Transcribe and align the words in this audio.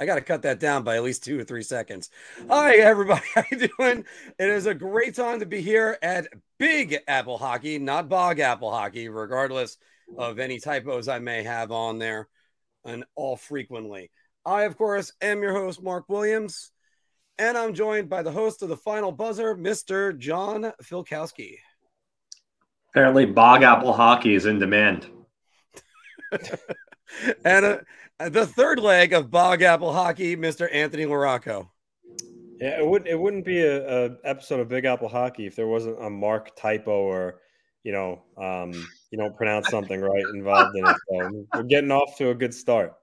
I 0.00 0.06
got 0.06 0.14
to 0.14 0.22
cut 0.22 0.42
that 0.42 0.58
down 0.58 0.82
by 0.82 0.96
at 0.96 1.02
least 1.02 1.24
two 1.24 1.38
or 1.38 1.44
three 1.44 1.62
seconds. 1.62 2.08
Hi, 2.48 2.76
everybody. 2.76 3.20
How 3.34 3.44
you 3.50 3.68
doing? 3.78 4.06
It 4.38 4.48
is 4.48 4.64
a 4.64 4.72
great 4.72 5.14
time 5.14 5.40
to 5.40 5.46
be 5.46 5.60
here 5.60 5.98
at 6.00 6.26
Big 6.58 6.96
Apple 7.06 7.36
Hockey, 7.36 7.78
not 7.78 8.08
Bog 8.08 8.40
Apple 8.40 8.70
Hockey, 8.70 9.10
regardless 9.10 9.76
of 10.16 10.38
any 10.38 10.58
typos 10.58 11.06
I 11.06 11.18
may 11.18 11.42
have 11.42 11.70
on 11.70 11.98
there 11.98 12.28
and 12.82 13.04
all 13.14 13.36
frequently. 13.36 14.10
I, 14.46 14.62
of 14.62 14.78
course, 14.78 15.12
am 15.20 15.42
your 15.42 15.52
host, 15.52 15.82
Mark 15.82 16.08
Williams, 16.08 16.72
and 17.38 17.58
I'm 17.58 17.74
joined 17.74 18.08
by 18.08 18.22
the 18.22 18.32
host 18.32 18.62
of 18.62 18.70
the 18.70 18.78
final 18.78 19.12
buzzer, 19.12 19.54
Mr. 19.54 20.16
John 20.16 20.72
Filkowski. 20.82 21.56
Apparently, 22.88 23.26
Bog 23.26 23.62
Apple 23.62 23.92
Hockey 23.92 24.34
is 24.34 24.46
in 24.46 24.58
demand. 24.58 25.08
and 27.44 27.64
uh, 27.64 28.28
the 28.28 28.46
third 28.46 28.78
leg 28.80 29.12
of 29.12 29.30
Bog 29.30 29.62
Apple 29.62 29.92
Hockey, 29.92 30.36
Mr. 30.36 30.68
Anthony 30.72 31.04
Larocco. 31.04 31.68
Yeah, 32.60 32.78
it 32.80 32.86
wouldn't 32.86 33.08
it 33.08 33.18
wouldn't 33.18 33.44
be 33.44 33.62
a, 33.62 34.06
a, 34.06 34.16
episode 34.24 34.60
of 34.60 34.68
Big 34.68 34.84
Apple 34.84 35.08
Hockey 35.08 35.46
if 35.46 35.56
there 35.56 35.66
wasn't 35.66 36.02
a 36.04 36.10
Mark 36.10 36.54
typo 36.56 36.92
or 36.92 37.40
you 37.84 37.92
know 37.92 38.22
um, 38.36 38.72
you 39.10 39.18
don't 39.18 39.34
pronounce 39.36 39.68
something 39.70 40.00
right 40.00 40.24
involved 40.34 40.76
in 40.76 40.86
it. 40.86 40.96
So 41.08 41.46
we're 41.54 41.62
getting 41.62 41.90
off 41.90 42.16
to 42.18 42.30
a 42.30 42.34
good 42.34 42.52
start. 42.52 42.94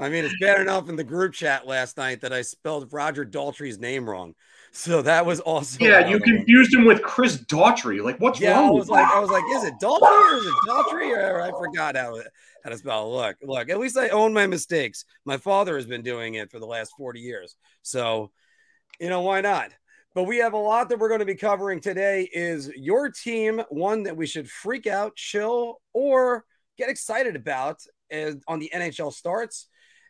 I 0.00 0.08
mean, 0.08 0.24
it's 0.24 0.34
bad 0.40 0.60
enough 0.60 0.88
in 0.88 0.96
the 0.96 1.04
group 1.04 1.32
chat 1.32 1.66
last 1.66 1.96
night 1.96 2.20
that 2.22 2.32
I 2.32 2.42
spelled 2.42 2.92
Roger 2.92 3.24
Daltrey's 3.24 3.78
name 3.78 4.08
wrong. 4.08 4.34
So 4.72 5.02
that 5.02 5.24
was 5.24 5.40
also 5.40 5.84
yeah. 5.84 6.06
You 6.08 6.20
confused 6.20 6.74
him 6.74 6.84
with 6.84 7.02
Chris 7.02 7.38
Daughtry. 7.38 8.02
Like 8.02 8.18
what's 8.20 8.40
yeah, 8.40 8.52
wrong? 8.52 8.68
I 8.68 8.70
was 8.70 8.88
like, 8.88 9.06
I 9.06 9.18
was 9.18 9.30
like, 9.30 9.44
is 9.52 9.64
it 9.64 9.74
Daughtry 9.80 10.32
or 10.32 10.36
is 10.36 10.46
it 10.46 10.54
Daughtry? 10.68 11.16
Or 11.16 11.40
I 11.40 11.50
forgot 11.50 11.96
how 11.96 12.20
how 12.62 12.70
to 12.70 12.78
spell. 12.78 13.12
Look, 13.12 13.36
look. 13.42 13.70
At 13.70 13.78
least 13.78 13.96
I 13.96 14.08
own 14.08 14.32
my 14.32 14.46
mistakes. 14.46 15.04
My 15.24 15.36
father 15.36 15.76
has 15.76 15.86
been 15.86 16.02
doing 16.02 16.34
it 16.34 16.50
for 16.50 16.58
the 16.58 16.66
last 16.66 16.92
forty 16.96 17.20
years, 17.20 17.56
so 17.82 18.32
you 19.00 19.08
know 19.08 19.22
why 19.22 19.40
not? 19.40 19.70
But 20.14 20.24
we 20.24 20.38
have 20.38 20.54
a 20.54 20.58
lot 20.58 20.88
that 20.88 20.98
we're 20.98 21.08
going 21.08 21.20
to 21.20 21.26
be 21.26 21.34
covering 21.34 21.80
today. 21.80 22.28
Is 22.32 22.70
your 22.74 23.10
team 23.10 23.62
one 23.68 24.04
that 24.04 24.16
we 24.16 24.26
should 24.26 24.50
freak 24.50 24.86
out, 24.86 25.14
chill, 25.14 25.80
or 25.92 26.44
get 26.76 26.88
excited 26.88 27.36
about 27.36 27.82
as 28.10 28.36
on 28.48 28.58
the 28.58 28.70
NHL 28.74 29.12
starts? 29.12 29.68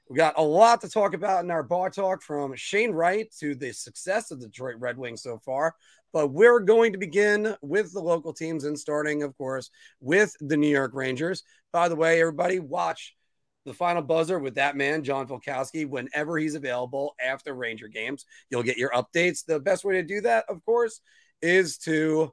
We 0.09 0.17
got 0.17 0.39
a 0.39 0.43
lot 0.43 0.81
to 0.83 0.89
talk 0.89 1.15
about 1.15 1.43
in 1.45 1.51
our 1.51 1.65
bar 1.65 1.91
talk 1.91 2.23
from 2.23 2.55
Shane 2.55 2.93
Wright 2.93 3.29
to 3.41 3.57
the 3.57 3.73
success 3.73 4.31
of 4.31 4.39
the 4.39 4.47
Detroit 4.47 4.77
Red 4.79 4.97
Wings 4.97 5.23
so 5.23 5.39
far. 5.39 5.75
But 6.13 6.29
we're 6.29 6.61
going 6.61 6.93
to 6.93 6.99
begin 6.99 7.57
with 7.61 7.93
the 7.93 8.01
local 8.01 8.33
teams 8.33 8.63
and 8.63 8.79
starting, 8.79 9.25
of 9.25 9.37
course, 9.37 9.69
with 10.01 10.33
the 10.41 10.57
New 10.57 10.69
York 10.69 10.93
Rangers. 10.95 11.43
By 11.73 11.89
the 11.89 11.97
way, 11.97 12.21
everybody, 12.21 12.61
watch 12.61 13.17
the 13.65 13.75
final 13.75 14.01
buzzer 14.01 14.39
with 14.39 14.55
that 14.55 14.77
man, 14.77 15.03
John 15.03 15.27
Filkowski, 15.27 15.89
whenever 15.89 16.39
he's 16.39 16.55
available 16.55 17.17
after 17.21 17.53
Ranger 17.53 17.89
games. 17.89 18.27
You'll 18.49 18.63
get 18.63 18.77
your 18.77 18.91
updates. 18.91 19.45
The 19.45 19.59
best 19.59 19.85
way 19.85 19.95
to 19.95 20.05
do 20.05 20.21
that, 20.21 20.45
of 20.49 20.65
course, 20.65 21.01
is 21.43 21.79
to 21.79 22.33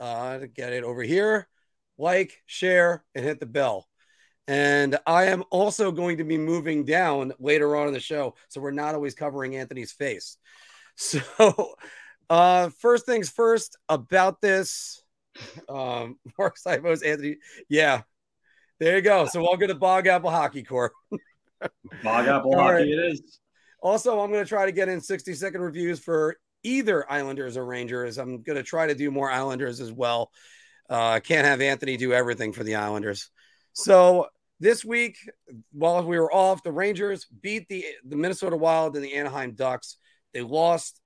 uh, 0.00 0.38
get 0.54 0.72
it 0.72 0.82
over 0.82 1.02
here, 1.02 1.46
like, 1.98 2.42
share, 2.46 3.04
and 3.14 3.22
hit 3.22 3.38
the 3.38 3.44
bell. 3.44 3.86
And 4.48 4.98
I 5.06 5.24
am 5.26 5.44
also 5.50 5.92
going 5.92 6.18
to 6.18 6.24
be 6.24 6.36
moving 6.36 6.84
down 6.84 7.32
later 7.38 7.76
on 7.76 7.88
in 7.88 7.94
the 7.94 8.00
show. 8.00 8.34
So 8.48 8.60
we're 8.60 8.72
not 8.72 8.94
always 8.94 9.14
covering 9.14 9.56
Anthony's 9.56 9.92
face. 9.92 10.36
So, 10.94 11.22
uh, 12.28 12.68
first 12.80 13.06
things 13.06 13.30
first 13.30 13.78
about 13.88 14.42
this. 14.42 15.02
Um, 15.68 16.18
Mark 16.38 16.56
Sipos, 16.58 17.04
Anthony. 17.04 17.36
Yeah, 17.68 18.02
there 18.78 18.96
you 18.96 19.02
go. 19.02 19.26
So 19.26 19.40
welcome 19.40 19.68
to 19.68 19.74
Bog 19.74 20.06
Apple 20.06 20.30
Hockey 20.30 20.62
Corp. 20.62 20.92
Bog 22.02 22.26
Apple 22.26 22.54
Hockey 22.54 22.72
right. 22.72 22.88
it 22.88 23.12
is. 23.12 23.38
Also, 23.80 24.20
I'm 24.20 24.30
going 24.30 24.44
to 24.44 24.48
try 24.48 24.66
to 24.66 24.72
get 24.72 24.88
in 24.88 25.00
60 25.00 25.34
second 25.34 25.62
reviews 25.62 25.98
for 25.98 26.36
either 26.62 27.10
Islanders 27.10 27.56
or 27.56 27.64
Rangers. 27.64 28.18
I'm 28.18 28.42
going 28.42 28.56
to 28.56 28.62
try 28.62 28.86
to 28.86 28.94
do 28.94 29.10
more 29.10 29.30
Islanders 29.30 29.80
as 29.80 29.90
well. 29.90 30.30
I 30.90 31.16
uh, 31.16 31.20
can't 31.20 31.46
have 31.46 31.60
Anthony 31.60 31.96
do 31.96 32.12
everything 32.12 32.52
for 32.52 32.64
the 32.64 32.74
Islanders. 32.74 33.30
So 33.72 34.26
this 34.60 34.84
week, 34.84 35.16
while 35.72 36.04
we 36.04 36.18
were 36.18 36.32
off, 36.32 36.62
the 36.62 36.72
Rangers 36.72 37.26
beat 37.40 37.68
the, 37.68 37.84
the 38.06 38.16
Minnesota 38.16 38.56
Wild 38.56 38.96
and 38.96 39.04
the 39.04 39.14
Anaheim 39.14 39.52
Ducks. 39.52 39.96
They 40.32 40.42
lost 40.42 41.00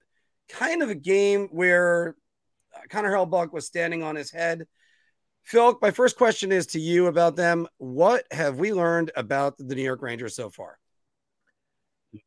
kind 0.48 0.82
of 0.82 0.90
a 0.90 0.94
game 0.94 1.48
where 1.50 2.16
Connor 2.90 3.12
Hellebuyck 3.12 3.52
was 3.52 3.66
standing 3.66 4.02
on 4.02 4.16
his 4.16 4.30
head. 4.30 4.66
Phil, 5.44 5.78
my 5.80 5.90
first 5.92 6.16
question 6.16 6.50
is 6.50 6.66
to 6.68 6.80
you 6.80 7.06
about 7.06 7.36
them. 7.36 7.68
What 7.78 8.24
have 8.32 8.58
we 8.58 8.72
learned 8.72 9.12
about 9.16 9.56
the 9.58 9.74
New 9.74 9.82
York 9.82 10.02
Rangers 10.02 10.34
so 10.34 10.50
far? 10.50 10.78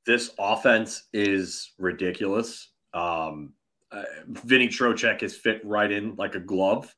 This 0.06 0.32
offense 0.40 1.04
is 1.14 1.74
ridiculous. 1.78 2.70
Um, 2.94 3.54
uh, 3.92 4.04
Vinny 4.28 4.68
Trocheck 4.68 5.24
is 5.24 5.36
fit 5.36 5.62
right 5.66 5.92
in 5.92 6.16
like 6.16 6.36
a 6.36 6.40
glove. 6.40 6.94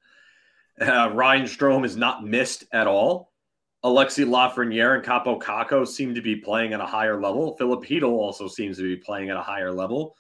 Uh, 0.79 1.11
Ryan 1.13 1.45
Strome 1.45 1.85
is 1.85 1.95
not 1.95 2.23
missed 2.23 2.65
at 2.73 2.87
all. 2.87 3.30
Alexi 3.83 4.25
Lafreniere 4.25 4.95
and 4.95 5.03
Kaapo 5.03 5.41
Kakko 5.41 5.87
seem 5.87 6.13
to 6.13 6.21
be 6.21 6.35
playing 6.35 6.73
at 6.73 6.81
a 6.81 6.85
higher 6.85 7.19
level. 7.19 7.55
Filip 7.57 7.83
Chytil 7.83 8.11
also 8.11 8.47
seems 8.47 8.77
to 8.77 8.83
be 8.83 8.95
playing 8.95 9.29
at 9.29 9.37
a 9.37 9.41
higher 9.41 9.71
level. 9.71 10.15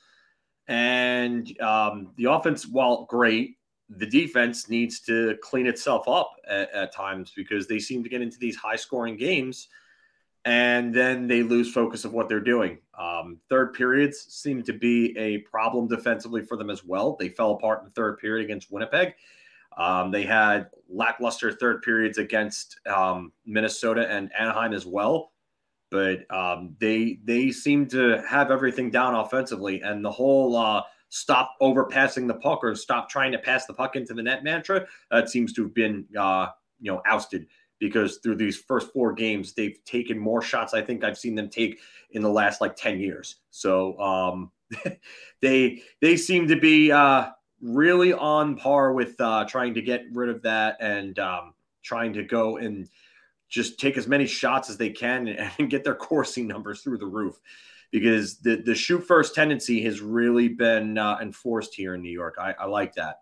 And 0.67 1.59
um, 1.61 2.11
the 2.17 2.31
offense, 2.31 2.67
while 2.67 3.05
great, 3.05 3.57
the 3.89 4.05
defense 4.05 4.69
needs 4.69 5.01
to 5.01 5.37
clean 5.43 5.67
itself 5.67 6.07
up 6.07 6.31
at, 6.47 6.71
at 6.71 6.93
times 6.93 7.33
because 7.35 7.67
they 7.67 7.77
seem 7.77 8.03
to 8.03 8.09
get 8.09 8.21
into 8.21 8.37
these 8.39 8.55
high 8.55 8.77
scoring 8.77 9.17
games 9.17 9.67
and 10.45 10.93
then 10.93 11.27
they 11.27 11.43
lose 11.43 11.71
focus 11.71 12.03
of 12.03 12.13
what 12.13 12.27
they're 12.27 12.39
doing. 12.39 12.79
Um, 12.97 13.39
third 13.49 13.73
periods 13.73 14.25
seem 14.29 14.63
to 14.63 14.73
be 14.73 15.15
a 15.17 15.39
problem 15.39 15.87
defensively 15.87 16.43
for 16.43 16.57
them 16.57 16.69
as 16.69 16.83
well. 16.83 17.15
They 17.19 17.29
fell 17.29 17.51
apart 17.51 17.81
in 17.81 17.85
the 17.85 17.91
third 17.91 18.17
period 18.17 18.45
against 18.45 18.71
Winnipeg. 18.71 19.13
Um, 19.77 20.11
they 20.11 20.23
had 20.23 20.69
lackluster 20.89 21.51
third 21.51 21.81
periods 21.81 22.17
against 22.17 22.79
um, 22.87 23.31
Minnesota 23.45 24.07
and 24.09 24.29
Anaheim 24.37 24.73
as 24.73 24.85
well, 24.85 25.31
but 25.89 26.19
um, 26.33 26.75
they 26.79 27.19
they 27.23 27.51
seem 27.51 27.87
to 27.87 28.21
have 28.27 28.51
everything 28.51 28.91
down 28.91 29.15
offensively, 29.15 29.81
and 29.81 30.03
the 30.03 30.11
whole 30.11 30.55
uh, 30.55 30.81
stop 31.09 31.55
overpassing 31.61 32.27
the 32.27 32.35
puck 32.35 32.59
or 32.63 32.75
stop 32.75 33.09
trying 33.09 33.31
to 33.31 33.37
pass 33.37 33.65
the 33.65 33.73
puck 33.73 33.95
into 33.95 34.13
the 34.13 34.23
net 34.23 34.43
mantra 34.43 34.85
that 35.11 35.29
seems 35.29 35.53
to 35.53 35.63
have 35.63 35.73
been 35.73 36.05
uh, 36.17 36.47
you 36.79 36.91
know 36.91 37.01
ousted 37.05 37.47
because 37.79 38.17
through 38.17 38.35
these 38.35 38.57
first 38.57 38.91
four 38.93 39.11
games 39.11 39.53
they've 39.53 39.83
taken 39.85 40.17
more 40.17 40.41
shots 40.41 40.73
I 40.73 40.81
think 40.81 41.03
I've 41.03 41.17
seen 41.17 41.35
them 41.35 41.49
take 41.49 41.79
in 42.11 42.21
the 42.21 42.29
last 42.29 42.61
like 42.61 42.75
ten 42.75 42.99
years. 42.99 43.37
So 43.49 43.97
um, 43.99 44.51
they 45.41 45.81
they 46.01 46.17
seem 46.17 46.47
to 46.47 46.59
be. 46.59 46.91
Really 47.61 48.13
on 48.13 48.55
par 48.55 48.93
with 48.93 49.19
uh, 49.19 49.45
trying 49.45 49.75
to 49.75 49.81
get 49.81 50.05
rid 50.11 50.29
of 50.29 50.41
that 50.43 50.77
and 50.79 51.17
um, 51.19 51.53
trying 51.83 52.13
to 52.13 52.23
go 52.23 52.57
and 52.57 52.89
just 53.49 53.79
take 53.79 53.97
as 53.97 54.07
many 54.07 54.25
shots 54.25 54.69
as 54.69 54.77
they 54.77 54.89
can 54.89 55.27
and 55.59 55.69
get 55.69 55.83
their 55.83 55.95
Corsi 55.95 56.43
numbers 56.43 56.81
through 56.81 56.97
the 56.97 57.05
roof 57.05 57.39
because 57.91 58.37
the 58.37 58.55
the 58.55 58.73
shoot 58.73 59.05
first 59.05 59.35
tendency 59.35 59.83
has 59.83 60.01
really 60.01 60.47
been 60.47 60.97
uh, 60.97 61.17
enforced 61.21 61.75
here 61.75 61.93
in 61.93 62.01
New 62.01 62.11
York. 62.11 62.35
I, 62.39 62.53
I 62.59 62.65
like 62.65 62.95
that. 62.95 63.21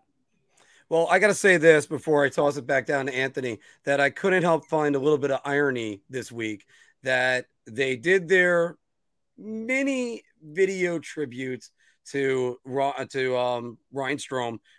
Well, 0.88 1.06
I 1.08 1.20
got 1.20 1.28
to 1.28 1.34
say 1.34 1.56
this 1.56 1.86
before 1.86 2.24
I 2.24 2.30
toss 2.30 2.56
it 2.56 2.66
back 2.66 2.84
down 2.84 3.06
to 3.06 3.14
Anthony 3.14 3.60
that 3.84 4.00
I 4.00 4.10
couldn't 4.10 4.42
help 4.42 4.66
find 4.66 4.96
a 4.96 4.98
little 4.98 5.18
bit 5.18 5.30
of 5.30 5.40
irony 5.44 6.02
this 6.10 6.32
week 6.32 6.66
that 7.04 7.46
they 7.66 7.94
did 7.94 8.28
their 8.28 8.76
mini 9.38 10.22
video 10.42 10.98
tributes 10.98 11.70
to 12.10 12.58
to 13.10 13.36
um, 13.36 13.78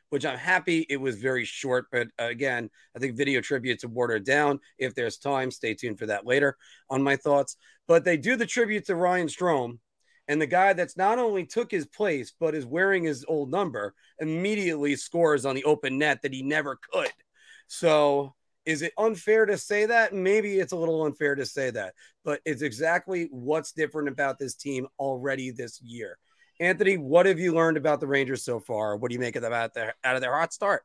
which 0.10 0.26
I'm 0.26 0.38
happy 0.38 0.86
it 0.90 0.98
was 0.98 1.18
very 1.18 1.46
short. 1.46 1.88
But 1.92 2.08
uh, 2.20 2.26
again, 2.26 2.70
I 2.96 3.00
think 3.00 3.18
video 3.18 3.42
tributes 3.42 3.84
are 3.84 3.90
watered 3.90 4.26
down. 4.26 4.60
If 4.78 4.96
there's 4.96 5.18
time, 5.18 5.52
stay 5.52 5.74
tuned 5.74 6.00
for 6.00 6.08
that 6.08 6.26
later 6.26 6.58
on 6.90 7.04
my 7.04 7.16
thoughts. 7.16 7.58
But 7.88 8.04
they 8.04 8.18
do 8.18 8.36
the 8.36 8.46
tribute 8.46 8.86
to 8.88 8.96
Ryan 8.96 9.28
Strome, 9.28 9.80
and 10.28 10.42
the 10.42 10.48
guy 10.48 10.74
that's 10.74 10.98
not 10.98 11.20
only 11.20 11.46
took 11.46 11.72
his 11.72 11.86
place 11.86 12.34
but 12.40 12.56
is 12.56 12.66
wearing 12.66 13.04
his 13.04 13.26
old 13.28 13.52
number 13.52 13.94
immediately 14.20 14.96
scores 14.96 15.46
on 15.46 15.56
the 15.56 15.64
open 15.64 15.98
net 15.98 16.22
that 16.22 16.34
he 16.34 16.44
never 16.44 16.80
could. 16.92 17.12
So 17.68 18.36
is 18.66 18.82
it 18.82 18.94
unfair 18.98 19.46
to 19.46 19.58
say 19.58 19.88
that? 19.88 20.14
Maybe 20.14 20.60
it's 20.60 20.74
a 20.74 20.78
little 20.78 21.06
unfair 21.06 21.36
to 21.36 21.46
say 21.46 21.72
that, 21.72 21.94
but 22.24 22.42
it's 22.46 22.62
exactly 22.62 23.28
what's 23.32 23.72
different 23.72 24.10
about 24.10 24.38
this 24.38 24.56
team 24.56 24.88
already 25.00 25.52
this 25.52 25.82
year. 25.82 26.18
Anthony, 26.62 26.96
what 26.96 27.26
have 27.26 27.40
you 27.40 27.54
learned 27.54 27.76
about 27.76 28.00
the 28.00 28.08
Rangers 28.08 28.44
so 28.44 28.60
far? 28.60 28.96
What 28.96 29.10
do 29.10 29.16
you 29.16 29.20
make 29.20 29.36
of 29.36 29.42
them 29.42 29.52
out 29.52 29.74
there 29.74 29.96
out 30.04 30.16
of 30.16 30.22
their 30.22 30.34
hot 30.34 30.54
start? 30.54 30.84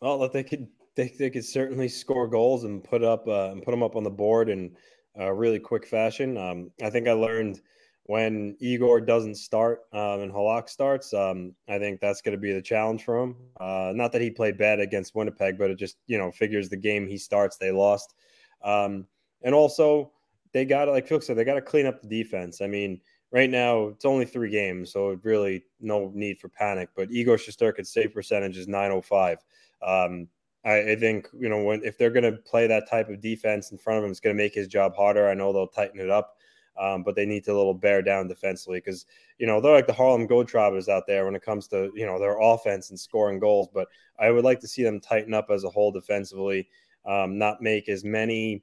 Well, 0.00 0.20
that 0.20 0.32
they 0.32 0.44
could 0.44 0.68
they, 0.94 1.12
they 1.18 1.28
could 1.28 1.44
certainly 1.44 1.88
score 1.88 2.28
goals 2.28 2.62
and 2.62 2.82
put 2.82 3.02
up 3.02 3.26
uh, 3.26 3.50
and 3.50 3.64
put 3.64 3.72
them 3.72 3.82
up 3.82 3.96
on 3.96 4.04
the 4.04 4.10
board 4.10 4.48
in 4.48 4.76
a 5.16 5.34
really 5.34 5.58
quick 5.58 5.84
fashion. 5.84 6.38
Um, 6.38 6.70
I 6.80 6.88
think 6.88 7.08
I 7.08 7.12
learned 7.12 7.60
when 8.04 8.56
Igor 8.60 9.00
doesn't 9.00 9.34
start 9.36 9.80
um, 9.92 10.20
and 10.20 10.32
Halak 10.32 10.68
starts, 10.68 11.12
um, 11.12 11.52
I 11.68 11.78
think 11.78 12.00
that's 12.00 12.20
going 12.20 12.36
to 12.36 12.40
be 12.40 12.52
the 12.52 12.62
challenge 12.62 13.02
for 13.02 13.20
him. 13.20 13.36
Uh, 13.58 13.92
not 13.92 14.12
that 14.12 14.20
he 14.20 14.30
played 14.30 14.56
bad 14.56 14.78
against 14.78 15.16
Winnipeg, 15.16 15.58
but 15.58 15.70
it 15.70 15.78
just 15.78 15.96
you 16.06 16.16
know 16.16 16.30
figures 16.30 16.68
the 16.68 16.76
game 16.76 17.08
he 17.08 17.18
starts 17.18 17.56
they 17.56 17.72
lost, 17.72 18.14
um, 18.62 19.04
and 19.42 19.52
also 19.52 20.12
they 20.52 20.64
got 20.64 20.86
like 20.86 21.08
Phil 21.08 21.20
said, 21.20 21.36
they 21.36 21.44
got 21.44 21.54
to 21.54 21.60
clean 21.60 21.86
up 21.86 22.00
the 22.00 22.08
defense. 22.08 22.60
I 22.60 22.68
mean, 22.68 23.00
right 23.34 23.50
now 23.50 23.88
it's 23.88 24.04
only 24.04 24.24
three 24.24 24.48
games, 24.48 24.92
so 24.92 25.18
really 25.24 25.64
no 25.80 26.12
need 26.14 26.38
for 26.38 26.48
panic. 26.48 26.88
But 26.96 27.10
Igor 27.10 27.36
Shesterkin's 27.36 27.90
save 27.90 28.14
percentage 28.14 28.56
is 28.56 28.68
905. 28.68 29.38
Um, 29.82 30.28
I, 30.64 30.92
I, 30.92 30.96
think 30.96 31.26
you 31.38 31.48
know 31.48 31.62
when 31.62 31.84
if 31.84 31.98
they're 31.98 32.10
going 32.10 32.32
to 32.32 32.38
play 32.38 32.66
that 32.68 32.88
type 32.88 33.10
of 33.10 33.20
defense 33.20 33.72
in 33.72 33.76
front 33.76 33.98
of 33.98 34.04
him, 34.04 34.12
it's 34.12 34.20
going 34.20 34.34
to 34.34 34.42
make 34.42 34.54
his 34.54 34.68
job 34.68 34.94
harder. 34.94 35.28
I 35.28 35.34
know 35.34 35.52
they'll 35.52 35.66
tighten 35.66 36.00
it 36.00 36.10
up, 36.10 36.36
um, 36.80 37.02
but 37.02 37.16
they 37.16 37.26
need 37.26 37.44
to 37.44 37.52
a 37.52 37.56
little 37.56 37.74
bear 37.74 38.02
down 38.02 38.28
defensively 38.28 38.78
because 38.78 39.04
you 39.38 39.48
know 39.48 39.60
they're 39.60 39.74
like 39.74 39.88
the 39.88 39.92
Harlem 39.92 40.28
Globetrotters 40.28 40.88
out 40.88 41.02
there 41.08 41.24
when 41.24 41.34
it 41.34 41.42
comes 41.42 41.66
to 41.68 41.90
you 41.94 42.06
know 42.06 42.20
their 42.20 42.38
offense 42.40 42.90
and 42.90 42.98
scoring 42.98 43.40
goals. 43.40 43.68
But 43.74 43.88
I 44.18 44.30
would 44.30 44.44
like 44.44 44.60
to 44.60 44.68
see 44.68 44.84
them 44.84 45.00
tighten 45.00 45.34
up 45.34 45.48
as 45.50 45.64
a 45.64 45.70
whole 45.70 45.90
defensively, 45.90 46.68
um, 47.04 47.36
not 47.36 47.60
make 47.60 47.88
as 47.88 48.04
many 48.04 48.62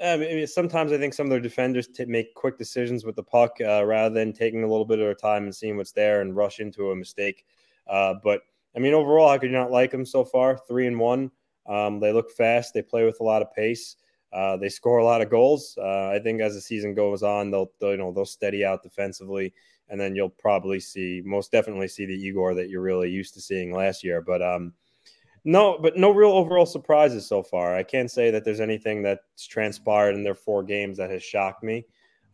I 0.00 0.16
mean, 0.16 0.46
sometimes 0.46 0.92
I 0.92 0.98
think 0.98 1.14
some 1.14 1.26
of 1.26 1.30
their 1.30 1.40
defenders 1.40 1.86
t- 1.86 2.04
make 2.06 2.34
quick 2.34 2.58
decisions 2.58 3.04
with 3.04 3.16
the 3.16 3.22
puck 3.22 3.58
uh, 3.60 3.84
rather 3.84 4.14
than 4.14 4.32
taking 4.32 4.64
a 4.64 4.66
little 4.66 4.84
bit 4.84 4.98
of 4.98 5.04
their 5.04 5.14
time 5.14 5.44
and 5.44 5.54
seeing 5.54 5.76
what's 5.76 5.92
there 5.92 6.20
and 6.20 6.34
rush 6.34 6.60
into 6.60 6.90
a 6.90 6.96
mistake. 6.96 7.44
Uh, 7.86 8.14
but 8.22 8.42
I 8.74 8.78
mean, 8.78 8.94
overall, 8.94 9.28
how 9.28 9.38
could 9.38 9.50
you 9.50 9.56
not 9.56 9.70
like 9.70 9.90
them 9.90 10.06
so 10.06 10.24
far? 10.24 10.58
Three 10.66 10.86
and 10.86 10.98
one. 10.98 11.30
Um, 11.66 12.00
they 12.00 12.12
look 12.12 12.30
fast. 12.30 12.74
They 12.74 12.82
play 12.82 13.04
with 13.04 13.20
a 13.20 13.24
lot 13.24 13.42
of 13.42 13.52
pace. 13.52 13.96
Uh, 14.32 14.56
they 14.56 14.70
score 14.70 14.98
a 14.98 15.04
lot 15.04 15.20
of 15.20 15.30
goals. 15.30 15.76
Uh, 15.78 16.08
I 16.08 16.18
think 16.22 16.40
as 16.40 16.54
the 16.54 16.60
season 16.60 16.94
goes 16.94 17.22
on, 17.22 17.50
they'll, 17.50 17.70
they'll, 17.80 17.90
you 17.90 17.96
know 17.98 18.12
they'll 18.12 18.24
steady 18.24 18.64
out 18.64 18.82
defensively, 18.82 19.52
and 19.90 20.00
then 20.00 20.16
you'll 20.16 20.30
probably 20.30 20.80
see 20.80 21.20
most 21.24 21.52
definitely 21.52 21.88
see 21.88 22.06
the 22.06 22.14
Igor 22.14 22.54
that 22.54 22.70
you're 22.70 22.80
really 22.80 23.10
used 23.10 23.34
to 23.34 23.42
seeing 23.42 23.72
last 23.74 24.02
year. 24.02 24.22
But 24.22 24.40
um, 24.40 24.72
no, 25.44 25.78
but 25.78 25.96
no 25.96 26.10
real 26.10 26.30
overall 26.30 26.66
surprises 26.66 27.26
so 27.26 27.42
far. 27.42 27.74
I 27.74 27.82
can't 27.82 28.10
say 28.10 28.30
that 28.30 28.44
there's 28.44 28.60
anything 28.60 29.02
that's 29.02 29.46
transpired 29.46 30.14
in 30.14 30.22
their 30.22 30.34
four 30.34 30.62
games 30.62 30.98
that 30.98 31.10
has 31.10 31.22
shocked 31.22 31.62
me. 31.62 31.84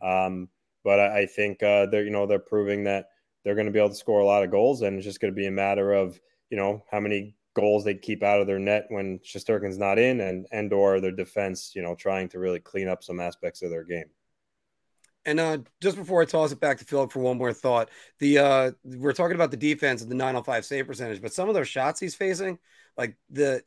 Um, 0.01 0.49
but 0.83 0.99
I, 0.99 1.21
I 1.21 1.25
think 1.25 1.63
uh, 1.63 1.87
they're 1.87 2.03
you 2.03 2.11
know 2.11 2.25
they're 2.25 2.39
proving 2.39 2.83
that 2.85 3.09
they're 3.43 3.55
going 3.55 3.67
to 3.67 3.71
be 3.71 3.79
able 3.79 3.89
to 3.89 3.95
score 3.95 4.19
a 4.19 4.25
lot 4.25 4.43
of 4.43 4.51
goals, 4.51 4.81
and 4.81 4.97
it's 4.97 5.05
just 5.05 5.19
going 5.19 5.33
to 5.33 5.35
be 5.35 5.47
a 5.47 5.51
matter 5.51 5.93
of 5.93 6.19
you 6.49 6.57
know 6.57 6.83
how 6.91 6.99
many 6.99 7.35
goals 7.55 7.83
they 7.83 7.95
keep 7.95 8.23
out 8.23 8.39
of 8.39 8.47
their 8.47 8.59
net 8.59 8.85
when 8.89 9.19
Shesterkin's 9.19 9.77
not 9.77 9.99
in, 9.99 10.21
and 10.21 10.45
and 10.51 10.71
or 10.71 11.01
their 11.01 11.11
defense, 11.11 11.73
you 11.75 11.81
know, 11.81 11.95
trying 11.95 12.29
to 12.29 12.39
really 12.39 12.59
clean 12.59 12.87
up 12.87 13.03
some 13.03 13.19
aspects 13.19 13.61
of 13.61 13.69
their 13.69 13.83
game. 13.83 14.09
And 15.25 15.39
uh, 15.39 15.57
just 15.81 15.97
before 15.97 16.21
I 16.21 16.25
toss 16.25 16.51
it 16.51 16.59
back 16.59 16.79
to 16.79 16.85
Philip 16.85 17.11
for 17.11 17.19
one 17.19 17.37
more 17.37 17.53
thought, 17.53 17.89
the 18.19 18.37
uh, 18.37 18.71
we're 18.83 19.13
talking 19.13 19.35
about 19.35 19.51
the 19.51 19.57
defense 19.57 20.01
and 20.01 20.09
the 20.09 20.15
905 20.15 20.65
save 20.65 20.87
percentage, 20.87 21.21
but 21.21 21.33
some 21.33 21.49
of 21.49 21.55
those 21.55 21.67
shots 21.67 21.99
he's 21.99 22.15
facing, 22.15 22.57
like 22.99 23.15
the 23.29 23.63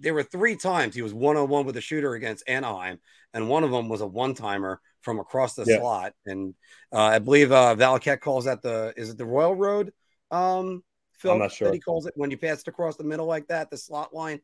there 0.00 0.14
were 0.14 0.22
three 0.22 0.56
times 0.56 0.94
he 0.94 1.02
was 1.02 1.12
one 1.12 1.36
on 1.36 1.50
one 1.50 1.66
with 1.66 1.76
a 1.76 1.82
shooter 1.82 2.14
against 2.14 2.48
Anaheim, 2.48 2.98
and 3.34 3.46
one 3.46 3.62
of 3.62 3.70
them 3.70 3.90
was 3.90 4.00
a 4.00 4.06
one 4.06 4.34
timer 4.34 4.80
from 5.02 5.20
across 5.20 5.54
the 5.54 5.66
yeah. 5.66 5.78
slot. 5.78 6.14
And 6.24 6.54
uh, 6.90 7.02
I 7.02 7.18
believe 7.18 7.52
uh, 7.52 7.74
Valiquette 7.76 8.20
calls 8.20 8.46
that 8.46 8.62
the 8.62 8.94
is 8.96 9.10
it 9.10 9.18
the 9.18 9.26
Royal 9.26 9.54
Road? 9.54 9.92
Um, 10.30 10.82
Phil, 11.12 11.32
I'm 11.32 11.40
not 11.40 11.52
sure. 11.52 11.68
That 11.68 11.74
he 11.74 11.80
calls 11.80 12.06
it 12.06 12.14
when 12.16 12.30
you 12.30 12.38
pass 12.38 12.62
it 12.62 12.68
across 12.68 12.96
the 12.96 13.04
middle 13.04 13.26
like 13.26 13.46
that, 13.48 13.68
the 13.68 13.76
slot 13.76 14.14
line. 14.14 14.40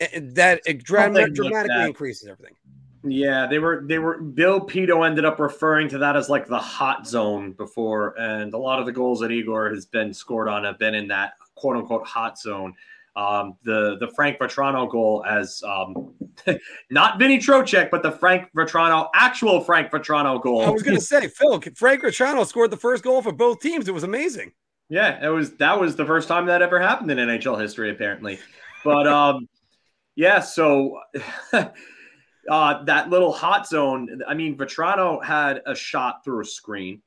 It, 0.00 0.34
that 0.36 0.62
it 0.64 0.82
dramatically 0.82 1.50
like 1.50 1.86
increases 1.86 2.28
everything. 2.30 2.56
Yeah, 3.04 3.46
they 3.46 3.58
were 3.58 3.84
they 3.86 3.98
were 3.98 4.22
Bill 4.22 4.60
Pidto 4.60 5.06
ended 5.06 5.26
up 5.26 5.38
referring 5.38 5.90
to 5.90 5.98
that 5.98 6.16
as 6.16 6.30
like 6.30 6.46
the 6.46 6.58
hot 6.58 7.06
zone 7.06 7.52
before, 7.52 8.18
and 8.18 8.54
a 8.54 8.58
lot 8.58 8.78
of 8.78 8.86
the 8.86 8.92
goals 8.92 9.20
that 9.20 9.30
Igor 9.30 9.68
has 9.68 9.84
been 9.84 10.14
scored 10.14 10.48
on 10.48 10.64
have 10.64 10.78
been 10.78 10.94
in 10.94 11.08
that 11.08 11.34
quote 11.54 11.76
unquote 11.76 12.06
hot 12.06 12.38
zone. 12.38 12.74
Um, 13.20 13.56
the 13.64 13.98
the 14.00 14.08
Frank 14.16 14.38
Vatrano 14.38 14.90
goal 14.90 15.22
as 15.28 15.62
um, 15.66 16.14
not 16.90 17.18
Vinny 17.18 17.38
Trocheck, 17.38 17.90
but 17.90 18.02
the 18.02 18.12
Frank 18.12 18.48
Vatrano 18.56 19.08
actual 19.14 19.60
Frank 19.60 19.90
Vatrano 19.90 20.40
goal. 20.40 20.62
I 20.62 20.70
was 20.70 20.82
going 20.82 20.96
to 20.96 21.02
say, 21.02 21.28
Phil, 21.28 21.60
Frank 21.76 22.02
Vatrano 22.02 22.46
scored 22.46 22.70
the 22.70 22.78
first 22.78 23.04
goal 23.04 23.20
for 23.20 23.32
both 23.32 23.60
teams. 23.60 23.88
It 23.88 23.92
was 23.92 24.04
amazing. 24.04 24.52
Yeah, 24.88 25.24
it 25.24 25.28
was 25.28 25.52
that 25.56 25.78
was 25.78 25.96
the 25.96 26.06
first 26.06 26.28
time 26.28 26.46
that 26.46 26.62
ever 26.62 26.80
happened 26.80 27.10
in 27.10 27.18
NHL 27.18 27.60
history, 27.60 27.90
apparently. 27.90 28.38
But 28.84 29.06
um, 29.06 29.48
yeah, 30.16 30.40
so 30.40 31.00
uh, 31.52 32.84
that 32.84 33.10
little 33.10 33.32
hot 33.32 33.68
zone. 33.68 34.20
I 34.26 34.34
mean, 34.34 34.56
Vatrano 34.56 35.22
had 35.22 35.60
a 35.66 35.74
shot 35.74 36.24
through 36.24 36.40
a 36.40 36.44
screen. 36.46 37.02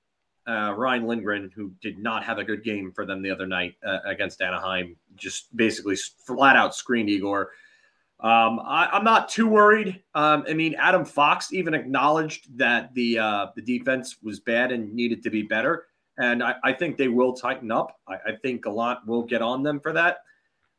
Uh, 0.47 0.73
Ryan 0.75 1.07
Lindgren, 1.07 1.51
who 1.55 1.71
did 1.81 1.97
not 1.99 2.23
have 2.23 2.37
a 2.37 2.43
good 2.43 2.63
game 2.63 2.91
for 2.91 3.05
them 3.05 3.21
the 3.21 3.29
other 3.29 3.47
night 3.47 3.75
uh, 3.85 3.99
against 4.05 4.41
Anaheim, 4.41 4.97
just 5.15 5.55
basically 5.55 5.95
flat 5.95 6.55
out 6.55 6.75
screened 6.75 7.09
Igor. 7.09 7.51
Um, 8.19 8.61
I, 8.63 8.89
am 8.93 9.03
not 9.03 9.27
too 9.27 9.47
worried. 9.47 10.01
Um, 10.15 10.45
I 10.47 10.53
mean, 10.53 10.75
Adam 10.75 11.03
Fox 11.03 11.51
even 11.51 11.73
acknowledged 11.73 12.57
that 12.57 12.93
the 12.93 13.19
uh, 13.19 13.47
the 13.55 13.61
defense 13.61 14.17
was 14.23 14.39
bad 14.39 14.71
and 14.71 14.93
needed 14.93 15.23
to 15.23 15.29
be 15.29 15.41
better, 15.41 15.87
and 16.17 16.41
I, 16.41 16.55
I 16.63 16.73
think 16.73 16.97
they 16.97 17.09
will 17.09 17.33
tighten 17.33 17.69
up. 17.69 17.97
I, 18.07 18.13
I, 18.13 18.35
think 18.41 18.65
a 18.65 18.69
lot 18.69 19.05
will 19.05 19.23
get 19.23 19.41
on 19.41 19.61
them 19.61 19.79
for 19.81 19.91
that. 19.91 20.19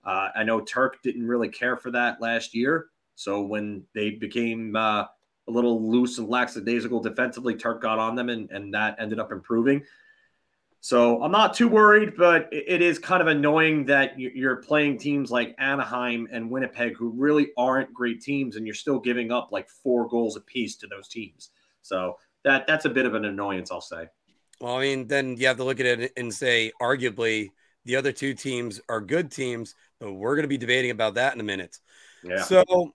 Uh, 0.04 0.30
I 0.34 0.42
know 0.42 0.60
Turk 0.60 1.02
didn't 1.02 1.26
really 1.26 1.50
care 1.50 1.76
for 1.76 1.90
that 1.90 2.18
last 2.20 2.54
year, 2.54 2.86
so 3.14 3.42
when 3.42 3.84
they 3.94 4.10
became 4.10 4.74
uh, 4.74 5.04
a 5.48 5.50
little 5.50 5.90
loose 5.90 6.18
and 6.18 6.28
lackadaisical 6.28 7.00
defensively, 7.00 7.54
Turk 7.54 7.82
got 7.82 7.98
on 7.98 8.14
them, 8.14 8.28
and, 8.28 8.50
and 8.50 8.72
that 8.74 8.96
ended 8.98 9.18
up 9.18 9.32
improving. 9.32 9.82
So 10.80 11.22
I'm 11.22 11.32
not 11.32 11.54
too 11.54 11.66
worried, 11.66 12.14
but 12.14 12.46
it 12.52 12.82
is 12.82 12.98
kind 12.98 13.22
of 13.22 13.26
annoying 13.26 13.86
that 13.86 14.18
you're 14.18 14.56
playing 14.56 14.98
teams 14.98 15.30
like 15.30 15.54
Anaheim 15.58 16.28
and 16.30 16.50
Winnipeg, 16.50 16.94
who 16.94 17.08
really 17.08 17.52
aren't 17.56 17.94
great 17.94 18.20
teams, 18.20 18.56
and 18.56 18.66
you're 18.66 18.74
still 18.74 18.98
giving 18.98 19.32
up 19.32 19.48
like 19.50 19.70
four 19.70 20.06
goals 20.08 20.36
apiece 20.36 20.76
to 20.76 20.86
those 20.86 21.08
teams. 21.08 21.50
So 21.80 22.18
that 22.44 22.66
that's 22.66 22.84
a 22.84 22.90
bit 22.90 23.06
of 23.06 23.14
an 23.14 23.24
annoyance, 23.24 23.70
I'll 23.70 23.80
say. 23.80 24.08
Well, 24.60 24.76
I 24.76 24.80
mean, 24.82 25.06
then 25.06 25.38
you 25.38 25.46
have 25.46 25.56
to 25.56 25.64
look 25.64 25.80
at 25.80 25.86
it 25.86 26.12
and 26.18 26.32
say, 26.32 26.70
arguably, 26.80 27.48
the 27.86 27.96
other 27.96 28.12
two 28.12 28.34
teams 28.34 28.78
are 28.88 29.00
good 29.00 29.30
teams, 29.30 29.74
but 30.00 30.12
we're 30.12 30.34
going 30.34 30.44
to 30.44 30.48
be 30.48 30.58
debating 30.58 30.90
about 30.90 31.14
that 31.14 31.34
in 31.34 31.40
a 31.40 31.44
minute. 31.44 31.78
Yeah. 32.22 32.42
So 32.42 32.94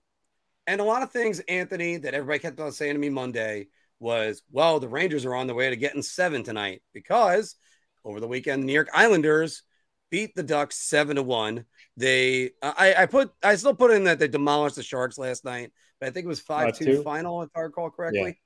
and 0.70 0.80
a 0.80 0.84
lot 0.84 1.02
of 1.02 1.10
things, 1.10 1.40
Anthony, 1.40 1.96
that 1.96 2.14
everybody 2.14 2.38
kept 2.38 2.60
on 2.60 2.70
saying 2.70 2.94
to 2.94 3.00
me 3.00 3.08
Monday 3.08 3.66
was, 3.98 4.40
well, 4.52 4.78
the 4.78 4.88
Rangers 4.88 5.24
are 5.24 5.34
on 5.34 5.48
the 5.48 5.54
way 5.54 5.68
to 5.68 5.74
getting 5.74 6.00
seven 6.00 6.44
tonight 6.44 6.80
because 6.94 7.56
over 8.04 8.20
the 8.20 8.28
weekend, 8.28 8.62
the 8.62 8.66
New 8.66 8.72
York 8.72 8.88
Islanders 8.94 9.64
beat 10.12 10.36
the 10.36 10.44
Ducks 10.44 10.76
seven 10.76 11.16
to 11.16 11.24
one. 11.24 11.64
They, 11.96 12.52
I, 12.62 12.94
I 12.98 13.06
put, 13.06 13.32
I 13.42 13.56
still 13.56 13.74
put 13.74 13.90
in 13.90 14.04
that 14.04 14.20
they 14.20 14.28
demolished 14.28 14.76
the 14.76 14.84
Sharks 14.84 15.18
last 15.18 15.44
night, 15.44 15.72
but 15.98 16.08
I 16.08 16.12
think 16.12 16.24
it 16.24 16.28
was 16.28 16.40
five 16.40 16.78
two 16.78 17.02
final, 17.02 17.42
if 17.42 17.50
I 17.56 17.60
recall 17.62 17.90
correctly. 17.90 18.38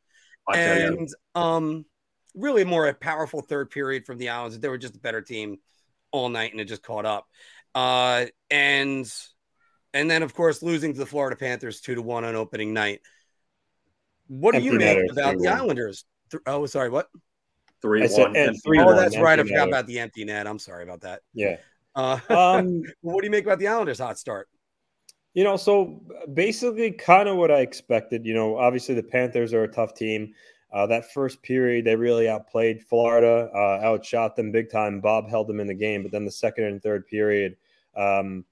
Yeah. 0.51 0.57
And 0.57 1.09
um, 1.35 1.85
really 2.35 2.65
more 2.65 2.89
a 2.89 2.95
powerful 2.95 3.43
third 3.43 3.71
period 3.71 4.07
from 4.07 4.17
the 4.17 4.31
Islanders. 4.31 4.59
They 4.61 4.69
were 4.69 4.79
just 4.79 4.97
a 4.97 5.01
better 5.01 5.21
team 5.21 5.59
all 6.11 6.31
night, 6.31 6.53
and 6.53 6.61
it 6.61 6.65
just 6.65 6.83
caught 6.83 7.05
up. 7.05 7.27
Uh, 7.75 8.27
and 8.51 9.13
and 9.95 10.11
then 10.11 10.23
of 10.23 10.35
course 10.35 10.63
losing 10.63 10.93
to 10.93 10.99
the 10.99 11.07
Florida 11.07 11.37
Panthers 11.37 11.81
two 11.81 11.95
to 11.95 12.03
one 12.03 12.25
on 12.25 12.35
opening 12.35 12.75
night. 12.75 13.01
What 14.29 14.55
do 14.55 14.61
you 14.61 14.73
make 14.73 15.11
about 15.11 15.39
the 15.39 15.49
Islanders? 15.49 16.05
Oh, 16.47 16.67
sorry, 16.67 16.91
what? 16.91 17.09
Three 17.81 18.03
I 18.03 18.07
one. 18.07 18.35
Said, 18.35 18.55
three 18.65 18.81
oh, 18.81 18.95
that's 18.95 19.19
right. 19.19 19.39
I 19.39 19.43
forgot 19.43 19.69
about 19.69 19.87
the 19.87 20.01
empty 20.01 20.25
net. 20.25 20.47
I'm 20.47 20.59
sorry 20.59 20.83
about 20.83 21.03
that. 21.03 21.21
Yeah. 21.33 21.57
Uh, 21.95 22.19
um, 22.31 22.83
what 23.03 23.21
do 23.21 23.27
you 23.27 23.31
make 23.31 23.45
about 23.45 23.59
the 23.59 23.69
Islanders' 23.69 23.99
hot 23.99 24.19
start? 24.19 24.49
You 25.35 25.45
know, 25.45 25.57
so 25.57 26.01
basically, 26.33 26.93
kind 26.93 27.29
of 27.29 27.37
what 27.37 27.51
I 27.51 27.61
expected. 27.61 28.25
You 28.25 28.35
know, 28.35 28.57
obviously 28.57 28.95
the 28.95 29.03
Panthers 29.03 29.53
are 29.53 29.65
a 29.65 29.69
tough 29.69 29.95
team. 29.95 30.33
Uh, 30.73 30.87
that 30.89 31.13
first 31.13 31.41
period, 31.43 31.85
they 31.85 31.95
really 31.95 32.29
outplayed 32.29 32.83
Florida, 32.83 33.49
uh, 33.55 33.81
outshot 33.85 34.35
them 34.35 34.51
big 34.51 34.71
time. 34.71 35.01
Bob 35.01 35.29
held 35.29 35.47
them 35.47 35.61
in 35.61 35.69
the 35.69 35.75
game, 35.75 36.03
but 36.03 36.11
then 36.11 36.25
the 36.25 36.31
second 36.31 36.65
and 36.65 36.83
third 36.83 37.07
period, 37.07 37.57
um, 37.97 38.45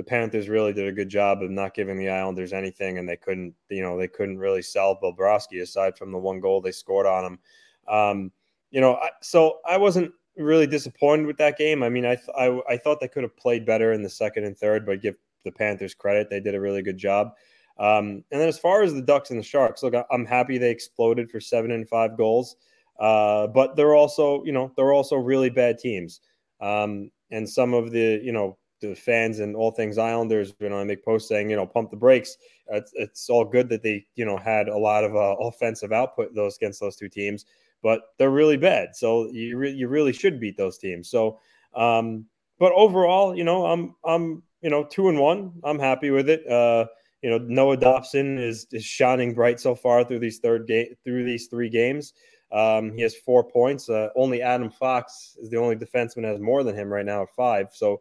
the 0.00 0.04
Panthers 0.04 0.48
really 0.48 0.72
did 0.72 0.88
a 0.88 0.92
good 0.92 1.10
job 1.10 1.42
of 1.42 1.50
not 1.50 1.74
giving 1.74 1.98
the 1.98 2.08
Islanders 2.08 2.54
anything, 2.54 2.96
and 2.96 3.06
they 3.06 3.18
couldn't, 3.18 3.52
you 3.68 3.82
know, 3.82 3.98
they 3.98 4.08
couldn't 4.08 4.38
really 4.38 4.62
sell 4.62 4.98
Bobrovsky 4.98 5.60
aside 5.60 5.94
from 5.94 6.10
the 6.10 6.16
one 6.16 6.40
goal 6.40 6.62
they 6.62 6.72
scored 6.72 7.04
on 7.04 7.22
him. 7.22 7.38
Um, 7.86 8.32
you 8.70 8.80
know, 8.80 8.94
I, 8.94 9.10
so 9.20 9.58
I 9.68 9.76
wasn't 9.76 10.10
really 10.38 10.66
disappointed 10.66 11.26
with 11.26 11.36
that 11.36 11.58
game. 11.58 11.82
I 11.82 11.90
mean, 11.90 12.06
I, 12.06 12.14
th- 12.14 12.30
I, 12.34 12.60
I 12.66 12.78
thought 12.78 12.98
they 12.98 13.08
could 13.08 13.24
have 13.24 13.36
played 13.36 13.66
better 13.66 13.92
in 13.92 14.02
the 14.02 14.08
second 14.08 14.44
and 14.44 14.56
third, 14.56 14.86
but 14.86 15.02
give 15.02 15.16
the 15.44 15.52
Panthers 15.52 15.92
credit, 15.92 16.30
they 16.30 16.40
did 16.40 16.54
a 16.54 16.60
really 16.60 16.80
good 16.80 16.96
job. 16.96 17.32
Um, 17.78 18.24
and 18.30 18.40
then 18.40 18.48
as 18.48 18.58
far 18.58 18.82
as 18.82 18.94
the 18.94 19.02
Ducks 19.02 19.28
and 19.28 19.38
the 19.38 19.44
Sharks, 19.44 19.82
look, 19.82 19.92
I'm 20.10 20.24
happy 20.24 20.56
they 20.56 20.70
exploded 20.70 21.30
for 21.30 21.40
seven 21.40 21.72
and 21.72 21.86
five 21.86 22.16
goals, 22.16 22.56
uh, 22.98 23.48
but 23.48 23.76
they're 23.76 23.94
also, 23.94 24.42
you 24.44 24.52
know, 24.52 24.72
they're 24.78 24.94
also 24.94 25.16
really 25.16 25.50
bad 25.50 25.78
teams. 25.78 26.22
Um, 26.58 27.10
and 27.30 27.46
some 27.46 27.74
of 27.74 27.90
the, 27.90 28.18
you 28.22 28.32
know, 28.32 28.56
the 28.80 28.94
fans 28.94 29.40
and 29.40 29.54
all 29.54 29.70
things 29.70 29.98
Islanders, 29.98 30.54
you 30.60 30.68
know, 30.68 30.78
I 30.78 30.84
make 30.84 31.04
posts 31.04 31.28
saying, 31.28 31.50
you 31.50 31.56
know, 31.56 31.66
pump 31.66 31.90
the 31.90 31.96
brakes. 31.96 32.36
It's, 32.68 32.92
it's 32.94 33.28
all 33.28 33.44
good 33.44 33.68
that 33.68 33.82
they, 33.82 34.06
you 34.14 34.24
know, 34.24 34.36
had 34.36 34.68
a 34.68 34.76
lot 34.76 35.04
of 35.04 35.14
uh, 35.14 35.36
offensive 35.40 35.92
output 35.92 36.34
those 36.34 36.56
against 36.56 36.80
those 36.80 36.96
two 36.96 37.08
teams, 37.08 37.46
but 37.82 38.02
they're 38.18 38.30
really 38.30 38.56
bad. 38.56 38.96
So 38.96 39.28
you 39.30 39.56
re- 39.56 39.72
you 39.72 39.88
really 39.88 40.12
should 40.12 40.40
beat 40.40 40.56
those 40.56 40.78
teams. 40.78 41.08
So, 41.08 41.38
um, 41.74 42.26
but 42.58 42.72
overall, 42.72 43.36
you 43.36 43.44
know, 43.44 43.66
I'm 43.66 43.94
I'm 44.04 44.42
you 44.62 44.70
know 44.70 44.84
two 44.84 45.08
and 45.08 45.18
one. 45.18 45.52
I'm 45.64 45.78
happy 45.78 46.10
with 46.10 46.28
it. 46.28 46.46
Uh, 46.46 46.86
you 47.22 47.30
know 47.30 47.38
Noah 47.38 47.76
Dobson 47.76 48.38
is 48.38 48.66
is 48.72 48.84
shining 48.84 49.34
bright 49.34 49.60
so 49.60 49.74
far 49.74 50.04
through 50.04 50.20
these 50.20 50.38
third 50.38 50.66
game 50.66 50.94
through 51.04 51.24
these 51.24 51.46
three 51.48 51.68
games. 51.68 52.12
Um, 52.52 52.92
he 52.92 53.02
has 53.02 53.14
four 53.14 53.44
points. 53.44 53.88
Uh, 53.88 54.08
only 54.16 54.42
Adam 54.42 54.70
Fox 54.70 55.36
is 55.40 55.50
the 55.50 55.56
only 55.56 55.76
defenseman 55.76 56.24
has 56.24 56.40
more 56.40 56.64
than 56.64 56.74
him 56.74 56.88
right 56.88 57.06
now 57.06 57.22
at 57.22 57.34
five. 57.36 57.68
So 57.72 58.00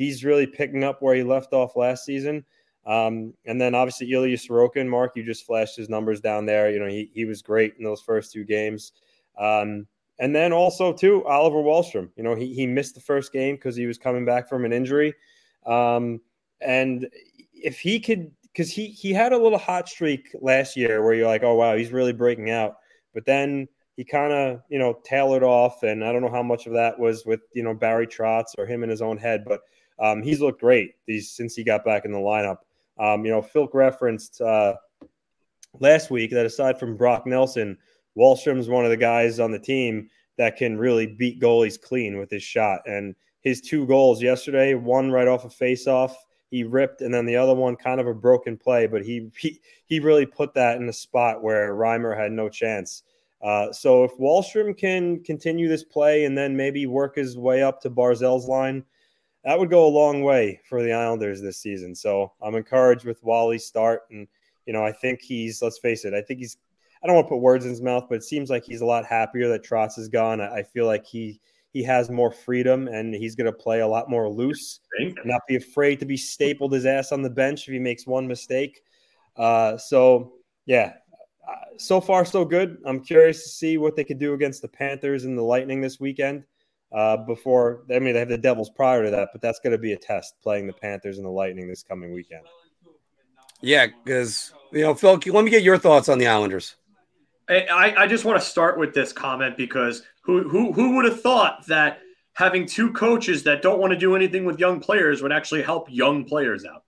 he's 0.00 0.24
really 0.24 0.46
picking 0.46 0.82
up 0.82 1.02
where 1.02 1.14
he 1.14 1.22
left 1.22 1.52
off 1.52 1.76
last 1.76 2.06
season. 2.06 2.42
Um, 2.86 3.34
and 3.44 3.60
then 3.60 3.74
obviously 3.74 4.10
Ilya 4.10 4.38
Sorokin, 4.38 4.88
Mark, 4.88 5.12
you 5.14 5.22
just 5.22 5.44
flashed 5.44 5.76
his 5.76 5.90
numbers 5.90 6.22
down 6.22 6.46
there. 6.46 6.70
You 6.70 6.78
know, 6.78 6.88
he, 6.88 7.10
he 7.12 7.26
was 7.26 7.42
great 7.42 7.74
in 7.76 7.84
those 7.84 8.00
first 8.00 8.32
two 8.32 8.44
games. 8.44 8.92
Um, 9.38 9.86
and 10.18 10.34
then 10.34 10.54
also 10.54 10.94
too, 10.94 11.22
Oliver 11.26 11.58
Wahlstrom, 11.58 12.08
you 12.16 12.22
know, 12.22 12.34
he, 12.34 12.54
he 12.54 12.66
missed 12.66 12.94
the 12.94 13.02
first 13.02 13.30
game 13.30 13.56
because 13.56 13.76
he 13.76 13.84
was 13.84 13.98
coming 13.98 14.24
back 14.24 14.48
from 14.48 14.64
an 14.64 14.72
injury. 14.72 15.12
Um, 15.66 16.22
and 16.62 17.06
if 17.52 17.78
he 17.78 18.00
could, 18.00 18.30
because 18.44 18.72
he, 18.72 18.86
he 18.86 19.12
had 19.12 19.34
a 19.34 19.38
little 19.38 19.58
hot 19.58 19.86
streak 19.86 20.34
last 20.40 20.78
year 20.78 21.04
where 21.04 21.12
you're 21.12 21.26
like, 21.26 21.42
oh, 21.42 21.56
wow, 21.56 21.76
he's 21.76 21.92
really 21.92 22.14
breaking 22.14 22.48
out. 22.48 22.76
But 23.12 23.26
then 23.26 23.68
he 23.96 24.04
kind 24.04 24.32
of, 24.32 24.62
you 24.70 24.78
know, 24.78 24.98
tailored 25.04 25.42
off. 25.42 25.82
And 25.82 26.02
I 26.02 26.10
don't 26.10 26.22
know 26.22 26.30
how 26.30 26.42
much 26.42 26.66
of 26.66 26.72
that 26.72 26.98
was 26.98 27.26
with, 27.26 27.40
you 27.52 27.62
know, 27.62 27.74
Barry 27.74 28.06
Trotz 28.06 28.54
or 28.56 28.64
him 28.64 28.82
in 28.82 28.88
his 28.88 29.02
own 29.02 29.18
head, 29.18 29.44
but 29.46 29.60
um, 30.00 30.22
he's 30.22 30.40
looked 30.40 30.60
great 30.60 30.94
these, 31.06 31.30
since 31.30 31.54
he 31.54 31.62
got 31.62 31.84
back 31.84 32.04
in 32.04 32.12
the 32.12 32.18
lineup. 32.18 32.58
Um, 32.98 33.24
you 33.24 33.30
know, 33.30 33.42
Phil 33.42 33.68
referenced 33.72 34.40
uh, 34.40 34.74
last 35.78 36.10
week 36.10 36.30
that 36.32 36.46
aside 36.46 36.78
from 36.78 36.96
Brock 36.96 37.26
Nelson, 37.26 37.76
Wahlstrom's 38.16 38.68
one 38.68 38.84
of 38.84 38.90
the 38.90 38.96
guys 38.96 39.40
on 39.40 39.50
the 39.50 39.58
team 39.58 40.08
that 40.36 40.56
can 40.56 40.78
really 40.78 41.06
beat 41.06 41.40
goalies 41.40 41.80
clean 41.80 42.18
with 42.18 42.30
his 42.30 42.42
shot. 42.42 42.80
And 42.86 43.14
his 43.42 43.60
two 43.60 43.86
goals 43.86 44.22
yesterday, 44.22 44.74
one 44.74 45.10
right 45.10 45.28
off 45.28 45.44
a 45.44 45.46
of 45.46 45.54
faceoff, 45.54 46.14
he 46.50 46.64
ripped, 46.64 47.00
and 47.00 47.14
then 47.14 47.26
the 47.26 47.36
other 47.36 47.54
one 47.54 47.76
kind 47.76 48.00
of 48.00 48.06
a 48.06 48.14
broken 48.14 48.56
play, 48.56 48.86
but 48.86 49.04
he 49.04 49.30
he, 49.38 49.60
he 49.86 50.00
really 50.00 50.26
put 50.26 50.52
that 50.54 50.76
in 50.76 50.88
a 50.88 50.92
spot 50.92 51.42
where 51.42 51.74
Reimer 51.74 52.16
had 52.16 52.32
no 52.32 52.48
chance. 52.48 53.04
Uh, 53.42 53.72
so 53.72 54.04
if 54.04 54.10
Wahlstrom 54.18 54.76
can 54.76 55.22
continue 55.22 55.68
this 55.68 55.84
play 55.84 56.24
and 56.24 56.36
then 56.36 56.56
maybe 56.56 56.86
work 56.86 57.16
his 57.16 57.38
way 57.38 57.62
up 57.62 57.80
to 57.80 57.90
Barzal's 57.90 58.46
line, 58.46 58.84
that 59.44 59.58
would 59.58 59.70
go 59.70 59.86
a 59.86 59.88
long 59.88 60.22
way 60.22 60.60
for 60.68 60.82
the 60.82 60.92
Islanders 60.92 61.40
this 61.40 61.58
season. 61.58 61.94
So 61.94 62.32
I'm 62.42 62.54
encouraged 62.54 63.04
with 63.04 63.22
Wally's 63.22 63.64
start. 63.64 64.02
And, 64.10 64.28
you 64.66 64.72
know, 64.72 64.84
I 64.84 64.92
think 64.92 65.20
he's, 65.22 65.62
let's 65.62 65.78
face 65.78 66.04
it, 66.04 66.14
I 66.14 66.20
think 66.20 66.40
he's, 66.40 66.58
I 67.02 67.06
don't 67.06 67.16
want 67.16 67.28
to 67.28 67.30
put 67.30 67.38
words 67.38 67.64
in 67.64 67.70
his 67.70 67.80
mouth, 67.80 68.06
but 68.08 68.16
it 68.16 68.24
seems 68.24 68.50
like 68.50 68.64
he's 68.64 68.82
a 68.82 68.86
lot 68.86 69.06
happier 69.06 69.48
that 69.48 69.64
Trotz 69.64 69.98
is 69.98 70.08
gone. 70.08 70.40
I, 70.40 70.62
feel 70.62 70.84
like 70.84 71.06
he, 71.06 71.40
he 71.72 71.82
has 71.84 72.10
more 72.10 72.30
freedom 72.30 72.88
and 72.88 73.14
he's 73.14 73.34
going 73.34 73.46
to 73.46 73.52
play 73.52 73.80
a 73.80 73.88
lot 73.88 74.10
more 74.10 74.28
loose, 74.28 74.80
not 75.24 75.40
be 75.48 75.56
afraid 75.56 75.98
to 76.00 76.04
be 76.04 76.18
stapled 76.18 76.72
his 76.72 76.84
ass 76.84 77.10
on 77.10 77.22
the 77.22 77.30
bench 77.30 77.66
if 77.66 77.72
he 77.72 77.78
makes 77.78 78.06
one 78.06 78.28
mistake. 78.28 78.82
Uh, 79.36 79.78
so, 79.78 80.34
yeah, 80.66 80.92
uh, 81.48 81.78
so 81.78 81.98
far 81.98 82.26
so 82.26 82.44
good. 82.44 82.76
I'm 82.84 83.00
curious 83.00 83.42
to 83.44 83.48
see 83.48 83.78
what 83.78 83.96
they 83.96 84.04
could 84.04 84.18
do 84.18 84.34
against 84.34 84.60
the 84.60 84.68
Panthers 84.68 85.24
and 85.24 85.38
the 85.38 85.42
Lightning 85.42 85.80
this 85.80 85.98
weekend 85.98 86.44
uh, 86.92 87.18
before. 87.18 87.84
I 87.90 87.98
mean, 87.98 88.14
they 88.14 88.20
have 88.20 88.28
the 88.28 88.38
Devils 88.38 88.70
prior 88.70 89.04
to 89.04 89.10
that, 89.10 89.30
but 89.32 89.40
that's 89.40 89.60
going 89.60 89.72
to 89.72 89.78
be 89.78 89.92
a 89.92 89.96
test 89.96 90.34
playing 90.42 90.66
the 90.66 90.72
Panthers 90.72 91.18
and 91.18 91.26
the 91.26 91.30
Lightning 91.30 91.68
this 91.68 91.82
coming 91.82 92.12
weekend. 92.12 92.46
Yeah, 93.60 93.88
because 94.04 94.52
you 94.72 94.82
know, 94.82 94.94
Phil, 94.94 95.20
let 95.26 95.44
me 95.44 95.50
get 95.50 95.62
your 95.62 95.78
thoughts 95.78 96.08
on 96.08 96.18
the 96.18 96.26
Islanders. 96.26 96.76
I, 97.48 97.94
I 97.98 98.06
just 98.06 98.24
want 98.24 98.40
to 98.40 98.46
start 98.46 98.78
with 98.78 98.94
this 98.94 99.12
comment 99.12 99.56
because 99.56 100.02
who 100.22 100.48
who 100.48 100.72
who 100.72 100.94
would 100.96 101.04
have 101.04 101.20
thought 101.20 101.66
that 101.66 101.98
having 102.34 102.64
two 102.64 102.92
coaches 102.92 103.42
that 103.42 103.60
don't 103.60 103.80
want 103.80 103.92
to 103.92 103.98
do 103.98 104.14
anything 104.14 104.44
with 104.44 104.58
young 104.60 104.80
players 104.80 105.20
would 105.20 105.32
actually 105.32 105.62
help 105.62 105.88
young 105.90 106.24
players 106.24 106.64
out? 106.64 106.84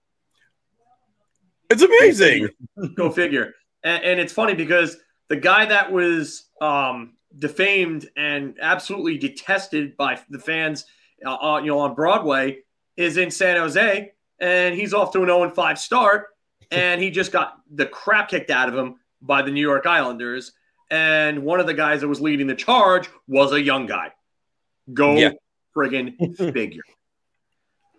It's 1.69 1.81
amazing. 1.81 2.49
Go 2.95 3.11
figure. 3.11 3.53
And, 3.83 4.03
and 4.03 4.19
it's 4.19 4.31
funny 4.31 4.53
because 4.53 4.97
the 5.27 5.35
guy 5.35 5.65
that 5.65 5.91
was 5.91 6.45
um, 6.61 7.13
defamed 7.37 8.09
and 8.15 8.57
absolutely 8.61 9.17
detested 9.17 9.97
by 9.97 10.19
the 10.29 10.39
fans, 10.39 10.85
uh, 11.25 11.35
uh, 11.35 11.59
you 11.59 11.67
know, 11.67 11.79
on 11.79 11.95
Broadway, 11.95 12.59
is 12.95 13.17
in 13.17 13.31
San 13.31 13.57
Jose, 13.57 14.11
and 14.39 14.75
he's 14.75 14.93
off 14.93 15.11
to 15.13 15.21
an 15.21 15.27
0 15.27 15.51
5 15.51 15.79
start, 15.79 16.27
and 16.71 17.01
he 17.01 17.09
just 17.09 17.31
got 17.31 17.59
the 17.73 17.85
crap 17.85 18.29
kicked 18.29 18.51
out 18.51 18.69
of 18.69 18.75
him 18.75 18.95
by 19.21 19.41
the 19.41 19.51
New 19.51 19.61
York 19.61 19.85
Islanders. 19.85 20.51
And 20.91 21.43
one 21.43 21.59
of 21.59 21.65
the 21.65 21.73
guys 21.73 22.01
that 22.01 22.07
was 22.07 22.21
leading 22.21 22.45
the 22.45 22.55
charge 22.55 23.09
was 23.27 23.51
a 23.51 23.61
young 23.61 23.87
guy. 23.87 24.11
Go 24.93 25.15
yeah. 25.15 25.31
friggin' 25.75 26.35
figure. 26.53 26.83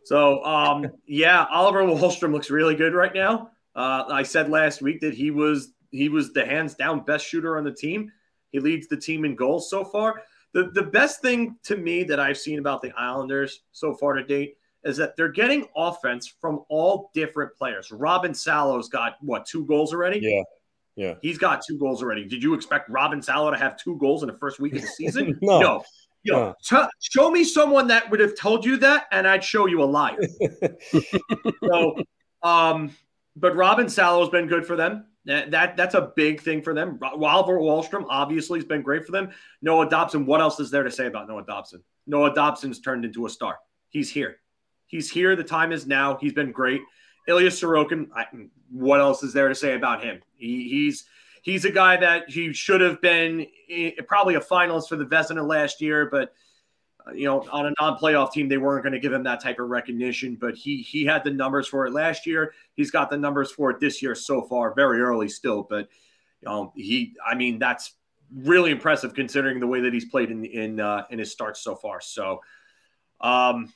So, 0.04 0.44
um, 0.44 0.92
yeah, 1.06 1.46
Oliver 1.50 1.82
Wahlstrom 1.82 2.32
looks 2.32 2.50
really 2.50 2.74
good 2.74 2.92
right 2.92 3.14
now. 3.14 3.50
Uh, 3.74 4.04
I 4.08 4.22
said 4.22 4.50
last 4.50 4.82
week 4.82 5.00
that 5.00 5.14
he 5.14 5.30
was 5.30 5.72
he 5.90 6.08
was 6.08 6.32
the 6.32 6.44
hands 6.44 6.74
down 6.74 7.00
best 7.00 7.26
shooter 7.26 7.56
on 7.56 7.64
the 7.64 7.72
team. 7.72 8.12
He 8.54 8.61
leads 8.61 8.87
the 8.87 8.96
team 8.96 9.25
in 9.25 9.34
goals 9.34 9.68
so 9.68 9.84
far. 9.84 10.23
The, 10.52 10.70
the 10.75 10.84
best 10.84 11.20
thing 11.20 11.56
to 11.64 11.76
me 11.76 12.04
that 12.04 12.20
I've 12.20 12.38
seen 12.38 12.61
about 12.61 12.82
the 12.82 12.92
Islanders 12.96 13.62
so 13.73 13.94
far 13.94 14.12
to 14.12 14.23
date 14.23 14.56
is 14.84 14.96
that 14.96 15.16
they're 15.16 15.32
getting 15.32 15.66
offense 15.75 16.32
from 16.40 16.64
all 16.68 17.11
different 17.14 17.56
players. 17.56 17.90
Robin 17.90 18.32
Salo's 18.32 18.88
got 18.88 19.16
what 19.23 19.44
two 19.44 19.66
goals 19.66 19.92
already? 19.92 20.20
Yeah. 20.23 20.42
Yeah. 20.94 21.14
He's 21.20 21.37
got 21.37 21.62
two 21.66 21.76
goals 21.80 22.00
already. 22.00 22.26
Did 22.26 22.44
you 22.44 22.54
expect 22.54 22.88
Robin 22.88 23.20
Salo 23.20 23.50
to 23.50 23.56
have 23.56 23.76
two 23.76 23.99
goals 23.99 24.23
in 24.23 24.28
the 24.28 24.38
first 24.38 24.61
week 24.61 24.76
of 24.76 24.82
the 24.82 24.87
season? 24.87 25.37
no. 25.42 25.58
no. 25.58 25.84
Yo. 26.23 26.54
T- 26.64 26.76
show 27.00 27.32
me 27.32 27.42
someone 27.42 27.88
that 27.88 28.08
would 28.08 28.20
have 28.20 28.37
told 28.37 28.64
you 28.64 28.76
that, 28.76 29.06
and 29.11 29.26
I'd 29.26 29.42
show 29.42 29.66
you 29.66 29.82
a 29.82 29.84
liar. 29.84 30.16
so, 31.68 31.96
um, 32.44 32.92
but 33.34 33.56
Robin 33.56 33.88
Salo's 33.88 34.30
been 34.30 34.46
good 34.46 34.64
for 34.64 34.76
them. 34.76 35.06
That, 35.26 35.50
that 35.52 35.76
that's 35.76 35.95
a 35.95 36.12
big 36.16 36.43
thing 36.43 36.61
for 36.61 36.75
them. 36.75 36.99
Oliver 37.02 37.59
Wahlstrom 37.59 38.04
obviously 38.09 38.59
has 38.59 38.66
been 38.66 38.83
great 38.83 39.07
for 39.07 39.12
them. 39.12 39.31
Noah 39.62 39.88
Dobson. 39.88 40.26
What 40.26 40.40
else 40.40 40.61
is 40.61 40.71
there 40.71 40.83
to 40.83 40.90
say 40.90 41.07
about 41.07 41.28
Noah 41.28 41.45
Dobson? 41.47 41.83
Noah 42.07 42.35
Dobson's 42.35 42.81
turned 42.81 43.04
into 43.04 43.25
a 43.25 43.31
star. 43.31 43.59
He's 43.88 44.11
here. 44.11 44.37
He's 44.87 45.11
here. 45.11 45.35
The 45.35 45.45
time 45.45 45.73
is 45.73 45.87
now. 45.87 46.19
He's 46.21 46.35
been 46.35 46.52
great. 46.52 46.83
Ilya 47.26 47.50
Sorokin. 47.50 48.09
I, 48.14 48.26
what 48.71 49.00
else 49.00 49.23
is 49.23 49.33
there 49.33 49.49
to 49.49 49.54
say 49.54 49.75
about 49.75 50.04
him? 50.04 50.21
He, 50.37 50.69
he's 50.69 51.04
he's 51.43 51.64
a 51.64 51.71
guy 51.71 51.97
that 51.97 52.28
he 52.28 52.52
should 52.52 52.81
have 52.81 53.00
been 53.00 53.47
eh, 53.71 53.93
probably 54.07 54.35
a 54.35 54.40
finalist 54.40 54.88
for 54.88 54.97
the 54.97 55.07
Vezina 55.07 55.47
last 55.47 55.81
year, 55.81 56.09
but 56.11 56.35
you 57.12 57.26
know, 57.26 57.46
on 57.50 57.66
a 57.66 57.73
non-playoff 57.80 58.32
team, 58.32 58.49
they 58.49 58.56
weren't 58.56 58.82
going 58.82 58.92
to 58.92 58.99
give 58.99 59.12
him 59.12 59.25
that 59.25 59.40
type 59.40 59.58
of 59.58 59.68
recognition. 59.68 60.37
But 60.40 60.54
he 60.54 60.78
he 60.78 61.04
had 61.04 61.25
the 61.25 61.30
numbers 61.30 61.68
for 61.68 61.87
it 61.87 61.92
last 61.92 62.26
year. 62.26 62.54
He's 62.75 62.90
got 62.90 63.11
the 63.11 63.18
numbers 63.18 63.50
for 63.50 63.70
it 63.70 63.80
this 63.80 64.00
year 64.00 64.14
so 64.14 64.42
far. 64.42 64.75
Very 64.75 65.00
early 65.00 65.28
still, 65.28 65.66
but 65.68 65.88
um, 66.46 66.70
he. 66.75 67.14
I 67.25 67.34
mean, 67.34 67.58
that's 67.58 67.94
really 68.34 68.70
impressive 68.70 69.14
considering 69.14 69.61
the 69.61 69.66
way 69.66 69.80
that 69.80 69.92
he's 69.92 70.06
played 70.06 70.30
in 70.30 70.44
in 70.44 70.80
uh, 70.80 71.04
in 71.11 71.18
his 71.18 71.30
starts 71.30 71.61
so 71.61 71.75
far. 71.75 72.00
So, 72.00 72.40
um, 73.20 73.73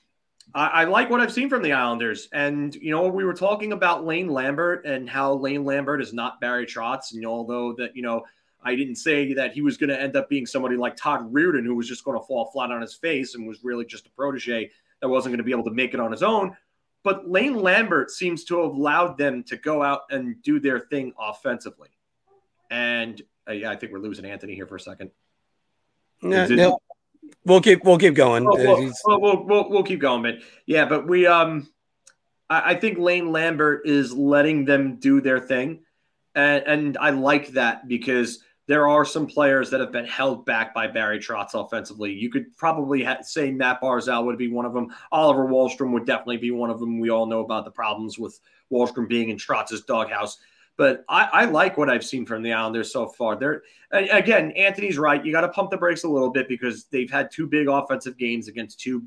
I, 0.54 0.66
I 0.68 0.84
like 0.84 1.10
what 1.10 1.20
I've 1.20 1.32
seen 1.32 1.48
from 1.48 1.62
the 1.62 1.72
Islanders. 1.72 2.28
And 2.32 2.74
you 2.74 2.90
know, 2.90 3.08
we 3.08 3.24
were 3.24 3.34
talking 3.34 3.72
about 3.72 4.06
Lane 4.06 4.28
Lambert 4.28 4.86
and 4.86 5.08
how 5.08 5.34
Lane 5.34 5.64
Lambert 5.64 6.00
is 6.00 6.12
not 6.12 6.40
Barry 6.40 6.66
Trotz, 6.66 7.12
and 7.12 7.24
although 7.26 7.74
that 7.74 7.94
you 7.94 8.02
know 8.02 8.24
I 8.62 8.74
didn't 8.74 8.96
say 8.96 9.32
that 9.34 9.52
he 9.52 9.62
was 9.62 9.76
going 9.76 9.90
to 9.90 10.00
end 10.00 10.16
up 10.16 10.28
being 10.28 10.46
somebody 10.46 10.76
like 10.76 10.96
Todd 10.96 11.32
Reirden, 11.32 11.64
who 11.64 11.74
was 11.74 11.88
just 11.88 12.04
going 12.04 12.18
to 12.18 12.26
fall 12.26 12.50
flat 12.52 12.70
on 12.70 12.80
his 12.80 12.94
face 12.94 13.34
and 13.34 13.46
was 13.46 13.62
really 13.62 13.84
just 13.84 14.06
a 14.06 14.10
protege 14.10 14.70
that 15.00 15.08
wasn't 15.08 15.32
going 15.32 15.38
to 15.38 15.44
be 15.44 15.52
able 15.52 15.64
to 15.64 15.70
make 15.70 15.94
it 15.94 16.00
on 16.00 16.10
his 16.10 16.22
own. 16.22 16.56
But 17.04 17.30
Lane 17.30 17.54
Lambert 17.54 18.10
seems 18.10 18.44
to 18.44 18.62
have 18.62 18.72
allowed 18.72 19.16
them 19.16 19.44
to 19.44 19.56
go 19.56 19.82
out 19.82 20.02
and 20.10 20.42
do 20.42 20.58
their 20.58 20.80
thing 20.80 21.12
offensively. 21.18 21.88
And 22.70 23.22
uh, 23.48 23.52
yeah, 23.52 23.70
I 23.70 23.76
think 23.76 23.92
we're 23.92 24.00
losing 24.00 24.24
Anthony 24.24 24.54
here 24.54 24.66
for 24.66 24.76
a 24.76 24.80
second. 24.80 25.10
No, 26.20 26.46
no. 26.46 26.78
We'll 27.44 27.60
keep 27.60 27.84
we'll 27.84 27.98
keep 27.98 28.14
going. 28.14 28.46
Oh, 28.46 28.56
we'll, 28.56 28.92
we'll, 29.06 29.46
we'll, 29.46 29.70
we'll, 29.70 29.82
keep 29.82 30.00
going, 30.00 30.22
but 30.22 30.36
yeah, 30.66 30.86
but 30.86 31.06
we 31.06 31.26
um, 31.26 31.68
I, 32.50 32.72
I 32.72 32.74
think 32.74 32.98
Lane 32.98 33.32
Lambert 33.32 33.86
is 33.86 34.12
letting 34.12 34.64
them 34.64 34.96
do 34.96 35.20
their 35.20 35.38
thing, 35.38 35.80
and 36.34 36.64
and 36.66 36.98
I 36.98 37.10
like 37.10 37.48
that 37.48 37.86
because 37.86 38.40
there 38.68 38.86
are 38.86 39.04
some 39.04 39.26
players 39.26 39.70
that 39.70 39.80
have 39.80 39.90
been 39.90 40.04
held 40.04 40.44
back 40.44 40.74
by 40.74 40.86
Barry 40.86 41.18
Trotz 41.18 41.54
offensively. 41.54 42.12
You 42.12 42.30
could 42.30 42.54
probably 42.56 43.02
ha- 43.02 43.22
say 43.22 43.50
Matt 43.50 43.80
Barzal 43.80 44.26
would 44.26 44.36
be 44.36 44.48
one 44.48 44.66
of 44.66 44.74
them. 44.74 44.94
Oliver 45.10 45.46
Wahlstrom 45.46 45.90
would 45.92 46.04
definitely 46.04 46.36
be 46.36 46.50
one 46.50 46.68
of 46.68 46.78
them. 46.78 47.00
We 47.00 47.08
all 47.08 47.24
know 47.24 47.40
about 47.40 47.64
the 47.64 47.70
problems 47.70 48.18
with 48.18 48.38
Wahlstrom 48.70 49.08
being 49.08 49.30
in 49.30 49.38
Trotz's 49.38 49.84
doghouse. 49.84 50.36
But 50.76 51.02
I, 51.08 51.28
I 51.32 51.44
like 51.46 51.78
what 51.78 51.88
I've 51.88 52.04
seen 52.04 52.26
from 52.26 52.42
the 52.42 52.52
Islanders 52.52 52.92
so 52.92 53.08
far. 53.08 53.36
They're 53.36 53.62
again, 53.90 54.52
Anthony's 54.52 54.98
right. 54.98 55.24
You 55.24 55.32
got 55.32 55.40
to 55.40 55.48
pump 55.48 55.70
the 55.70 55.78
brakes 55.78 56.04
a 56.04 56.08
little 56.08 56.30
bit 56.30 56.46
because 56.46 56.84
they've 56.84 57.10
had 57.10 57.30
two 57.30 57.46
big 57.46 57.68
offensive 57.68 58.18
games 58.18 58.48
against 58.48 58.78
two 58.78 59.02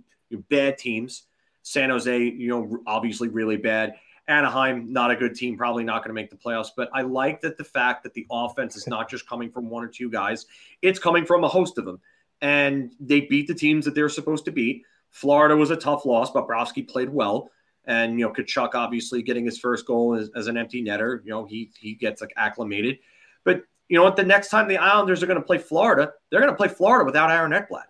bad 0.50 0.80
teams. 0.80 1.28
San 1.62 1.92
Jose, 1.92 2.20
you 2.20 2.50
know, 2.50 2.80
obviously 2.88 3.30
really 3.30 3.58
bad. 3.58 3.94
Anaheim, 4.32 4.92
not 4.92 5.12
a 5.12 5.16
good 5.16 5.36
team, 5.36 5.58
probably 5.58 5.84
not 5.84 6.04
going 6.04 6.10
to 6.10 6.14
make 6.14 6.30
the 6.30 6.38
playoffs. 6.38 6.70
But 6.76 6.90
I 6.94 7.02
like 7.02 7.42
that 7.42 7.58
the 7.58 7.64
fact 7.64 8.04
that 8.04 8.14
the 8.14 8.26
offense 8.32 8.76
is 8.76 8.88
not 8.88 9.10
just 9.10 9.28
coming 9.28 9.52
from 9.52 9.70
one 9.70 9.84
or 9.84 9.88
two 9.88 10.10
guys, 10.10 10.46
it's 10.82 11.00
coming 11.00 11.26
from 11.26 11.44
a 11.44 11.48
host 11.48 11.78
of 11.78 11.86
them. 11.86 12.00
And 12.42 12.94
they 13.00 13.22
beat 13.22 13.48
the 13.48 13.54
teams 13.54 13.86
that 13.86 13.94
they're 13.94 14.10
supposed 14.10 14.46
to 14.46 14.52
beat. 14.52 14.84
Florida 15.12 15.56
was 15.56 15.70
a 15.70 15.76
tough 15.76 16.06
loss. 16.06 16.32
but 16.32 16.48
Bobrovsky 16.48 16.88
played 16.88 17.10
well. 17.10 17.52
And 17.86 18.20
you 18.20 18.26
know, 18.26 18.34
Tkachuk 18.34 18.74
obviously 18.74 19.22
getting 19.22 19.46
his 19.46 19.60
first 19.60 19.86
goal 19.86 20.16
as, 20.16 20.30
as 20.36 20.48
an 20.48 20.58
empty 20.58 20.84
netter. 20.84 21.24
You 21.24 21.32
know, 21.32 21.46
he 21.46 21.72
he 21.80 21.94
gets 21.94 22.22
like 22.22 22.32
acclimated. 22.38 23.00
But 23.44 23.64
you 23.90 23.98
know 23.98 24.04
what? 24.04 24.16
The 24.16 24.24
next 24.24 24.50
time 24.50 24.68
the 24.68 24.78
Islanders 24.78 25.22
are 25.22 25.28
going 25.28 25.40
to 25.40 25.46
play 25.46 25.58
Florida, 25.58 26.14
they're 26.30 26.40
going 26.40 26.52
to 26.52 26.58
play 26.58 26.68
Florida 26.68 27.06
without 27.06 27.32
Aaron 27.32 27.52
Ekblad 27.52 27.86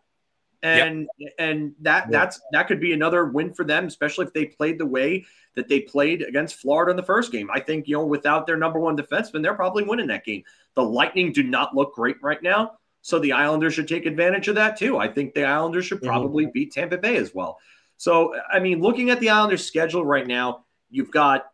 and 0.64 1.08
yep. 1.18 1.34
and 1.40 1.74
that 1.82 2.12
that's 2.12 2.40
that 2.52 2.68
could 2.68 2.80
be 2.80 2.94
another 2.94 3.26
win 3.26 3.54
for 3.54 3.64
them, 3.64 3.86
especially 3.86 4.26
if 4.26 4.34
they 4.34 4.46
played 4.46 4.78
the 4.78 4.86
way 4.86 5.26
that 5.56 5.68
they 5.68 5.82
played 5.82 6.22
against 6.22 6.56
Florida 6.56 6.92
in 6.92 6.98
the 6.98 7.04
first 7.04 7.32
game. 7.32 7.50
I 7.52 7.60
think 7.60 7.88
you 7.88 7.96
know 7.96 8.06
without 8.06 8.46
their 8.46 8.58
number 8.58 8.80
one 8.80 8.96
defenseman, 8.96 9.42
they're 9.42 9.56
probably 9.56 9.84
winning 9.84 10.08
that 10.08 10.26
game. 10.26 10.44
The 10.76 10.84
Lightning 10.84 11.32
do 11.32 11.44
not 11.44 11.76
look 11.76 11.96
great 11.96 12.18
right 12.22 12.42
now, 12.42 12.74
so 13.02 13.20
the 13.20 13.32
Islanders 13.32 13.74
should 13.74 13.88
take 13.88 14.06
advantage 14.06 14.48
of 14.48 14.56
that 14.56 14.78
too. 14.78 14.98
I 14.98 15.08
think 15.08 15.34
the 15.34 15.46
Islanders 15.46 15.86
should 15.86 16.02
probably 16.02 16.46
mm-hmm. 16.46 16.54
beat 16.54 16.74
Tampa 16.74 16.98
Bay 16.98 17.18
as 17.18 17.34
well. 17.34 17.58
So 17.98 18.36
I 18.52 18.60
mean, 18.60 18.82
looking 18.82 19.10
at 19.10 19.20
the 19.20 19.30
Islanders' 19.30 19.66
schedule 19.66 20.06
right 20.06 20.28
now, 20.28 20.66
you've 20.90 21.12
got 21.12 21.48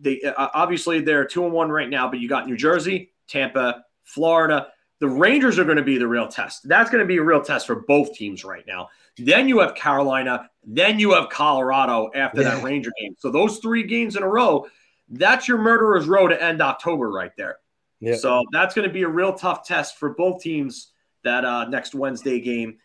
the 0.00 0.24
uh, 0.24 0.48
obviously 0.54 1.00
they're 1.00 1.24
two 1.24 1.44
and 1.44 1.52
one 1.52 1.70
right 1.70 1.88
now, 1.88 2.08
but 2.08 2.20
you 2.20 2.28
got 2.28 2.46
New 2.46 2.56
Jersey, 2.56 3.12
Tampa, 3.26 3.84
Florida. 4.04 4.68
The 5.02 5.08
Rangers 5.08 5.58
are 5.58 5.64
going 5.64 5.78
to 5.78 5.82
be 5.82 5.98
the 5.98 6.06
real 6.06 6.28
test. 6.28 6.68
That's 6.68 6.88
going 6.88 7.00
to 7.00 7.08
be 7.08 7.16
a 7.16 7.22
real 7.24 7.42
test 7.42 7.66
for 7.66 7.74
both 7.74 8.14
teams 8.14 8.44
right 8.44 8.62
now. 8.68 8.88
Then 9.18 9.48
you 9.48 9.58
have 9.58 9.74
Carolina. 9.74 10.48
Then 10.64 11.00
you 11.00 11.12
have 11.14 11.28
Colorado 11.28 12.08
after 12.14 12.40
yeah. 12.40 12.54
that 12.54 12.62
Ranger 12.62 12.92
game. 13.00 13.16
So 13.18 13.28
those 13.28 13.58
three 13.58 13.82
games 13.82 14.14
in 14.14 14.22
a 14.22 14.28
row, 14.28 14.64
that's 15.08 15.48
your 15.48 15.58
murderer's 15.58 16.06
row 16.06 16.28
to 16.28 16.40
end 16.40 16.62
October 16.62 17.10
right 17.10 17.32
there. 17.36 17.56
Yeah. 17.98 18.14
So 18.14 18.44
that's 18.52 18.76
going 18.76 18.86
to 18.86 18.94
be 18.94 19.02
a 19.02 19.08
real 19.08 19.34
tough 19.34 19.66
test 19.66 19.98
for 19.98 20.10
both 20.10 20.40
teams 20.40 20.92
that 21.24 21.44
uh, 21.44 21.64
next 21.64 21.96
Wednesday 21.96 22.38
game, 22.38 22.78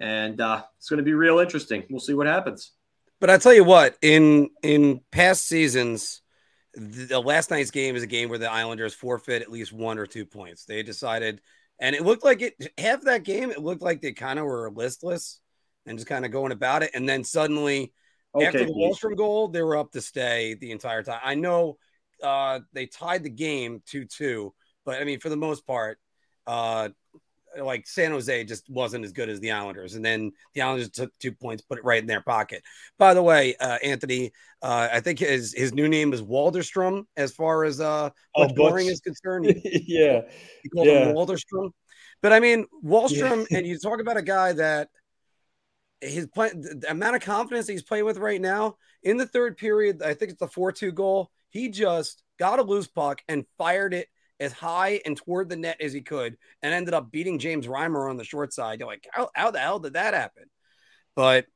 and 0.00 0.40
uh, 0.40 0.64
it's 0.78 0.88
going 0.88 0.98
to 0.98 1.04
be 1.04 1.14
real 1.14 1.38
interesting. 1.38 1.84
We'll 1.88 2.00
see 2.00 2.14
what 2.14 2.26
happens. 2.26 2.72
But 3.20 3.30
I 3.30 3.38
tell 3.38 3.54
you 3.54 3.62
what, 3.62 3.96
in 4.02 4.50
in 4.64 5.00
past 5.12 5.46
seasons, 5.46 6.21
the 6.74 7.20
last 7.20 7.50
night's 7.50 7.70
game 7.70 7.96
is 7.96 8.02
a 8.02 8.06
game 8.06 8.28
where 8.28 8.38
the 8.38 8.50
Islanders 8.50 8.94
forfeit 8.94 9.42
at 9.42 9.50
least 9.50 9.72
one 9.72 9.98
or 9.98 10.06
two 10.06 10.24
points. 10.24 10.64
They 10.64 10.82
decided, 10.82 11.40
and 11.78 11.94
it 11.94 12.02
looked 12.02 12.24
like 12.24 12.42
it 12.42 12.54
half 12.78 13.02
that 13.02 13.24
game, 13.24 13.50
it 13.50 13.62
looked 13.62 13.82
like 13.82 14.00
they 14.00 14.12
kind 14.12 14.38
of 14.38 14.46
were 14.46 14.70
listless 14.70 15.40
and 15.86 15.98
just 15.98 16.08
kind 16.08 16.24
of 16.24 16.30
going 16.30 16.52
about 16.52 16.82
it. 16.82 16.90
And 16.94 17.08
then 17.08 17.24
suddenly, 17.24 17.92
okay, 18.34 18.46
after 18.46 18.64
the 18.64 18.72
Wahlstrom 18.72 19.16
goal, 19.16 19.48
they 19.48 19.62
were 19.62 19.76
up 19.76 19.92
to 19.92 20.00
stay 20.00 20.54
the 20.54 20.70
entire 20.70 21.02
time. 21.02 21.20
I 21.22 21.34
know 21.34 21.76
uh, 22.22 22.60
they 22.72 22.86
tied 22.86 23.22
the 23.22 23.30
game 23.30 23.82
2 23.86 24.06
2, 24.06 24.54
but 24.84 25.00
I 25.00 25.04
mean, 25.04 25.20
for 25.20 25.28
the 25.28 25.36
most 25.36 25.66
part, 25.66 25.98
uh, 26.46 26.88
like 27.60 27.86
San 27.86 28.12
Jose 28.12 28.44
just 28.44 28.68
wasn't 28.70 29.04
as 29.04 29.12
good 29.12 29.28
as 29.28 29.40
the 29.40 29.50
Islanders, 29.50 29.94
and 29.94 30.04
then 30.04 30.32
the 30.54 30.62
Islanders 30.62 30.90
took 30.90 31.16
two 31.18 31.32
points, 31.32 31.62
put 31.62 31.78
it 31.78 31.84
right 31.84 32.00
in 32.00 32.06
their 32.06 32.22
pocket. 32.22 32.62
By 32.98 33.14
the 33.14 33.22
way, 33.22 33.54
uh, 33.56 33.78
Anthony, 33.82 34.32
uh, 34.62 34.88
I 34.92 35.00
think 35.00 35.18
his 35.18 35.52
his 35.52 35.72
new 35.72 35.88
name 35.88 36.12
is 36.12 36.22
Walderstrom 36.22 37.04
as 37.16 37.32
far 37.32 37.64
as 37.64 37.80
uh, 37.80 38.10
oh, 38.34 38.48
boring 38.54 38.86
is 38.86 39.00
concerned. 39.00 39.46
yeah, 39.64 40.22
he 40.62 40.68
called 40.68 40.86
yeah. 40.86 41.06
him 41.06 41.14
Walderstrom. 41.14 41.70
But 42.22 42.32
I 42.32 42.40
mean, 42.40 42.66
Wahlstrom, 42.84 43.46
yeah. 43.50 43.58
and 43.58 43.66
you 43.66 43.78
talk 43.78 44.00
about 44.00 44.16
a 44.16 44.22
guy 44.22 44.52
that 44.52 44.88
his 46.00 46.26
play, 46.28 46.50
the 46.50 46.86
amount 46.88 47.16
of 47.16 47.22
confidence 47.22 47.66
he's 47.66 47.82
playing 47.82 48.04
with 48.04 48.18
right 48.18 48.40
now 48.40 48.76
in 49.02 49.16
the 49.16 49.26
third 49.26 49.56
period. 49.56 50.02
I 50.02 50.14
think 50.14 50.30
it's 50.30 50.40
the 50.40 50.48
four-two 50.48 50.92
goal. 50.92 51.30
He 51.50 51.68
just 51.68 52.22
got 52.38 52.58
a 52.58 52.62
loose 52.62 52.86
puck 52.86 53.22
and 53.28 53.44
fired 53.58 53.92
it 53.92 54.08
as 54.42 54.52
high 54.52 55.00
and 55.06 55.16
toward 55.16 55.48
the 55.48 55.56
net 55.56 55.80
as 55.80 55.92
he 55.92 56.02
could 56.02 56.36
and 56.62 56.74
ended 56.74 56.94
up 56.94 57.10
beating 57.10 57.38
James 57.38 57.66
Reimer 57.66 58.10
on 58.10 58.16
the 58.16 58.24
short 58.24 58.52
side. 58.52 58.80
You're 58.80 58.88
like, 58.88 59.06
how, 59.10 59.30
how 59.34 59.50
the 59.50 59.60
hell 59.60 59.78
did 59.78 59.94
that 59.94 60.14
happen? 60.14 60.44
But 61.14 61.46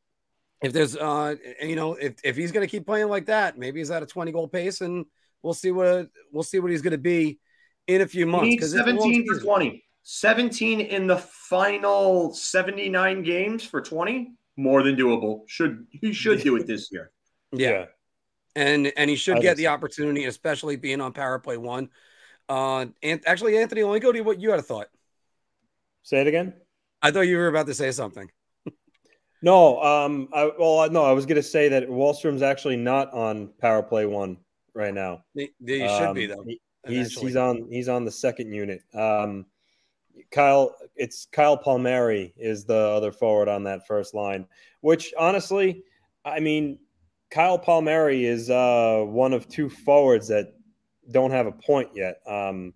if 0.63 0.73
there's, 0.73 0.97
uh, 0.97 1.35
you 1.61 1.77
know, 1.77 1.95
if, 1.95 2.15
if 2.23 2.37
he's 2.37 2.53
going 2.53 2.67
to 2.67 2.71
keep 2.71 2.87
playing 2.87 3.09
like 3.09 3.27
that, 3.27 3.59
maybe 3.59 3.81
he's 3.81 3.91
at 3.91 4.03
a 4.03 4.07
20 4.07 4.33
goal 4.33 4.49
pace 4.49 4.81
and 4.81 5.05
we'll 5.43 5.55
see 5.55 5.73
what, 5.73 6.09
we'll 6.33 6.43
see 6.43 6.61
what 6.61 6.71
he's 6.71 6.83
going 6.83 6.93
to 6.93 6.99
be 6.99 7.39
in 7.87 8.01
a 8.01 8.07
few 8.07 8.27
months. 8.27 8.55
Because 8.55 8.73
17 8.73 9.27
for 9.27 9.41
20, 9.41 9.85
17 10.03 10.81
in 10.81 11.07
the 11.07 11.19
final 11.19 12.33
79 12.33 13.23
games 13.23 13.65
for 13.65 13.81
20, 13.81 14.33
more 14.57 14.83
than 14.83 14.97
doable. 14.97 15.41
Should 15.49 15.87
he 15.91 16.13
should 16.13 16.41
do 16.41 16.57
it 16.57 16.67
this 16.67 16.89
year. 16.91 17.11
Yeah. 17.53 17.87
And, 18.57 18.93
and 18.97 19.09
he 19.09 19.17
should 19.17 19.41
get 19.41 19.57
the 19.57 19.69
opportunity, 19.69 20.25
especially 20.25 20.77
being 20.77 21.01
on 21.01 21.13
power 21.13 21.39
play 21.39 21.57
one. 21.57 21.91
Uh, 22.49 22.87
and 23.03 23.21
actually, 23.27 23.59
Anthony, 23.59 23.83
let 23.83 23.95
me 23.95 24.01
go 24.01 24.13
to 24.13 24.21
what 24.21 24.41
you 24.41 24.51
had 24.51 24.59
a 24.59 24.63
thought. 24.63 24.89
Say 26.03 26.21
it 26.21 26.27
again. 26.27 26.55
I 27.03 27.11
thought 27.11 27.23
you 27.23 27.37
were 27.37 27.49
about 27.49 27.67
to 27.67 27.75
say 27.75 27.91
something. 27.91 28.31
no, 29.43 29.83
um, 29.83 30.29
I 30.33 30.51
well, 30.59 30.89
no, 30.91 31.05
I 31.05 31.13
was 31.13 31.27
going 31.27 31.37
to 31.37 31.43
say 31.43 31.69
that 31.69 31.89
Wahlstrom's 31.89 32.43
actually 32.43 32.77
not 32.77 33.13
on 33.13 33.49
power 33.61 33.83
play 33.83 34.07
one 34.07 34.39
right 34.75 34.95
now. 34.95 35.25
He, 35.35 35.51
he 35.65 35.81
should 35.81 35.89
um, 35.89 36.15
be 36.15 36.27
though. 36.27 36.45
He, 36.47 36.61
he's 36.87 37.19
he's 37.19 37.37
on 37.37 37.67
he's 37.71 37.89
on 37.89 38.05
the 38.05 38.11
second 38.11 38.53
unit. 38.53 38.83
Um, 38.95 39.47
Kyle, 40.31 40.75
it's 40.95 41.27
Kyle 41.27 41.57
Palmieri 41.57 42.33
is 42.37 42.65
the 42.65 42.75
other 42.75 43.13
forward 43.13 43.49
on 43.49 43.65
that 43.65 43.87
first 43.87 44.15
line. 44.15 44.47
Which 44.81 45.13
honestly, 45.19 45.83
I 46.25 46.41
mean, 46.41 46.79
Kyle 47.31 47.59
Palmieri 47.59 48.25
is 48.25 48.51
uh, 48.51 49.03
one 49.05 49.33
of 49.33 49.49
two 49.49 49.69
forwards 49.69 50.29
that 50.29 50.55
don't 51.11 51.31
have 51.31 51.47
a 51.47 51.53
point 51.53 51.91
yet. 51.95 52.21
Um, 52.27 52.73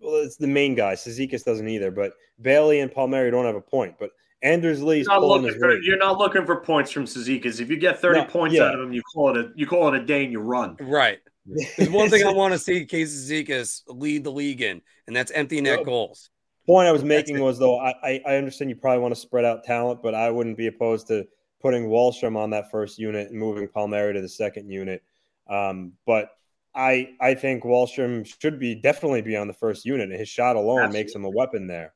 well, 0.00 0.16
it's 0.16 0.36
the 0.36 0.46
main 0.46 0.74
guy. 0.74 0.94
Cizikas 0.94 1.44
doesn't 1.44 1.68
either, 1.68 1.90
but 1.90 2.12
Bailey 2.40 2.80
and 2.80 2.90
Palmieri 2.90 3.30
don't 3.30 3.44
have 3.44 3.56
a 3.56 3.60
point. 3.60 3.96
But 3.98 4.10
Anders 4.42 4.82
Lee's 4.82 5.06
you're 5.06 5.20
not, 5.20 5.26
looking 5.26 5.58
for, 5.58 5.78
you're 5.80 5.98
not 5.98 6.18
looking 6.18 6.46
for 6.46 6.60
points 6.60 6.90
from 6.90 7.04
Cizikas. 7.04 7.60
If 7.60 7.70
you 7.70 7.76
get 7.76 8.00
30 8.00 8.20
no, 8.20 8.24
points 8.26 8.56
yeah. 8.56 8.64
out 8.64 8.74
of 8.74 8.80
him, 8.80 8.92
you 8.92 9.02
call 9.14 9.36
it 9.36 9.36
a 9.36 9.50
you 9.54 9.66
call 9.66 9.92
it 9.92 10.00
a 10.00 10.04
day 10.04 10.24
and 10.24 10.32
you 10.32 10.40
run. 10.40 10.76
Right. 10.80 11.18
There's 11.76 11.90
one 11.90 12.08
thing 12.08 12.26
I 12.26 12.32
want 12.32 12.52
to 12.52 12.58
see 12.58 12.84
Casey 12.84 13.44
Cizikas 13.44 13.82
lead 13.88 14.24
the 14.24 14.32
league 14.32 14.62
in, 14.62 14.80
and 15.06 15.16
that's 15.16 15.30
empty 15.32 15.60
net 15.60 15.84
goals. 15.84 16.30
Point 16.66 16.88
I 16.88 16.92
was 16.92 17.02
making 17.02 17.40
was 17.40 17.58
though 17.58 17.80
I, 17.80 18.20
I 18.26 18.36
understand 18.36 18.70
you 18.70 18.76
probably 18.76 19.00
want 19.00 19.14
to 19.14 19.20
spread 19.20 19.44
out 19.44 19.64
talent, 19.64 20.02
but 20.02 20.14
I 20.14 20.30
wouldn't 20.30 20.56
be 20.56 20.68
opposed 20.68 21.08
to 21.08 21.26
putting 21.60 21.88
Wahlstrom 21.88 22.36
on 22.36 22.50
that 22.50 22.70
first 22.70 22.98
unit 22.98 23.30
and 23.30 23.38
moving 23.38 23.68
Palmieri 23.68 24.14
to 24.14 24.20
the 24.20 24.28
second 24.28 24.70
unit. 24.70 25.02
Um, 25.48 25.92
but 26.06 26.30
I 26.74 27.10
I 27.20 27.34
think 27.34 27.64
Wahlstrom 27.64 28.26
should 28.40 28.58
be 28.58 28.74
definitely 28.74 29.22
be 29.22 29.36
on 29.36 29.48
the 29.48 29.54
first 29.54 29.84
unit. 29.84 30.10
His 30.10 30.28
shot 30.28 30.56
alone 30.56 30.80
Absolutely. 30.80 31.00
makes 31.00 31.14
him 31.14 31.24
a 31.24 31.30
weapon 31.30 31.66
there. 31.66 31.94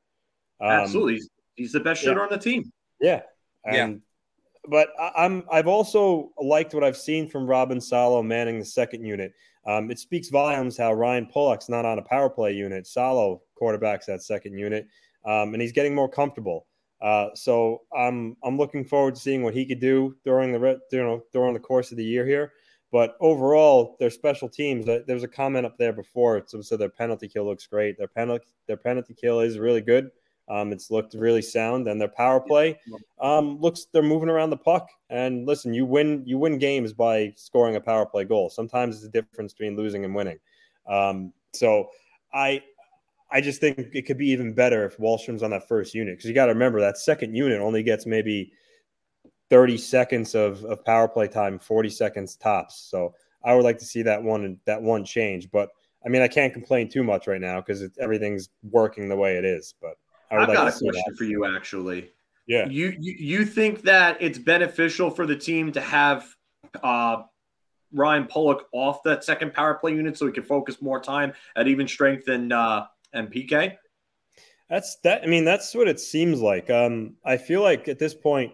Um, 0.61 0.71
Absolutely, 0.71 1.21
he's, 1.55 1.73
the 1.73 1.81
best 1.81 2.03
shooter 2.03 2.19
yeah. 2.19 2.25
on 2.25 2.29
the 2.31 2.39
team. 2.39 2.73
Yeah, 3.01 3.23
and, 3.65 3.75
yeah. 3.75 3.99
But 4.67 4.89
I'm 4.99 5.45
I've 5.51 5.69
also 5.69 6.33
liked 6.41 6.75
what 6.75 6.83
I've 6.83 6.97
seen 6.97 7.29
from 7.29 7.47
Robin 7.47 7.81
Salo 7.81 8.23
manning 8.23 8.59
the 8.59 8.65
second 8.65 9.05
unit. 9.05 9.33
Um, 9.67 9.91
it 9.91 9.99
speaks 9.99 10.29
volumes 10.29 10.77
how 10.77 10.93
Ryan 10.93 11.27
Pulock's 11.27 11.69
not 11.69 11.85
on 11.85 11.99
a 11.99 12.03
power 12.03 12.29
play 12.29 12.53
unit. 12.53 12.87
Salo 12.87 13.43
quarterbacks 13.61 14.07
that 14.07 14.23
second 14.23 14.59
unit, 14.59 14.87
um, 15.25 15.55
and 15.55 15.63
he's 15.63 15.73
getting 15.73 15.95
more 15.95 16.09
comfortable. 16.09 16.67
Uh, 17.01 17.29
so 17.35 17.83
I'm 17.97 18.37
I'm 18.43 18.57
looking 18.57 18.85
forward 18.85 19.15
to 19.15 19.21
seeing 19.21 19.43
what 19.43 19.55
he 19.55 19.67
could 19.67 19.81
do 19.81 20.17
during 20.25 20.53
the 20.53 20.81
you 20.91 21.03
know 21.03 21.23
during 21.33 21.55
the 21.55 21.61
course 21.61 21.91
of 21.91 21.99
the 21.99 22.05
year 22.05 22.27
here. 22.27 22.53
But 22.95 23.17
overall, 23.19 23.97
their 23.99 24.09
special 24.09 24.49
teams. 24.49 24.87
There 24.87 25.03
was 25.09 25.25
a 25.25 25.29
comment 25.29 25.67
up 25.67 25.77
there 25.77 25.93
before. 25.93 26.45
So, 26.47 26.61
so 26.61 26.77
their 26.77 26.89
penalty 26.89 27.27
kill 27.27 27.45
looks 27.45 27.67
great. 27.67 27.99
Their 27.99 28.07
penalty 28.07 28.45
their 28.69 28.77
penalty 28.77 29.15
kill 29.15 29.41
is 29.41 29.59
really 29.59 29.81
good. 29.81 30.13
Um, 30.49 30.71
it's 30.73 30.93
looked 30.93 31.15
really 31.15 31.43
sound, 31.43 31.89
and 31.89 32.01
their 32.01 32.07
power 32.07 32.39
play 32.39 32.79
um, 33.21 33.61
looks 33.61 33.87
they're 33.93 34.01
moving 34.01 34.29
around 34.29 34.51
the 34.51 34.57
puck. 34.57 34.89
And 35.11 35.45
listen, 35.45 35.75
you 35.75 35.85
win 35.85 36.23
you 36.25 36.39
win 36.39 36.57
games 36.57 36.93
by 36.93 37.33
scoring 37.35 37.75
a 37.75 37.81
power 37.81 38.07
play 38.07 38.23
goal. 38.27 38.49
Sometimes 38.49 38.95
it's 38.95 39.03
the 39.03 39.11
difference 39.11 39.55
between 39.55 39.77
losing 39.77 40.05
and 40.05 40.15
winning. 40.15 40.39
Um, 40.87 41.33
so 41.53 41.89
I 42.33 42.63
I 43.29 43.41
just 43.41 43.61
think 43.61 43.89
it 43.93 44.03
could 44.03 44.19
be 44.19 44.29
even 44.29 44.53
better 44.53 44.85
if 44.85 44.99
Wahlstrom's 44.99 45.43
on 45.43 45.51
that 45.51 45.67
first 45.67 45.95
unit 45.95 46.17
because 46.17 46.29
you 46.29 46.35
got 46.37 46.47
to 46.47 46.53
remember 46.53 46.79
that 46.79 46.99
second 46.99 47.35
unit 47.35 47.61
only 47.61 47.83
gets 47.83 48.07
maybe 48.07 48.53
30 49.51 49.79
seconds 49.79 50.35
of, 50.35 50.65
of 50.65 50.85
power 50.85 51.09
play 51.09 51.29
time, 51.29 51.59
40 51.59 51.91
seconds 51.91 52.37
tops. 52.37 52.89
So 52.91 53.15
I 53.45 53.55
would 53.55 53.65
like 53.65 53.79
to 53.79 53.85
see 53.85 54.03
that 54.03 54.23
one 54.23 54.59
that 54.65 54.81
one 54.81 55.05
change. 55.05 55.51
But 55.51 55.71
I 56.05 56.09
mean, 56.09 56.23
I 56.23 56.29
can't 56.29 56.53
complain 56.53 56.89
too 56.89 57.05
much 57.05 57.27
right 57.27 57.41
now 57.41 57.61
because 57.61 57.87
everything's 57.99 58.49
working 58.71 59.09
the 59.09 59.17
way 59.17 59.37
it 59.37 59.45
is. 59.45 59.75
But 59.81 59.95
I 60.31 60.35
would 60.35 60.43
I've 60.43 60.49
like 60.49 60.57
got 60.57 60.69
a 60.69 60.71
question 60.71 61.05
that. 61.07 61.17
for 61.17 61.25
you, 61.25 61.57
actually. 61.57 62.11
Yeah. 62.47 62.67
You, 62.69 62.95
you 62.99 63.15
you 63.19 63.45
think 63.45 63.83
that 63.83 64.19
it's 64.21 64.39
beneficial 64.39 65.11
for 65.11 65.27
the 65.27 65.37
team 65.37 65.73
to 65.73 65.81
have 65.81 66.27
uh, 66.83 67.23
Ryan 67.93 68.27
Pulock 68.27 68.65
off 68.73 69.03
that 69.05 69.25
second 69.25 69.55
power 69.55 69.75
play 69.75 69.95
unit 69.95 70.19
so 70.19 70.27
he 70.27 70.33
can 70.33 70.43
focus 70.43 70.83
more 70.83 71.01
time 71.01 71.33
at 71.57 71.69
even 71.69 71.89
strength 71.89 72.29
and 72.29 72.53
uh, 72.53 72.87
and 73.13 73.33
PK? 73.33 73.77
That's 74.69 74.97
that. 75.05 75.23
I 75.23 75.27
mean, 75.27 75.45
that's 75.45 75.75
what 75.75 75.89
it 75.89 76.01
seems 76.01 76.41
like. 76.41 76.71
Um, 76.71 77.15
I 77.25 77.37
feel 77.37 77.63
like 77.63 77.89
at 77.89 77.99
this 77.99 78.15
point 78.15 78.53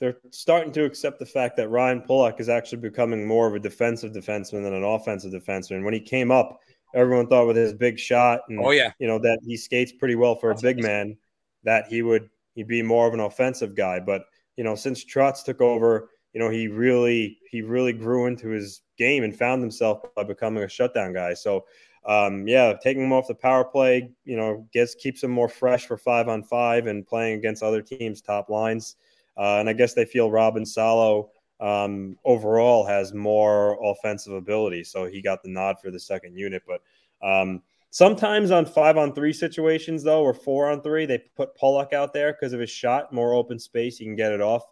they're 0.00 0.16
starting 0.30 0.72
to 0.72 0.84
accept 0.84 1.18
the 1.18 1.26
fact 1.26 1.56
that 1.58 1.68
Ryan 1.68 2.00
Pulock 2.00 2.40
is 2.40 2.48
actually 2.48 2.78
becoming 2.78 3.26
more 3.26 3.46
of 3.46 3.54
a 3.54 3.60
defensive 3.60 4.12
defenseman 4.12 4.62
than 4.62 4.74
an 4.74 4.82
offensive 4.82 5.32
defenseman. 5.32 5.76
And 5.76 5.84
when 5.84 5.94
he 5.94 6.00
came 6.00 6.30
up, 6.30 6.60
everyone 6.94 7.26
thought 7.26 7.46
with 7.46 7.56
his 7.56 7.74
big 7.74 7.98
shot 7.98 8.40
and 8.48 8.58
oh 8.64 8.70
yeah, 8.70 8.92
you 8.98 9.06
know 9.06 9.18
that 9.18 9.38
he 9.44 9.56
skates 9.56 9.92
pretty 9.92 10.16
well 10.16 10.34
for 10.34 10.50
That's 10.50 10.62
a 10.62 10.66
big 10.66 10.82
man, 10.82 11.16
that 11.64 11.86
he 11.86 12.02
would 12.02 12.28
he'd 12.54 12.66
be 12.66 12.82
more 12.82 13.06
of 13.06 13.14
an 13.14 13.20
offensive 13.20 13.76
guy. 13.76 14.00
But 14.00 14.22
you 14.56 14.64
know, 14.64 14.74
since 14.74 15.04
Trotz 15.04 15.44
took 15.44 15.60
over, 15.60 16.10
you 16.32 16.40
know, 16.40 16.48
he 16.48 16.66
really 16.66 17.38
he 17.50 17.62
really 17.62 17.92
grew 17.92 18.26
into 18.26 18.48
his 18.48 18.80
game 18.96 19.22
and 19.22 19.36
found 19.36 19.62
himself 19.62 20.02
by 20.16 20.24
becoming 20.24 20.64
a 20.64 20.68
shutdown 20.68 21.12
guy. 21.12 21.34
So 21.34 21.64
um, 22.06 22.48
yeah, 22.48 22.72
taking 22.82 23.04
him 23.04 23.12
off 23.12 23.28
the 23.28 23.34
power 23.34 23.64
play, 23.64 24.10
you 24.24 24.36
know, 24.36 24.66
gets 24.72 24.94
keeps 24.94 25.22
him 25.22 25.30
more 25.30 25.48
fresh 25.48 25.84
for 25.84 25.98
five 25.98 26.28
on 26.28 26.42
five 26.42 26.86
and 26.86 27.06
playing 27.06 27.38
against 27.38 27.62
other 27.62 27.82
teams' 27.82 28.22
top 28.22 28.48
lines. 28.48 28.96
Uh, 29.40 29.56
and 29.58 29.70
I 29.70 29.72
guess 29.72 29.94
they 29.94 30.04
feel 30.04 30.30
Robin 30.30 30.66
Salo 30.66 31.30
um, 31.60 32.18
overall 32.26 32.84
has 32.84 33.14
more 33.14 33.78
offensive 33.82 34.34
ability, 34.34 34.84
so 34.84 35.06
he 35.06 35.22
got 35.22 35.42
the 35.42 35.48
nod 35.48 35.76
for 35.80 35.90
the 35.90 35.98
second 35.98 36.36
unit. 36.36 36.62
But 36.66 36.82
um, 37.26 37.62
sometimes 37.88 38.50
on 38.50 38.66
five 38.66 38.98
on 38.98 39.14
three 39.14 39.32
situations, 39.32 40.02
though, 40.02 40.22
or 40.22 40.34
four 40.34 40.70
on 40.70 40.82
three, 40.82 41.06
they 41.06 41.22
put 41.36 41.56
Pulock 41.56 41.94
out 41.94 42.12
there 42.12 42.34
because 42.34 42.52
of 42.52 42.60
his 42.60 42.68
shot, 42.68 43.14
more 43.14 43.32
open 43.32 43.58
space, 43.58 43.96
he 43.96 44.04
can 44.04 44.14
get 44.14 44.32
it 44.32 44.42
off. 44.42 44.62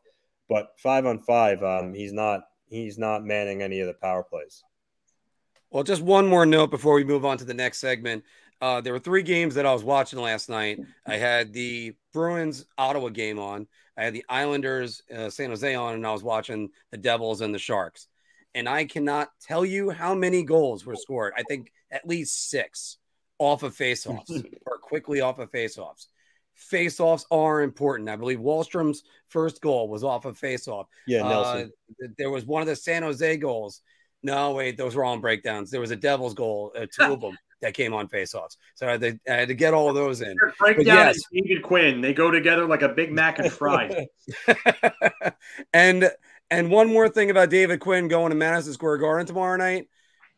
But 0.50 0.78
five 0.78 1.06
on 1.06 1.18
five, 1.20 1.62
um, 1.62 1.94
he's 1.94 2.12
not 2.12 2.42
he's 2.66 2.98
not 2.98 3.24
manning 3.24 3.62
any 3.62 3.80
of 3.80 3.86
the 3.86 3.94
power 3.94 4.22
plays. 4.22 4.64
Well, 5.70 5.84
just 5.84 6.02
one 6.02 6.26
more 6.26 6.44
note 6.44 6.70
before 6.70 6.94
we 6.94 7.04
move 7.04 7.24
on 7.24 7.38
to 7.38 7.44
the 7.44 7.54
next 7.54 7.78
segment. 7.78 8.24
Uh, 8.60 8.80
there 8.80 8.92
were 8.92 8.98
three 8.98 9.22
games 9.22 9.54
that 9.54 9.66
I 9.66 9.72
was 9.72 9.84
watching 9.84 10.18
last 10.18 10.48
night. 10.48 10.80
I 11.06 11.16
had 11.16 11.52
the 11.52 11.94
Bruins 12.12 12.64
Ottawa 12.76 13.10
game 13.10 13.38
on. 13.38 13.66
I 13.98 14.04
had 14.04 14.14
the 14.14 14.24
Islanders 14.28 15.02
uh, 15.14 15.28
San 15.28 15.50
Jose 15.50 15.74
on, 15.74 15.94
and 15.94 16.06
I 16.06 16.12
was 16.12 16.22
watching 16.22 16.70
the 16.90 16.96
Devils 16.96 17.40
and 17.40 17.52
the 17.52 17.58
Sharks. 17.58 18.06
And 18.54 18.68
I 18.68 18.84
cannot 18.84 19.28
tell 19.42 19.64
you 19.64 19.90
how 19.90 20.14
many 20.14 20.42
goals 20.42 20.86
were 20.86 20.96
scored. 20.96 21.32
I 21.36 21.42
think 21.42 21.72
at 21.90 22.06
least 22.06 22.48
six 22.48 22.98
off 23.38 23.62
of 23.62 23.76
faceoffs 23.76 24.30
or 24.66 24.78
quickly 24.78 25.20
off 25.20 25.38
of 25.38 25.50
faceoffs. 25.50 26.06
Faceoffs 26.72 27.24
are 27.30 27.62
important. 27.62 28.08
I 28.08 28.16
believe 28.16 28.38
Wahlstrom's 28.38 29.02
first 29.28 29.60
goal 29.60 29.88
was 29.88 30.02
off 30.02 30.24
of 30.24 30.38
faceoff. 30.38 30.86
Yeah, 31.06 31.22
Nelson. 31.22 31.72
Uh, 32.02 32.08
there 32.16 32.30
was 32.30 32.46
one 32.46 32.62
of 32.62 32.68
the 32.68 32.76
San 32.76 33.02
Jose 33.02 33.36
goals 33.36 33.82
no, 34.22 34.52
wait, 34.52 34.76
those 34.76 34.96
were 34.96 35.04
all 35.04 35.18
breakdowns. 35.18 35.70
There 35.70 35.80
was 35.80 35.90
a 35.90 35.96
Devils 35.96 36.34
goal, 36.34 36.72
uh, 36.76 36.86
two 36.92 37.04
of 37.12 37.20
them 37.20 37.38
that 37.60 37.74
came 37.74 37.92
on 37.92 38.08
faceoffs. 38.08 38.56
So 38.74 38.86
I 38.86 38.92
had, 38.92 39.00
to, 39.00 39.20
I 39.28 39.32
had 39.34 39.48
to 39.48 39.54
get 39.54 39.74
all 39.74 39.88
of 39.88 39.94
those 39.94 40.20
in. 40.20 40.36
Breakdown 40.58 40.84
yes. 40.86 41.18
David 41.32 41.62
Quinn. 41.62 42.00
They 42.00 42.14
go 42.14 42.30
together 42.30 42.66
like 42.66 42.82
a 42.82 42.88
Big 42.88 43.12
Mac 43.12 43.38
and 43.38 43.52
fries. 43.52 44.06
and 45.72 46.10
and 46.50 46.70
one 46.70 46.88
more 46.88 47.08
thing 47.08 47.30
about 47.30 47.50
David 47.50 47.80
Quinn 47.80 48.08
going 48.08 48.30
to 48.30 48.36
Madison 48.36 48.72
Square 48.72 48.98
Garden 48.98 49.26
tomorrow 49.26 49.56
night. 49.56 49.88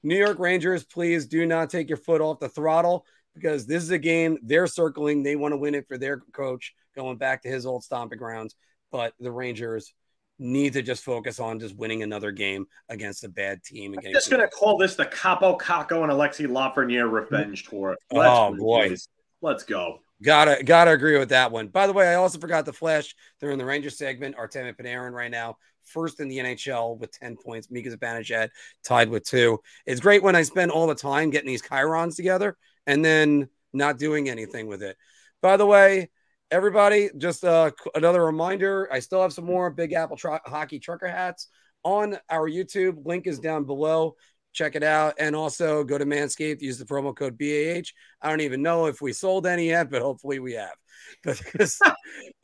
New 0.02 0.16
York 0.16 0.38
Rangers, 0.38 0.84
please 0.84 1.26
do 1.26 1.46
not 1.46 1.70
take 1.70 1.88
your 1.88 1.98
foot 1.98 2.20
off 2.20 2.40
the 2.40 2.48
throttle 2.48 3.04
because 3.34 3.66
this 3.66 3.82
is 3.82 3.90
a 3.90 3.98
game 3.98 4.38
they're 4.42 4.66
circling. 4.66 5.22
They 5.22 5.36
want 5.36 5.52
to 5.52 5.58
win 5.58 5.74
it 5.74 5.86
for 5.86 5.98
their 5.98 6.20
coach 6.32 6.74
going 6.96 7.16
back 7.18 7.42
to 7.42 7.48
his 7.48 7.66
old 7.66 7.84
stomping 7.84 8.18
grounds. 8.18 8.56
But 8.90 9.14
the 9.20 9.30
Rangers 9.30 9.92
need 10.40 10.72
to 10.72 10.82
just 10.82 11.04
focus 11.04 11.38
on 11.38 11.60
just 11.60 11.76
winning 11.76 12.02
another 12.02 12.32
game 12.32 12.66
against 12.88 13.22
a 13.24 13.28
bad 13.28 13.62
team. 13.62 13.94
I'm 13.94 14.12
just 14.12 14.30
going 14.30 14.42
to 14.42 14.48
call 14.48 14.78
this 14.78 14.96
the 14.96 15.04
Kaapo 15.04 15.60
Kakko 15.60 16.02
and 16.02 16.10
Alexi 16.10 16.46
Lafreniere 16.46 17.10
revenge 17.10 17.68
tour. 17.68 17.96
Oh, 18.10 18.16
Let's 18.16 18.30
oh, 18.32 18.54
boy. 18.56 18.96
Let's 19.42 19.62
go. 19.64 20.00
Gotta 20.22 20.62
gotta 20.62 20.90
agree 20.90 21.18
with 21.18 21.30
that 21.30 21.50
one. 21.50 21.68
By 21.68 21.86
the 21.86 21.94
way, 21.94 22.08
I 22.08 22.16
also 22.16 22.38
forgot 22.38 22.66
the 22.66 22.74
flash. 22.74 23.14
They're 23.38 23.52
in 23.52 23.58
the 23.58 23.64
Ranger 23.64 23.88
segment. 23.88 24.36
Artemi 24.36 24.76
Panarin 24.76 25.12
right 25.12 25.30
now, 25.30 25.56
first 25.82 26.20
in 26.20 26.28
the 26.28 26.36
NHL 26.38 26.98
with 26.98 27.18
10 27.18 27.36
points. 27.36 27.70
Mika 27.70 27.88
Zibanejad 27.88 28.50
tied 28.84 29.08
with 29.08 29.24
two. 29.24 29.60
It's 29.86 30.00
great 30.00 30.22
when 30.22 30.36
I 30.36 30.42
spend 30.42 30.72
all 30.72 30.86
the 30.86 30.94
time 30.94 31.30
getting 31.30 31.48
these 31.48 31.62
chyrons 31.62 32.16
together 32.16 32.58
and 32.86 33.02
then 33.02 33.48
not 33.72 33.98
doing 33.98 34.28
anything 34.28 34.66
with 34.66 34.82
it. 34.82 34.98
By 35.40 35.56
the 35.56 35.64
way, 35.64 36.10
everybody, 36.50 37.10
just 37.16 37.44
uh, 37.44 37.70
another 37.94 38.24
reminder 38.24 38.88
I 38.92 39.00
still 39.00 39.22
have 39.22 39.32
some 39.32 39.44
more 39.44 39.70
Big 39.70 39.92
Apple 39.92 40.16
tr- 40.16 40.36
hockey 40.44 40.78
trucker 40.78 41.08
hats 41.08 41.48
on 41.82 42.18
our 42.28 42.48
YouTube. 42.48 43.06
Link 43.06 43.26
is 43.26 43.38
down 43.38 43.64
below. 43.64 44.16
Check 44.52 44.74
it 44.74 44.82
out. 44.82 45.14
And 45.18 45.36
also 45.36 45.84
go 45.84 45.96
to 45.96 46.04
Manscaped, 46.04 46.60
use 46.60 46.78
the 46.78 46.84
promo 46.84 47.14
code 47.14 47.38
BAH. 47.38 47.92
I 48.20 48.30
don't 48.30 48.40
even 48.40 48.62
know 48.62 48.86
if 48.86 49.00
we 49.00 49.12
sold 49.12 49.46
any 49.46 49.68
yet, 49.68 49.90
but 49.90 50.02
hopefully 50.02 50.38
we 50.38 50.54
have. 50.54 50.74
Because 51.24 51.80
uh, 51.82 51.92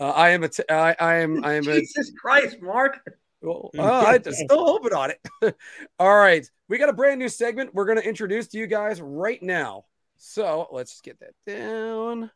I 0.01 0.31
am 0.31 0.42
a, 0.42 0.49
t- 0.49 0.64
I, 0.69 0.97
I 0.99 1.14
am, 1.16 1.45
I 1.45 1.55
am 1.55 1.62
Jesus 1.62 2.09
a, 2.09 2.12
Christ, 2.14 2.57
Mark. 2.61 2.99
Well, 3.42 3.71
uh, 3.79 4.03
I'm 4.07 4.33
still 4.33 4.64
hoping 4.64 4.92
on 4.92 5.11
it. 5.12 5.57
All 6.01 6.16
right. 6.16 6.45
We 6.69 6.79
got 6.79 6.88
a 6.88 6.95
brand 6.95 7.21
new 7.21 7.29
segment 7.29 7.75
we're 7.75 7.85
going 7.85 7.99
to 7.99 8.09
introduce 8.09 8.49
to 8.49 8.59
you 8.59 8.66
guys 8.66 9.01
right 9.01 9.40
now. 9.42 9.85
So 10.16 10.66
let's 10.73 11.01
get 11.01 11.21
that 11.21 11.35
down. 11.47 12.31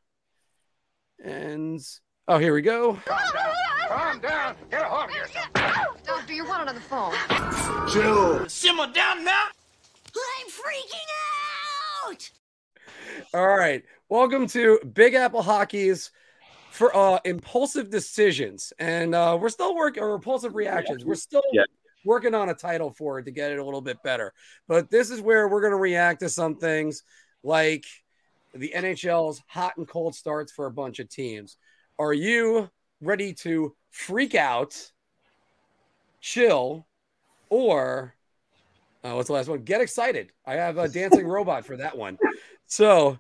And 1.23 1.81
oh, 2.29 2.39
here 2.39 2.55
we 2.55 2.63
go. 2.63 2.95
Calm 3.05 3.19
down. 3.35 3.55
Calm 3.89 4.21
down. 4.21 4.57
Get 4.71 4.83
a 4.83 4.85
hold 4.85 5.11
of 5.11 5.17
yourself. 5.17 5.49
Doctor, 6.05 6.33
you're 6.33 6.49
one 6.49 6.67
on 6.67 6.75
the 6.75 6.81
phone. 6.81 7.13
Chill. 7.93 8.49
Simmer 8.49 8.91
down 8.93 9.25
now. 9.25 9.45
I'm 10.17 10.47
freaking 10.49 11.09
out. 12.07 12.31
All 13.35 13.47
right. 13.47 13.83
Welcome 14.09 14.47
to 14.49 14.81
Big 14.95 15.15
Apple 15.15 15.43
Hockey's 15.43 16.11
for 16.71 16.97
uh 16.97 17.19
impulsive 17.27 17.91
decisions. 17.91 18.73
And 18.79 19.15
uh 19.15 19.37
we're 19.39 19.51
still 19.51 19.75
working 19.77 20.03
or 20.03 20.15
impulsive 20.15 20.55
reactions. 20.55 21.05
We're 21.05 21.17
still 21.17 21.43
yeah. 21.53 21.65
working 22.07 22.35
on 22.35 22.49
a 22.49 22.55
title 22.55 22.93
for 22.93 23.19
it 23.19 23.25
to 23.25 23.31
get 23.31 23.53
it 23.53 23.59
a 23.59 23.65
little 23.65 23.83
bit 23.83 24.03
better. 24.03 24.33
But 24.69 24.91
this 24.91 25.11
is 25.11 25.21
where 25.21 25.49
we're 25.49 25.61
gonna 25.61 25.77
react 25.77 26.21
to 26.21 26.31
some 26.31 26.57
things 26.57 27.03
like 27.43 27.85
the 28.55 28.73
NHL's 28.75 29.43
hot 29.47 29.77
and 29.77 29.87
cold 29.87 30.15
starts 30.15 30.53
for 30.53 30.67
a 30.67 30.71
bunch 30.71 30.99
of 30.99 31.09
teams. 31.09 31.57
Are 31.99 32.13
you 32.13 32.71
ready 33.01 33.33
to 33.35 33.75
freak 33.91 34.35
out, 34.35 34.91
chill, 36.21 36.87
or 37.49 38.15
uh, 39.05 39.13
what's 39.13 39.29
the 39.29 39.35
last 39.35 39.49
one? 39.49 39.63
Get 39.63 39.81
excited. 39.81 40.33
I 40.47 40.55
have 40.55 40.79
a 40.79 40.89
dancing 40.89 41.27
robot 41.29 41.65
for 41.65 41.77
that 41.77 41.97
one. 41.97 42.19
So 42.67 43.19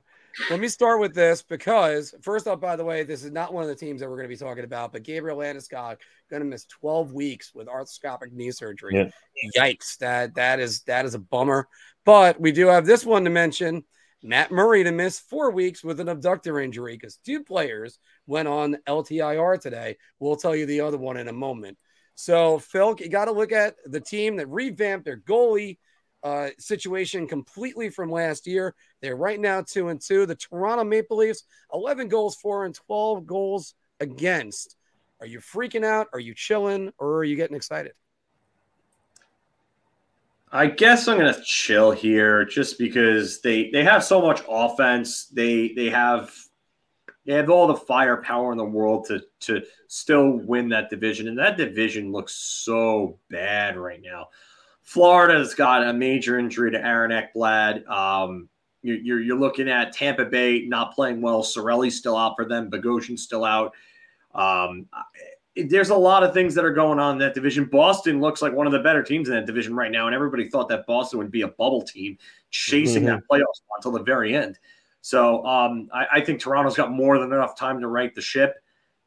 let 0.50 0.60
me 0.60 0.68
start 0.68 1.00
with 1.00 1.14
this 1.14 1.42
because, 1.42 2.14
first 2.20 2.46
off, 2.46 2.60
by 2.60 2.76
the 2.76 2.84
way, 2.84 3.02
this 3.02 3.24
is 3.24 3.32
not 3.32 3.52
one 3.52 3.62
of 3.62 3.68
the 3.68 3.74
teams 3.74 4.00
that 4.00 4.08
we're 4.08 4.16
going 4.16 4.28
to 4.28 4.34
be 4.34 4.36
talking 4.36 4.64
about, 4.64 4.92
but 4.92 5.02
Gabriel 5.02 5.38
Landeskog 5.38 5.96
going 6.28 6.42
to 6.42 6.48
miss 6.48 6.64
12 6.66 7.12
weeks 7.12 7.52
with 7.54 7.66
arthroscopic 7.66 8.32
knee 8.32 8.50
surgery. 8.50 8.94
Yeah. 8.94 9.10
Yikes! 9.56 9.98
That 9.98 10.34
that 10.34 10.60
is 10.60 10.82
that 10.82 11.04
is 11.04 11.14
a 11.14 11.18
bummer. 11.18 11.68
But 12.04 12.40
we 12.40 12.52
do 12.52 12.66
have 12.68 12.86
this 12.86 13.04
one 13.04 13.24
to 13.24 13.30
mention. 13.30 13.84
Matt 14.22 14.50
Murray 14.50 14.84
to 14.84 14.92
miss 14.92 15.18
four 15.18 15.50
weeks 15.50 15.82
with 15.82 15.98
an 16.00 16.08
abductor 16.08 16.60
injury 16.60 16.94
because 16.94 17.16
two 17.16 17.42
players 17.42 17.98
went 18.26 18.48
on 18.48 18.76
LTIR 18.86 19.60
today. 19.60 19.96
We'll 20.18 20.36
tell 20.36 20.54
you 20.54 20.66
the 20.66 20.82
other 20.82 20.98
one 20.98 21.16
in 21.16 21.28
a 21.28 21.32
moment. 21.32 21.78
So, 22.16 22.58
Phil, 22.58 22.96
you 22.98 23.08
got 23.08 23.26
to 23.26 23.32
look 23.32 23.50
at 23.50 23.76
the 23.86 24.00
team 24.00 24.36
that 24.36 24.48
revamped 24.48 25.06
their 25.06 25.16
goalie 25.16 25.78
uh, 26.22 26.50
situation 26.58 27.26
completely 27.26 27.88
from 27.88 28.10
last 28.10 28.46
year. 28.46 28.74
They're 29.00 29.16
right 29.16 29.40
now 29.40 29.62
two 29.62 29.88
and 29.88 30.00
two. 30.00 30.26
The 30.26 30.34
Toronto 30.34 30.84
Maple 30.84 31.16
Leafs, 31.16 31.44
11 31.72 32.08
goals 32.08 32.36
for 32.36 32.66
and 32.66 32.74
12 32.74 33.26
goals 33.26 33.74
against. 34.00 34.76
Are 35.20 35.26
you 35.26 35.40
freaking 35.40 35.84
out? 35.84 36.08
Are 36.12 36.20
you 36.20 36.34
chilling? 36.34 36.92
Or 36.98 37.16
are 37.16 37.24
you 37.24 37.36
getting 37.36 37.56
excited? 37.56 37.92
I 40.52 40.66
guess 40.66 41.06
I'm 41.06 41.16
gonna 41.16 41.40
chill 41.44 41.92
here 41.92 42.44
just 42.44 42.78
because 42.78 43.40
they 43.40 43.70
they 43.70 43.84
have 43.84 44.02
so 44.02 44.20
much 44.20 44.42
offense. 44.48 45.26
They 45.26 45.68
they 45.74 45.90
have 45.90 46.34
they 47.24 47.34
have 47.34 47.50
all 47.50 47.68
the 47.68 47.76
firepower 47.76 48.50
in 48.50 48.58
the 48.58 48.64
world 48.64 49.06
to 49.06 49.22
to 49.40 49.62
still 49.86 50.32
win 50.32 50.68
that 50.70 50.90
division, 50.90 51.28
and 51.28 51.38
that 51.38 51.56
division 51.56 52.10
looks 52.10 52.34
so 52.34 53.18
bad 53.28 53.76
right 53.76 54.00
now. 54.02 54.28
Florida's 54.82 55.54
got 55.54 55.86
a 55.86 55.92
major 55.92 56.38
injury 56.38 56.72
to 56.72 56.84
Aaron 56.84 57.12
Ekblad. 57.12 57.88
Um, 57.88 58.48
you're, 58.82 59.20
you're, 59.20 59.38
looking 59.38 59.68
at 59.68 59.92
Tampa 59.92 60.24
Bay 60.24 60.64
not 60.66 60.94
playing 60.94 61.20
well. 61.20 61.44
Cirelli's 61.44 61.96
still 61.96 62.16
out 62.16 62.34
for 62.34 62.44
them. 62.44 62.70
Bogosian's 62.70 63.22
still 63.22 63.44
out. 63.44 63.72
Um, 64.34 64.86
there's 65.62 65.90
a 65.90 65.96
lot 65.96 66.22
of 66.22 66.34
things 66.34 66.54
that 66.54 66.64
are 66.64 66.72
going 66.72 66.98
on 66.98 67.14
in 67.14 67.18
that 67.18 67.34
division. 67.34 67.64
Boston 67.64 68.20
looks 68.20 68.42
like 68.42 68.52
one 68.52 68.66
of 68.66 68.72
the 68.72 68.78
better 68.80 69.02
teams 69.02 69.28
in 69.28 69.34
that 69.34 69.46
division 69.46 69.74
right 69.74 69.90
now, 69.90 70.06
and 70.06 70.14
everybody 70.14 70.48
thought 70.48 70.68
that 70.68 70.86
Boston 70.86 71.18
would 71.18 71.30
be 71.30 71.42
a 71.42 71.48
bubble 71.48 71.82
team 71.82 72.18
chasing 72.50 73.04
mm-hmm. 73.04 73.16
that 73.16 73.22
playoff 73.30 73.54
spot 73.54 73.76
until 73.78 73.92
the 73.92 74.02
very 74.02 74.34
end. 74.34 74.58
So 75.02 75.44
um, 75.46 75.88
I, 75.92 76.06
I, 76.12 76.20
think 76.20 76.40
Toronto's 76.40 76.76
got 76.76 76.92
more 76.92 77.18
than 77.18 77.32
enough 77.32 77.56
time 77.56 77.80
to 77.80 77.88
right 77.88 78.14
the 78.14 78.20
ship. 78.20 78.62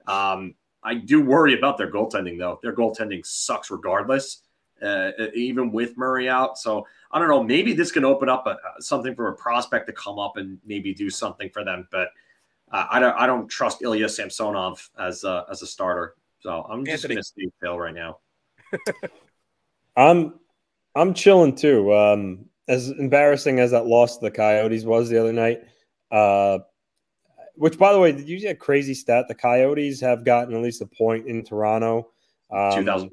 Um, 0.07 0.55
I 0.83 0.95
do 0.95 1.23
worry 1.23 1.57
about 1.57 1.77
their 1.77 1.91
goaltending, 1.91 2.37
though. 2.37 2.59
Their 2.63 2.75
goaltending 2.75 3.25
sucks 3.25 3.69
regardless, 3.69 4.41
uh, 4.81 5.11
even 5.35 5.71
with 5.71 5.95
Murray 5.97 6.27
out. 6.27 6.57
So 6.57 6.85
I 7.11 7.19
don't 7.19 7.29
know. 7.29 7.43
Maybe 7.43 7.73
this 7.73 7.91
can 7.91 8.03
open 8.03 8.27
up 8.27 8.47
a, 8.47 8.57
something 8.81 9.15
for 9.15 9.29
a 9.29 9.35
prospect 9.35 9.87
to 9.87 9.93
come 9.93 10.19
up 10.19 10.37
and 10.37 10.57
maybe 10.65 10.93
do 10.93 11.09
something 11.09 11.49
for 11.51 11.63
them. 11.63 11.87
But 11.91 12.09
uh, 12.71 12.87
I 12.89 12.99
don't. 12.99 13.13
I 13.13 13.27
don't 13.27 13.47
trust 13.47 13.83
Ilya 13.83 14.09
Samsonov 14.09 14.89
as 14.99 15.23
a, 15.23 15.45
as 15.49 15.61
a 15.61 15.67
starter. 15.67 16.15
So 16.43 16.67
I'm 16.69 16.85
just 16.85 17.07
going 17.07 17.15
to 17.15 17.23
stay 17.23 17.47
chill 17.63 17.79
right 17.79 17.95
now. 17.95 18.17
I'm 19.95 20.39
I'm 20.93 21.13
chilling 21.13 21.55
too. 21.55 21.93
Um, 21.93 22.45
as 22.67 22.89
embarrassing 22.89 23.59
as 23.59 23.71
that 23.71 23.85
loss 23.85 24.17
to 24.17 24.25
the 24.25 24.31
Coyotes 24.31 24.83
was 24.83 25.09
the 25.09 25.19
other 25.19 25.31
night, 25.31 25.61
uh, 26.11 26.59
which 27.55 27.77
by 27.77 27.93
the 27.93 27.99
way, 27.99 28.11
did 28.11 28.27
you 28.27 28.39
see 28.39 28.47
a 28.47 28.55
crazy 28.55 28.93
stat? 28.93 29.27
The 29.29 29.35
Coyotes 29.35 30.01
have 30.01 30.25
gotten 30.25 30.53
at 30.53 30.61
least 30.61 30.81
a 30.81 30.85
point 30.85 31.27
in 31.27 31.43
Toronto. 31.45 32.09
Um, 32.51 32.79
2000. 32.79 33.11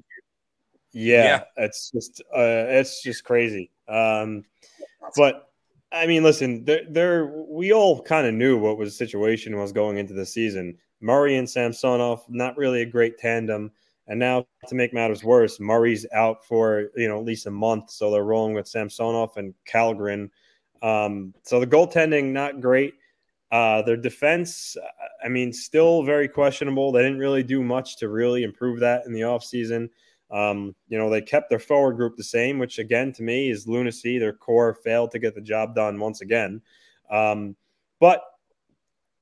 Yeah, 0.92 1.24
Yeah. 1.24 1.42
it's 1.56 1.92
just 1.92 2.20
uh, 2.34 2.66
it's 2.68 3.00
just 3.00 3.22
crazy. 3.22 3.70
Um, 3.86 4.44
but 5.16 5.50
I 5.92 6.06
mean, 6.06 6.24
listen, 6.24 6.64
there, 6.64 6.82
there 6.88 7.26
we 7.26 7.72
all 7.72 8.02
kind 8.02 8.26
of 8.26 8.34
knew 8.34 8.58
what 8.58 8.76
was 8.76 8.90
the 8.90 9.06
situation 9.06 9.56
was 9.56 9.72
going 9.72 9.98
into 9.98 10.14
the 10.14 10.26
season. 10.26 10.78
Murray 11.00 11.36
and 11.36 11.48
Samsonov, 11.48 12.24
not 12.28 12.56
really 12.56 12.82
a 12.82 12.86
great 12.86 13.18
tandem, 13.18 13.70
and 14.06 14.18
now 14.18 14.46
to 14.68 14.74
make 14.74 14.92
matters 14.92 15.22
worse, 15.22 15.60
Murray's 15.60 16.06
out 16.12 16.44
for 16.44 16.90
you 16.96 17.08
know 17.08 17.18
at 17.18 17.24
least 17.24 17.46
a 17.46 17.50
month, 17.50 17.90
so 17.90 18.10
they're 18.10 18.24
rolling 18.24 18.54
with 18.54 18.68
Samsonov 18.68 19.36
and 19.36 19.54
Kallgren. 19.68 20.30
Um, 20.82 21.34
so 21.42 21.60
the 21.60 21.66
goaltending 21.66 22.32
not 22.32 22.60
great. 22.60 22.94
Uh, 23.52 23.82
their 23.82 23.96
defense, 23.96 24.76
I 25.24 25.28
mean, 25.28 25.52
still 25.52 26.04
very 26.04 26.28
questionable. 26.28 26.92
They 26.92 27.02
didn't 27.02 27.18
really 27.18 27.42
do 27.42 27.62
much 27.62 27.96
to 27.96 28.08
really 28.08 28.44
improve 28.44 28.78
that 28.80 29.06
in 29.06 29.12
the 29.12 29.22
offseason. 29.22 29.88
Um, 30.30 30.76
you 30.88 30.96
know, 30.96 31.10
they 31.10 31.20
kept 31.20 31.50
their 31.50 31.58
forward 31.58 31.96
group 31.96 32.16
the 32.16 32.22
same, 32.22 32.58
which 32.60 32.78
again 32.78 33.12
to 33.14 33.22
me 33.22 33.50
is 33.50 33.66
lunacy. 33.66 34.18
Their 34.18 34.32
core 34.32 34.74
failed 34.74 35.10
to 35.12 35.18
get 35.18 35.34
the 35.34 35.40
job 35.40 35.74
done 35.74 35.98
once 35.98 36.20
again. 36.20 36.62
Um, 37.10 37.56
but 37.98 38.22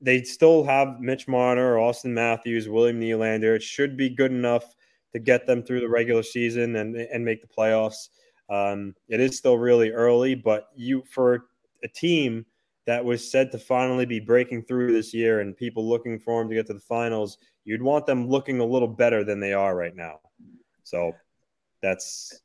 they 0.01 0.23
still 0.23 0.63
have 0.63 0.99
Mitch 0.99 1.27
Marner, 1.27 1.75
Auston 1.75 2.11
Matthews, 2.11 2.69
William 2.69 2.99
Nylander. 2.99 3.55
It 3.55 3.63
should 3.63 3.97
be 3.97 4.09
good 4.09 4.31
enough 4.31 4.75
to 5.13 5.19
get 5.19 5.45
them 5.45 5.63
through 5.63 5.81
the 5.81 5.89
regular 5.89 6.23
season 6.23 6.75
and 6.77 6.95
and 6.95 7.25
make 7.25 7.41
the 7.41 7.47
playoffs. 7.47 8.09
Um, 8.49 8.95
it 9.07 9.19
is 9.19 9.37
still 9.37 9.57
really 9.57 9.91
early, 9.91 10.35
but 10.35 10.69
you 10.75 11.03
for 11.09 11.45
a 11.83 11.87
team 11.87 12.45
that 12.85 13.03
was 13.03 13.29
said 13.29 13.51
to 13.51 13.59
finally 13.59 14.05
be 14.05 14.19
breaking 14.19 14.63
through 14.63 14.91
this 14.91 15.13
year 15.13 15.41
and 15.41 15.55
people 15.55 15.87
looking 15.87 16.19
for 16.19 16.41
them 16.41 16.49
to 16.49 16.55
get 16.55 16.65
to 16.67 16.73
the 16.73 16.79
finals, 16.79 17.37
you'd 17.63 17.83
want 17.83 18.05
them 18.07 18.27
looking 18.27 18.59
a 18.59 18.65
little 18.65 18.87
better 18.87 19.23
than 19.23 19.39
they 19.39 19.53
are 19.53 19.75
right 19.75 19.95
now. 19.95 20.19
So 20.83 21.11
that's 21.83 22.41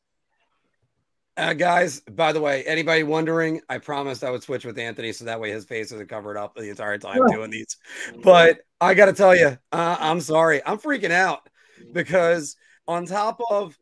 Uh, 1.37 1.53
guys, 1.53 2.01
by 2.01 2.33
the 2.33 2.41
way, 2.41 2.63
anybody 2.65 3.03
wondering, 3.03 3.61
I 3.69 3.79
promised 3.79 4.23
I 4.23 4.31
would 4.31 4.43
switch 4.43 4.65
with 4.65 4.79
Anthony 4.79 5.13
so 5.13 5.25
that 5.25 5.41
way 5.41 5.51
his 5.51 5.65
face 5.65 5.91
isn't 5.91 6.09
covered 6.09 6.37
up 6.37 6.55
the 6.55 6.71
entire 6.71 6.97
time 6.99 7.27
doing 7.29 7.51
these. 7.51 7.77
But 8.23 8.61
I 8.81 8.95
got 8.95 9.07
to 9.07 9.13
tell 9.13 9.35
you, 9.35 9.59
uh, 9.73 9.97
I'm 9.99 10.21
sorry. 10.21 10.63
I'm 10.65 10.79
freaking 10.79 11.11
out 11.11 11.49
because 11.93 12.57
on 12.87 13.07
top 13.07 13.41
of 13.51 13.77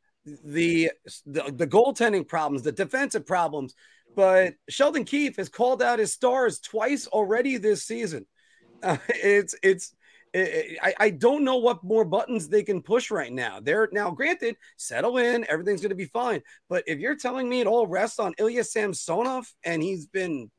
the, 0.45 0.91
the 1.27 1.53
the 1.53 1.67
goaltending 1.67 2.27
problems, 2.27 2.63
the 2.63 2.73
defensive 2.73 3.27
problems, 3.27 3.75
but 4.15 4.55
Sheldon 4.71 5.05
Keefe 5.05 5.37
has 5.37 5.49
called 5.49 5.83
out 5.83 5.99
his 5.99 6.13
stars 6.13 6.59
twice 6.59 7.07
already 7.07 7.57
this 7.57 7.85
season. 7.85 8.27
Uh, 8.85 8.97
it's 9.11 9.55
it's 9.63 9.95
I- 10.35 10.95
I 10.99 11.11
don't 11.11 11.45
know 11.45 11.59
what 11.59 11.85
more 11.85 12.05
buttons 12.05 12.49
they 12.49 12.63
can 12.63 12.83
push 12.83 13.11
right 13.11 13.33
now. 13.33 13.61
They're 13.61 13.89
now 13.93 14.11
granted, 14.11 14.57
settle 14.77 15.19
in, 15.19 15.45
everything's 15.49 15.83
going 15.83 15.91
to 15.91 15.97
be 15.97 16.07
fine. 16.07 16.43
But 16.69 16.85
if 16.87 16.99
you're 16.99 17.17
telling 17.17 17.49
me 17.49 17.61
it 17.61 17.67
all 17.67 17.87
rests 17.87 18.19
on 18.19 18.35
Ilya 18.39 18.65
Samsonov 18.65 19.47
and 19.65 19.83
he's 19.83 20.07
been 20.07 20.51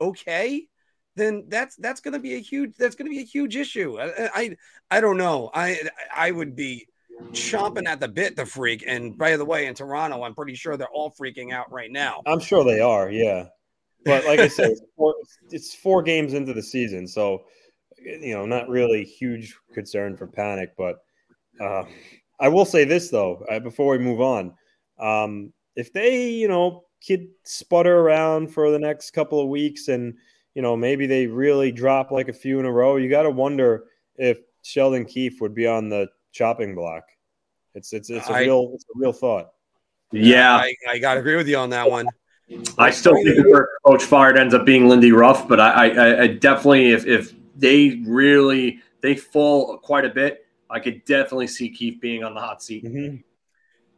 okay, 0.00 0.66
then 1.14 1.46
that's 1.48 1.76
that's 1.76 2.00
going 2.00 2.12
to 2.12 2.20
be 2.20 2.34
a 2.34 2.40
huge 2.40 2.74
that's 2.76 2.94
going 2.94 3.06
to 3.06 3.14
be 3.14 3.22
a 3.22 3.24
huge 3.24 3.56
issue. 3.56 3.98
I, 3.98 4.28
I 4.34 4.56
I 4.90 5.00
don't 5.00 5.16
know. 5.16 5.50
I 5.54 5.80
I 6.14 6.30
would 6.30 6.54
be 6.54 6.86
chomping 7.32 7.88
at 7.88 8.00
the 8.00 8.08
bit 8.08 8.36
to 8.36 8.44
freak. 8.44 8.84
And 8.86 9.16
by 9.16 9.36
the 9.36 9.44
way, 9.44 9.66
in 9.66 9.74
Toronto, 9.74 10.22
I'm 10.22 10.34
pretty 10.34 10.54
sure 10.54 10.76
they're 10.76 10.88
all 10.88 11.14
freaking 11.18 11.52
out 11.52 11.72
right 11.72 11.90
now. 11.90 12.22
I'm 12.26 12.40
sure 12.40 12.64
they 12.64 12.80
are, 12.80 13.10
yeah. 13.10 13.46
But 14.04 14.26
like 14.26 14.38
I 14.38 14.48
said, 14.48 14.70
it's 14.72 14.82
four, 14.96 15.14
it's 15.50 15.74
four 15.74 16.02
games 16.02 16.34
into 16.34 16.52
the 16.52 16.62
season, 16.62 17.08
so 17.08 17.44
you 18.06 18.34
know, 18.34 18.46
not 18.46 18.68
really 18.68 19.04
huge 19.04 19.56
concern 19.74 20.16
for 20.16 20.26
panic. 20.26 20.74
But 20.76 21.02
uh, 21.60 21.84
I 22.38 22.48
will 22.48 22.64
say 22.64 22.84
this 22.84 23.10
though, 23.10 23.44
uh, 23.50 23.60
before 23.60 23.92
we 23.92 23.98
move 23.98 24.20
on, 24.20 24.54
um, 24.98 25.52
if 25.74 25.92
they, 25.92 26.30
you 26.30 26.48
know, 26.48 26.84
could 27.06 27.28
sputter 27.42 27.98
around 27.98 28.52
for 28.52 28.70
the 28.70 28.78
next 28.78 29.10
couple 29.10 29.40
of 29.40 29.48
weeks, 29.48 29.88
and 29.88 30.14
you 30.54 30.62
know, 30.62 30.76
maybe 30.76 31.06
they 31.06 31.26
really 31.26 31.70
drop 31.70 32.10
like 32.10 32.28
a 32.28 32.32
few 32.32 32.58
in 32.58 32.64
a 32.64 32.72
row, 32.72 32.96
you 32.96 33.10
got 33.10 33.22
to 33.22 33.30
wonder 33.30 33.84
if 34.16 34.38
Sheldon 34.62 35.04
Keefe 35.04 35.40
would 35.40 35.54
be 35.54 35.66
on 35.66 35.88
the 35.88 36.08
chopping 36.32 36.74
block. 36.74 37.04
It's 37.74 37.92
it's 37.92 38.08
it's 38.08 38.28
a 38.28 38.32
I- 38.32 38.40
real 38.42 38.70
it's 38.74 38.84
a 38.84 38.98
real 38.98 39.12
thought. 39.12 39.50
Yeah, 40.12 40.54
I, 40.54 40.72
I 40.88 40.98
got 40.98 41.14
to 41.14 41.20
agree 41.20 41.36
with 41.36 41.48
you 41.48 41.56
on 41.56 41.70
that 41.70 41.90
one. 41.90 42.06
I 42.78 42.90
still 42.90 43.14
think 43.14 43.36
the 43.36 43.48
first 43.50 43.70
coach 43.84 44.04
fired 44.04 44.38
ends 44.38 44.54
up 44.54 44.64
being 44.64 44.88
Lindy 44.88 45.10
Ruff, 45.10 45.48
but 45.48 45.58
I, 45.58 45.88
I, 45.88 46.22
I 46.22 46.26
definitely, 46.28 46.92
if, 46.92 47.04
if 47.04 47.34
they 47.56 48.02
really 48.06 48.80
they 49.00 49.14
fall 49.14 49.78
quite 49.78 50.04
a 50.04 50.10
bit, 50.10 50.46
I 50.70 50.80
could 50.80 51.04
definitely 51.04 51.46
see 51.46 51.70
Keefe 51.70 52.00
being 52.00 52.24
on 52.24 52.34
the 52.34 52.40
hot 52.40 52.62
seat. 52.62 52.84
Mhm. 52.84 53.22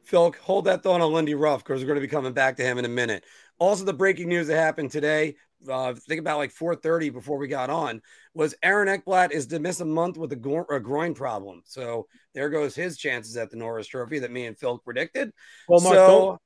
Phil, 0.03 0.35
hold 0.41 0.65
that 0.65 0.83
thought 0.83 1.01
on 1.03 1.13
Lindy 1.13 1.35
Ruff 1.35 1.63
because 1.63 1.83
we're 1.83 1.87
going 1.87 2.01
to 2.01 2.07
be 2.07 2.11
coming 2.11 2.33
back 2.33 2.57
to 2.57 2.63
him 2.63 2.79
in 2.79 2.87
a 2.87 2.89
minute. 2.89 3.25
Also, 3.59 3.85
the 3.85 3.93
breaking 3.93 4.29
news 4.29 4.47
that 4.47 4.57
happened 4.57 4.91
today, 4.91 5.37
uh, 5.69 5.93
think 5.93 6.21
about 6.21 6.39
like 6.39 6.51
4:30 6.51 7.13
before 7.13 7.37
we 7.37 7.49
got 7.49 7.69
on, 7.69 8.01
was 8.33 8.55
Aaron 8.63 8.89
Ekblad 8.89 9.33
is 9.33 9.47
to 9.49 9.59
miss 9.59 9.81
a 9.81 9.85
month 9.85 10.17
with 10.17 10.33
a, 10.33 10.37
gro- 10.37 10.65
a 10.71 10.81
groin 10.81 11.13
problem. 11.15 11.63
So 11.67 12.07
there 12.35 12.49
goes 12.49 12.75
his 12.75 12.97
chances 12.97 13.37
at 13.37 13.51
the 13.51 13.57
Norris 13.57 13.87
Trophy 13.87 14.21
that 14.21 14.31
me 14.31 14.47
and 14.47 14.57
Phil 14.57 14.79
predicted. 14.79 15.33
Well, 15.69 15.81
Mark, 15.81 15.97
so 15.97 16.07
don't 16.07 16.41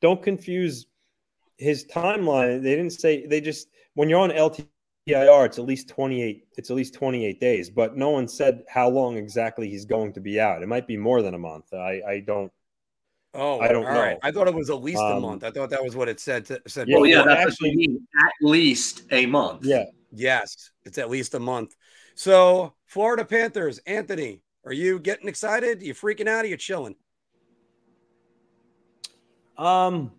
don't 0.00 0.22
confuse 0.22 0.86
his 1.56 1.86
timeline. 1.86 2.62
They 2.62 2.74
didn't 2.74 2.94
say 2.94 3.26
they 3.26 3.40
just 3.40 3.68
when 3.94 4.08
you're 4.08 4.20
on 4.20 4.32
LTIR, 5.08 5.46
it's 5.46 5.58
at 5.58 5.64
least 5.64 5.88
28. 5.88 6.46
It's 6.56 6.70
at 6.70 6.76
least 6.76 6.94
28 6.94 7.38
days, 7.40 7.68
but 7.70 7.96
no 7.96 8.10
one 8.10 8.26
said 8.26 8.62
how 8.68 8.88
long 8.88 9.16
exactly 9.16 9.68
he's 9.68 9.84
going 9.84 10.12
to 10.14 10.20
be 10.20 10.40
out. 10.40 10.62
It 10.62 10.66
might 10.68 10.86
be 10.86 10.96
more 10.96 11.20
than 11.22 11.34
a 11.34 11.38
month. 11.38 11.72
I 11.74 12.00
I 12.08 12.20
don't. 12.26 12.50
oh, 13.34 13.60
I 13.60 13.68
don't 13.68 13.84
all 13.84 13.92
right. 13.92 14.12
know. 14.14 14.18
I 14.22 14.30
thought 14.30 14.48
it 14.48 14.54
was 14.54 14.70
at 14.70 14.82
least 14.82 15.00
a 15.02 15.16
Um, 15.16 15.22
month. 15.22 15.44
I 15.44 15.50
thought 15.50 15.68
that 15.70 15.84
was 15.84 15.94
what 15.94 16.08
it 16.08 16.20
said. 16.20 16.46
To, 16.46 16.60
said 16.66 16.88
Yeah, 16.88 16.96
Well, 16.96 17.06
yeah, 17.06 17.16
before. 17.18 17.28
that's 17.34 17.52
actually- 17.52 17.68
actually 17.70 17.86
mean 17.88 18.08
at 18.24 18.32
least 18.48 19.02
a 19.10 19.26
month. 19.26 19.64
Yeah, 19.64 19.84
Yes, 20.10 20.70
it's 20.84 20.96
at 20.96 21.10
least 21.10 21.34
a 21.34 21.40
month. 21.40 21.74
So 22.14 22.74
Florida 22.86 23.24
Panthers, 23.24 23.78
Anthony, 23.86 24.40
are 24.64 24.72
you 24.72 24.98
getting 25.00 25.28
excited? 25.28 25.82
Are 25.82 25.84
you 25.84 25.92
freaking 25.92 26.28
out? 26.28 26.44
Are 26.44 26.48
you 26.48 26.56
chilling? 26.56 26.94
Um, 29.58 30.12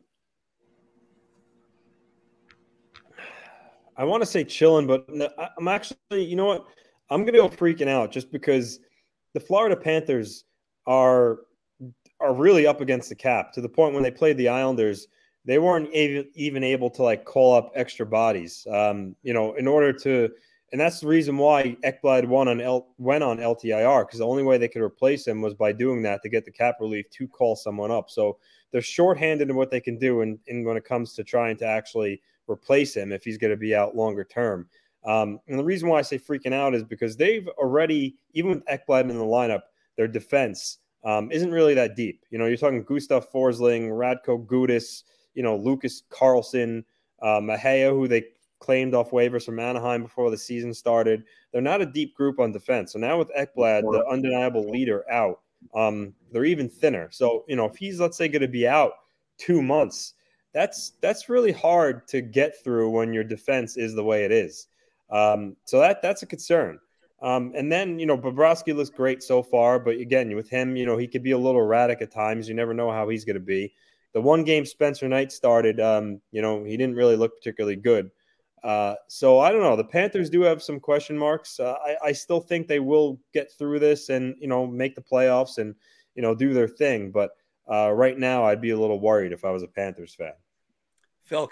I 3.98 4.04
want 4.04 4.22
to 4.22 4.28
say 4.28 4.44
chilling, 4.44 4.88
but 4.88 5.08
I'm 5.58 5.68
actually, 5.68 6.26
you 6.26 6.36
know 6.36 6.46
what? 6.46 6.66
I'm 7.10 7.22
going 7.22 7.34
to 7.34 7.40
go 7.40 7.50
freaking 7.50 7.88
out 7.88 8.12
just 8.12 8.32
because 8.32 8.80
the 9.34 9.40
Florida 9.40 9.76
Panthers 9.76 10.46
are 10.88 11.40
are 12.22 12.34
really 12.34 12.66
up 12.66 12.82
against 12.82 13.10
the 13.10 13.16
cap 13.16 13.52
to 13.52 13.62
the 13.62 13.70
point 13.70 13.94
when 13.94 14.02
they 14.02 14.12
played 14.12 14.38
the 14.38 14.48
Islanders, 14.48 15.08
they 15.44 15.60
weren't 15.60 15.90
even 15.94 16.64
able 16.64 16.90
to 16.90 17.04
like 17.04 17.26
call 17.26 17.54
up 17.54 17.72
extra 17.76 18.06
bodies. 18.06 18.66
Um, 18.72 19.16
you 19.22 19.34
know, 19.34 19.54
in 19.56 19.68
order 19.68 19.92
to, 19.94 20.30
and 20.72 20.82
that's 20.82 21.02
the 21.02 21.08
reason 21.08 21.38
why 21.38 21.78
Ekblad 21.84 22.26
won 22.26 22.48
on 22.48 22.62
L, 22.62 22.88
went 22.98 23.24
on 23.24 23.38
LTIR 23.38 24.08
because 24.08 24.20
the 24.20 24.26
only 24.26 24.44
way 24.44 24.58
they 24.58 24.68
could 24.68 24.82
replace 24.82 25.28
him 25.28 25.42
was 25.42 25.54
by 25.54 25.72
doing 25.72 26.02
that 26.04 26.22
to 26.24 26.30
get 26.30 26.46
the 26.46 26.52
cap 26.52 26.78
relief 26.80 27.10
to 27.12 27.28
call 27.28 27.56
someone 27.56 27.92
up. 27.92 28.10
So 28.10 28.38
they're 28.72 28.82
shorthanded 28.82 29.50
in 29.50 29.56
what 29.56 29.70
they 29.70 29.80
can 29.80 29.98
do, 29.98 30.22
and 30.22 30.40
when 30.48 30.78
it 30.78 30.86
comes 30.86 31.14
to 31.14 31.24
trying 31.24 31.58
to 31.58 31.66
actually 31.66 32.22
replace 32.48 32.96
him 32.96 33.12
if 33.12 33.24
he's 33.24 33.38
going 33.38 33.52
to 33.52 33.58
be 33.58 33.76
out 33.76 33.96
longer 33.96 34.24
term. 34.24 34.68
Um, 35.06 35.40
and 35.48 35.60
the 35.60 35.64
reason 35.64 35.88
why 35.88 36.00
I 36.00 36.02
say 36.02 36.18
freaking 36.18 36.54
out 36.54 36.74
is 36.74 36.84
because 36.84 37.16
they've 37.16 37.48
already, 37.60 38.16
even 38.34 38.52
with 38.52 38.66
Ekblad 38.66 39.02
in 39.02 39.18
the 39.18 39.24
lineup, 39.24 39.62
their 39.98 40.08
defense 40.08 40.80
um, 41.04 41.32
isn't 41.32 41.52
really 41.52 41.76
that 41.76 41.96
deep. 41.96 42.26
You 42.32 42.40
know, 42.40 42.48
you're 42.48 42.58
talking 42.58 42.84
Gustav 42.84 43.32
Forsling, 43.32 43.90
Radko 43.90 44.46
Gudas, 44.46 45.04
you 45.36 45.44
know, 45.44 45.56
Lucas 45.56 46.04
Carlsson, 46.10 46.84
uh, 47.22 47.40
Mahura, 47.40 47.92
who 47.92 48.08
they 48.08 48.26
claimed 48.60 48.96
off 48.96 49.12
waivers 49.12 49.46
from 49.46 49.60
Anaheim 49.60 50.02
before 50.02 50.32
the 50.32 50.38
season 50.38 50.74
started. 50.74 51.24
They're 51.52 51.62
not 51.62 51.82
a 51.82 51.86
deep 51.86 52.16
group 52.16 52.40
on 52.40 52.52
defense. 52.52 52.94
So 52.94 53.00
now 53.00 53.20
with 53.20 53.30
Ekblad, 53.38 53.82
the 53.82 54.04
undeniable 54.10 54.70
leader, 54.70 55.10
out, 55.12 55.42
um, 55.76 56.14
they're 56.32 56.46
even 56.46 56.70
thinner. 56.70 57.10
So 57.12 57.46
you 57.48 57.56
know, 57.56 57.66
if 57.66 57.76
he's 57.76 58.00
let's 58.00 58.18
say 58.18 58.28
going 58.28 58.42
to 58.42 58.48
be 58.48 58.68
out 58.68 58.94
two 59.38 59.62
months, 59.62 60.14
that's 60.56 60.94
that's 61.02 61.28
really 61.28 61.52
hard 61.52 62.08
to 62.08 62.22
get 62.22 62.64
through 62.64 62.90
when 62.90 63.14
your 63.14 63.26
defense 63.26 63.76
is 63.76 63.94
the 63.94 64.04
way 64.04 64.24
it 64.24 64.32
is. 64.32 64.68
Um, 65.12 65.58
so 65.66 65.80
that 65.82 66.02
that's 66.02 66.24
a 66.24 66.26
concern. 66.26 66.80
Um, 67.22 67.52
and 67.56 67.70
then 67.70 68.00
you 68.00 68.06
know, 68.06 68.18
Bobrovsky 68.18 68.74
looks 68.74 68.90
great 68.90 69.22
so 69.22 69.44
far, 69.44 69.80
but 69.80 69.98
again, 69.98 70.34
with 70.34 70.50
him, 70.50 70.78
you 70.78 70.86
know, 70.86 70.98
he 70.98 71.08
could 71.08 71.24
be 71.24 71.32
a 71.32 71.38
little 71.38 71.62
erratic 71.62 72.02
at 72.02 72.10
times. 72.10 72.48
You 72.48 72.56
never 72.56 72.74
know 72.74 72.90
how 72.90 73.10
he's 73.10 73.26
going 73.26 73.36
to 73.36 73.42
be. 73.42 73.74
The 74.14 74.22
one 74.22 74.46
game 74.46 74.66
Spencer 74.66 75.10
Knight 75.10 75.34
started, 75.34 75.82
um, 75.82 76.22
you 76.32 76.42
know, 76.42 76.64
he 76.64 76.78
didn't 76.78 76.96
really 76.96 77.18
look 77.18 77.36
particularly 77.36 77.76
good. 77.76 78.10
Uh, 78.64 78.96
so 79.10 79.40
I 79.40 79.52
don't 79.52 79.62
know. 79.62 79.76
The 79.76 79.84
Panthers 79.84 80.30
do 80.30 80.42
have 80.42 80.64
some 80.64 80.80
question 80.80 81.18
marks. 81.18 81.60
Uh, 81.60 81.76
I, 81.86 81.98
I 82.06 82.12
still 82.14 82.40
think 82.40 82.68
they 82.68 82.80
will 82.80 83.20
get 83.34 83.52
through 83.52 83.80
this 83.80 84.08
and 84.08 84.36
you 84.40 84.48
know 84.48 84.66
make 84.66 84.96
the 84.96 85.02
playoffs 85.02 85.58
and 85.58 85.76
you 86.16 86.22
know 86.22 86.34
do 86.34 86.54
their 86.54 86.70
thing. 86.70 87.12
But 87.12 87.32
uh, 87.70 87.92
right 87.92 88.18
now, 88.18 88.46
I'd 88.46 88.62
be 88.62 88.70
a 88.70 88.80
little 88.80 89.02
worried 89.02 89.34
if 89.34 89.44
I 89.44 89.52
was 89.52 89.64
a 89.64 89.68
Panthers 89.68 90.16
fan. 90.16 90.32
Phil, 91.26 91.50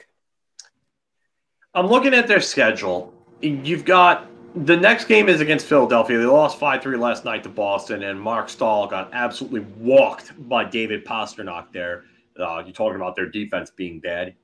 I'm 1.74 1.88
looking 1.88 2.14
at 2.14 2.28
their 2.28 2.42
schedule. 2.42 3.12
You've 3.42 3.84
got 3.84 4.28
the 4.56 4.78
next 4.78 5.06
game 5.06 5.28
is 5.28 5.42
against 5.42 5.66
Philadelphia. 5.66 6.20
They 6.20 6.26
lost 6.26 6.60
5 6.60 6.84
3 6.84 6.96
last 6.98 7.26
night 7.26 7.42
to 7.42 7.50
Boston, 7.50 8.04
and 8.04 8.22
Marc 8.22 8.50
Staal 8.50 8.86
got 8.86 9.10
absolutely 9.14 9.62
walked 9.80 10.32
by 10.48 10.64
David 10.64 11.04
Pastrnak 11.04 11.72
there. 11.74 12.04
Uh, 12.40 12.62
you're 12.64 12.72
talking 12.74 12.98
about 12.98 13.16
their 13.16 13.28
defense 13.28 13.72
being 13.72 14.00
bad. 14.00 14.36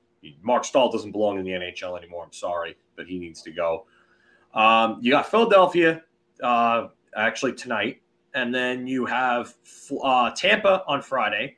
Marc 0.42 0.64
Staal 0.64 0.90
doesn't 0.90 1.12
belong 1.12 1.38
in 1.38 1.44
the 1.44 1.52
NHL 1.52 1.96
anymore. 1.96 2.24
I'm 2.24 2.32
sorry, 2.32 2.76
but 2.96 3.06
he 3.06 3.18
needs 3.20 3.40
to 3.42 3.52
go. 3.52 3.86
Um, 4.52 4.98
you 5.00 5.12
got 5.12 5.30
Philadelphia 5.30 6.02
uh, 6.42 6.88
actually 7.16 7.52
tonight, 7.52 8.02
and 8.34 8.52
then 8.52 8.88
you 8.88 9.06
have 9.06 9.54
uh, 10.02 10.32
Tampa 10.32 10.82
on 10.88 11.02
Friday. 11.02 11.56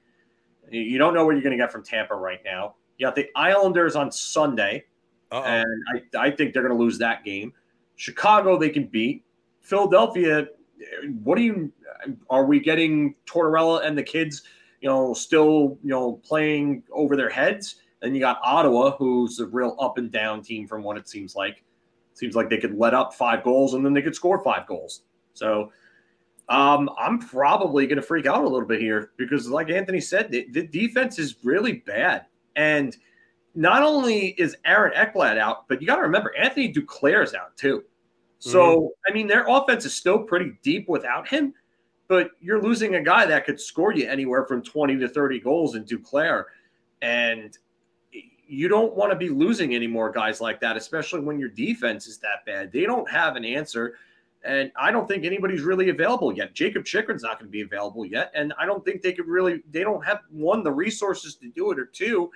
You 0.71 0.99
don't 0.99 1.15
know 1.15 1.25
what 1.25 1.33
you're 1.33 1.43
going 1.43 1.57
to 1.57 1.63
get 1.63 1.73
from 1.73 1.83
Tampa 1.83 2.15
right 2.15 2.41
now. 2.45 2.75
You 3.03 3.09
got 3.09 3.17
the 3.17 3.29
Islanders 3.35 3.97
on 3.97 4.12
Sunday, 4.12 4.85
Uh-oh. 5.33 5.43
and 5.43 5.67
I, 6.15 6.27
I 6.27 6.31
think 6.31 6.55
they're 6.55 6.62
going 6.62 6.73
to 6.73 6.81
lose 6.81 6.99
that 6.99 7.25
game. 7.25 7.53
Chicago, 7.97 8.57
they 8.57 8.71
can 8.71 8.87
beat. 8.87 9.25
Philadelphia, 9.61 10.47
what 11.25 11.37
do 11.37 11.43
you? 11.43 11.73
Are 12.31 12.45
we 12.45 12.61
getting 12.61 13.17
Tortorella 13.27 13.85
and 13.85 13.99
the 13.99 14.05
kids? 14.05 14.43
You 14.81 14.88
know, 14.88 15.15
still 15.15 15.81
you 15.83 15.91
know 15.91 16.21
playing 16.25 16.85
over 16.93 17.17
their 17.17 17.29
heads. 17.29 17.81
And 18.03 18.15
you 18.15 18.21
got 18.21 18.38
Ottawa, 18.45 18.93
who's 18.93 19.41
a 19.41 19.47
real 19.47 19.77
up 19.81 19.99
and 19.99 20.12
down 20.12 20.41
team 20.41 20.69
from 20.69 20.85
what 20.85 20.97
it 20.97 21.09
seems 21.09 21.35
like. 21.35 21.65
Seems 22.15 22.37
like 22.37 22.49
they 22.49 22.59
could 22.59 22.79
let 22.79 22.95
up 22.95 23.15
five 23.15 23.43
goals 23.43 23.75
and 23.75 23.85
then 23.85 23.95
they 23.95 24.03
could 24.03 24.15
score 24.15 24.45
five 24.45 24.69
goals. 24.69 25.03
So 25.35 25.73
um, 26.49 26.88
I'm 26.97 27.19
probably 27.19 27.88
going 27.88 27.97
to 27.97 28.03
freak 28.03 28.27
out 28.27 28.45
a 28.45 28.49
little 28.49 28.69
bit 28.69 28.81
here 28.81 29.11
because, 29.17 29.49
like 29.49 29.71
Anthony 29.71 30.01
said, 30.01 30.31
the, 30.31 30.47
the 30.53 30.65
defense 30.69 31.19
is 31.19 31.35
really 31.43 31.73
bad. 31.85 32.27
And 32.57 32.97
not 33.55 33.83
only 33.83 34.29
is 34.38 34.57
Aaron 34.65 34.93
Ekblad 34.95 35.38
out, 35.38 35.69
but 35.69 35.81
you 35.81 35.87
got 35.87 35.97
to 35.97 36.03
remember 36.03 36.35
Anthony 36.37 36.73
Duclair 36.73 37.23
is 37.23 37.35
out 37.35 37.57
too. 37.57 37.85
So, 38.38 38.59
mm-hmm. 38.59 39.11
I 39.11 39.15
mean, 39.15 39.27
their 39.27 39.47
offense 39.49 39.85
is 39.85 39.95
still 39.95 40.21
pretty 40.21 40.59
deep 40.62 40.88
without 40.88 41.29
him, 41.29 41.55
but 42.09 42.31
you're 42.41 42.61
losing 42.61 42.97
a 42.97 43.03
guy 43.03 43.25
that 43.27 43.45
could 43.45 43.61
score 43.61 43.93
you 43.93 44.09
anywhere 44.09 44.45
from 44.47 44.62
20 44.62 44.99
to 44.99 45.09
30 45.09 45.41
goals 45.41 45.77
in 45.77 45.85
Duclair. 45.85 46.45
And 47.03 47.57
you 48.47 48.69
don't 48.69 48.95
want 48.95 49.12
to 49.12 49.17
be 49.17 49.29
losing 49.29 49.75
any 49.75 49.87
more 49.87 50.11
guys 50.11 50.41
like 50.41 50.61
that, 50.61 50.77
especially 50.77 51.21
when 51.21 51.38
your 51.38 51.49
defense 51.49 52.07
is 52.07 52.19
that 52.19 52.45
bad. 52.45 52.73
They 52.73 52.83
don't 52.83 53.11
have 53.11 53.37
an 53.37 53.45
answer. 53.45 53.95
And 54.45 54.73
I 54.77 54.91
don't 54.91 55.07
think 55.07 55.25
anybody's 55.25 55.63
really 55.63 55.91
available 55.91 56.33
yet. 56.33 56.53
Jakob 56.55 56.85
Chychrun's 56.85 57.23
not 57.23 57.39
going 57.39 57.49
to 57.49 57.53
be 57.53 57.63
available 57.63 58.05
yet. 58.05 58.33
And 58.35 58.53
I 58.59 58.67
don't 58.67 58.85
think 58.85 59.03
they 59.03 59.13
could 59.13 59.29
really, 59.29 59.63
they 59.71 59.83
don't 59.83 60.05
have 60.05 60.21
one, 60.31 60.63
the 60.63 60.73
resources 60.73 61.37
to 61.37 61.49
do 61.51 61.71
it, 61.71 61.79
or 61.79 61.87
two, 61.87 62.31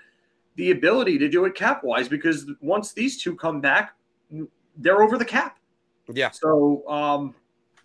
the 0.55 0.71
ability 0.71 1.19
to 1.19 1.29
do 1.29 1.45
it 1.45 1.55
cap 1.55 1.83
wise, 1.83 2.09
because 2.09 2.51
once 2.61 2.93
these 2.93 3.21
two 3.21 3.35
come 3.35 3.61
back, 3.61 3.95
they're 4.77 5.03
over 5.03 5.19
the 5.19 5.25
cap. 5.25 5.59
Yeah. 6.13 6.31
So 6.31 6.89
um, 6.89 7.35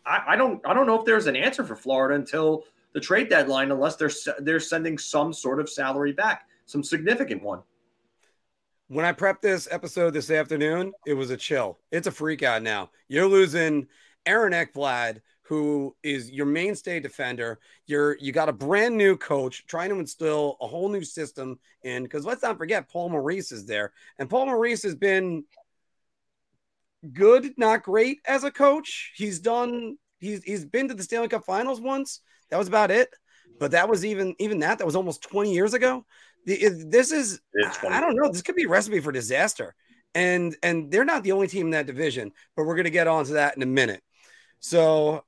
I, 0.05 0.23
I 0.29 0.35
don't 0.35 0.61
I 0.65 0.73
don't 0.73 0.85
know 0.85 0.99
if 0.99 1.05
there's 1.05 1.27
an 1.27 1.35
answer 1.35 1.63
for 1.63 1.75
Florida 1.75 2.15
until 2.15 2.65
the 2.93 2.99
trade 2.99 3.29
deadline, 3.29 3.71
unless 3.71 3.95
they're 3.95 4.11
they're 4.39 4.59
sending 4.59 4.97
some 4.97 5.33
sort 5.33 5.59
of 5.59 5.69
salary 5.69 6.11
back, 6.11 6.47
some 6.65 6.83
significant 6.83 7.41
one. 7.41 7.61
When 8.89 9.05
I 9.05 9.13
prepped 9.13 9.41
this 9.41 9.67
episode 9.71 10.11
this 10.11 10.29
afternoon, 10.29 10.91
it 11.05 11.13
was 11.13 11.29
a 11.29 11.37
chill. 11.37 11.79
It's 11.91 12.07
a 12.07 12.11
freak 12.11 12.43
out 12.43 12.61
now. 12.61 12.91
You're 13.07 13.27
losing 13.27 13.87
Aaron 14.25 14.53
Ekblad, 14.53 15.21
who 15.43 15.95
is 16.03 16.31
your 16.31 16.45
mainstay 16.45 16.99
defender. 16.99 17.59
You're 17.85 18.17
you 18.19 18.31
got 18.31 18.49
a 18.49 18.53
brand 18.53 18.97
new 18.97 19.17
coach 19.17 19.65
trying 19.67 19.89
to 19.89 19.99
instill 19.99 20.57
a 20.61 20.67
whole 20.67 20.89
new 20.89 21.03
system 21.03 21.59
in 21.83 22.03
because 22.03 22.25
let's 22.25 22.43
not 22.43 22.57
forget 22.57 22.89
Paul 22.89 23.09
Maurice 23.09 23.51
is 23.51 23.65
there, 23.65 23.91
and 24.17 24.29
Paul 24.29 24.45
Maurice 24.45 24.83
has 24.83 24.95
been 24.95 25.43
good, 27.13 27.53
not 27.57 27.83
great 27.83 28.19
as 28.25 28.43
a 28.43 28.51
coach. 28.51 29.11
He's 29.15 29.39
done. 29.39 29.97
He's 30.19 30.43
he's 30.43 30.65
been 30.65 30.87
to 30.87 30.93
the 30.93 31.03
Stanley 31.03 31.27
Cup 31.27 31.45
Finals 31.45 31.81
once. 31.81 32.21
That 32.49 32.57
was 32.57 32.67
about 32.67 32.91
it. 32.91 33.09
But 33.59 33.71
that 33.71 33.89
was 33.89 34.05
even 34.05 34.35
even 34.39 34.59
that 34.59 34.79
that 34.79 34.85
was 34.85 34.95
almost 34.95 35.21
20 35.23 35.53
years 35.53 35.73
ago. 35.73 36.05
The, 36.45 36.85
this 36.87 37.11
is 37.11 37.39
I 37.87 37.99
don't 37.99 38.15
know. 38.15 38.31
This 38.31 38.41
could 38.41 38.55
be 38.55 38.63
a 38.63 38.69
recipe 38.69 38.99
for 38.99 39.11
disaster. 39.11 39.75
And 40.15 40.55
and 40.63 40.91
they're 40.91 41.05
not 41.05 41.23
the 41.23 41.31
only 41.31 41.47
team 41.47 41.67
in 41.67 41.71
that 41.71 41.85
division, 41.85 42.31
but 42.55 42.65
we're 42.65 42.75
going 42.75 42.85
to 42.85 42.89
get 42.89 43.07
on 43.07 43.25
to 43.25 43.33
that 43.33 43.55
in 43.55 43.63
a 43.63 43.67
minute. 43.67 44.01
So 44.61 45.25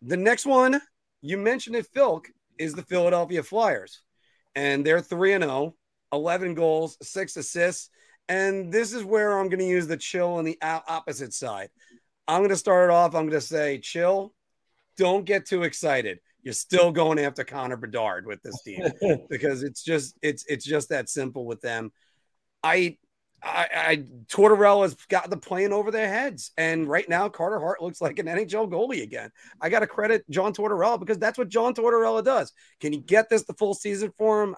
the 0.00 0.16
next 0.16 0.46
one 0.46 0.80
you 1.20 1.36
mentioned 1.36 1.76
it, 1.76 1.86
Philk, 1.94 2.26
is 2.58 2.74
the 2.74 2.82
Philadelphia 2.82 3.42
Flyers. 3.42 4.02
And 4.54 4.84
they're 4.84 5.00
3 5.00 5.34
and 5.34 5.44
0, 5.44 5.74
11 6.12 6.54
goals, 6.54 6.96
6 7.02 7.36
assists. 7.36 7.90
And 8.28 8.72
this 8.72 8.92
is 8.92 9.04
where 9.04 9.38
I'm 9.38 9.48
going 9.48 9.60
to 9.60 9.66
use 9.66 9.86
the 9.86 9.96
chill 9.96 10.34
on 10.34 10.44
the 10.44 10.58
opposite 10.62 11.32
side. 11.32 11.70
I'm 12.26 12.40
going 12.40 12.50
to 12.50 12.56
start 12.56 12.90
it 12.90 12.92
off. 12.92 13.14
I'm 13.14 13.28
going 13.28 13.40
to 13.40 13.40
say, 13.40 13.78
chill, 13.78 14.34
don't 14.96 15.24
get 15.24 15.46
too 15.46 15.62
excited. 15.62 16.18
You're 16.42 16.54
still 16.54 16.92
going 16.92 17.18
after 17.18 17.44
Connor 17.44 17.76
Bedard 17.76 18.26
with 18.26 18.42
this 18.42 18.62
team 18.62 18.82
because 19.30 19.62
it's 19.62 19.82
just 19.82 20.16
it's 20.22 20.44
it's 20.46 20.64
just 20.64 20.90
that 20.90 21.08
simple 21.08 21.46
with 21.46 21.60
them. 21.60 21.90
I 22.62 22.98
I, 23.42 23.66
I 23.72 23.96
Tortorella's 24.26 24.96
got 25.08 25.30
the 25.30 25.36
plane 25.36 25.72
over 25.72 25.90
their 25.90 26.08
heads, 26.08 26.50
and 26.56 26.88
right 26.88 27.08
now 27.08 27.28
Carter 27.28 27.60
Hart 27.60 27.80
looks 27.80 28.00
like 28.00 28.18
an 28.18 28.26
NHL 28.26 28.70
goalie 28.70 29.02
again. 29.02 29.30
I 29.60 29.68
got 29.68 29.80
to 29.80 29.86
credit 29.86 30.24
John 30.28 30.52
Tortorella 30.52 30.98
because 30.98 31.18
that's 31.18 31.38
what 31.38 31.48
John 31.48 31.74
Tortorella 31.74 32.24
does. 32.24 32.52
Can 32.80 32.92
he 32.92 32.98
get 32.98 33.28
this 33.28 33.44
the 33.44 33.54
full 33.54 33.74
season 33.74 34.12
for 34.18 34.42
him? 34.42 34.56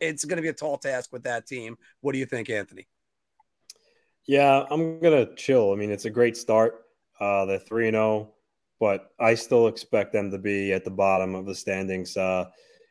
It's 0.00 0.24
going 0.24 0.36
to 0.36 0.42
be 0.42 0.48
a 0.48 0.54
tall 0.54 0.78
task 0.78 1.12
with 1.12 1.24
that 1.24 1.46
team. 1.46 1.76
What 2.00 2.12
do 2.12 2.18
you 2.18 2.26
think, 2.26 2.50
Anthony? 2.50 2.86
Yeah, 4.26 4.64
I'm 4.70 4.98
gonna 5.00 5.34
chill. 5.36 5.72
I 5.72 5.76
mean, 5.76 5.90
it's 5.90 6.04
a 6.04 6.10
great 6.10 6.36
start. 6.36 6.82
Uh, 7.20 7.44
they're 7.44 7.58
three 7.58 7.86
and 7.86 7.94
zero, 7.94 8.32
but 8.80 9.12
I 9.20 9.34
still 9.34 9.68
expect 9.68 10.12
them 10.12 10.30
to 10.32 10.38
be 10.38 10.72
at 10.72 10.84
the 10.84 10.90
bottom 10.90 11.34
of 11.34 11.46
the 11.46 11.54
standings. 11.54 12.16
Uh, 12.16 12.46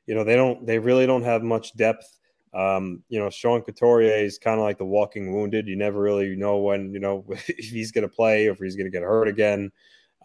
you 0.08 0.16
know, 0.16 0.24
they 0.24 0.36
don't. 0.36 0.66
They 0.66 0.80
really 0.80 1.06
don't 1.06 1.24
have 1.24 1.44
much 1.44 1.76
depth. 1.76 2.08
Um, 2.56 3.04
you 3.10 3.20
know, 3.20 3.30
Sean 3.30 3.62
Couturier 3.62 4.16
is 4.16 4.40
kind 4.40 4.60
of 4.60 4.64
like 4.64 4.78
the 4.78 4.86
walking 4.86 5.34
wounded. 5.34 5.68
You 5.68 5.76
never 5.76 6.00
really 6.00 6.36
know 6.36 6.58
when, 6.58 6.94
you 6.94 7.00
know, 7.00 7.26
if 7.30 7.70
he's 7.70 7.92
going 7.92 8.08
to 8.08 8.14
play 8.14 8.48
or 8.48 8.52
if 8.52 8.60
he's 8.60 8.76
going 8.76 8.90
to 8.90 8.98
get 8.98 9.04
hurt 9.04 9.28
again. 9.28 9.72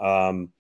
Um, 0.01 0.51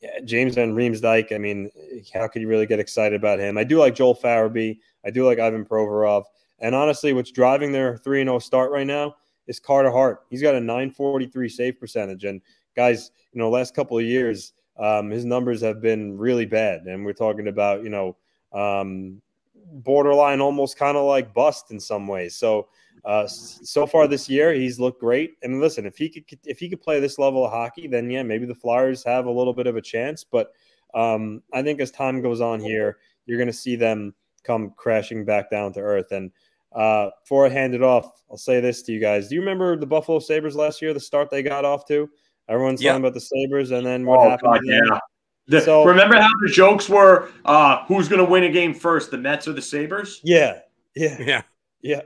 yeah, 0.00 0.20
James 0.24 0.54
Van 0.54 0.74
Riemsdyk, 0.74 1.32
I 1.32 1.38
mean, 1.38 1.70
how 2.12 2.28
could 2.28 2.42
you 2.42 2.48
really 2.48 2.66
get 2.66 2.78
excited 2.78 3.16
about 3.18 3.38
him? 3.38 3.56
I 3.56 3.64
do 3.64 3.78
like 3.78 3.94
Joel 3.94 4.14
Farabee. 4.14 4.78
I 5.04 5.10
do 5.10 5.24
like 5.24 5.38
Ivan 5.38 5.64
Provorov. 5.64 6.24
And 6.60 6.74
honestly, 6.74 7.14
what's 7.14 7.30
driving 7.30 7.72
their 7.72 7.96
3 7.96 8.22
0 8.22 8.38
start 8.38 8.70
right 8.70 8.86
now 8.86 9.16
is 9.46 9.58
Carter 9.58 9.90
Hart. 9.90 10.20
He's 10.28 10.42
got 10.42 10.54
a 10.54 10.60
943 10.60 11.48
save 11.48 11.80
percentage. 11.80 12.24
And 12.24 12.42
guys, 12.76 13.10
you 13.32 13.38
know, 13.38 13.48
last 13.48 13.74
couple 13.74 13.98
of 13.98 14.04
years, 14.04 14.52
um, 14.78 15.10
his 15.10 15.24
numbers 15.24 15.62
have 15.62 15.80
been 15.80 16.18
really 16.18 16.46
bad. 16.46 16.82
And 16.82 17.04
we're 17.04 17.12
talking 17.14 17.48
about, 17.48 17.82
you 17.82 17.90
know, 17.90 18.16
um, 18.52 19.22
borderline 19.72 20.40
almost 20.40 20.78
kind 20.78 20.96
of 20.96 21.04
like 21.04 21.34
bust 21.34 21.70
in 21.70 21.80
some 21.80 22.06
ways. 22.06 22.36
So 22.36 22.68
uh, 23.04 23.26
so 23.26 23.86
far 23.86 24.06
this 24.06 24.28
year, 24.28 24.54
he's 24.54 24.80
looked 24.80 25.00
great. 25.00 25.34
And 25.42 25.60
listen, 25.60 25.84
if 25.84 25.96
he 25.96 26.08
could 26.08 26.24
if 26.44 26.58
he 26.58 26.68
could 26.68 26.80
play 26.80 27.00
this 27.00 27.18
level 27.18 27.44
of 27.44 27.52
hockey, 27.52 27.86
then 27.86 28.10
yeah, 28.10 28.22
maybe 28.22 28.46
the 28.46 28.54
Flyers 28.54 29.04
have 29.04 29.26
a 29.26 29.30
little 29.30 29.52
bit 29.52 29.66
of 29.66 29.76
a 29.76 29.82
chance. 29.82 30.24
But 30.24 30.52
um, 30.94 31.42
I 31.52 31.62
think 31.62 31.80
as 31.80 31.90
time 31.90 32.22
goes 32.22 32.40
on 32.40 32.60
here, 32.60 32.98
you're 33.26 33.38
going 33.38 33.48
to 33.48 33.52
see 33.52 33.76
them 33.76 34.14
come 34.42 34.72
crashing 34.76 35.24
back 35.24 35.50
down 35.50 35.72
to 35.74 35.80
earth. 35.80 36.12
And 36.12 36.30
uh, 36.72 37.10
before 37.22 37.46
I 37.46 37.50
hand 37.50 37.74
it 37.74 37.82
off, 37.82 38.22
I'll 38.30 38.36
say 38.36 38.60
this 38.60 38.82
to 38.82 38.92
you 38.92 39.00
guys: 39.00 39.28
Do 39.28 39.34
you 39.34 39.40
remember 39.40 39.76
the 39.76 39.86
Buffalo 39.86 40.18
Sabres 40.18 40.56
last 40.56 40.80
year? 40.80 40.94
The 40.94 41.00
start 41.00 41.30
they 41.30 41.42
got 41.42 41.64
off 41.64 41.86
to. 41.88 42.08
Everyone's 42.48 42.82
Yeah. 42.82 42.92
talking 42.92 43.04
about 43.04 43.14
the 43.14 43.20
Sabres, 43.20 43.70
and 43.70 43.86
then 43.86 44.06
what 44.06 44.20
Oh, 44.20 44.30
happened? 44.30 44.52
God, 44.54 44.60
yeah. 44.64 44.98
The- 45.46 45.60
So- 45.60 45.84
remember 45.84 46.16
how 46.16 46.28
the 46.42 46.50
jokes 46.52 46.88
were 46.88 47.28
uh, 47.44 47.84
who's 47.86 48.08
going 48.08 48.24
to 48.24 48.30
win 48.30 48.44
a 48.44 48.50
game 48.50 48.72
first, 48.74 49.10
the 49.10 49.18
Mets 49.18 49.46
or 49.48 49.52
the 49.52 49.62
Sabres? 49.62 50.20
Yeah, 50.24 50.60
yeah, 50.96 51.16
Yeah. 51.20 51.42
yeah. 51.82 52.00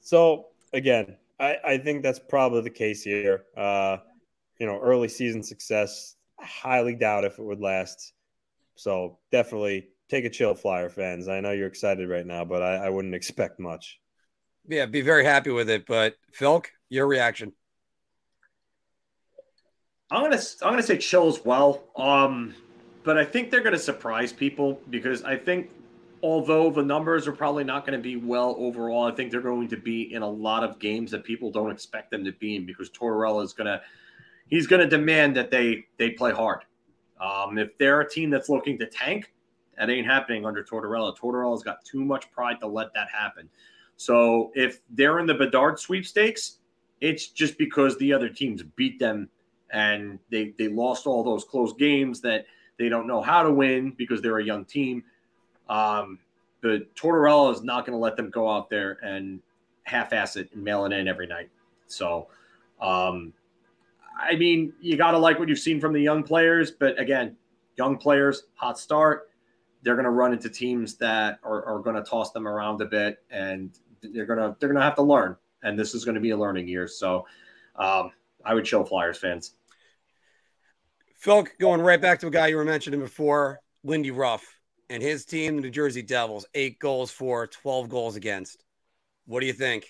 So 0.00 0.46
again, 0.72 1.16
I, 1.38 1.56
I 1.64 1.78
think 1.78 2.02
that's 2.02 2.18
probably 2.18 2.62
the 2.62 2.70
case 2.70 3.02
here. 3.02 3.44
Uh, 3.56 3.98
you 4.58 4.66
know, 4.66 4.78
early 4.80 5.08
season 5.08 5.42
success, 5.42 6.16
I 6.38 6.44
highly 6.46 6.94
doubt 6.94 7.24
if 7.24 7.38
it 7.38 7.42
would 7.44 7.60
last. 7.60 8.12
So 8.76 9.18
definitely 9.30 9.88
take 10.08 10.24
a 10.24 10.30
chill, 10.30 10.54
Flyer 10.54 10.88
fans. 10.88 11.28
I 11.28 11.40
know 11.40 11.52
you're 11.52 11.66
excited 11.68 12.08
right 12.08 12.26
now, 12.26 12.44
but 12.44 12.62
I, 12.62 12.86
I 12.86 12.88
wouldn't 12.88 13.14
expect 13.14 13.58
much. 13.60 13.98
Yeah, 14.68 14.86
be 14.86 15.00
very 15.00 15.24
happy 15.24 15.50
with 15.50 15.68
it. 15.68 15.86
But 15.86 16.14
Philk, 16.38 16.66
your 16.88 17.06
reaction. 17.06 17.52
I'm 20.12 20.22
gonna 20.22 20.42
I'm 20.62 20.72
gonna 20.72 20.82
say 20.82 20.98
chill 20.98 21.26
as 21.26 21.42
well. 21.44 21.84
Um, 21.96 22.54
but 23.02 23.16
I 23.16 23.24
think 23.24 23.50
they're 23.50 23.62
gonna 23.62 23.78
surprise 23.78 24.32
people 24.32 24.78
because 24.90 25.24
I 25.24 25.36
think 25.36 25.70
although 26.22 26.70
the 26.70 26.82
numbers 26.82 27.26
are 27.26 27.32
probably 27.32 27.64
not 27.64 27.84
going 27.84 27.98
to 27.98 28.02
be 28.02 28.16
well 28.16 28.54
overall, 28.58 29.04
I 29.04 29.10
think 29.10 29.30
they're 29.30 29.40
going 29.40 29.68
to 29.68 29.76
be 29.76 30.14
in 30.14 30.22
a 30.22 30.28
lot 30.28 30.62
of 30.62 30.78
games 30.78 31.10
that 31.10 31.24
people 31.24 31.50
don't 31.50 31.70
expect 31.70 32.10
them 32.10 32.24
to 32.24 32.32
be 32.32 32.56
in 32.56 32.64
because 32.64 32.90
Tortorella 32.90 33.42
is 33.42 33.52
gonna 33.52 33.80
he's 34.46 34.66
gonna 34.66 34.86
demand 34.86 35.36
that 35.36 35.50
they 35.50 35.86
they 35.96 36.10
play 36.10 36.32
hard. 36.32 36.60
Um, 37.20 37.58
if 37.58 37.76
they're 37.78 38.00
a 38.00 38.08
team 38.08 38.30
that's 38.30 38.48
looking 38.48 38.78
to 38.78 38.86
tank, 38.86 39.32
that 39.78 39.90
ain't 39.90 40.06
happening 40.06 40.44
under 40.44 40.62
Tortorella. 40.62 41.16
Tortorella's 41.16 41.62
got 41.62 41.84
too 41.84 42.04
much 42.04 42.30
pride 42.32 42.60
to 42.60 42.66
let 42.66 42.92
that 42.94 43.08
happen. 43.08 43.48
So 43.96 44.50
if 44.54 44.80
they're 44.90 45.18
in 45.20 45.26
the 45.26 45.34
Bedard 45.34 45.78
sweepstakes, 45.78 46.58
it's 47.00 47.28
just 47.28 47.58
because 47.58 47.96
the 47.98 48.12
other 48.12 48.28
teams 48.28 48.62
beat 48.62 48.98
them 48.98 49.28
and 49.72 50.18
they 50.30 50.54
they 50.58 50.68
lost 50.68 51.06
all 51.06 51.24
those 51.24 51.44
close 51.44 51.72
games 51.72 52.20
that 52.20 52.46
they 52.78 52.88
don't 52.88 53.06
know 53.06 53.20
how 53.20 53.42
to 53.42 53.52
win 53.52 53.92
because 53.96 54.22
they're 54.22 54.38
a 54.38 54.44
young 54.44 54.64
team. 54.64 55.02
Um, 55.68 56.18
but 56.60 56.94
Tortorella 56.94 57.52
is 57.52 57.62
not 57.62 57.86
going 57.86 57.96
to 57.96 58.00
let 58.00 58.16
them 58.16 58.30
go 58.30 58.48
out 58.48 58.70
there 58.70 58.98
and 59.02 59.40
half-ass 59.84 60.36
it 60.36 60.50
and 60.52 60.62
mail 60.62 60.84
it 60.84 60.92
in 60.92 61.08
every 61.08 61.26
night. 61.26 61.50
So, 61.86 62.28
um, 62.80 63.32
I 64.18 64.36
mean, 64.36 64.72
you 64.80 64.96
got 64.96 65.12
to 65.12 65.18
like 65.18 65.38
what 65.38 65.48
you've 65.48 65.58
seen 65.58 65.80
from 65.80 65.92
the 65.92 66.00
young 66.00 66.22
players, 66.22 66.70
but 66.70 66.98
again, 67.00 67.36
young 67.76 67.96
players, 67.96 68.44
hot 68.54 68.78
start. 68.78 69.30
They're 69.82 69.94
going 69.94 70.04
to 70.04 70.10
run 70.10 70.32
into 70.32 70.48
teams 70.48 70.94
that 70.96 71.40
are, 71.42 71.64
are 71.64 71.78
going 71.80 71.96
to 71.96 72.02
toss 72.02 72.30
them 72.30 72.46
around 72.46 72.80
a 72.80 72.86
bit, 72.86 73.18
and 73.30 73.70
they're 74.00 74.26
going 74.26 74.38
to 74.38 74.56
they're 74.60 74.68
going 74.68 74.78
to 74.78 74.84
have 74.84 74.94
to 74.96 75.02
learn. 75.02 75.36
And 75.64 75.76
this 75.78 75.94
is 75.94 76.04
going 76.04 76.14
to 76.14 76.20
be 76.20 76.30
a 76.30 76.36
learning 76.36 76.68
year. 76.68 76.86
So, 76.86 77.26
um, 77.76 78.12
I 78.44 78.54
would 78.54 78.66
show 78.66 78.84
Flyers 78.84 79.18
fans. 79.18 79.54
Phil, 81.22 81.46
going 81.60 81.80
right 81.80 82.00
back 82.00 82.18
to 82.18 82.26
a 82.26 82.30
guy 82.32 82.48
you 82.48 82.56
were 82.56 82.64
mentioning 82.64 82.98
before, 82.98 83.60
Lindy 83.84 84.10
Ruff 84.10 84.44
and 84.90 85.00
his 85.00 85.24
team, 85.24 85.54
the 85.54 85.62
New 85.62 85.70
Jersey 85.70 86.02
Devils, 86.02 86.46
eight 86.52 86.80
goals 86.80 87.12
for, 87.12 87.46
12 87.46 87.88
goals 87.88 88.16
against. 88.16 88.64
What 89.26 89.38
do 89.38 89.46
you 89.46 89.52
think? 89.52 89.86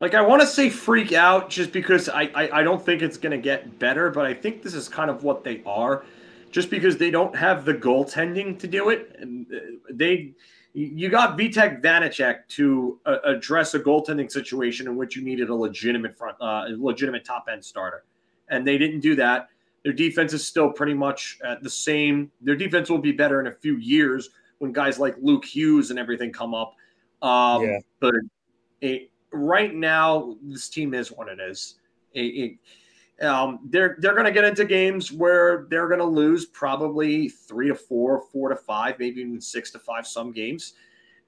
Like 0.00 0.14
I 0.14 0.22
want 0.22 0.42
to 0.42 0.48
say 0.48 0.68
freak 0.68 1.12
out 1.12 1.48
just 1.48 1.70
because 1.70 2.08
I, 2.08 2.22
I, 2.34 2.58
I 2.58 2.62
don't 2.64 2.84
think 2.84 3.02
it's 3.02 3.18
going 3.18 3.30
to 3.30 3.38
get 3.38 3.78
better, 3.78 4.10
but 4.10 4.26
I 4.26 4.34
think 4.34 4.64
this 4.64 4.74
is 4.74 4.88
kind 4.88 5.08
of 5.08 5.22
what 5.22 5.44
they 5.44 5.62
are, 5.64 6.04
just 6.50 6.70
because 6.70 6.96
they 6.96 7.12
don't 7.12 7.36
have 7.36 7.64
the 7.64 7.74
goaltending 7.74 8.58
to 8.58 8.66
do 8.66 8.88
it. 8.88 9.14
And 9.20 9.46
uh, 9.54 9.58
they 9.92 10.32
you 10.74 11.10
got 11.10 11.36
Vitek 11.36 11.82
Vanacek 11.82 12.48
to 12.48 12.98
uh, 13.04 13.18
address 13.24 13.74
a 13.74 13.80
goaltending 13.80 14.30
situation 14.30 14.86
in 14.86 14.96
which 14.96 15.16
you 15.16 15.22
needed 15.22 15.50
a 15.50 15.54
legitimate 15.54 16.16
front, 16.16 16.36
uh, 16.40 16.66
legitimate 16.76 17.24
top 17.24 17.46
end 17.52 17.64
starter, 17.64 18.04
and 18.48 18.66
they 18.66 18.78
didn't 18.78 19.00
do 19.00 19.14
that. 19.16 19.48
Their 19.84 19.92
defense 19.92 20.32
is 20.32 20.46
still 20.46 20.70
pretty 20.70 20.94
much 20.94 21.38
at 21.44 21.62
the 21.62 21.70
same. 21.70 22.30
Their 22.40 22.56
defense 22.56 22.88
will 22.88 22.98
be 22.98 23.12
better 23.12 23.40
in 23.40 23.48
a 23.48 23.52
few 23.52 23.76
years 23.76 24.30
when 24.58 24.72
guys 24.72 24.98
like 24.98 25.16
Luke 25.20 25.44
Hughes 25.44 25.90
and 25.90 25.98
everything 25.98 26.32
come 26.32 26.54
up. 26.54 26.74
Um, 27.20 27.64
yeah. 27.64 27.78
But 28.00 28.14
it, 28.80 29.10
right 29.32 29.74
now, 29.74 30.36
this 30.42 30.68
team 30.68 30.94
is 30.94 31.10
what 31.10 31.28
it 31.28 31.40
is. 31.40 31.76
It, 32.14 32.20
it, 32.20 32.58
um, 33.22 33.60
they're 33.64 33.96
they're 34.00 34.14
going 34.14 34.26
to 34.26 34.32
get 34.32 34.44
into 34.44 34.64
games 34.64 35.12
where 35.12 35.66
they're 35.70 35.86
going 35.88 36.00
to 36.00 36.04
lose 36.04 36.46
probably 36.46 37.28
three 37.28 37.68
to 37.68 37.74
four, 37.74 38.22
four 38.32 38.48
to 38.48 38.56
five, 38.56 38.98
maybe 38.98 39.20
even 39.20 39.40
six 39.40 39.70
to 39.72 39.78
five 39.78 40.06
some 40.06 40.32
games, 40.32 40.74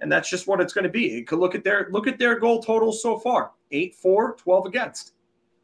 and 0.00 0.10
that's 0.10 0.28
just 0.28 0.46
what 0.46 0.60
it's 0.60 0.72
going 0.72 0.84
to 0.84 0.90
be. 0.90 1.08
You 1.08 1.24
could 1.24 1.38
look 1.38 1.54
at 1.54 1.64
their 1.64 1.88
look 1.90 2.06
at 2.06 2.18
their 2.18 2.38
goal 2.38 2.62
totals 2.62 3.02
so 3.02 3.18
far: 3.18 3.52
eight, 3.70 3.94
four, 3.94 4.36
12 4.36 4.66
against. 4.66 5.12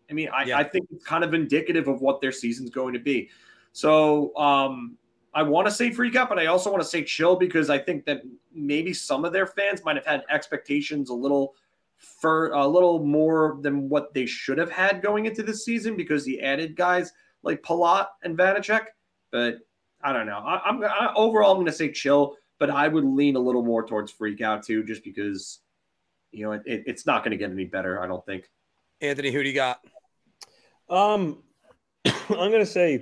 I 0.09 0.13
mean, 0.13 0.29
I, 0.35 0.45
yeah. 0.45 0.59
I 0.59 0.65
think 0.65 0.87
it's 0.91 1.05
kind 1.05 1.23
of 1.23 1.35
indicative 1.35 1.87
of 1.87 2.01
what 2.01 2.21
their 2.21 2.33
season's 2.33 2.71
going 2.71 2.93
to 2.95 2.99
be. 2.99 3.31
So 3.73 4.37
um, 4.37 4.97
I 5.33 5.43
want 5.43 5.69
to 5.69 5.73
say 5.73 5.93
freak 5.93 6.17
out, 6.17 6.29
but 6.29 6.39
I 6.39 6.47
also 6.47 6.71
want 6.71 6.83
to 6.83 6.89
say 6.89 7.05
chill 7.05 7.37
because 7.37 7.71
I 7.71 7.79
think 7.79 8.05
that 8.07 8.23
maybe 8.53 8.93
some 8.93 9.25
of 9.25 9.33
their 9.33 9.47
fans 9.47 9.85
might 9.85 9.97
have 9.97 10.07
had 10.07 10.25
expectations 10.29 11.11
a 11.11 11.15
little 11.15 11.55
for 12.01 12.49
a 12.53 12.67
little 12.67 13.05
more 13.05 13.59
than 13.61 13.89
what 13.89 14.15
they 14.15 14.27
should 14.27 14.59
have 14.59 14.71
had 14.71 15.03
going 15.03 15.27
into 15.27 15.43
this 15.43 15.65
season 15.65 15.97
because 15.97 16.25
he 16.25 16.41
added 16.41 16.75
guys 16.75 17.13
like 17.43 17.63
Palat 17.63 18.07
and 18.23 18.37
Vanacek. 18.37 18.87
But 19.31 19.59
I 20.03 20.13
don't 20.13 20.27
know. 20.27 20.39
I, 20.39 20.69
am 20.69 20.83
overall 21.15 21.53
I'm 21.53 21.59
going 21.59 21.67
to 21.67 21.73
say 21.73 21.93
chill, 21.93 22.37
but 22.59 22.71
I 22.71 22.89
would 22.89 23.05
lean 23.05 23.37
a 23.37 23.41
little 23.41 23.65
more 23.65 23.87
towards 23.87 24.11
freak 24.11 24.41
out 24.41 24.65
too, 24.65 24.83
just 24.83 25.05
because 25.05 25.61
you 26.33 26.45
know 26.45 26.53
it, 26.53 26.63
it, 26.65 26.85
it's 26.87 27.07
not 27.07 27.23
going 27.23 27.33
to 27.33 27.37
get 27.37 27.51
any 27.51 27.67
better. 27.67 28.03
I 28.03 28.07
don't 28.07 28.25
think. 28.25 28.51
Anthony, 29.03 29.31
who 29.31 29.43
do 29.43 29.49
you 29.49 29.55
got? 29.55 29.81
Um, 30.89 31.43
I'm 32.05 32.29
going 32.29 32.53
to 32.61 32.67
say 32.67 32.95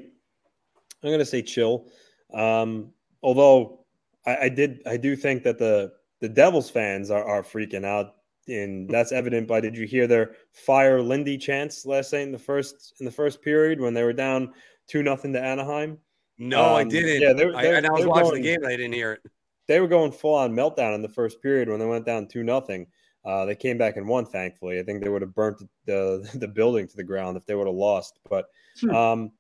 I'm 1.03 1.11
going 1.11 1.19
to 1.21 1.25
say 1.25 1.43
chill. 1.43 1.87
Um, 2.35 2.93
although 3.23 3.85
I, 4.27 4.37
I 4.37 4.49
did 4.49 4.83
I 4.87 4.97
do 4.97 5.15
think 5.15 5.45
that 5.45 5.59
the 5.59 5.93
the 6.21 6.29
Devils 6.29 6.69
fans 6.69 7.11
are, 7.11 7.25
are 7.25 7.43
freaking 7.43 7.85
out 7.85 8.15
and 8.49 8.89
that's 8.89 9.13
evident 9.13 9.47
by 9.47 9.61
did 9.61 9.77
you 9.77 9.87
hear 9.87 10.07
their 10.07 10.33
fire 10.53 11.01
Lindy 11.01 11.39
chants 11.39 11.87
last 11.87 12.13
night 12.13 12.23
in 12.23 12.33
the 12.33 12.39
first 12.39 12.95
in 13.01 13.07
the 13.07 13.13
first 13.13 13.43
period 13.43 13.81
when 13.81 13.95
they 13.95 14.03
were 14.03 14.13
down 14.13 14.53
two 14.87 15.03
nothing 15.03 15.33
to 15.35 15.43
Anaheim? 15.43 15.99
No, 16.39 16.65
um, 16.65 16.75
I 16.77 16.85
didn't. 16.85 17.21
Yeah, 17.21 17.33
they're, 17.33 17.53
they're, 17.53 17.77
I, 17.77 17.89
I 17.89 17.91
was 17.91 18.07
watching 18.07 18.31
going, 18.31 18.43
the 18.43 18.49
game. 18.49 18.65
I 18.65 18.71
didn't 18.71 18.93
hear 18.93 19.13
it. 19.13 19.21
They 19.67 19.81
were 19.81 19.89
going 19.89 20.13
full 20.13 20.35
on 20.35 20.53
meltdown 20.53 20.95
in 20.95 21.03
the 21.03 21.09
first 21.09 21.43
period 21.43 21.69
when 21.69 21.79
they 21.79 21.87
went 21.87 22.07
down 22.07 22.27
two 22.27 22.43
nothing. 22.43 22.87
Uh, 23.25 23.45
they 23.45 23.55
came 23.55 23.77
back 23.77 23.97
and 23.97 24.09
won. 24.09 24.25
Thankfully, 24.25 24.79
I 24.79 24.83
think 24.83 25.03
they 25.03 25.11
would 25.11 25.23
have 25.23 25.35
burnt 25.35 25.63
the 25.85 26.29
the 26.35 26.49
building 26.55 26.87
to 26.89 26.97
the 26.97 27.05
ground 27.05 27.37
if 27.37 27.45
they 27.47 27.55
would 27.55 27.67
have 27.67 27.77
lost. 27.77 28.19
But 28.29 28.47
hmm. 28.81 28.91
um, 28.91 29.33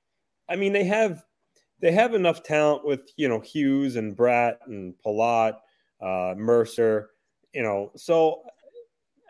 I 0.49 0.57
mean, 0.57 0.73
they 0.73 0.85
have 0.85 1.25
they 1.81 1.93
have 1.93 2.15
enough 2.15 2.43
talent 2.43 2.85
with 2.85 3.13
you 3.17 3.29
know 3.29 3.41
Hughes 3.41 3.97
and 3.97 4.17
Bratt 4.17 4.57
and 4.67 4.95
Palat, 5.05 5.55
uh, 6.03 6.35
Mercer. 6.37 7.11
You 7.55 7.63
know, 7.63 7.93
so 7.97 8.43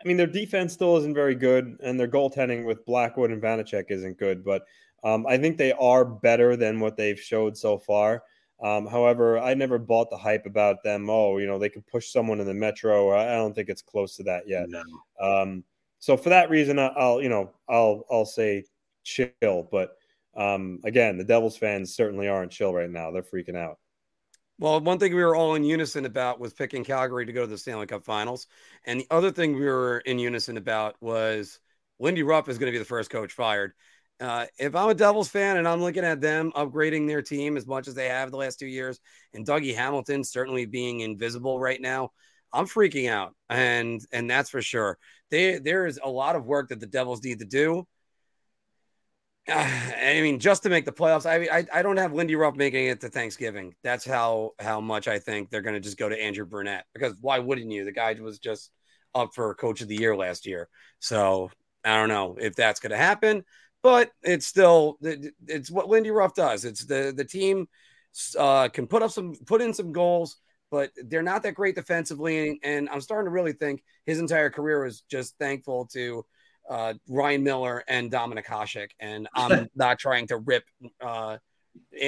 I 0.03 0.07
mean, 0.07 0.17
their 0.17 0.27
defense 0.27 0.73
still 0.73 0.97
isn't 0.97 1.13
very 1.13 1.35
good, 1.35 1.77
and 1.83 1.99
their 1.99 2.07
goaltending 2.07 2.65
with 2.65 2.85
Blackwood 2.85 3.31
and 3.31 3.41
Vanacek 3.41 3.85
isn't 3.89 4.17
good. 4.17 4.43
But 4.45 4.63
um, 5.03 5.25
I 5.27 5.37
think 5.37 5.57
they 5.57 5.73
are 5.73 6.05
better 6.05 6.55
than 6.55 6.79
what 6.79 6.97
they've 6.97 7.19
showed 7.19 7.57
so 7.57 7.77
far. 7.77 8.23
Um, 8.61 8.87
however, 8.87 9.39
I 9.39 9.53
never 9.53 9.77
bought 9.77 10.09
the 10.09 10.17
hype 10.17 10.45
about 10.45 10.83
them. 10.83 11.09
Oh, 11.09 11.37
you 11.37 11.47
know, 11.47 11.57
they 11.57 11.69
could 11.69 11.87
push 11.87 12.11
someone 12.11 12.39
in 12.39 12.47
the 12.47 12.53
metro. 12.53 13.11
I 13.11 13.35
don't 13.35 13.53
think 13.53 13.69
it's 13.69 13.81
close 13.81 14.15
to 14.17 14.23
that 14.23 14.47
yet. 14.47 14.67
No. 14.67 14.83
Um, 15.21 15.63
so 15.99 16.17
for 16.17 16.29
that 16.29 16.49
reason, 16.49 16.79
I'll 16.79 17.21
you 17.21 17.29
know 17.29 17.51
I'll 17.67 18.05
I'll 18.09 18.25
say 18.25 18.65
chill. 19.03 19.67
But 19.71 19.95
um, 20.35 20.79
again, 20.83 21.17
the 21.17 21.23
Devils 21.23 21.57
fans 21.57 21.93
certainly 21.93 22.27
aren't 22.27 22.51
chill 22.51 22.73
right 22.73 22.89
now. 22.89 23.11
They're 23.11 23.21
freaking 23.21 23.57
out. 23.57 23.79
Well, 24.59 24.81
one 24.81 24.99
thing 24.99 25.15
we 25.15 25.23
were 25.23 25.37
all 25.37 25.55
in 25.55 25.63
unison 25.63 26.05
about 26.05 26.37
was 26.41 26.53
picking 26.53 26.83
Calgary 26.83 27.25
to 27.25 27.31
go 27.31 27.41
to 27.41 27.47
the 27.47 27.57
Stanley 27.57 27.87
Cup 27.87 28.03
Finals, 28.03 28.45
and 28.85 28.99
the 28.99 29.07
other 29.09 29.31
thing 29.31 29.55
we 29.55 29.63
were 29.63 29.99
in 29.99 30.19
unison 30.19 30.57
about 30.57 30.97
was 30.99 31.61
Lindy 31.97 32.23
Ruff 32.23 32.49
is 32.49 32.57
going 32.57 32.69
to 32.69 32.75
be 32.75 32.79
the 32.79 32.83
first 32.83 33.09
coach 33.09 33.31
fired. 33.31 33.71
Uh, 34.19 34.47
if 34.57 34.75
I'm 34.75 34.89
a 34.89 34.93
Devils 34.93 35.29
fan 35.29 35.55
and 35.55 35.65
I'm 35.65 35.79
looking 35.79 36.03
at 36.03 36.19
them 36.19 36.51
upgrading 36.57 37.07
their 37.07 37.21
team 37.21 37.55
as 37.55 37.65
much 37.65 37.87
as 37.87 37.95
they 37.95 38.09
have 38.09 38.31
the 38.31 38.37
last 38.37 38.59
two 38.59 38.67
years, 38.67 38.99
and 39.33 39.47
Dougie 39.47 39.73
Hamilton 39.73 40.25
certainly 40.25 40.65
being 40.65 40.99
invisible 40.99 41.57
right 41.57 41.79
now, 41.79 42.11
I'm 42.51 42.65
freaking 42.65 43.09
out, 43.09 43.35
and 43.47 44.05
and 44.11 44.29
that's 44.29 44.49
for 44.49 44.61
sure. 44.61 44.97
They, 45.31 45.59
there 45.59 45.85
is 45.85 46.01
a 46.03 46.09
lot 46.09 46.35
of 46.35 46.45
work 46.45 46.67
that 46.67 46.81
the 46.81 46.85
Devils 46.85 47.23
need 47.23 47.39
to 47.39 47.45
do. 47.45 47.87
I 49.51 50.21
mean, 50.21 50.39
just 50.39 50.63
to 50.63 50.69
make 50.69 50.85
the 50.85 50.91
playoffs, 50.91 51.25
I, 51.25 51.59
I 51.59 51.65
I 51.79 51.81
don't 51.81 51.97
have 51.97 52.13
Lindy 52.13 52.35
Ruff 52.35 52.55
making 52.55 52.85
it 52.87 53.01
to 53.01 53.09
Thanksgiving. 53.09 53.75
That's 53.83 54.05
how 54.05 54.51
how 54.59 54.79
much 54.81 55.07
I 55.07 55.19
think 55.19 55.49
they're 55.49 55.61
going 55.61 55.75
to 55.75 55.79
just 55.79 55.97
go 55.97 56.09
to 56.09 56.21
Andrew 56.21 56.45
Brunette 56.45 56.85
because 56.93 57.15
why 57.21 57.39
wouldn't 57.39 57.71
you? 57.71 57.85
The 57.85 57.91
guy 57.91 58.13
was 58.19 58.39
just 58.39 58.71
up 59.15 59.31
for 59.33 59.53
Coach 59.55 59.81
of 59.81 59.87
the 59.87 59.95
Year 59.95 60.15
last 60.15 60.45
year, 60.45 60.69
so 60.99 61.51
I 61.83 61.95
don't 61.97 62.09
know 62.09 62.37
if 62.39 62.55
that's 62.55 62.79
going 62.79 62.91
to 62.91 62.97
happen, 62.97 63.43
but 63.81 64.11
it's 64.23 64.45
still 64.45 64.97
it's 65.01 65.71
what 65.71 65.89
Lindy 65.89 66.11
Ruff 66.11 66.33
does. 66.33 66.65
It's 66.65 66.85
the 66.85 67.13
the 67.15 67.25
team 67.25 67.67
uh, 68.37 68.69
can 68.69 68.87
put 68.87 69.03
up 69.03 69.11
some 69.11 69.33
put 69.45 69.61
in 69.61 69.73
some 69.73 69.91
goals, 69.91 70.37
but 70.71 70.91
they're 71.05 71.23
not 71.23 71.43
that 71.43 71.55
great 71.55 71.75
defensively, 71.75 72.59
and 72.63 72.89
I'm 72.89 73.01
starting 73.01 73.27
to 73.27 73.31
really 73.31 73.53
think 73.53 73.83
his 74.05 74.19
entire 74.19 74.49
career 74.49 74.83
was 74.83 75.01
just 75.09 75.37
thankful 75.39 75.87
to 75.93 76.25
uh, 76.69 76.93
Ryan 77.07 77.43
Miller 77.43 77.83
and 77.87 78.11
Dominik 78.11 78.45
Hasek, 78.45 78.91
and 78.99 79.27
I'm 79.33 79.67
not 79.75 79.99
trying 79.99 80.27
to 80.27 80.37
rip 80.37 80.63
uh, 81.01 81.37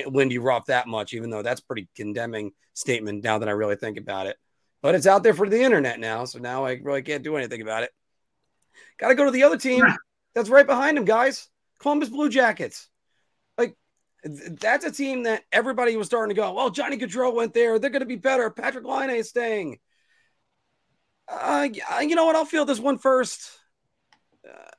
Lindy 0.08 0.38
Ruff 0.38 0.68
that 0.68 0.88
much, 0.88 1.14
even 1.14 1.30
though 1.30 1.42
that's 1.42 1.62
pretty 1.62 1.90
condemning 1.96 2.52
statement 2.74 3.24
now 3.24 3.40
that 3.40 3.50
I 3.50 3.54
really 3.54 3.76
think 3.76 3.98
about 3.98 4.28
it. 4.28 4.38
But 4.82 4.96
it's 4.96 5.08
out 5.08 5.24
there 5.24 5.34
for 5.34 5.48
the 5.48 5.62
internet 5.62 6.00
now, 6.00 6.26
so 6.26 6.40
now 6.40 6.66
I 6.66 6.80
really 6.82 7.02
can't 7.02 7.24
do 7.24 7.36
anything 7.36 7.62
about 7.62 7.84
it. 7.84 7.92
Got 8.98 9.10
to 9.10 9.16
go 9.16 9.26
to 9.26 9.32
the 9.32 9.44
other 9.44 9.58
team 9.58 9.84
that's 10.34 10.50
right 10.50 10.66
behind 10.66 10.98
him, 10.98 11.06
guys. 11.06 11.50
Columbus 11.80 12.10
Blue 12.10 12.30
Jackets. 12.30 12.88
Like 13.58 13.76
that's 14.24 14.86
a 14.86 14.92
team 14.92 15.24
that 15.24 15.44
everybody 15.52 15.98
was 15.98 16.08
starting 16.08 16.34
to 16.36 16.40
go. 16.40 16.54
Well, 16.54 16.70
Johnny 16.70 16.98
Gaudreau 16.98 17.34
went 17.34 17.54
there; 17.54 17.80
they're 17.80 17.90
going 17.90 18.02
to 18.02 18.06
be 18.08 18.16
better. 18.16 18.50
Patrick 18.50 18.86
Laine 18.86 19.10
is 19.12 19.30
staying. 19.30 19.80
Uh, 21.28 21.70
you 22.02 22.16
know 22.16 22.26
what? 22.26 22.36
I'll 22.36 22.46
feel 22.46 22.66
this 22.66 22.80
one 22.80 22.98
first. 22.98 23.61
Uh, 24.48 24.70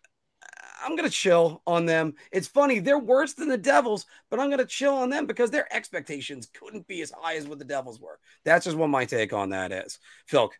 I'm 0.84 0.96
going 0.96 1.08
to 1.08 1.14
chill 1.14 1.62
on 1.66 1.86
them. 1.86 2.14
It's 2.32 2.48
funny. 2.48 2.80
They're 2.80 2.98
worse 2.98 3.34
than 3.34 3.48
the 3.48 3.58
Devils, 3.58 4.06
but 4.30 4.40
I'm 4.40 4.48
going 4.48 4.58
to 4.58 4.66
chill 4.66 4.94
on 4.94 5.10
them 5.10 5.26
because 5.26 5.50
their 5.50 5.72
expectations 5.74 6.48
couldn't 6.52 6.88
be 6.88 7.02
as 7.02 7.12
high 7.12 7.36
as 7.36 7.46
what 7.46 7.58
the 7.58 7.64
Devils 7.64 8.00
were. 8.00 8.18
That's 8.44 8.64
just 8.64 8.76
what 8.76 8.88
my 8.88 9.04
take 9.04 9.32
on 9.32 9.50
that 9.50 9.72
is. 9.72 9.98
Phil. 10.26 10.50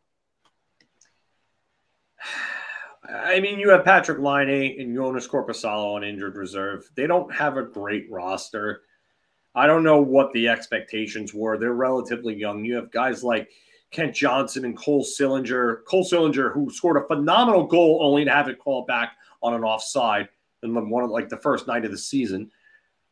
I 3.08 3.40
mean, 3.40 3.58
you 3.58 3.70
have 3.70 3.84
Patrick 3.84 4.20
Laine 4.20 4.80
and 4.80 4.94
Jonas 4.94 5.26
Korpisalo 5.26 5.96
on 5.96 6.04
injured 6.04 6.36
reserve. 6.36 6.88
They 6.94 7.08
don't 7.08 7.34
have 7.34 7.56
a 7.56 7.64
great 7.64 8.06
roster. 8.10 8.82
I 9.54 9.66
don't 9.66 9.82
know 9.82 10.00
what 10.00 10.32
the 10.32 10.48
expectations 10.48 11.34
were. 11.34 11.58
They're 11.58 11.72
relatively 11.72 12.34
young. 12.34 12.64
You 12.64 12.76
have 12.76 12.92
guys 12.92 13.24
like 13.24 13.50
Kent 13.92 14.14
Johnson 14.14 14.64
and 14.64 14.76
Cole 14.76 15.04
Sillinger. 15.04 15.84
Cole 15.84 16.04
Sillinger, 16.04 16.52
who 16.52 16.70
scored 16.70 16.96
a 16.96 17.06
phenomenal 17.06 17.66
goal 17.66 18.00
only 18.02 18.24
to 18.24 18.30
have 18.30 18.48
it 18.48 18.58
called 18.58 18.86
back 18.86 19.12
on 19.42 19.54
an 19.54 19.62
offside 19.62 20.28
in 20.62 20.90
one 20.90 21.04
of 21.04 21.10
like 21.10 21.28
the 21.28 21.36
first 21.36 21.66
night 21.66 21.84
of 21.84 21.90
the 21.90 21.98
season. 21.98 22.50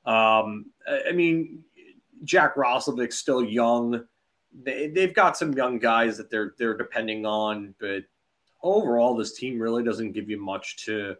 Um, 0.07 0.66
I 0.89 1.12
mean, 1.12 1.62
Jack 2.24 2.57
Roslovic's 2.57 3.18
still 3.18 3.45
young. 3.45 4.05
They, 4.62 4.89
they've 4.89 5.14
got 5.14 5.37
some 5.37 5.53
young 5.53 5.78
guys 5.78 6.16
that 6.16 6.31
they're 6.31 6.55
they're 6.59 6.76
depending 6.76 7.26
on, 7.26 7.74
but 7.78 8.05
overall, 8.62 9.14
this 9.14 9.35
team 9.35 9.61
really 9.61 9.85
doesn't 9.85 10.12
give 10.12 10.28
you 10.28 10.41
much 10.41 10.85
to 10.87 11.16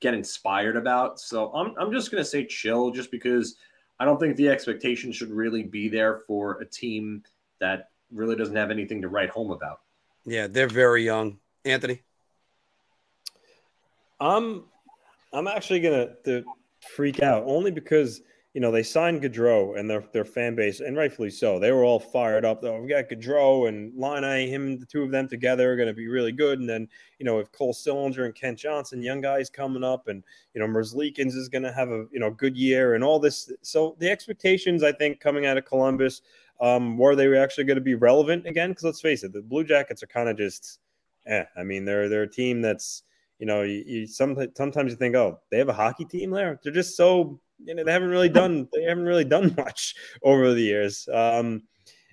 get 0.00 0.14
inspired 0.14 0.76
about. 0.76 1.18
So 1.20 1.50
I'm 1.52 1.74
I'm 1.78 1.92
just 1.92 2.10
gonna 2.10 2.24
say 2.24 2.44
chill, 2.44 2.90
just 2.90 3.10
because 3.10 3.56
I 3.98 4.04
don't 4.04 4.20
think 4.20 4.36
the 4.36 4.48
expectation 4.48 5.10
should 5.10 5.30
really 5.30 5.62
be 5.62 5.88
there 5.88 6.18
for 6.26 6.60
a 6.60 6.66
team 6.66 7.22
that 7.60 7.90
really 8.14 8.36
doesn't 8.36 8.56
have 8.56 8.70
anything 8.70 9.02
to 9.02 9.08
write 9.08 9.30
home 9.30 9.50
about. 9.50 9.80
Yeah, 10.24 10.46
they're 10.46 10.68
very 10.68 11.04
young. 11.04 11.38
Anthony, 11.64 12.02
I'm 14.20 14.64
I'm 15.32 15.48
actually 15.48 15.80
gonna 15.80 16.14
to 16.24 16.44
freak 16.80 17.22
out 17.22 17.44
only 17.46 17.70
because 17.70 18.22
you 18.54 18.60
know 18.60 18.70
they 18.70 18.84
signed 18.84 19.22
Gaudreau 19.22 19.78
and 19.78 19.90
their 19.90 20.04
their 20.12 20.24
fan 20.24 20.54
base, 20.54 20.80
and 20.80 20.96
rightfully 20.96 21.30
so. 21.30 21.58
They 21.58 21.72
were 21.72 21.84
all 21.84 21.98
fired 21.98 22.44
up. 22.44 22.62
Though 22.62 22.80
we 22.80 22.88
got 22.88 23.08
Gaudreau 23.08 23.68
and 23.68 23.92
Laine, 23.98 24.48
him, 24.48 24.78
the 24.78 24.86
two 24.86 25.02
of 25.02 25.10
them 25.10 25.28
together 25.28 25.72
are 25.72 25.76
going 25.76 25.88
to 25.88 25.94
be 25.94 26.06
really 26.06 26.30
good. 26.30 26.60
And 26.60 26.68
then 26.68 26.88
you 27.18 27.26
know 27.26 27.40
if 27.40 27.50
Cole 27.50 27.74
Sillinger 27.74 28.24
and 28.24 28.34
Kent 28.34 28.58
Johnson, 28.58 29.02
young 29.02 29.20
guys 29.20 29.50
coming 29.50 29.82
up, 29.82 30.06
and 30.06 30.22
you 30.54 30.60
know 30.60 30.68
Merzlikins 30.68 31.34
is 31.34 31.48
going 31.48 31.64
to 31.64 31.72
have 31.72 31.88
a 31.88 32.06
you 32.12 32.20
know 32.20 32.30
good 32.30 32.56
year 32.56 32.94
and 32.94 33.02
all 33.02 33.18
this. 33.18 33.50
So 33.62 33.96
the 33.98 34.10
expectations, 34.10 34.84
I 34.84 34.92
think, 34.92 35.18
coming 35.18 35.46
out 35.46 35.58
of 35.58 35.64
Columbus, 35.64 36.22
um, 36.60 36.98
were 36.98 37.16
they 37.16 37.36
actually 37.36 37.64
going 37.64 37.76
to 37.76 37.82
be 37.82 37.94
relevant 37.94 38.46
again? 38.46 38.70
Because 38.70 38.84
let's 38.84 39.00
face 39.00 39.24
it, 39.24 39.32
the 39.32 39.42
Blue 39.42 39.64
Jackets 39.64 40.02
are 40.02 40.08
kind 40.08 40.28
of 40.28 40.36
just, 40.36 40.78
eh. 41.26 41.44
I 41.56 41.64
mean, 41.64 41.84
they're 41.84 42.08
they're 42.08 42.22
a 42.22 42.30
team 42.30 42.62
that's 42.62 43.02
you 43.38 43.46
know, 43.46 43.62
you, 43.62 43.82
you 43.86 44.06
some, 44.06 44.36
sometimes 44.56 44.92
you 44.92 44.96
think, 44.96 45.16
oh, 45.16 45.40
they 45.50 45.58
have 45.58 45.68
a 45.68 45.72
hockey 45.72 46.04
team 46.04 46.30
there. 46.30 46.60
They're 46.62 46.72
just 46.72 46.96
so 46.96 47.40
you 47.64 47.74
know 47.74 47.84
they 47.84 47.92
haven't 47.92 48.08
really 48.08 48.28
done 48.28 48.68
they 48.72 48.82
haven't 48.82 49.04
really 49.04 49.24
done 49.24 49.54
much 49.58 49.94
over 50.22 50.52
the 50.52 50.62
years. 50.62 51.08
Um, 51.12 51.62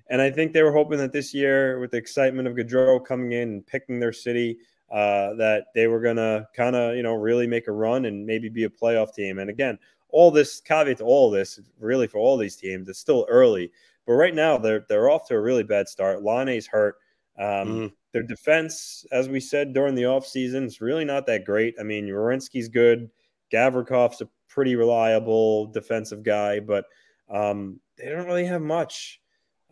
and 0.10 0.22
I 0.22 0.30
think 0.30 0.52
they 0.52 0.64
were 0.64 0.74
hoping 0.74 0.98
that 0.98 1.14
this 1.14 1.34
year, 1.34 1.80
with 1.80 1.92
the 1.92 1.98
excitement 1.98 2.48
of 2.48 2.56
Gaudreau 2.56 3.04
coming 3.06 3.32
in 3.32 3.50
and 3.50 3.68
picking 3.68 4.00
their 4.00 4.12
city, 4.12 4.58
uh, 4.92 5.34
that 5.36 5.68
they 5.74 5.88
were 5.88 6.02
gonna 6.02 6.48
kind 6.56 6.76
of 6.76 6.96
you 6.96 7.04
know 7.04 7.14
really 7.14 7.48
make 7.48 7.68
a 7.68 7.72
run 7.72 8.06
and 8.06 8.26
maybe 8.26 8.50
be 8.50 8.66
a 8.66 8.70
playoff 8.70 9.14
team. 9.14 9.40
And 9.40 9.50
again, 9.50 9.78
all 10.10 10.32
this 10.32 10.60
caveat 10.60 10.98
to 10.98 11.06
all 11.06 11.32
this, 11.32 11.60
really 11.80 12.08
for 12.08 12.18
all 12.18 12.38
these 12.38 12.56
teams, 12.56 12.90
it's 12.90 13.00
still 13.00 13.26
early. 13.30 13.72
But 14.06 14.14
right 14.14 14.34
now 14.34 14.58
they're 14.58 14.86
they're 14.90 15.10
off 15.10 15.28
to 15.28 15.36
a 15.36 15.42
really 15.42 15.64
bad 15.64 15.88
start. 15.88 16.24
Laine's 16.24 16.68
hurt. 16.68 16.96
Um, 17.38 17.46
mm-hmm. 17.46 17.88
Their 18.14 18.24
defense, 18.24 19.06
as 19.12 19.30
we 19.30 19.40
said 19.40 19.74
during 19.74 19.96
the 19.96 20.04
offseason, 20.04 20.66
is 20.66 20.82
really 20.82 21.06
not 21.06 21.26
that 21.28 21.46
great. 21.46 21.76
I 21.80 21.84
mean, 21.84 22.08
Werenski's 22.08 22.68
good. 22.68 23.10
Gavrikov's 23.54 24.22
a 24.22 24.30
pretty 24.50 24.76
reliable 24.76 25.68
defensive 25.68 26.24
guy, 26.24 26.60
but 26.60 26.86
um, 27.30 27.80
they 27.98 28.10
don't 28.10 28.26
really 28.26 28.46
have 28.46 28.62
much. 28.62 29.22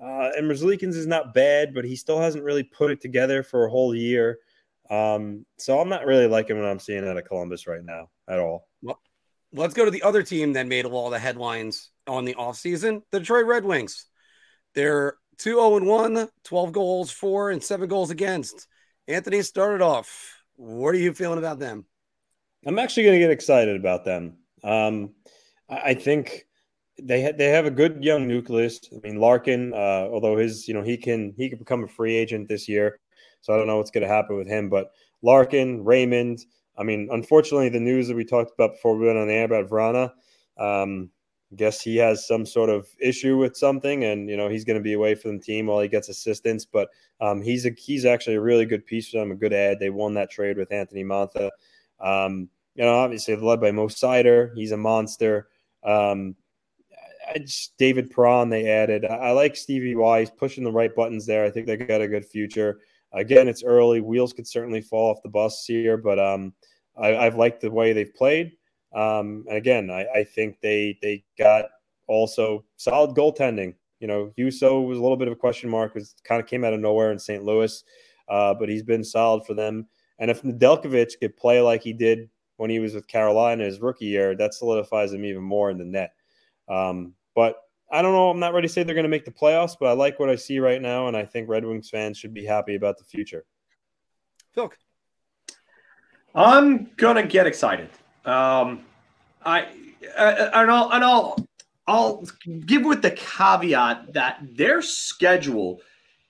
Uh, 0.02 0.32
and 0.38 0.50
Merzlikins 0.50 0.96
is 0.96 1.08
not 1.08 1.34
bad, 1.34 1.74
but 1.74 1.84
he 1.84 1.96
still 1.96 2.20
hasn't 2.20 2.44
really 2.44 2.64
put 2.64 2.92
it 2.92 3.02
together 3.02 3.44
for 3.44 3.66
a 3.66 3.70
whole 3.70 3.94
year. 3.94 4.40
Um, 4.90 5.46
so 5.58 5.80
I'm 5.80 5.90
not 5.90 6.06
really 6.06 6.28
liking 6.28 6.58
what 6.58 6.68
I'm 6.68 6.80
seeing 6.80 7.08
out 7.08 7.18
of 7.18 7.26
Columbus 7.26 7.68
right 7.68 7.84
now 7.84 8.10
at 8.28 8.40
all. 8.40 8.68
Well, 8.82 9.00
let's 9.54 9.74
go 9.74 9.86
to 9.86 9.92
the 9.92 10.04
other 10.04 10.24
team 10.24 10.54
that 10.54 10.68
made 10.68 10.86
all 10.86 11.10
the 11.10 11.20
headlines 11.20 11.92
on 12.08 12.26
the 12.26 12.36
offseason 12.36 13.02
the 13.12 13.20
Detroit 13.20 13.46
Red 13.46 13.66
Wings. 13.66 14.08
They're 14.76 15.16
2 15.40 15.52
0 15.52 15.84
1, 15.84 16.30
12 16.44 16.72
goals 16.72 17.12
for, 17.12 17.52
and 17.52 17.64
seven 17.64 17.88
goals 17.88 18.12
against. 18.12 18.68
Anthony 19.08 19.42
started 19.42 19.82
off. 19.82 20.44
What 20.56 20.94
are 20.94 21.00
you 21.00 21.14
feeling 21.14 21.40
about 21.40 21.60
them? 21.60 21.86
I'm 22.66 22.80
actually 22.80 23.04
going 23.04 23.16
to 23.16 23.20
get 23.20 23.32
excited 23.32 23.76
about 23.76 24.04
them. 24.04 24.38
Um, 24.64 25.14
I 25.70 25.94
think 25.94 26.46
they 27.02 27.24
ha- 27.24 27.38
they 27.38 27.50
have 27.50 27.66
a 27.66 27.72
good 27.72 28.04
young 28.04 28.28
nucleus. 28.28 28.80
I 28.94 29.00
mean, 29.08 29.20
Larkin, 29.20 29.74
uh, 29.74 30.10
although 30.12 30.38
his 30.38 30.68
you 30.68 30.74
know 30.74 30.82
he 30.82 30.98
can 30.98 31.34
he 31.38 31.50
can 31.50 31.58
become 31.58 31.84
a 31.84 31.88
free 31.88 32.16
agent 32.16 32.50
this 32.50 32.68
year, 32.68 33.00
so 33.42 33.54
I 33.54 33.58
don't 33.58 33.68
know 33.68 33.78
what's 33.78 33.92
going 33.92 34.08
to 34.08 34.14
happen 34.14 34.36
with 34.36 34.48
him. 34.48 34.70
But 34.70 34.92
Larkin, 35.22 35.84
Raymond. 35.84 36.40
I 36.78 36.84
mean, 36.84 37.10
unfortunately, 37.12 37.68
the 37.70 37.80
news 37.80 38.08
that 38.08 38.16
we 38.16 38.24
talked 38.24 38.54
about 38.54 38.74
before 38.76 38.98
we 38.98 39.06
went 39.06 39.18
on 39.18 39.28
the 39.28 39.34
air 39.34 39.46
about 39.46 39.70
Vrana, 39.70 40.12
um, 40.58 41.10
guess 41.56 41.82
he 41.82 41.98
has 41.98 42.28
some 42.28 42.46
sort 42.46 42.70
of 42.70 42.88
issue 43.00 43.38
with 43.38 43.58
something, 43.58 44.04
and 44.04 44.30
you 44.30 44.38
know 44.38 44.50
he's 44.50 44.66
going 44.66 44.78
to 44.78 44.84
be 44.84 44.94
away 44.94 45.16
from 45.16 45.38
the 45.38 45.44
team 45.44 45.68
while 45.68 45.82
he 45.82 45.88
gets 45.88 46.10
assistance. 46.10 46.66
But 46.66 46.90
um, 47.22 47.42
he's 47.42 47.66
a 47.66 47.72
he's 47.72 48.06
actually 48.06 48.36
a 48.36 48.42
really 48.42 48.66
good 48.66 48.86
piece 48.86 49.10
for 49.10 49.18
them, 49.18 49.32
a 49.32 49.36
good 49.36 49.54
ad. 49.54 49.80
They 49.80 49.90
won 49.90 50.14
that 50.16 50.30
trade 50.30 50.58
with 50.58 50.72
Anthony 50.72 51.04
Mantha. 51.04 51.50
Um, 52.00 52.50
you 52.76 52.84
know, 52.84 52.96
obviously 52.96 53.36
led 53.36 53.62
by 53.62 53.72
Mo 53.72 53.88
Seider. 53.88 54.56
He's 54.56 54.72
a 54.72 54.78
monster. 54.78 55.50
Um, 55.84 56.36
just, 57.38 57.78
David 57.78 58.12
Perron 58.12 58.50
they 58.50 58.68
added. 58.68 59.06
I, 59.06 59.16
I 59.16 59.32
like 59.32 59.56
Stevie 59.56 59.96
Y's 59.96 60.30
pushing 60.30 60.64
the 60.64 60.72
right 60.72 60.94
buttons 60.96 61.26
there. 61.26 61.46
I 61.46 61.52
think 61.52 61.68
they 61.68 61.78
got 61.78 62.02
a 62.02 62.08
good 62.08 62.26
future. 62.26 62.80
Again, 63.12 63.48
it's 63.48 63.64
early. 63.64 64.02
Wheels 64.02 64.34
could 64.34 64.48
certainly 64.48 64.82
fall 64.82 65.12
off 65.12 65.24
the 65.24 65.30
bus 65.30 65.66
here, 65.66 65.98
but 65.98 66.20
um, 66.20 66.54
I, 66.96 67.24
have 67.24 67.36
liked 67.36 67.62
the 67.62 67.72
way 67.72 67.92
they've 67.92 68.14
played. 68.14 68.52
Um, 68.94 69.46
and 69.48 69.58
again, 69.58 69.90
I, 69.92 70.06
I, 70.16 70.24
think 70.24 70.60
they 70.62 70.98
they 71.02 71.24
got 71.38 71.66
also 72.08 72.66
solid 72.78 73.16
goaltending. 73.16 73.76
You 74.00 74.08
know, 74.08 74.34
Husso 74.38 74.86
was 74.86 74.98
a 74.98 75.02
little 75.02 75.18
bit 75.18 75.28
of 75.28 75.34
a 75.34 75.38
question 75.38 75.70
mark, 75.70 75.94
was 75.94 76.16
kind 76.24 76.42
of 76.42 76.48
came 76.48 76.64
out 76.64 76.74
of 76.74 76.80
nowhere 76.80 77.12
in 77.12 77.20
St. 77.20 77.44
Louis, 77.44 77.84
uh, 78.30 78.56
but 78.56 78.68
he's 78.68 78.82
been 78.82 79.04
solid 79.04 79.46
for 79.46 79.54
them. 79.54 79.88
And 80.18 80.32
if 80.32 80.42
Nedeljkovic 80.42 81.20
could 81.20 81.38
play 81.38 81.62
like 81.62 81.84
he 81.84 81.94
did 81.94 82.30
when 82.58 82.70
he 82.70 82.80
was 82.80 82.96
with 82.96 83.08
Carolina 83.08 83.64
his 83.64 83.80
rookie 83.80 84.06
year, 84.06 84.36
that 84.36 84.54
solidifies 84.54 85.14
him 85.14 85.24
even 85.24 85.44
more 85.44 85.70
in 85.70 85.78
the 85.78 85.86
net. 85.86 86.14
Um, 86.68 87.14
but 87.36 87.58
I 87.92 88.02
don't 88.02 88.14
know. 88.14 88.30
I'm 88.30 88.40
not 88.40 88.54
ready 88.54 88.68
to 88.68 88.74
say 88.74 88.84
they're 88.84 88.96
going 88.96 89.04
to 89.04 89.10
make 89.10 89.26
the 89.26 89.32
playoffs, 89.32 89.76
but 89.80 89.88
I 89.88 89.94
like 89.94 90.20
what 90.20 90.30
I 90.30 90.36
see 90.36 90.60
right 90.60 90.82
now, 90.82 91.08
and 91.08 91.16
I 91.16 91.26
think 91.26 91.48
Red 91.48 91.66
Wings 91.66 91.90
fans 91.90 92.18
should 92.18 92.34
be 92.34 92.46
happy 92.46 92.76
about 92.76 92.98
the 92.98 93.04
future. 93.04 93.46
Phil, 94.54 94.72
I'm 96.36 96.92
gonna 96.98 97.26
get 97.26 97.48
excited. 97.48 97.90
Um, 98.26 98.86
I 99.46 99.68
uh, 100.18 100.50
and 100.54 100.72
I'll 100.72 100.92
and 100.92 101.04
I'll 101.04 101.48
I'll 101.88 102.24
give 102.66 102.84
with 102.84 103.02
the 103.02 103.12
caveat 103.12 104.14
that 104.14 104.40
their 104.56 104.82
schedule 104.82 105.82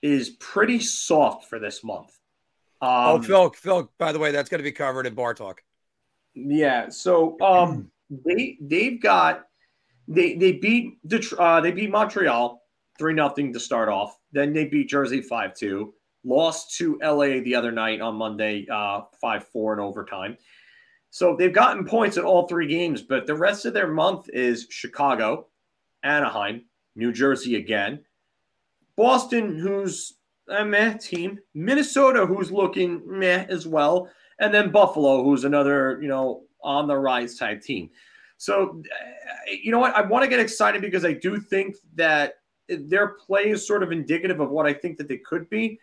is 0.02 0.30
pretty 0.30 0.80
soft 0.80 1.50
for 1.50 1.60
this 1.60 1.84
month. 1.84 2.18
Oh, 2.82 3.16
um, 3.16 3.20
oh, 3.20 3.24
Phil, 3.24 3.50
Phil. 3.52 3.92
By 3.98 4.12
the 4.12 4.20
way, 4.20 4.32
that's 4.32 4.50
going 4.50 4.60
to 4.60 4.64
be 4.64 4.72
covered 4.72 5.06
in 5.06 5.14
bar 5.14 5.34
talk. 5.34 5.62
Yeah. 6.34 6.90
So 6.90 7.40
um, 7.42 7.92
they 8.10 8.58
they've 8.62 9.02
got 9.02 9.48
they 10.08 10.36
they 10.36 10.54
beat 10.54 10.98
uh, 11.38 11.62
they 11.62 11.72
beat 11.72 11.90
Montreal 11.90 12.62
three 12.98 13.14
nothing 13.14 13.54
to 13.54 13.60
start 13.60 13.90
off. 13.90 14.18
Then 14.32 14.54
they 14.54 14.66
beat 14.66 14.90
Jersey 14.90 15.22
five 15.22 15.56
two. 15.56 15.94
Lost 16.24 16.76
to 16.78 17.00
LA 17.02 17.42
the 17.42 17.56
other 17.56 17.72
night 17.72 18.02
on 18.02 18.16
Monday 18.16 18.68
uh, 18.70 19.02
five 19.22 19.48
four 19.48 19.74
in 19.74 19.80
overtime. 19.80 20.38
So 21.12 21.36
they've 21.36 21.54
gotten 21.54 21.86
points 21.86 22.18
in 22.18 22.24
all 22.24 22.48
three 22.48 22.68
games, 22.68 23.02
but 23.02 23.26
the 23.26 23.36
rest 23.36 23.66
of 23.66 23.74
their 23.74 23.88
month 23.88 24.30
is 24.30 24.68
Chicago, 24.70 25.48
Anaheim, 26.04 26.66
New 26.96 27.12
Jersey 27.12 27.56
again, 27.56 28.04
Boston, 28.96 29.58
who's 29.58 30.16
a 30.50 30.66
meh 30.66 30.98
team, 30.98 31.40
Minnesota, 31.54 32.26
who's 32.26 32.52
looking 32.52 33.02
meh 33.06 33.46
as 33.50 33.68
well, 33.68 34.10
and 34.40 34.54
then 34.54 34.72
Buffalo, 34.72 35.24
who's 35.24 35.46
another, 35.46 36.00
you 36.02 36.08
know, 36.08 36.44
on 36.62 36.88
the 36.88 36.96
rise 36.96 37.38
type 37.38 37.62
team. 37.62 37.90
So, 38.38 38.82
eh, 39.48 39.56
you 39.64 39.72
know 39.72 39.80
what? 39.80 39.96
I 39.96 40.02
want 40.02 40.24
to 40.24 40.30
get 40.30 40.40
excited 40.40 40.82
because 40.82 41.06
I 41.06 41.14
do 41.14 41.40
think 41.40 41.76
that 41.96 42.36
their 42.68 43.10
play 43.10 43.50
is 43.50 43.66
sort 43.66 43.84
of 43.84 43.92
indicative 43.92 44.40
of 44.40 44.50
what 44.50 44.66
I 44.66 44.74
think 44.74 44.98
that 44.98 45.08
they 45.08 45.18
could 45.18 45.50
be 45.50 45.80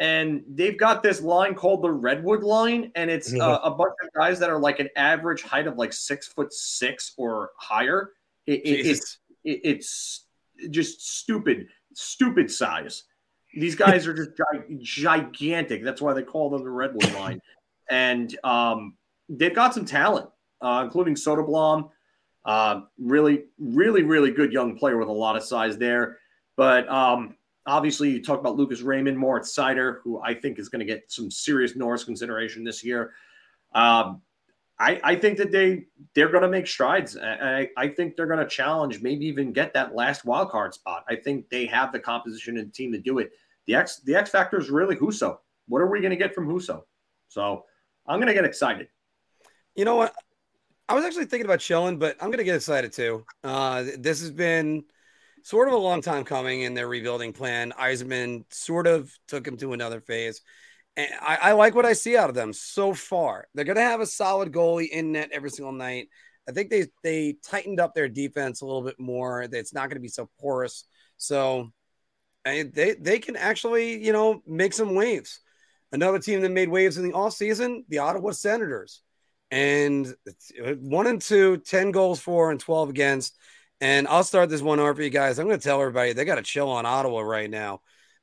and 0.00 0.44
they've 0.48 0.78
got 0.78 1.02
this 1.02 1.20
line 1.20 1.54
called 1.54 1.82
the 1.82 1.90
Redwood 1.90 2.42
line, 2.42 2.92
and 2.94 3.10
it's 3.10 3.32
mm-hmm. 3.32 3.40
uh, 3.40 3.58
a 3.64 3.70
bunch 3.70 3.94
of 4.04 4.12
guys 4.12 4.38
that 4.38 4.48
are 4.48 4.58
like 4.58 4.78
an 4.78 4.88
average 4.96 5.42
height 5.42 5.66
of 5.66 5.76
like 5.76 5.92
six 5.92 6.28
foot 6.28 6.52
six 6.52 7.14
or 7.16 7.50
higher. 7.56 8.12
It, 8.46 8.60
it, 8.64 8.86
it's 8.86 9.18
it, 9.44 9.60
it's 9.64 10.26
just 10.70 11.18
stupid, 11.18 11.66
stupid 11.94 12.50
size. 12.50 13.04
These 13.54 13.74
guys 13.74 14.06
are 14.06 14.14
just 14.14 14.30
gigantic. 14.80 15.82
That's 15.82 16.00
why 16.00 16.12
they 16.12 16.22
call 16.22 16.50
them 16.50 16.62
the 16.62 16.70
Redwood 16.70 17.12
line, 17.14 17.40
and 17.90 18.36
um, 18.44 18.94
they've 19.28 19.54
got 19.54 19.74
some 19.74 19.84
talent, 19.84 20.28
uh, 20.60 20.82
including 20.84 21.14
Soderblom. 21.14 21.90
Uh, 22.44 22.82
really, 22.98 23.44
really, 23.58 24.04
really 24.04 24.30
good 24.30 24.52
young 24.52 24.78
player 24.78 24.96
with 24.96 25.08
a 25.08 25.12
lot 25.12 25.36
of 25.36 25.42
size 25.42 25.76
there. 25.76 26.18
But 26.56 26.88
um, 26.88 27.36
Obviously, 27.68 28.10
you 28.10 28.22
talk 28.22 28.40
about 28.40 28.56
Lucas 28.56 28.80
Raymond, 28.80 29.18
Moritz 29.18 29.54
Seider, 29.54 29.98
who 30.02 30.20
I 30.22 30.32
think 30.32 30.58
is 30.58 30.70
going 30.70 30.80
to 30.80 30.86
get 30.86 31.12
some 31.12 31.30
serious 31.30 31.76
Norris 31.76 32.02
consideration 32.02 32.64
this 32.64 32.82
year. 32.82 33.12
Um, 33.74 34.22
I, 34.80 34.98
I, 35.04 35.16
think 35.16 35.36
that 35.36 35.52
they 35.52 35.84
they're 36.14 36.30
going 36.30 36.44
to 36.44 36.48
make 36.48 36.66
strides. 36.66 37.16
I, 37.16 37.68
I 37.76 37.88
think 37.88 38.16
they're 38.16 38.26
going 38.26 38.38
to 38.38 38.46
challenge, 38.46 39.02
maybe 39.02 39.26
even 39.26 39.52
get 39.52 39.74
that 39.74 39.94
last 39.94 40.24
wild 40.24 40.50
card 40.50 40.72
spot. 40.72 41.04
I 41.10 41.16
think 41.16 41.50
they 41.50 41.66
have 41.66 41.92
the 41.92 41.98
composition 41.98 42.56
and 42.56 42.72
team 42.72 42.92
to 42.92 42.98
do 42.98 43.18
it. 43.18 43.32
The 43.66 43.74
X 43.74 44.00
the 44.00 44.14
X 44.14 44.30
factor 44.30 44.58
is 44.58 44.70
really 44.70 44.96
Husso. 44.96 45.38
What 45.66 45.82
are 45.82 45.90
we 45.90 46.00
going 46.00 46.10
to 46.10 46.16
get 46.16 46.34
from 46.34 46.48
Husso? 46.48 46.84
So 47.28 47.64
I'm 48.06 48.18
going 48.18 48.28
to 48.28 48.34
get 48.34 48.46
excited. 48.46 48.88
You 49.74 49.84
know 49.84 49.96
what? 49.96 50.14
I 50.88 50.94
was 50.94 51.04
actually 51.04 51.26
thinking 51.26 51.44
about 51.44 51.60
chilling, 51.60 51.98
but 51.98 52.16
I'm 52.20 52.28
going 52.28 52.38
to 52.38 52.44
get 52.44 52.56
excited 52.56 52.92
too. 52.92 53.26
Uh, 53.44 53.84
this 53.98 54.20
has 54.20 54.30
been 54.30 54.84
sort 55.48 55.66
of 55.66 55.72
a 55.72 55.78
long 55.78 56.02
time 56.02 56.24
coming 56.24 56.60
in 56.60 56.74
their 56.74 56.86
rebuilding 56.86 57.32
plan. 57.32 57.72
Yzerman 57.80 58.44
sort 58.52 58.86
of 58.86 59.10
took 59.28 59.48
him 59.48 59.56
to 59.56 59.72
another 59.72 59.98
phase. 59.98 60.42
And 60.94 61.08
I, 61.22 61.38
I 61.40 61.52
like 61.52 61.74
what 61.74 61.86
I 61.86 61.94
see 61.94 62.18
out 62.18 62.28
of 62.28 62.34
them 62.34 62.52
so 62.52 62.92
far. 62.92 63.48
They're 63.54 63.64
going 63.64 63.76
to 63.76 63.82
have 63.82 64.02
a 64.02 64.06
solid 64.06 64.52
goalie 64.52 64.90
in 64.90 65.12
net 65.12 65.30
every 65.32 65.48
single 65.48 65.72
night. 65.72 66.08
I 66.46 66.52
think 66.52 66.68
they 66.68 66.88
they 67.02 67.36
tightened 67.42 67.80
up 67.80 67.94
their 67.94 68.10
defense 68.10 68.60
a 68.60 68.66
little 68.66 68.82
bit 68.82 69.00
more. 69.00 69.40
It's 69.40 69.72
not 69.72 69.88
going 69.88 69.96
to 69.96 70.02
be 70.02 70.08
so 70.08 70.28
porous. 70.38 70.84
So 71.16 71.72
they 72.44 72.96
they 73.00 73.18
can 73.18 73.36
actually 73.36 74.04
you 74.04 74.12
know 74.12 74.42
make 74.46 74.74
some 74.74 74.94
waves. 74.94 75.40
Another 75.92 76.18
team 76.18 76.42
that 76.42 76.50
made 76.50 76.68
waves 76.68 76.98
in 76.98 77.04
the 77.04 77.14
off 77.14 77.32
season, 77.32 77.84
the 77.88 77.98
Ottawa 77.98 78.32
Senators, 78.32 79.00
and 79.50 80.14
uh, 80.62 80.72
one 80.74 81.06
and 81.06 81.22
two, 81.22 81.56
10 81.56 81.90
goals 81.90 82.20
for 82.20 82.50
and 82.50 82.60
12 82.60 82.90
against. 82.90 83.34
And 83.80 84.08
I'll 84.08 84.24
start 84.24 84.48
this 84.48 84.62
one 84.62 84.80
over 84.80 84.94
for 84.94 85.02
you 85.02 85.10
guys. 85.10 85.38
I'm 85.38 85.46
going 85.46 85.58
to 85.58 85.62
tell 85.62 85.80
everybody 85.80 86.12
they 86.12 86.24
got 86.24 86.34
to 86.34 86.42
chill 86.42 86.68
on 86.70 86.84
Ottawa 86.84 87.20
right 87.20 87.48
now. 87.48 87.80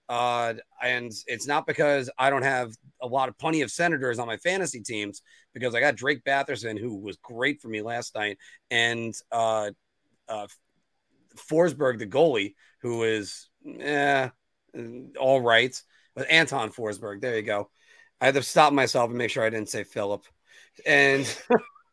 Uh, 0.07 0.55
and 0.83 1.11
it's 1.27 1.47
not 1.47 1.65
because 1.65 2.09
I 2.17 2.29
don't 2.29 2.43
have 2.43 2.73
a 3.01 3.07
lot 3.07 3.29
of 3.29 3.37
plenty 3.37 3.61
of 3.61 3.71
senators 3.71 4.19
on 4.19 4.27
my 4.27 4.37
fantasy 4.37 4.81
teams 4.81 5.21
because 5.53 5.73
I 5.73 5.79
got 5.79 5.95
Drake 5.95 6.23
Batherson, 6.23 6.79
who 6.79 6.95
was 6.95 7.17
great 7.17 7.61
for 7.61 7.69
me 7.69 7.81
last 7.81 8.13
night, 8.13 8.37
and 8.69 9.13
uh, 9.31 9.71
uh, 10.27 10.47
Forsberg, 11.35 11.97
the 11.97 12.05
goalie, 12.05 12.53
who 12.81 13.03
is 13.03 13.49
eh, 13.79 14.29
all 15.19 15.41
right. 15.41 15.81
But 16.15 16.29
Anton 16.29 16.71
Forsberg, 16.71 17.21
there 17.21 17.35
you 17.35 17.41
go. 17.41 17.69
I 18.21 18.25
had 18.25 18.35
to 18.35 18.43
stop 18.43 18.73
myself 18.73 19.09
and 19.09 19.17
make 19.17 19.31
sure 19.31 19.43
I 19.43 19.49
didn't 19.49 19.69
say 19.69 19.83
Philip, 19.83 20.25
and 20.85 21.25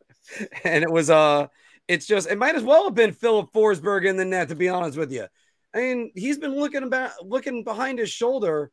and 0.64 0.84
it 0.84 0.90
was 0.90 1.08
uh, 1.08 1.46
it's 1.88 2.06
just 2.06 2.30
it 2.30 2.38
might 2.38 2.54
as 2.54 2.62
well 2.62 2.84
have 2.84 2.94
been 2.94 3.12
Philip 3.12 3.52
Forsberg 3.52 4.06
in 4.06 4.16
the 4.16 4.24
net 4.24 4.48
to 4.48 4.54
be 4.54 4.68
honest 4.68 4.96
with 4.96 5.12
you. 5.12 5.26
I 5.74 5.78
mean, 5.78 6.12
he's 6.14 6.38
been 6.38 6.54
looking 6.54 6.82
about, 6.82 7.12
looking 7.22 7.64
behind 7.64 7.98
his 7.98 8.10
shoulder 8.10 8.70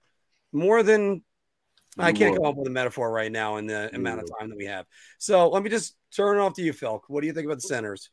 more 0.52 0.84
than 0.84 1.24
I 1.98 2.12
can't 2.12 2.36
come 2.36 2.46
up 2.46 2.56
with 2.56 2.68
a 2.68 2.72
metaphor 2.72 3.12
right 3.12 3.32
now 3.32 3.58
in 3.58 3.68
the 3.68 3.94
amount 3.94 4.22
of 4.22 4.30
time 4.40 4.50
that 4.50 4.58
we 4.58 4.66
have. 4.66 4.86
So 5.18 5.50
let 5.50 5.64
me 5.64 5.70
just 5.70 5.96
turn 6.16 6.38
it 6.38 6.42
off 6.42 6.54
to 6.56 6.62
you, 6.62 6.74
Phil. 6.74 7.02
What 7.08 7.22
do 7.22 7.28
you 7.28 7.34
think 7.34 7.46
about 7.46 7.58
the 7.58 7.68
centers? 7.68 8.10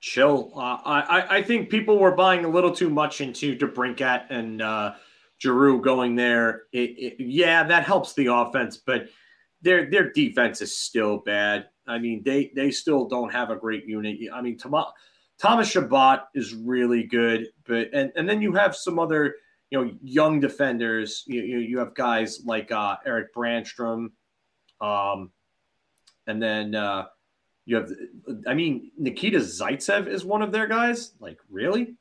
Chill. 0.00 0.52
Uh, 0.54 0.78
I 0.84 1.38
I 1.38 1.42
think 1.42 1.70
people 1.70 1.98
were 1.98 2.12
buying 2.12 2.44
a 2.44 2.48
little 2.48 2.72
too 2.72 2.90
much 2.90 3.20
into 3.20 3.56
DeBrincat 3.56 4.30
and 4.30 4.60
uh, 4.60 4.94
Giroux 5.40 5.80
going 5.80 6.16
there. 6.16 6.64
It, 6.72 6.90
it, 6.98 7.16
yeah, 7.20 7.62
that 7.64 7.84
helps 7.84 8.12
the 8.14 8.26
offense, 8.26 8.76
but 8.76 9.08
their 9.62 9.88
their 9.88 10.10
defense 10.10 10.60
is 10.60 10.76
still 10.76 11.18
bad. 11.18 11.68
I 11.86 11.98
mean, 11.98 12.22
they 12.24 12.50
they 12.54 12.70
still 12.70 13.06
don't 13.06 13.32
have 13.32 13.50
a 13.50 13.56
great 13.56 13.86
unit. 13.86 14.18
I 14.32 14.40
mean, 14.40 14.58
Thomas 15.38 15.68
Chabot 15.68 16.20
is 16.34 16.54
really 16.54 17.04
good, 17.04 17.48
but 17.66 17.88
and 17.92 18.12
and 18.16 18.28
then 18.28 18.40
you 18.40 18.52
have 18.52 18.76
some 18.76 18.98
other 18.98 19.36
you 19.70 19.84
know 19.84 19.92
young 20.02 20.40
defenders. 20.40 21.24
You 21.26 21.42
you, 21.42 21.58
you 21.58 21.78
have 21.78 21.94
guys 21.94 22.42
like 22.44 22.70
uh, 22.70 22.96
Erik 23.04 23.34
Brannstrom, 23.34 24.12
um, 24.80 25.30
and 26.26 26.42
then. 26.42 26.74
Uh, 26.74 27.06
you 27.64 27.76
have, 27.76 27.90
I 28.46 28.54
mean, 28.54 28.90
Nikita 28.98 29.38
Zaitsev 29.38 30.08
is 30.08 30.24
one 30.24 30.42
of 30.42 30.50
their 30.50 30.66
guys. 30.66 31.12
Like, 31.20 31.38
really? 31.48 31.94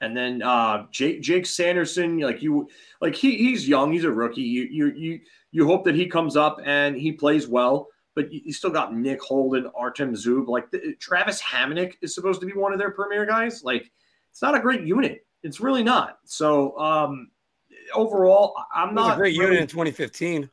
And 0.00 0.16
then 0.16 0.42
uh, 0.42 0.86
Jake 0.92 1.20
Jake 1.20 1.46
Sanderson, 1.46 2.20
like 2.20 2.42
you, 2.42 2.68
like 3.00 3.16
he 3.16 3.36
he's 3.36 3.68
young, 3.68 3.92
he's 3.92 4.04
a 4.04 4.10
rookie. 4.10 4.42
You 4.42 4.68
you 4.70 4.92
you 4.94 5.20
you 5.50 5.66
hope 5.66 5.84
that 5.86 5.96
he 5.96 6.06
comes 6.06 6.36
up 6.36 6.60
and 6.64 6.94
he 6.94 7.10
plays 7.10 7.48
well. 7.48 7.88
But 8.18 8.32
you 8.32 8.52
still 8.52 8.70
got 8.70 8.96
Nick 8.96 9.22
Holden, 9.22 9.70
Artem 9.76 10.12
Zub, 10.12 10.48
like 10.48 10.72
the, 10.72 10.96
Travis 10.98 11.40
Hamonic 11.40 11.94
is 12.02 12.16
supposed 12.16 12.40
to 12.40 12.48
be 12.48 12.52
one 12.52 12.72
of 12.72 12.78
their 12.80 12.90
premier 12.90 13.24
guys. 13.24 13.62
Like, 13.62 13.92
it's 14.32 14.42
not 14.42 14.56
a 14.56 14.58
great 14.58 14.82
unit. 14.82 15.24
It's 15.44 15.60
really 15.60 15.84
not. 15.84 16.18
So 16.24 16.76
um, 16.80 17.30
overall, 17.94 18.56
I'm 18.74 18.92
not 18.92 19.12
a 19.12 19.16
great 19.18 19.38
really, 19.38 19.52
unit 19.52 19.60
in 19.60 19.66
2015. 19.68 20.50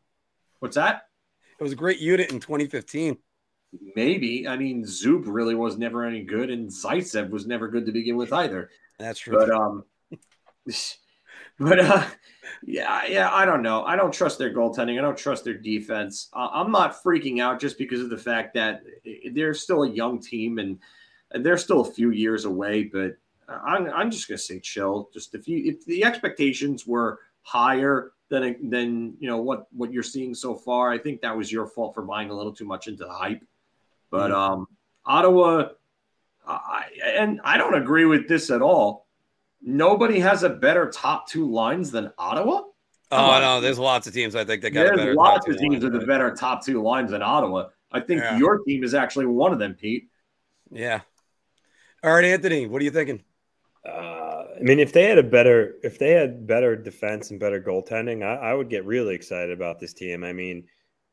What's 0.59 0.76
that? 0.76 1.07
It 1.59 1.63
was 1.63 1.72
a 1.72 1.76
great 1.76 1.97
unit 1.97 2.32
in 2.32 2.39
2015. 2.39 3.18
Maybe. 3.95 4.47
I 4.47 4.57
mean, 4.57 4.84
Zub 4.84 5.24
really 5.26 5.55
was 5.55 5.76
never 5.76 6.05
any 6.05 6.22
good, 6.22 6.51
and 6.51 6.70
Zaitsev 6.70 7.32
was 7.32 7.47
never 7.47 7.68
good 7.68 7.88
to 7.88 7.91
begin 7.91 8.16
with 8.16 8.32
either. 8.32 8.70
That's 8.99 9.18
true. 9.18 9.39
But 9.39 9.49
um, 9.49 9.86
but 11.60 11.80
uh, 11.80 12.03
yeah, 12.66 13.06
yeah. 13.06 13.30
I 13.32 13.45
don't 13.45 13.62
know. 13.62 13.86
I 13.86 13.95
don't 13.95 14.14
trust 14.14 14.38
their 14.38 14.53
goaltending. 14.53 14.97
I 14.97 15.01
don't 15.01 15.18
trust 15.18 15.45
their 15.45 15.58
defense. 15.58 16.30
Uh, 16.34 16.49
I'm 16.51 16.72
not 16.72 17.01
freaking 17.01 17.41
out 17.41 17.62
just 17.62 17.78
because 17.78 18.01
of 18.01 18.10
the 18.10 18.18
fact 18.18 18.53
that 18.56 18.82
they're 19.32 19.53
still 19.53 19.84
a 19.84 19.89
young 19.89 20.20
team 20.20 20.60
and, 20.60 20.80
they're 21.39 21.58
still 21.58 21.82
a 21.82 21.91
few 21.91 22.12
years 22.12 22.45
away. 22.45 22.84
But 22.84 23.18
I'm 23.49 23.89
I'm 23.89 24.10
just 24.12 24.28
gonna 24.30 24.38
say 24.38 24.60
chill. 24.60 25.10
Just 25.14 25.36
if 25.36 25.49
you 25.49 25.64
if 25.66 25.86
the 25.86 26.06
expectations 26.06 26.88
were 26.88 27.20
higher 27.41 28.14
than 28.30 28.70
than 28.70 29.16
you 29.20 29.28
know 29.28 29.41
what 29.41 29.68
what 29.72 29.91
you're 29.91 30.03
seeing 30.03 30.34
so 30.34 30.56
far, 30.56 30.91
I 30.91 30.97
think 30.97 31.22
that 31.22 31.36
was 31.36 31.51
your 31.51 31.68
fault 31.68 31.93
for 31.93 32.03
buying 32.03 32.30
a 32.30 32.34
little 32.34 32.53
too 32.53 32.64
much 32.64 32.88
into 32.88 33.03
the 33.03 33.12
hype. 33.12 33.43
But 34.12 34.32
mm-hmm. 34.32 34.39
um, 34.39 34.68
Ottawa, 35.06 35.70
I, 36.47 36.86
and 37.03 37.41
I 37.43 37.58
don't 37.58 37.76
agree 37.76 38.06
with 38.06 38.28
this 38.28 38.49
at 38.49 38.62
all. 38.62 39.05
Nobody 39.68 40.20
has 40.20 40.43
a 40.43 40.49
better 40.49 40.91
top 40.91 41.28
two 41.28 41.51
lines 41.51 41.89
than 41.89 42.11
Ottawa. 42.20 42.61
Oh 43.11 43.39
no, 43.39 43.61
there's 43.61 43.80
lots 43.80 44.05
of 44.05 44.13
teams. 44.13 44.36
I 44.36 44.45
think 44.45 44.61
that 44.61 44.72
got. 44.72 44.95
There's 44.95 45.16
lots 45.16 45.47
of 45.47 45.57
teams 45.57 45.84
with 45.84 45.93
the 45.93 46.05
better 46.05 46.32
top 46.36 46.63
two 46.63 46.84
lines 46.84 47.09
than 47.09 47.24
Ottawa. 47.24 47.70
I 47.91 47.99
think 47.99 48.22
yeah. 48.22 48.38
your 48.38 48.59
team 48.59 48.84
is 48.84 48.93
actually 48.93 49.26
one 49.26 49.53
of 49.53 49.59
them, 49.59 49.74
Pete. 49.74 50.09
Yeah. 50.72 51.01
All 52.03 52.13
right, 52.13 52.26
Anthony, 52.26 52.68
what 52.68 52.80
are 52.80 52.86
you 52.86 52.91
thinking? 52.91 53.24
Uh, 53.88 54.43
I 54.55 54.61
mean, 54.61 54.80
if 54.80 54.93
they 54.93 55.03
had 55.03 55.18
a 55.18 55.24
better, 55.24 55.76
if 55.84 55.97
they 55.97 56.11
had 56.11 56.45
better 56.45 56.76
defense 56.76 57.32
and 57.32 57.39
better 57.39 57.59
goaltending, 57.59 58.24
I, 58.24 58.51
I 58.51 58.53
would 58.53 58.70
get 58.70 58.86
really 58.86 59.16
excited 59.16 59.51
about 59.51 59.80
this 59.80 59.93
team. 59.93 60.24
I 60.24 60.32
mean, 60.32 60.66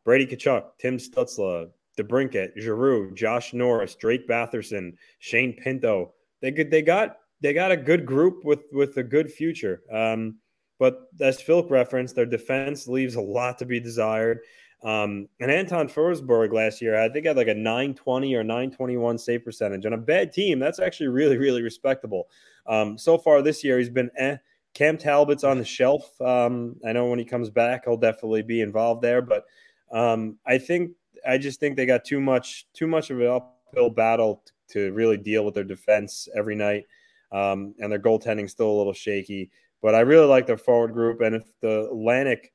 Brady 0.04 0.26
Tkachuk, 0.26 0.64
Tim 0.78 0.98
Stützle, 0.98 1.70
DeBrincat, 1.98 2.58
Giroux, 2.58 3.14
Josh 3.14 3.54
Norris, 3.54 3.94
Drake 3.94 4.28
Batherson, 4.28 4.92
Shane 5.20 5.54
Pinto. 5.54 6.12
They 6.42 6.52
could, 6.52 6.70
they 6.70 6.82
got 6.82 7.18
they 7.42 7.52
got 7.52 7.72
a 7.72 7.76
good 7.76 8.06
group 8.06 8.44
with 8.44 8.60
with 8.72 8.96
a 8.96 9.02
good 9.02 9.30
future. 9.30 9.82
Um, 9.92 10.38
but 10.78 11.08
as 11.20 11.40
Phil 11.40 11.66
referenced, 11.68 12.16
their 12.16 12.26
defense 12.26 12.88
leaves 12.88 13.14
a 13.14 13.20
lot 13.20 13.58
to 13.58 13.66
be 13.66 13.78
desired. 13.78 14.40
Um, 14.82 15.28
and 15.38 15.50
Anton 15.50 15.88
Forsberg 15.88 16.52
last 16.52 16.82
year, 16.82 17.00
I 17.00 17.08
think 17.08 17.26
had 17.26 17.36
like 17.36 17.46
a 17.46 17.54
920 17.54 18.34
or 18.34 18.42
921 18.42 19.16
save 19.18 19.44
percentage. 19.44 19.86
On 19.86 19.92
a 19.92 19.98
bad 19.98 20.32
team, 20.32 20.58
that's 20.58 20.80
actually 20.80 21.06
really, 21.06 21.38
really 21.38 21.62
respectable. 21.62 22.28
Um, 22.66 22.98
so 22.98 23.16
far 23.16 23.42
this 23.42 23.62
year, 23.62 23.78
he's 23.78 23.90
been 23.90 24.10
eh. 24.16 24.38
Cam 24.74 24.96
Talbot's 24.96 25.44
on 25.44 25.58
the 25.58 25.64
shelf. 25.64 26.18
Um, 26.20 26.76
I 26.86 26.92
know 26.92 27.06
when 27.06 27.18
he 27.18 27.24
comes 27.24 27.50
back, 27.50 27.84
he'll 27.84 27.96
definitely 27.96 28.42
be 28.42 28.62
involved 28.62 29.02
there. 29.02 29.20
But 29.20 29.44
um, 29.92 30.38
I 30.46 30.58
think 30.58 30.92
I 31.28 31.38
just 31.38 31.60
think 31.60 31.76
they 31.76 31.86
got 31.86 32.04
too 32.04 32.20
much 32.20 32.66
too 32.72 32.86
much 32.86 33.10
of 33.10 33.20
an 33.20 33.26
uphill 33.26 33.90
battle 33.90 34.42
to 34.70 34.90
really 34.92 35.18
deal 35.18 35.44
with 35.44 35.54
their 35.54 35.64
defense 35.64 36.26
every 36.34 36.54
night, 36.54 36.86
um, 37.32 37.74
and 37.78 37.90
their 37.90 37.98
goaltending 37.98 38.48
still 38.48 38.70
a 38.70 38.78
little 38.78 38.92
shaky. 38.92 39.50
But 39.80 39.94
I 39.94 40.00
really 40.00 40.26
like 40.26 40.46
their 40.46 40.56
forward 40.56 40.92
group, 40.92 41.20
and 41.20 41.34
if 41.34 41.44
the 41.60 41.88
Atlantic 41.90 42.52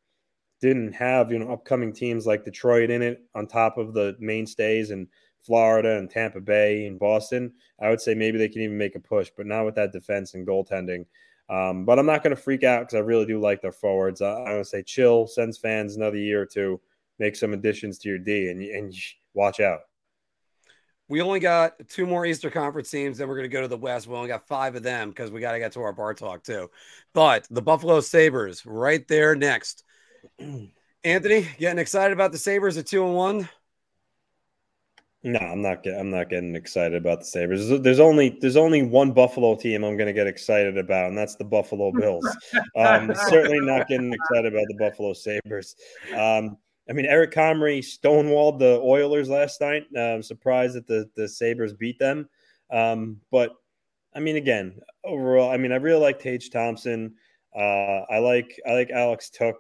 didn't 0.60 0.94
have 0.94 1.32
you 1.32 1.40
know 1.40 1.52
upcoming 1.52 1.94
teams 1.94 2.26
like 2.26 2.46
Detroit 2.46 2.90
in 2.90 3.02
it 3.02 3.24
on 3.36 3.48
top 3.48 3.78
of 3.78 3.94
the 3.94 4.16
mainstays 4.20 4.92
and 4.92 5.08
Florida 5.40 5.98
and 5.98 6.10
Tampa 6.10 6.42
Bay 6.42 6.86
and 6.86 7.00
Boston, 7.00 7.54
I 7.82 7.90
would 7.90 8.02
say 8.02 8.14
maybe 8.14 8.38
they 8.38 8.50
can 8.50 8.62
even 8.62 8.78
make 8.78 8.96
a 8.96 9.00
push, 9.00 9.30
but 9.36 9.46
not 9.46 9.66
with 9.66 9.76
that 9.76 9.92
defense 9.92 10.34
and 10.34 10.48
goaltending. 10.48 11.06
Um, 11.50 11.86
but 11.86 11.98
I'm 11.98 12.06
not 12.06 12.24
going 12.24 12.36
to 12.36 12.42
freak 12.42 12.64
out 12.64 12.82
because 12.82 12.96
I 12.96 13.00
really 13.00 13.26
do 13.26 13.40
like 13.40 13.62
their 13.62 13.72
forwards. 13.72 14.22
I, 14.22 14.32
I 14.32 14.58
would 14.58 14.68
say 14.68 14.84
chill, 14.84 15.28
Sens 15.28 15.58
fans 15.58 15.96
another 15.96 16.18
year 16.18 16.42
or 16.42 16.46
two 16.46 16.82
make 17.20 17.36
some 17.36 17.54
additions 17.54 17.98
to 18.00 18.10
your 18.10 18.18
D 18.18 18.50
and 18.50 18.62
and 18.62 18.94
watch 19.34 19.60
out. 19.60 19.82
We 21.10 21.22
only 21.22 21.40
got 21.40 21.88
two 21.88 22.06
more 22.06 22.26
Easter 22.26 22.50
Conference 22.50 22.90
teams, 22.90 23.18
then 23.18 23.28
we're 23.28 23.36
going 23.36 23.50
to 23.50 23.54
go 23.54 23.62
to 23.62 23.68
the 23.68 23.78
West. 23.78 24.08
We 24.08 24.16
only 24.16 24.28
got 24.28 24.48
five 24.48 24.76
of 24.76 24.84
them 24.84 25.10
because 25.10 25.32
we 25.32 25.40
got 25.40 25.54
to 25.54 25.60
get 25.60 25.72
to 25.74 25.82
our 25.82 25.94
bar 25.94 26.14
talk 26.14 26.44
too. 26.44 26.70
But 27.14 27.48
the 27.50 27.62
Buffalo 27.62 28.02
Sabres 28.02 28.66
right 28.66 29.08
there 29.08 29.36
next. 29.36 29.84
Anthony, 31.04 31.48
getting 31.58 31.80
excited 31.80 32.12
about 32.12 32.32
the 32.32 32.38
Sabres 32.38 32.78
at 32.78 32.88
two 32.88 33.06
and 33.06 33.16
one? 33.16 33.50
No, 35.24 35.40
I'm 35.40 35.62
not. 35.62 35.84
Get, 35.84 36.00
I'm 36.00 36.10
not 36.10 36.30
getting 36.30 36.56
excited 36.56 36.96
about 36.96 37.20
the 37.20 37.26
Sabres. 37.26 37.68
There's 37.82 38.00
only 38.00 38.38
there's 38.40 38.56
only 38.56 38.84
one 38.84 39.12
Buffalo 39.12 39.56
team 39.56 39.84
I'm 39.84 39.98
going 39.98 40.08
to 40.08 40.14
get 40.14 40.28
excited 40.28 40.78
about, 40.78 41.10
and 41.10 41.18
that's 41.18 41.36
the 41.36 41.44
Buffalo 41.44 41.92
Bills. 41.92 42.26
um, 42.78 43.12
certainly 43.28 43.60
not 43.60 43.88
getting 43.88 44.14
excited 44.14 44.54
about 44.54 44.66
the 44.68 44.78
Buffalo 44.78 45.14
Sabres. 45.14 45.76
Um, 46.16 46.58
I 46.90 46.94
mean, 46.94 47.06
Eric 47.06 47.32
Comrie 47.34 47.80
stonewalled 47.80 48.60
the 48.60 48.80
Oilers 48.82 49.30
last 49.30 49.62
night. 49.62 49.86
Uh, 49.96 50.14
I'm 50.16 50.24
surprised 50.24 50.76
that 50.76 50.88
the 50.88 51.10
the 51.16 51.28
Sabres 51.28 51.74
beat 51.74 52.00
them. 52.00 52.30
Um, 52.72 53.20
but 53.32 53.52
I 54.16 54.20
mean, 54.20 54.36
again, 54.36 54.80
overall, 55.04 55.52
I 55.52 55.58
mean, 55.58 55.72
I 55.72 55.78
really 55.78 56.02
like 56.02 56.20
Tage 56.20 56.50
Thompson. 56.50 57.16
Uh, 57.56 58.04
I 58.10 58.20
like 58.20 58.60
I 58.68 58.74
like 58.74 58.90
Alex 58.90 59.30
Tuch. 59.30 59.56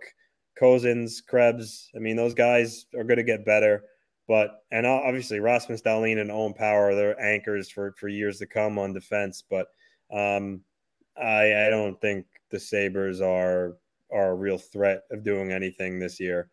Cozens, 0.57 1.21
Krebs. 1.21 1.89
I 1.95 1.99
mean, 1.99 2.15
those 2.15 2.33
guys 2.33 2.85
are 2.95 3.03
going 3.03 3.17
to 3.17 3.23
get 3.23 3.45
better. 3.45 3.83
But 4.27 4.63
and 4.71 4.85
obviously 4.85 5.39
Rasmus 5.39 5.81
Dahlin 5.81 6.19
and 6.19 6.31
Owen 6.31 6.53
Power, 6.53 6.93
they're 6.93 7.19
anchors 7.21 7.69
for 7.69 7.93
for 7.97 8.09
years 8.09 8.39
to 8.39 8.45
come 8.45 8.77
on 8.77 8.91
defense. 8.91 9.43
But 9.49 9.67
um, 10.11 10.61
I 11.15 11.67
I 11.67 11.69
don't 11.69 11.99
think 12.01 12.25
the 12.51 12.59
Sabres 12.59 13.21
are 13.21 13.77
are 14.11 14.31
a 14.31 14.35
real 14.35 14.57
threat 14.57 15.03
of 15.11 15.23
doing 15.23 15.51
anything 15.51 15.97
this 15.99 16.19
year. 16.19 16.49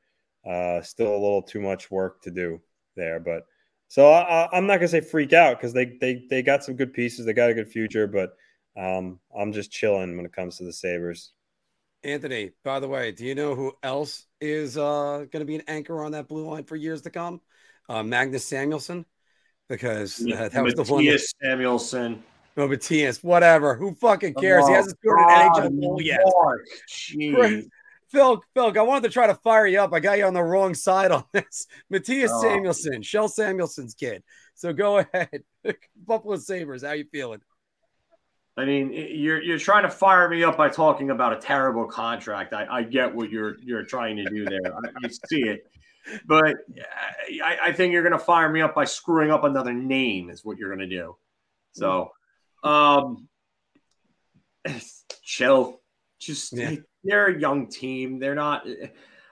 Uh, 0.49 0.82
still 0.82 1.11
a 1.11 1.12
little 1.12 1.42
too 1.42 1.61
much 1.61 1.90
work 1.90 2.22
to 2.22 2.30
do 2.30 2.61
there, 2.97 3.18
but 3.18 3.47
so 3.88 4.11
I, 4.11 4.49
am 4.57 4.66
not 4.66 4.76
gonna 4.76 4.88
say 4.88 5.01
freak 5.01 5.32
out 5.32 5.57
because 5.57 5.72
they 5.72 5.97
they 6.01 6.26
they 6.28 6.42
got 6.42 6.64
some 6.64 6.76
good 6.76 6.92
pieces, 6.92 7.26
they 7.26 7.32
got 7.32 7.51
a 7.51 7.55
good 7.55 7.68
future, 7.68 8.07
but 8.07 8.36
um, 8.76 9.20
I'm 9.38 9.53
just 9.53 9.70
chilling 9.70 10.16
when 10.16 10.26
it 10.26 10.32
comes 10.32 10.59
to 10.59 10.64
the 10.64 10.72
Sabres. 10.72 11.32
Anthony, 12.03 12.51
by 12.64 12.80
the 12.80 12.88
way, 12.88 13.12
do 13.12 13.24
you 13.24 13.34
know 13.34 13.55
who 13.55 13.72
else 13.82 14.26
is 14.40 14.76
uh, 14.76 15.24
going 15.30 15.40
to 15.40 15.45
be 15.45 15.55
an 15.55 15.62
anchor 15.68 16.05
on 16.05 16.12
that 16.12 16.28
blue 16.28 16.47
line 16.47 16.64
for 16.64 16.76
years 16.76 17.03
to 17.03 17.11
come? 17.11 17.40
Uh, 17.88 18.03
Magnus 18.03 18.45
Samuelsson, 18.45 19.07
because 19.68 20.20
uh, 20.20 20.49
that 20.51 20.62
was 20.62 20.74
the 20.74 20.82
one. 20.84 21.05
That, 21.05 21.26
Samuelsson. 21.42 22.22
No, 22.57 22.68
Mattias, 22.68 23.24
whatever. 23.24 23.74
Who 23.74 23.95
fucking 23.95 24.34
cares? 24.34 24.64
Oh, 24.64 24.68
he 24.68 24.74
hasn't 24.74 24.99
scored 24.99 25.18
an 25.20 25.28
NHL 25.28 25.80
goal 25.80 26.03
yet. 26.03 26.20
Jeez. 26.88 27.66
Phil, 28.14 28.44
Phil, 28.54 28.72
I 28.78 28.82
wanted 28.82 29.08
to 29.08 29.12
try 29.12 29.26
to 29.26 29.34
fire 29.34 29.66
you 29.66 29.80
up. 29.80 29.92
I 29.92 29.98
got 29.98 30.18
you 30.18 30.24
on 30.24 30.34
the 30.34 30.42
wrong 30.42 30.72
side 30.74 31.10
on 31.10 31.24
this. 31.32 31.66
Mattias 31.92 32.30
oh. 32.30 32.42
Samuelsson, 32.42 33.00
Kjell 33.00 33.28
Samuelsson's 33.28 33.94
kid. 33.94 34.22
So 34.54 34.72
go 34.72 34.98
ahead. 35.12 35.42
Buffalo 35.96 36.36
Sabres, 36.36 36.84
how 36.84 36.92
you 36.92 37.04
feeling? 37.10 37.40
I 38.56 38.64
mean, 38.64 38.92
you're 38.92 39.42
you're 39.42 39.58
trying 39.58 39.82
to 39.82 39.90
fire 39.90 40.28
me 40.28 40.44
up 40.44 40.56
by 40.56 40.68
talking 40.68 41.10
about 41.10 41.32
a 41.32 41.40
terrible 41.40 41.86
contract. 41.86 42.54
I, 42.54 42.66
I 42.70 42.82
get 42.84 43.12
what 43.12 43.28
you're 43.28 43.56
you're 43.60 43.82
trying 43.82 44.16
to 44.18 44.24
do 44.26 44.44
there. 44.44 44.72
I, 44.72 45.06
I 45.06 45.08
see 45.08 45.42
it, 45.42 45.66
but 46.24 46.54
I, 47.44 47.58
I 47.64 47.72
think 47.72 47.92
you're 47.92 48.04
going 48.04 48.12
to 48.12 48.18
fire 48.24 48.48
me 48.48 48.60
up 48.60 48.76
by 48.76 48.84
screwing 48.84 49.32
up 49.32 49.42
another 49.42 49.72
name. 49.72 50.30
Is 50.30 50.44
what 50.44 50.56
you're 50.56 50.68
going 50.68 50.88
to 50.88 50.96
do. 50.96 51.16
So, 51.72 52.12
um, 52.62 53.26
chill. 55.24 55.80
Just 56.20 56.56
yeah. 56.56 56.76
They're 57.05 57.26
a 57.26 57.38
young 57.38 57.68
team. 57.68 58.18
They're 58.18 58.34
not. 58.34 58.66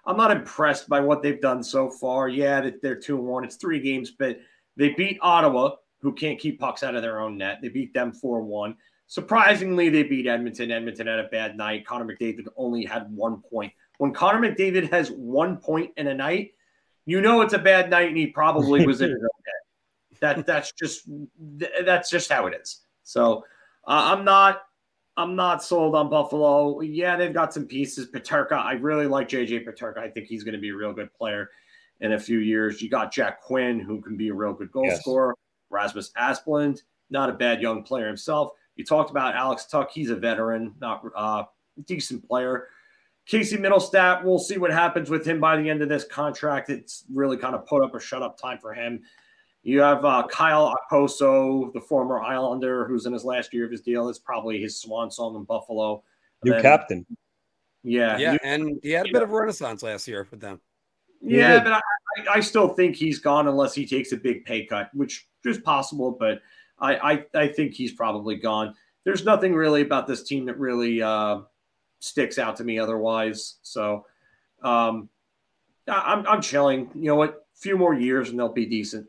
I'm 0.04 0.16
not 0.16 0.30
impressed 0.30 0.88
by 0.88 1.00
what 1.00 1.22
they've 1.22 1.40
done 1.40 1.62
so 1.62 1.88
far. 1.90 2.28
Yeah, 2.28 2.60
that 2.60 2.82
they're 2.82 2.96
two 2.96 3.18
and 3.18 3.26
one. 3.26 3.44
It's 3.44 3.56
three 3.56 3.80
games, 3.80 4.10
but 4.10 4.38
they 4.76 4.90
beat 4.90 5.18
Ottawa, 5.22 5.76
who 6.00 6.12
can't 6.12 6.38
keep 6.38 6.58
pucks 6.58 6.82
out 6.82 6.94
of 6.94 7.02
their 7.02 7.20
own 7.20 7.38
net. 7.38 7.58
They 7.62 7.68
beat 7.68 7.94
them 7.94 8.12
four 8.12 8.42
one. 8.42 8.76
Surprisingly, 9.06 9.88
they 9.88 10.02
beat 10.02 10.26
Edmonton. 10.26 10.70
Edmonton 10.70 11.06
had 11.06 11.18
a 11.18 11.28
bad 11.28 11.56
night. 11.56 11.86
Connor 11.86 12.04
McDavid 12.04 12.46
only 12.56 12.84
had 12.84 13.12
one 13.12 13.42
point. 13.42 13.72
When 13.98 14.12
Connor 14.12 14.40
McDavid 14.40 14.90
has 14.90 15.10
one 15.10 15.58
point 15.58 15.92
in 15.96 16.08
a 16.08 16.14
night, 16.14 16.52
you 17.04 17.20
know 17.20 17.40
it's 17.42 17.52
a 17.52 17.58
bad 17.58 17.90
night, 17.90 18.08
and 18.08 18.16
he 18.16 18.26
probably 18.26 18.86
was 18.86 19.00
in 19.00 19.10
his 19.10 19.20
own 19.20 19.28
head. 19.46 20.20
That 20.20 20.46
that's 20.46 20.72
just 20.72 21.08
that's 21.84 22.10
just 22.10 22.30
how 22.30 22.46
it 22.46 22.54
is. 22.60 22.80
So 23.02 23.44
uh, 23.86 24.14
I'm 24.16 24.24
not 24.24 24.62
I'm 25.16 25.36
not 25.36 25.62
sold 25.62 25.94
on 25.94 26.08
Buffalo. 26.08 26.80
Yeah, 26.80 27.16
they've 27.16 27.34
got 27.34 27.52
some 27.52 27.66
pieces. 27.66 28.10
Peterka, 28.10 28.52
I 28.52 28.72
really 28.72 29.06
like 29.06 29.28
JJ 29.28 29.66
Peterka. 29.66 29.98
I 29.98 30.08
think 30.08 30.26
he's 30.26 30.42
going 30.42 30.54
to 30.54 30.60
be 30.60 30.70
a 30.70 30.74
real 30.74 30.92
good 30.92 31.12
player 31.12 31.50
in 32.00 32.12
a 32.12 32.18
few 32.18 32.38
years. 32.38 32.80
You 32.80 32.88
got 32.88 33.12
Jack 33.12 33.42
Quinn, 33.42 33.78
who 33.78 34.00
can 34.00 34.16
be 34.16 34.28
a 34.28 34.34
real 34.34 34.54
good 34.54 34.72
goal 34.72 34.86
yes. 34.86 35.00
scorer. 35.00 35.36
Rasmus 35.70 36.12
Asplund, 36.18 36.80
not 37.10 37.30
a 37.30 37.32
bad 37.32 37.60
young 37.60 37.82
player 37.82 38.06
himself. 38.06 38.52
You 38.76 38.84
talked 38.84 39.10
about 39.10 39.34
Alex 39.34 39.66
Tuch. 39.66 39.90
He's 39.92 40.10
a 40.10 40.16
veteran, 40.16 40.74
not 40.80 41.02
uh, 41.14 41.44
decent 41.86 42.26
player. 42.26 42.68
Casey 43.26 43.56
Mittelstadt, 43.56 44.24
we'll 44.24 44.38
see 44.38 44.58
what 44.58 44.72
happens 44.72 45.08
with 45.08 45.24
him 45.24 45.40
by 45.40 45.56
the 45.56 45.68
end 45.68 45.82
of 45.82 45.88
this 45.88 46.04
contract. 46.04 46.70
It's 46.70 47.04
really 47.12 47.36
kind 47.36 47.54
of 47.54 47.66
put 47.66 47.84
up 47.84 47.94
or 47.94 48.00
shut 48.00 48.22
up 48.22 48.40
time 48.40 48.58
for 48.58 48.74
him. 48.74 49.02
You 49.62 49.80
have 49.80 50.04
uh, 50.04 50.26
Kyle 50.28 50.74
Okposo, 50.90 51.72
the 51.72 51.80
former 51.80 52.20
Islander, 52.20 52.86
who's 52.86 53.06
in 53.06 53.12
his 53.12 53.24
last 53.24 53.54
year 53.54 53.64
of 53.64 53.70
his 53.70 53.80
deal. 53.80 54.08
It's 54.08 54.18
probably 54.18 54.60
his 54.60 54.80
swan 54.80 55.10
song 55.10 55.36
in 55.36 55.44
Buffalo. 55.44 56.02
New 56.44 56.52
then, 56.52 56.62
captain. 56.62 57.06
Yeah. 57.84 58.18
Yeah. 58.18 58.32
New, 58.32 58.38
and 58.42 58.80
he 58.82 58.90
had 58.90 59.06
a 59.06 59.12
bit 59.12 59.22
of 59.22 59.30
a 59.30 59.32
renaissance 59.32 59.82
last 59.82 60.08
year 60.08 60.26
with 60.30 60.40
them. 60.40 60.60
Yeah, 61.20 61.62
but 61.62 61.72
I, 61.74 61.80
I, 62.28 62.40
still 62.40 62.70
think 62.70 62.96
he's 62.96 63.20
gone 63.20 63.46
unless 63.46 63.74
he 63.74 63.86
takes 63.86 64.10
a 64.10 64.16
big 64.16 64.44
pay 64.44 64.66
cut, 64.66 64.90
which 64.92 65.28
is 65.44 65.58
possible, 65.58 66.10
but 66.10 66.42
I, 66.80 66.96
I, 66.96 67.24
I 67.32 67.46
think 67.46 67.74
he's 67.74 67.92
probably 67.92 68.34
gone. 68.34 68.74
There's 69.04 69.24
nothing 69.24 69.54
really 69.54 69.82
about 69.82 70.08
this 70.08 70.24
team 70.24 70.46
that 70.46 70.58
really 70.58 71.00
uh, 71.00 71.42
sticks 72.00 72.38
out 72.38 72.56
to 72.56 72.64
me 72.64 72.80
otherwise. 72.80 73.58
So 73.62 74.04
um, 74.64 75.08
I'm, 75.86 76.26
I'm 76.26 76.42
chilling. 76.42 76.90
You 76.94 77.04
know 77.04 77.16
what? 77.16 77.46
A 77.54 77.58
few 77.60 77.78
more 77.78 77.94
years 77.94 78.30
and 78.30 78.38
they'll 78.38 78.48
be 78.48 78.66
decent. 78.66 79.06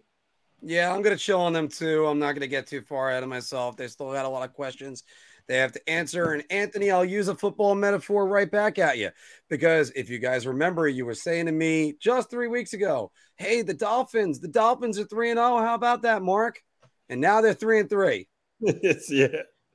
Yeah, 0.66 0.94
I'm 0.94 1.02
going 1.02 1.16
to 1.16 1.22
chill 1.22 1.42
on 1.42 1.54
them 1.54 1.68
too. 1.68 2.06
I'm 2.08 2.20
not 2.20 2.32
going 2.32 2.42
to 2.42 2.48
get 2.48 2.68
too 2.68 2.82
far 2.82 3.10
ahead 3.10 3.24
of 3.24 3.30
myself. 3.30 3.76
They 3.76 3.88
still 3.88 4.12
got 4.12 4.26
a 4.26 4.30
lot 4.30 4.48
of 4.48 4.54
questions 4.54 5.04
they 5.48 5.58
have 5.58 5.72
to 5.74 5.90
answer. 5.90 6.34
And 6.34 6.44
Anthony, 6.50 6.92
I'll 6.92 7.06
use 7.06 7.28
a 7.28 7.36
football 7.36 7.76
metaphor 7.76 8.28
right 8.28 8.50
back 8.50 8.80
at 8.80 8.98
you 8.98 9.10
because 9.50 9.92
if 9.92 10.10
you 10.10 10.20
guys 10.20 10.48
remember, 10.48 10.88
you 10.88 11.06
were 11.06 11.16
saying 11.16 11.48
to 11.48 11.52
me 11.52 11.96
just 12.00 12.30
three 12.30 12.48
weeks 12.48 12.74
ago, 12.74 13.12
"Hey, 13.36 13.62
the 13.62 13.74
Dolphins, 13.74 14.40
the 14.40 14.48
Dolphins 14.48 14.98
are 15.00 15.06
three 15.06 15.32
and 15.32 15.38
zero. 15.38 15.58
Oh. 15.58 15.62
How 15.62 15.76
about 15.76 16.04
that, 16.04 16.22
Mark?" 16.22 16.62
And 17.10 17.20
now 17.20 17.42
they're 17.42 17.54
three 17.54 17.80
and 17.80 17.90
three. 17.90 18.28
yeah. 19.10 19.28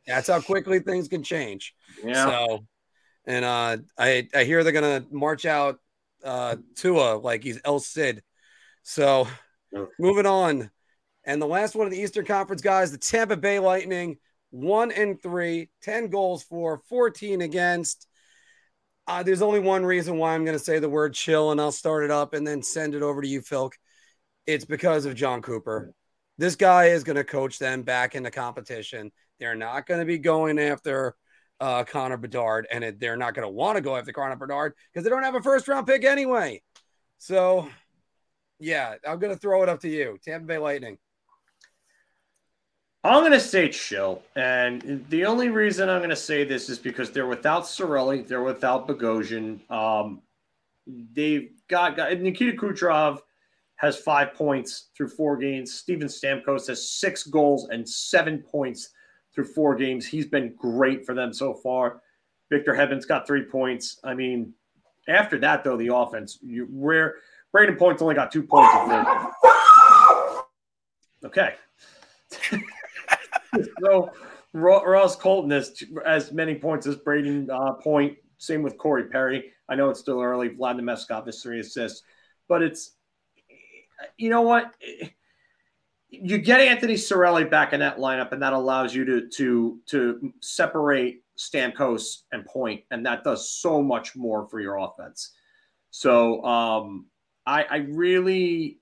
That's 0.07 0.29
how 0.29 0.41
quickly 0.41 0.81
things 0.81 1.09
can 1.09 1.23
change. 1.23 1.75
Yeah. 2.03 2.25
So, 2.25 2.67
and 3.27 3.45
uh, 3.45 3.79
I 3.99 4.29
I 4.35 4.45
hear 4.45 4.65
they're 4.65 4.73
gonna 4.73 5.05
march 5.11 5.45
out 5.45 5.81
uh, 6.25 6.57
Tua 6.77 7.19
like 7.19 7.45
he's 7.45 7.61
El 7.65 7.81
Cid. 7.81 8.23
So, 8.83 9.29
moving 9.99 10.25
on. 10.25 10.71
And 11.29 11.43
the 11.43 11.47
last 11.47 11.77
one 11.77 11.87
of 11.87 11.93
the 11.93 12.01
Eastern 12.01 12.25
Conference 12.25 12.63
guys, 12.63 12.91
the 12.91 12.97
Tampa 12.97 13.37
Bay 13.37 13.59
Lightning, 13.59 14.17
one 14.49 14.91
and 14.91 15.23
three, 15.23 15.69
10 15.83 16.09
goals 16.09 16.43
for, 16.43 16.81
14 16.89 17.43
against. 17.43 18.09
Uh, 19.07 19.23
there's 19.23 19.43
only 19.43 19.61
one 19.61 19.85
reason 19.85 20.17
why 20.17 20.35
I'm 20.35 20.47
going 20.47 20.57
to 20.57 20.65
say 20.65 20.79
the 20.79 20.89
word 20.89 21.13
chill, 21.13 21.51
and 21.51 21.61
I'll 21.61 21.71
start 21.71 22.05
it 22.05 22.11
up 22.11 22.33
and 22.33 22.47
then 22.47 22.63
send 22.63 22.95
it 22.95 23.03
over 23.03 23.21
to 23.21 23.29
you, 23.29 23.43
Philk. 23.43 23.75
It's 24.47 24.65
because 24.65 25.05
of 25.05 25.17
Jon 25.17 25.43
Cooper. 25.43 25.93
This 26.39 26.57
guy 26.57 26.87
is 26.87 27.05
going 27.05 27.17
to 27.17 27.25
coach 27.25 27.59
them 27.59 27.83
back 27.83 28.15
in 28.15 28.23
the 28.23 28.31
competition. 28.31 29.13
They're 29.39 29.55
not 29.55 29.87
going 29.87 30.01
to 30.01 30.07
be 30.07 30.17
going 30.17 30.59
after 30.59 31.15
uh, 31.61 31.85
Connor 31.85 32.17
Bedard, 32.17 32.67
and 32.73 32.83
it, 32.83 33.01
they're 33.01 33.19
not 33.19 33.35
going 33.35 33.47
to 33.47 33.53
want 33.53 33.77
to 33.77 33.83
go 33.83 33.97
after 33.97 34.13
Connor 34.13 34.37
Bedard 34.37 34.73
because 34.95 35.05
they 35.05 35.11
don't 35.11 35.25
have 35.25 35.35
a 35.35 35.43
first 35.43 35.69
round 35.69 35.87
pick 35.87 36.05
anyway. 36.05 36.63
So, 37.19 37.69
yeah, 38.59 38.95
I'm 39.07 39.19
going 39.19 39.35
to 39.35 39.39
throw 39.39 39.63
it 39.63 39.69
up 39.69 39.81
to 39.81 39.91
you, 39.91 40.17
Tampa 40.25 40.47
Bay 40.47 40.57
Lightning. 40.57 40.97
I'm 43.05 43.21
going 43.21 43.33
to 43.33 43.41
say 43.41 43.69
chill. 43.69 44.23
And 44.35 45.05
the 45.09 45.25
only 45.25 45.51
reason 45.51 45.89
I'm 45.89 46.01
going 46.01 46.11
to 46.11 46.17
say 46.17 46.45
this 46.45 46.69
is 46.69 46.79
because 46.79 47.11
they're 47.11 47.27
without 47.27 47.63
Cirelli, 47.63 48.27
they're 48.27 48.43
without 48.43 48.89
Bogosian. 48.89 49.59
Um, 49.71 50.21
they've 50.87 51.51
got, 51.69 51.97
got 51.97 52.19
Nikita 52.19 52.57
Kucherov 52.57 53.21
has 53.77 53.97
five 53.97 54.35
points 54.35 54.89
through 54.97 55.09
four 55.09 55.37
games. 55.37 55.73
Steven 55.73 56.09
Stamkos 56.09 56.67
has 56.67 56.91
six 56.91 57.23
goals 57.23 57.69
and 57.69 57.89
seven 57.89 58.39
points 58.43 58.91
through 59.33 59.45
four 59.45 59.77
games. 59.77 60.05
He's 60.05 60.27
been 60.27 60.55
great 60.57 61.07
for 61.07 61.15
them 61.15 61.33
so 61.33 61.55
far. 61.55 62.03
Victor 62.51 62.73
Hedman's 62.73 63.07
got 63.07 63.27
three 63.27 63.45
points. 63.45 64.01
I 64.03 64.15
mean, 64.15 64.53
after 65.07 65.39
that, 65.39 65.63
though, 65.63 65.77
the 65.77 65.95
offense, 65.95 66.39
you 66.43 66.65
where 66.71 67.17
Brayden 67.55 67.79
Point's 67.79 68.03
only 68.03 68.15
got 68.15 68.33
two 68.33 68.43
points. 68.43 68.75
Okay. 71.25 71.57
so 73.85 74.11
Ross 74.53 75.17
Colton 75.17 75.51
has 75.51 75.83
as 76.05 76.33
many 76.33 76.55
points 76.55 76.87
as 76.87 76.97
Brayden 76.97 77.49
uh, 77.51 77.75
Point. 77.75 78.17
Same 78.39 78.63
with 78.63 78.79
Corey 78.79 79.05
Perry. 79.05 79.53
I 79.69 79.75
know 79.75 79.91
it's 79.91 80.01
still 80.01 80.21
early. 80.21 80.51
Vlad 80.51 80.81
Namestnikov 80.81 81.27
has 81.27 81.43
three 81.43 81.61
assists, 81.61 82.03
but 82.49 82.63
it's 82.63 82.93
you 84.17 84.31
know 84.31 84.43
what? 84.43 84.73
You 86.11 86.39
get 86.39 86.61
Anthony 86.61 86.95
Cirelli 86.95 87.51
back 87.51 87.73
in 87.73 87.81
that 87.81 87.99
lineup, 87.99 88.33
and 88.33 88.43
that 88.43 88.53
allows 88.53 88.95
you 88.95 89.05
to 89.05 89.29
to 89.29 89.81
to 89.87 90.33
separate 90.41 91.25
Stamkos 91.37 92.23
and 92.33 92.45
Point, 92.47 92.83
and 92.91 93.05
that 93.07 93.25
does 93.25 93.51
so 93.51 93.83
much 93.83 94.17
more 94.17 94.49
for 94.49 94.61
your 94.61 94.77
offense. 94.77 95.33
So 95.91 96.43
um, 96.45 97.07
I, 97.47 97.65
I 97.65 97.77
really 97.89 98.78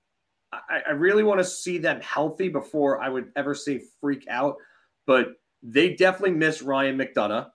I, 0.69 0.83
I 0.89 0.91
really 0.93 1.23
want 1.23 1.41
to 1.41 1.45
see 1.45 1.79
them 1.79 2.01
healthy 2.01 2.49
before 2.49 3.03
I 3.03 3.09
would 3.09 3.33
ever 3.37 3.55
say 3.55 3.83
freak 4.01 4.27
out. 4.29 4.57
But 5.07 5.29
they 5.63 5.95
definitely 5.95 6.37
miss 6.37 6.63
Ryan 6.63 6.99
McDonagh. 6.99 7.49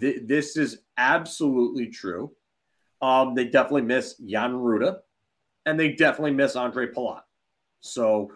Th- 0.00 0.22
this 0.24 0.56
is 0.56 0.80
absolutely 0.96 1.88
true. 1.88 2.32
Um, 3.00 3.34
they 3.34 3.44
definitely 3.44 3.82
miss 3.82 4.16
Jan 4.16 4.52
Rutta, 4.52 4.98
and 5.66 5.78
they 5.78 5.92
definitely 5.92 6.32
miss 6.32 6.56
Andre 6.56 6.86
Palat. 6.86 7.22
So 7.80 8.32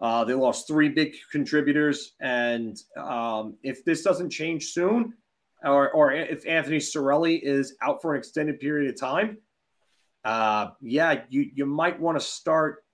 uh, 0.00 0.24
they 0.24 0.34
lost 0.34 0.66
three 0.66 0.88
big 0.88 1.14
contributors, 1.30 2.14
and 2.20 2.76
um, 2.96 3.56
if 3.62 3.84
this 3.84 4.02
doesn't 4.02 4.30
change 4.30 4.72
soon, 4.72 5.14
or, 5.62 5.90
or 5.92 6.12
if 6.12 6.46
Anthony 6.46 6.78
Cirelli 6.78 7.40
is 7.40 7.76
out 7.82 8.02
for 8.02 8.14
an 8.14 8.18
extended 8.18 8.58
period 8.58 8.92
of 8.92 8.98
time, 8.98 9.38
uh, 10.24 10.68
yeah, 10.80 11.22
you 11.28 11.50
you 11.54 11.66
might 11.66 11.98
want 12.00 12.18
to 12.18 12.24
start 12.24 12.84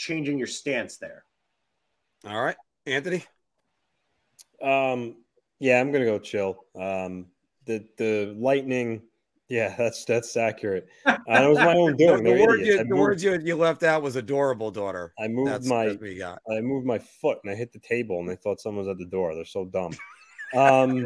changing 0.00 0.38
your 0.38 0.46
stance 0.46 0.96
there. 0.96 1.24
All 2.26 2.42
right, 2.42 2.56
Anthony. 2.86 3.22
Um, 4.62 5.16
yeah, 5.58 5.80
I'm 5.80 5.92
gonna 5.92 6.06
go 6.06 6.18
chill. 6.18 6.64
Um, 6.74 7.26
the 7.66 7.84
the 7.98 8.34
Lightning. 8.36 9.02
Yeah, 9.48 9.74
that's 9.76 10.04
that's 10.04 10.36
accurate. 10.36 10.88
Uh, 11.04 11.16
it 11.26 11.48
was 11.48 11.58
my 11.58 11.74
own 11.74 11.96
doing. 11.98 12.22
the, 12.22 12.40
word 12.40 12.60
you, 12.60 12.78
the 12.78 12.84
moved- 12.84 13.00
words 13.00 13.24
you, 13.24 13.38
you 13.44 13.56
left 13.56 13.82
out 13.82 14.00
was 14.00 14.16
adorable, 14.16 14.70
daughter. 14.70 15.12
I 15.18 15.28
moved 15.28 15.50
That's, 15.50 15.66
my 15.66 15.86
that's 15.88 16.18
got. 16.18 16.38
I 16.50 16.60
moved 16.60 16.86
my 16.86 16.98
foot 16.98 17.38
and 17.42 17.52
I 17.52 17.56
hit 17.56 17.72
the 17.72 17.80
table 17.80 18.20
and 18.20 18.28
they 18.28 18.36
thought 18.36 18.60
someone 18.60 18.86
was 18.86 18.92
at 18.92 18.98
the 18.98 19.10
door. 19.10 19.34
They're 19.34 19.44
so 19.44 19.64
dumb. 19.64 19.92
Um, 20.56 21.04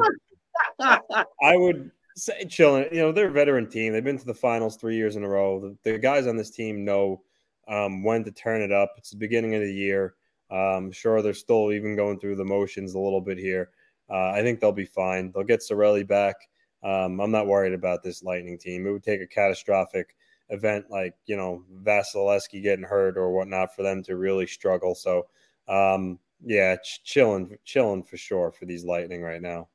I 0.79 1.57
would 1.57 1.91
say 2.17 2.45
chilling. 2.45 2.89
You 2.93 2.99
know, 2.99 3.13
they're 3.13 3.29
a 3.29 3.33
veteran 3.33 3.69
team. 3.69 3.95
They've 3.95 4.05
been 4.05 4.19
to 4.19 4.27
the 4.27 4.35
finals 4.35 4.77
three 4.77 4.97
years 4.97 5.17
in 5.17 5.25
a 5.25 5.29
row. 5.29 5.61
The, 5.61 5.93
the 5.93 5.99
guys 5.99 6.27
on 6.27 6.37
this 6.37 6.51
team 6.51 6.85
know 6.85 7.23
um, 7.69 8.03
when 8.03 8.25
to 8.25 8.31
turn 8.31 8.63
it 8.63 8.73
up. 8.73 8.95
It's 8.99 9.11
the 9.11 9.17
beginning 9.17 9.55
of 9.55 9.63
the 9.63 9.73
year. 9.73 10.15
Um, 10.51 10.93
sure, 10.93 11.23
they're 11.23 11.35
still 11.35 11.73
even 11.73 11.97
going 11.97 12.19
through 12.19 12.37
the 12.37 12.45
motions 12.45 12.95
a 12.95 12.99
little 12.99 13.21
bit 13.21 13.39
here. 13.39 13.71
Uh, 14.11 14.31
I 14.31 14.43
think 14.43 14.61
they'll 14.61 14.73
be 14.73 14.85
fine. 14.85 15.33
They'll 15.33 15.45
get 15.45 15.61
Cirelli 15.61 16.07
back. 16.07 16.37
Um, 16.83 17.21
I'm 17.21 17.31
not 17.31 17.47
worried 17.47 17.73
about 17.73 18.03
this 18.03 18.23
Lightning 18.23 18.59
team. 18.59 18.87
It 18.87 18.91
would 18.91 19.03
take 19.03 19.23
a 19.23 19.27
catastrophic 19.27 20.15
event 20.51 20.85
like 20.91 21.15
you 21.25 21.37
know 21.37 21.65
Vasilevskiy 21.83 22.63
getting 22.63 22.85
hurt 22.85 23.17
or 23.17 23.33
whatnot 23.33 23.75
for 23.75 23.83
them 23.83 24.03
to 24.05 24.17
really 24.17 24.47
struggle. 24.47 24.95
So 24.95 25.27
um, 25.67 26.19
yeah, 26.45 26.77
ch- 26.77 27.03
chilling, 27.05 27.57
chilling 27.65 28.03
for 28.03 28.17
sure 28.17 28.51
for 28.51 28.67
these 28.67 28.85
Lightning 28.85 29.23
right 29.23 29.41
now. 29.41 29.69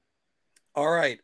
All 0.75 0.89
right. 0.89 1.19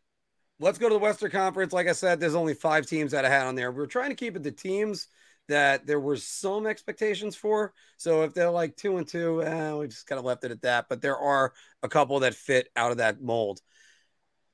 Let's 0.58 0.78
go 0.78 0.88
to 0.88 0.94
the 0.94 0.98
Western 0.98 1.30
Conference. 1.30 1.72
Like 1.72 1.86
I 1.86 1.92
said, 1.92 2.18
there's 2.18 2.34
only 2.34 2.54
five 2.54 2.86
teams 2.86 3.12
that 3.12 3.24
I 3.24 3.28
had 3.28 3.46
on 3.46 3.54
there. 3.54 3.70
We're 3.70 3.86
trying 3.86 4.08
to 4.08 4.16
keep 4.16 4.36
it 4.36 4.42
to 4.42 4.50
teams 4.50 5.08
that 5.48 5.86
there 5.86 6.00
were 6.00 6.16
some 6.16 6.66
expectations 6.66 7.36
for. 7.36 7.72
So 7.96 8.22
if 8.22 8.34
they're 8.34 8.50
like 8.50 8.76
two 8.76 8.96
and 8.96 9.06
two, 9.06 9.42
eh, 9.42 9.72
we 9.72 9.88
just 9.88 10.06
kind 10.06 10.18
of 10.18 10.24
left 10.24 10.44
it 10.44 10.50
at 10.50 10.62
that. 10.62 10.86
But 10.88 11.02
there 11.02 11.18
are 11.18 11.52
a 11.82 11.88
couple 11.88 12.20
that 12.20 12.34
fit 12.34 12.68
out 12.76 12.90
of 12.90 12.98
that 12.98 13.20
mold. 13.20 13.60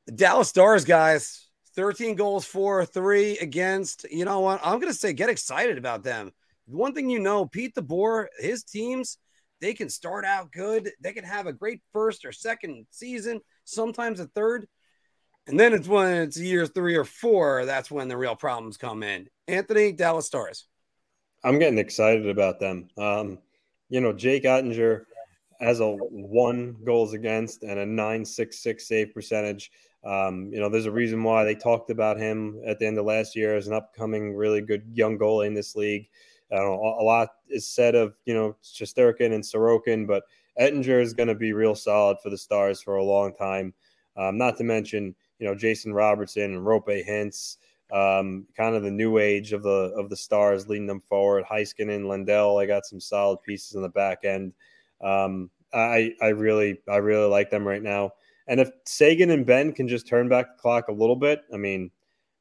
The 0.07 0.13
Dallas 0.13 0.49
Stars, 0.49 0.85
guys, 0.85 1.49
13 1.77 2.17
goals 2.17 2.45
for, 2.45 2.85
three 2.85 3.39
against. 3.39 4.07
You 4.11 4.25
know 4.25 4.41
what? 4.41 4.61
I'm 4.63 4.81
going 4.81 4.93
to 4.93 4.99
say 4.99 5.13
get 5.13 5.29
excited 5.29 5.79
about 5.79 6.03
them. 6.03 6.33
One 6.67 6.95
thing 6.95 7.11
you 7.11 7.19
know, 7.19 7.47
Pete 7.47 7.75
DeBoer, 7.75 8.27
his 8.39 8.65
teams, 8.65 9.19
they 9.61 9.75
can 9.75 9.89
start 9.89 10.25
out 10.25 10.53
good. 10.53 10.91
They 11.01 11.13
can 11.13 11.25
have 11.25 11.47
a 11.47 11.53
great 11.53 11.81
first 11.93 12.25
or 12.25 12.33
second 12.33 12.87
season, 12.91 13.41
sometimes 13.65 14.21
a 14.21 14.27
third. 14.27 14.67
And 15.47 15.59
then 15.59 15.73
it's 15.73 15.89
when 15.89 16.23
it's 16.23 16.39
year 16.39 16.67
three 16.67 16.97
or 16.97 17.05
four, 17.05 17.65
that's 17.65 17.91
when 17.91 18.09
the 18.09 18.17
real 18.17 18.37
problems 18.37 18.77
come 18.77 19.03
in. 19.03 19.27
Anthony, 19.49 19.93
Dallas 19.93 20.27
Stars. 20.27 20.67
I'm 21.45 21.59
getting 21.59 21.79
excited 21.79 22.29
about 22.29 22.61
them. 22.61 22.89
Um, 22.97 23.39
you 23.89 24.01
know, 24.01 24.13
Jake 24.13 24.45
Oettinger 24.45 25.05
has 25.61 25.81
a 25.81 25.89
one 25.89 26.77
goals 26.85 27.13
against 27.13 27.63
and 27.63 27.79
a 27.79 27.87
966 27.87 28.87
save 28.87 29.15
percentage. 29.15 29.71
Um, 30.05 30.51
you 30.53 30.59
know, 30.59 30.69
there's 30.69 30.87
a 30.87 30.93
reason 30.93 31.23
why 31.23 31.45
they 31.45 31.55
talked 31.55 31.91
about 31.91 32.19
him 32.19 32.61
at 32.67 32.79
the 32.79 32.87
end 32.87 32.99
of 32.99 33.05
last 33.05 33.37
year 33.37 33.57
as 33.57 33.69
an 33.69 33.75
upcoming 33.75 34.35
really 34.35 34.61
good 34.61 34.83
young 34.93 35.19
goalie 35.19 35.47
in 35.47 35.55
this 35.55 35.77
league. 35.77 36.09
Know, 36.51 36.97
a 37.01 37.03
lot 37.03 37.31
is 37.49 37.67
said 37.67 37.95
of, 37.95 38.15
you 38.27 38.35
know, 38.35 38.57
Shesterkin 38.63 39.33
and 39.33 39.43
Sorokin, 39.43 40.07
but 40.07 40.25
Oettinger 40.61 41.01
is 41.01 41.15
going 41.15 41.29
to 41.29 41.35
be 41.35 41.53
real 41.53 41.75
solid 41.75 42.19
for 42.23 42.29
the 42.29 42.37
Stars 42.37 42.83
for 42.83 42.97
a 42.97 43.05
long 43.05 43.35
time. 43.35 43.73
Um, 44.17 44.37
not 44.37 44.59
to 44.59 44.65
mention, 44.65 45.15
you 45.39 45.47
know, 45.47 45.55
Jason 45.55 45.95
Robertson 45.95 46.43
and 46.43 46.67
Roope 46.67 47.09
Hintz, 47.09 47.57
um, 47.93 48.47
kind 48.57 48.75
of 48.75 48.83
the 48.83 48.91
new 48.91 49.19
age 49.19 49.53
of 49.53 49.63
the 49.63 49.93
of 49.97 50.09
the 50.09 50.17
stars 50.17 50.69
leading 50.69 50.87
them 50.87 51.01
forward. 51.01 51.45
Heiskanen, 51.45 52.09
Lindell, 52.09 52.59
I 52.59 52.67
got 52.67 52.87
some 52.87 53.01
solid 53.01 53.43
pieces 53.43 53.75
in 53.75 53.83
the 53.83 53.89
back 53.89 54.25
end. 54.25 54.53
Um, 55.03 55.51
I 55.75 56.15
I 56.21 56.29
really 56.29 56.81
I 56.89 56.97
really 56.97 57.29
like 57.29 57.51
them 57.51 57.67
right 57.67 57.83
now. 57.83 58.13
And 58.49 58.61
if 58.61 58.71
Seguin 58.87 59.31
and 59.31 59.47
Benn 59.47 59.73
can 59.73 59.87
just 59.87 60.09
turn 60.09 60.29
back 60.29 60.57
the 60.57 60.61
clock 60.61 60.89
a 60.89 60.93
little 60.93 61.17
bit, 61.17 61.43
I 61.53 61.57
mean, 61.57 61.91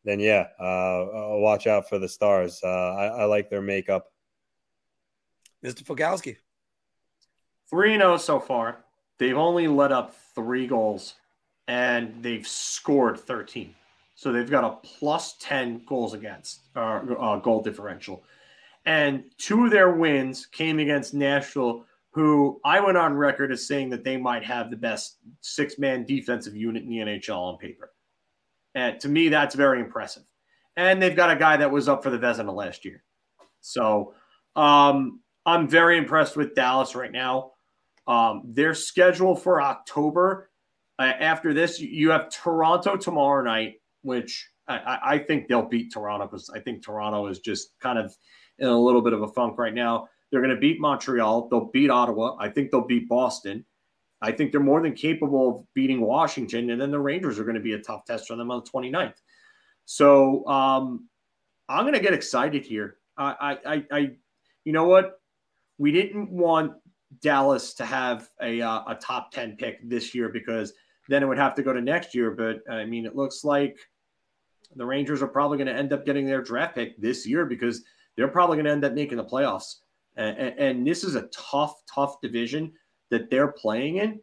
then 0.03 0.19
yeah, 0.19 0.47
uh, 0.59 1.05
watch 1.37 1.67
out 1.67 1.87
for 1.87 1.99
the 1.99 2.09
stars. 2.09 2.59
Uh, 2.63 2.67
I, 2.67 3.05
I 3.05 3.23
like 3.25 3.49
their 3.49 3.61
makeup. 3.61 4.11
Mr. 5.63 5.83
Fogalski. 5.83 6.37
3 7.69 7.97
0 7.97 8.17
so 8.17 8.39
far. 8.39 8.83
They've 9.17 9.37
only 9.37 9.67
let 9.67 9.91
up 9.91 10.15
three 10.33 10.65
goals 10.65 11.15
and 11.67 12.23
they've 12.23 12.47
scored 12.47 13.19
13. 13.19 13.75
So 14.21 14.31
they've 14.31 14.47
got 14.47 14.63
a 14.63 14.77
plus 14.85 15.35
10 15.39 15.81
goals 15.87 16.13
against, 16.13 16.67
uh, 16.75 16.99
uh, 17.19 17.37
goal 17.37 17.63
differential. 17.63 18.23
And 18.85 19.23
two 19.39 19.65
of 19.65 19.71
their 19.71 19.93
wins 19.93 20.45
came 20.45 20.77
against 20.77 21.15
Nashville, 21.15 21.85
who 22.11 22.61
I 22.63 22.81
went 22.81 22.99
on 22.99 23.15
record 23.15 23.51
as 23.51 23.65
saying 23.65 23.89
that 23.89 24.03
they 24.03 24.17
might 24.17 24.43
have 24.43 24.69
the 24.69 24.77
best 24.77 25.17
six 25.39 25.79
man 25.79 26.05
defensive 26.05 26.55
unit 26.55 26.83
in 26.83 26.89
the 26.89 26.97
NHL 26.97 27.35
on 27.35 27.57
paper. 27.57 27.93
And 28.75 28.99
to 28.99 29.09
me, 29.09 29.29
that's 29.29 29.55
very 29.55 29.79
impressive. 29.79 30.21
And 30.77 31.01
they've 31.01 31.15
got 31.15 31.31
a 31.31 31.35
guy 31.35 31.57
that 31.57 31.71
was 31.71 31.89
up 31.89 32.03
for 32.03 32.11
the 32.11 32.19
Vezina 32.19 32.53
last 32.53 32.85
year. 32.85 33.03
So 33.61 34.13
um, 34.55 35.21
I'm 35.47 35.67
very 35.67 35.97
impressed 35.97 36.37
with 36.37 36.53
Dallas 36.53 36.93
right 36.93 37.11
now. 37.11 37.53
Um, 38.05 38.43
their 38.45 38.75
schedule 38.75 39.35
for 39.35 39.63
October 39.63 40.51
uh, 40.99 41.13
after 41.19 41.55
this, 41.55 41.79
you 41.79 42.11
have 42.11 42.29
Toronto 42.29 42.95
tomorrow 42.95 43.43
night, 43.43 43.80
which 44.01 44.49
I- 44.67 44.99
I, 45.03 45.17
think 45.19 45.47
they'll 45.47 45.67
beat 45.67 45.91
Toronto 45.91 46.27
because 46.27 46.49
I 46.49 46.59
think 46.59 46.83
Toronto 46.83 47.27
is 47.27 47.39
just 47.39 47.73
kind 47.79 47.99
of 47.99 48.15
in 48.59 48.67
a 48.67 48.79
little 48.79 49.01
bit 49.01 49.13
of 49.13 49.21
a 49.21 49.27
funk 49.27 49.57
right 49.57 49.73
now. 49.73 50.07
They're 50.31 50.41
going 50.41 50.55
to 50.55 50.59
beat 50.59 50.79
Montreal. 50.79 51.49
They'll 51.49 51.71
beat 51.71 51.89
Ottawa. 51.89 52.37
I 52.39 52.49
think 52.49 52.71
they'll 52.71 52.87
beat 52.87 53.09
Boston. 53.09 53.65
I 54.21 54.31
think 54.31 54.51
they're 54.51 54.61
more 54.61 54.81
than 54.81 54.93
capable 54.93 55.49
of 55.49 55.73
beating 55.73 55.99
Washington. 55.99 56.69
And 56.69 56.79
then 56.79 56.91
the 56.91 56.99
Rangers 56.99 57.39
are 57.39 57.43
going 57.43 57.55
to 57.55 57.61
be 57.61 57.73
a 57.73 57.79
tough 57.79 58.05
test 58.05 58.27
for 58.27 58.35
them 58.35 58.51
on 58.51 58.63
the 58.63 58.69
29th. 58.69 59.15
So 59.85 60.45
um, 60.47 61.09
I'm 61.67 61.83
going 61.83 61.95
to 61.95 61.99
get 61.99 62.13
excited 62.13 62.63
here. 62.63 62.97
I, 63.17 63.57
I, 63.65 63.73
I, 63.73 63.85
I, 63.91 64.11
you 64.63 64.73
know 64.73 64.85
what? 64.85 65.19
We 65.79 65.91
didn't 65.91 66.29
want 66.29 66.73
Dallas 67.21 67.73
to 67.75 67.85
have 67.85 68.29
a, 68.41 68.61
uh, 68.61 68.83
a 68.87 68.95
top 68.95 69.31
10 69.31 69.57
pick 69.57 69.89
this 69.89 70.13
year 70.13 70.29
because 70.29 70.73
then 71.07 71.23
it 71.23 71.27
would 71.27 71.37
have 71.37 71.55
to 71.55 71.63
go 71.63 71.73
to 71.73 71.81
next 71.81 72.15
year. 72.15 72.31
But 72.31 72.61
I 72.71 72.85
mean, 72.85 73.05
it 73.05 73.15
looks 73.15 73.43
like 73.43 73.77
the 74.75 74.85
Rangers 74.85 75.21
are 75.21 75.27
probably 75.27 75.57
going 75.57 75.67
to 75.67 75.75
end 75.75 75.93
up 75.93 76.05
getting 76.05 76.25
their 76.25 76.41
draft 76.41 76.75
pick 76.75 76.99
this 77.01 77.27
year 77.27 77.45
because 77.45 77.83
they're 78.15 78.27
probably 78.27 78.57
going 78.57 78.65
to 78.65 78.71
end 78.71 78.85
up 78.85 78.93
making 78.93 79.17
the 79.17 79.25
playoffs. 79.25 79.77
And, 80.15 80.37
and, 80.37 80.87
this 80.87 81.05
is 81.05 81.15
a 81.15 81.27
tough, 81.27 81.73
tough 81.93 82.19
division 82.21 82.73
that 83.11 83.29
they're 83.29 83.51
playing 83.51 83.97
in. 83.97 84.19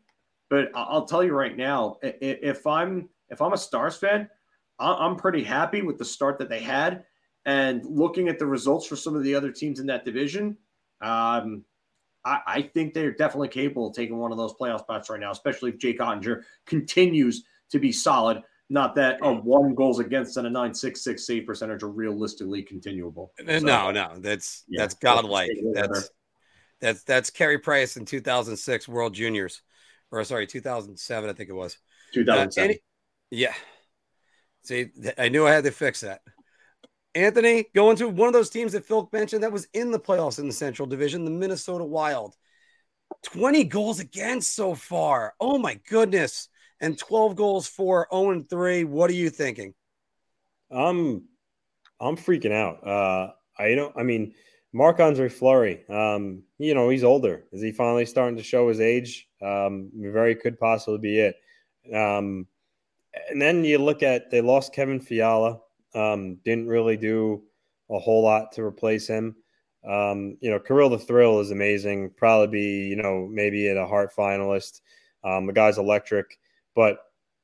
But 0.51 0.71
I'll 0.75 1.07
tell 1.07 1.25
you 1.25 1.33
right 1.33 1.57
now, 1.57 1.97
if 2.03 2.67
I'm 2.67 3.09
if 3.31 3.41
I'm 3.43 3.53
a 3.53 3.59
Stars 3.59 3.97
fan, 3.97 4.29
I'm 4.79 5.17
pretty 5.17 5.43
happy 5.43 5.83
with 5.83 5.99
the 5.99 6.05
start 6.05 6.39
that 6.39 6.49
they 6.49 6.61
had. 6.61 7.05
And 7.45 7.85
looking 7.85 8.29
at 8.29 8.39
the 8.39 8.47
results 8.47 8.87
for 8.87 8.97
some 8.97 9.15
of 9.15 9.23
the 9.23 9.35
other 9.35 9.51
teams 9.51 9.81
in 9.81 9.87
that 9.87 10.05
division, 10.05 10.57
um, 11.01 11.65
I, 12.29 12.41
I 12.47 12.63
think 12.63 12.93
they're 12.95 13.13
definitely 13.13 13.49
capable 13.49 13.89
of 13.89 13.95
taking 13.95 14.19
one 14.19 14.33
of 14.33 14.39
those 14.39 14.55
playoff 14.55 14.81
spots 14.81 15.09
right 15.09 15.19
now, 15.21 15.31
especially 15.31 15.71
if 15.71 15.79
Jake 15.79 15.99
Oettinger 15.99 16.43
continues 16.67 17.45
to 17.71 17.79
be 17.79 17.91
solid. 17.93 18.43
Not 18.71 18.95
that 18.97 19.19
a 19.23 19.33
one 19.33 19.75
goals 19.75 19.99
against 19.99 20.37
and 20.37 20.47
a 20.47 20.51
nine 20.51 20.75
six 20.75 21.03
six 21.03 21.27
save 21.27 21.47
percentage 21.47 21.83
are 21.83 21.89
realistically 21.89 22.63
continuable. 22.63 23.33
So- 23.39 23.59
no, 23.61 23.91
no, 23.91 24.19
that's 24.19 24.65
Yeah. 24.69 24.83
that's 24.83 24.95
godlike. 24.95 25.51
Let's 25.51 25.61
take 25.61 25.65
it 25.65 25.75
That's 25.93 26.11
that's 26.81 27.03
that's 27.05 27.31
Carey 27.31 27.59
Price 27.59 27.97
in 27.97 28.05
2006 28.05 28.87
World 28.87 29.15
Juniors, 29.15 29.63
or 30.11 30.23
sorry, 30.25 30.47
2007, 30.47 31.31
I 31.31 31.33
think 31.33 31.49
it 31.49 31.55
was. 31.55 31.75
Uh, 32.13 32.15
2007. 32.15 32.71
any- 32.71 32.81
yeah. 33.31 33.55
See, 34.65 34.91
I 35.17 35.31
knew 35.31 35.47
I 35.47 35.53
had 35.53 35.65
to 35.65 35.71
fix 35.71 36.03
that. 36.03 36.21
Anthony, 37.15 37.67
going 37.75 37.97
to 37.97 38.09
one 38.09 38.29
of 38.29 38.33
those 38.33 38.51
teams 38.51 38.73
that 38.73 38.85
Phil 38.85 39.09
mentioned 39.13 39.43
that 39.43 39.53
was 39.53 39.67
in 39.73 39.91
the 39.91 39.99
playoffs 39.99 40.39
in 40.39 40.47
the 40.47 40.53
Central 40.53 40.87
Division, 40.87 41.25
the 41.25 41.31
Minnesota 41.31 41.85
Wild. 41.85 42.35
20 43.25 43.65
goals 43.65 44.01
against 44.01 44.55
so 44.55 44.75
far. 44.75 45.35
Oh 45.41 45.59
my 45.59 45.81
goodness. 45.89 46.49
And 46.81 46.99
12 46.99 47.35
goals 47.35 47.67
for 47.67 48.07
0 48.13 48.31
and 48.31 48.49
3. 48.49 48.85
What 48.85 49.11
are 49.11 49.15
you 49.15 49.31
thinking? 49.31 49.75
I'm 50.71 51.25
I'm 52.01 52.17
freaking 52.17 52.53
out. 52.53 52.87
Uh, 52.87 53.33
I 53.59 53.75
don't. 53.75 53.97
I 53.97 54.03
mean, 54.03 54.35
Marc 54.73 55.01
Andre 55.01 55.29
Fleury. 55.29 55.85
Um, 55.89 56.43
you 56.59 56.75
know, 56.75 56.89
he's 56.89 57.05
older. 57.05 57.45
Is 57.53 57.63
he 57.63 57.73
finally 57.73 58.07
starting 58.07 58.37
to 58.37 58.43
show 58.43 58.69
his 58.69 58.81
age? 58.81 59.27
Um, 59.43 59.91
very 59.95 60.35
could 60.35 60.59
possibly 60.59 60.99
be 60.99 61.19
it. 61.19 61.37
Um, 61.93 62.47
and 63.31 63.41
then 63.41 63.65
you 63.65 63.79
look 63.79 64.03
at 64.03 64.31
they 64.31 64.41
lost 64.41 64.75
Kevin 64.75 65.01
Fiala. 65.01 65.61
Um, 65.95 66.37
didn't 66.45 66.69
really 66.69 66.97
do 66.97 67.43
a 67.91 67.99
whole 67.99 68.23
lot 68.23 68.53
to 68.53 68.63
replace 68.63 69.07
him. 69.07 69.37
Um, 69.89 70.37
you 70.41 70.51
know, 70.51 70.59
Kirill 70.59 70.91
the 70.91 70.99
Thrill 70.99 71.41
is 71.41 71.51
amazing. 71.51 72.11
Probably 72.17 72.49
be 72.49 72.89
you 72.89 72.97
know 72.97 73.29
maybe 73.31 73.69
at 73.69 73.77
a 73.77 73.87
Hart 73.87 74.11
finalist. 74.17 74.81
Um, 75.25 75.47
the 75.47 75.53
guy's 75.53 75.79
electric, 75.79 76.39
but 76.75 76.99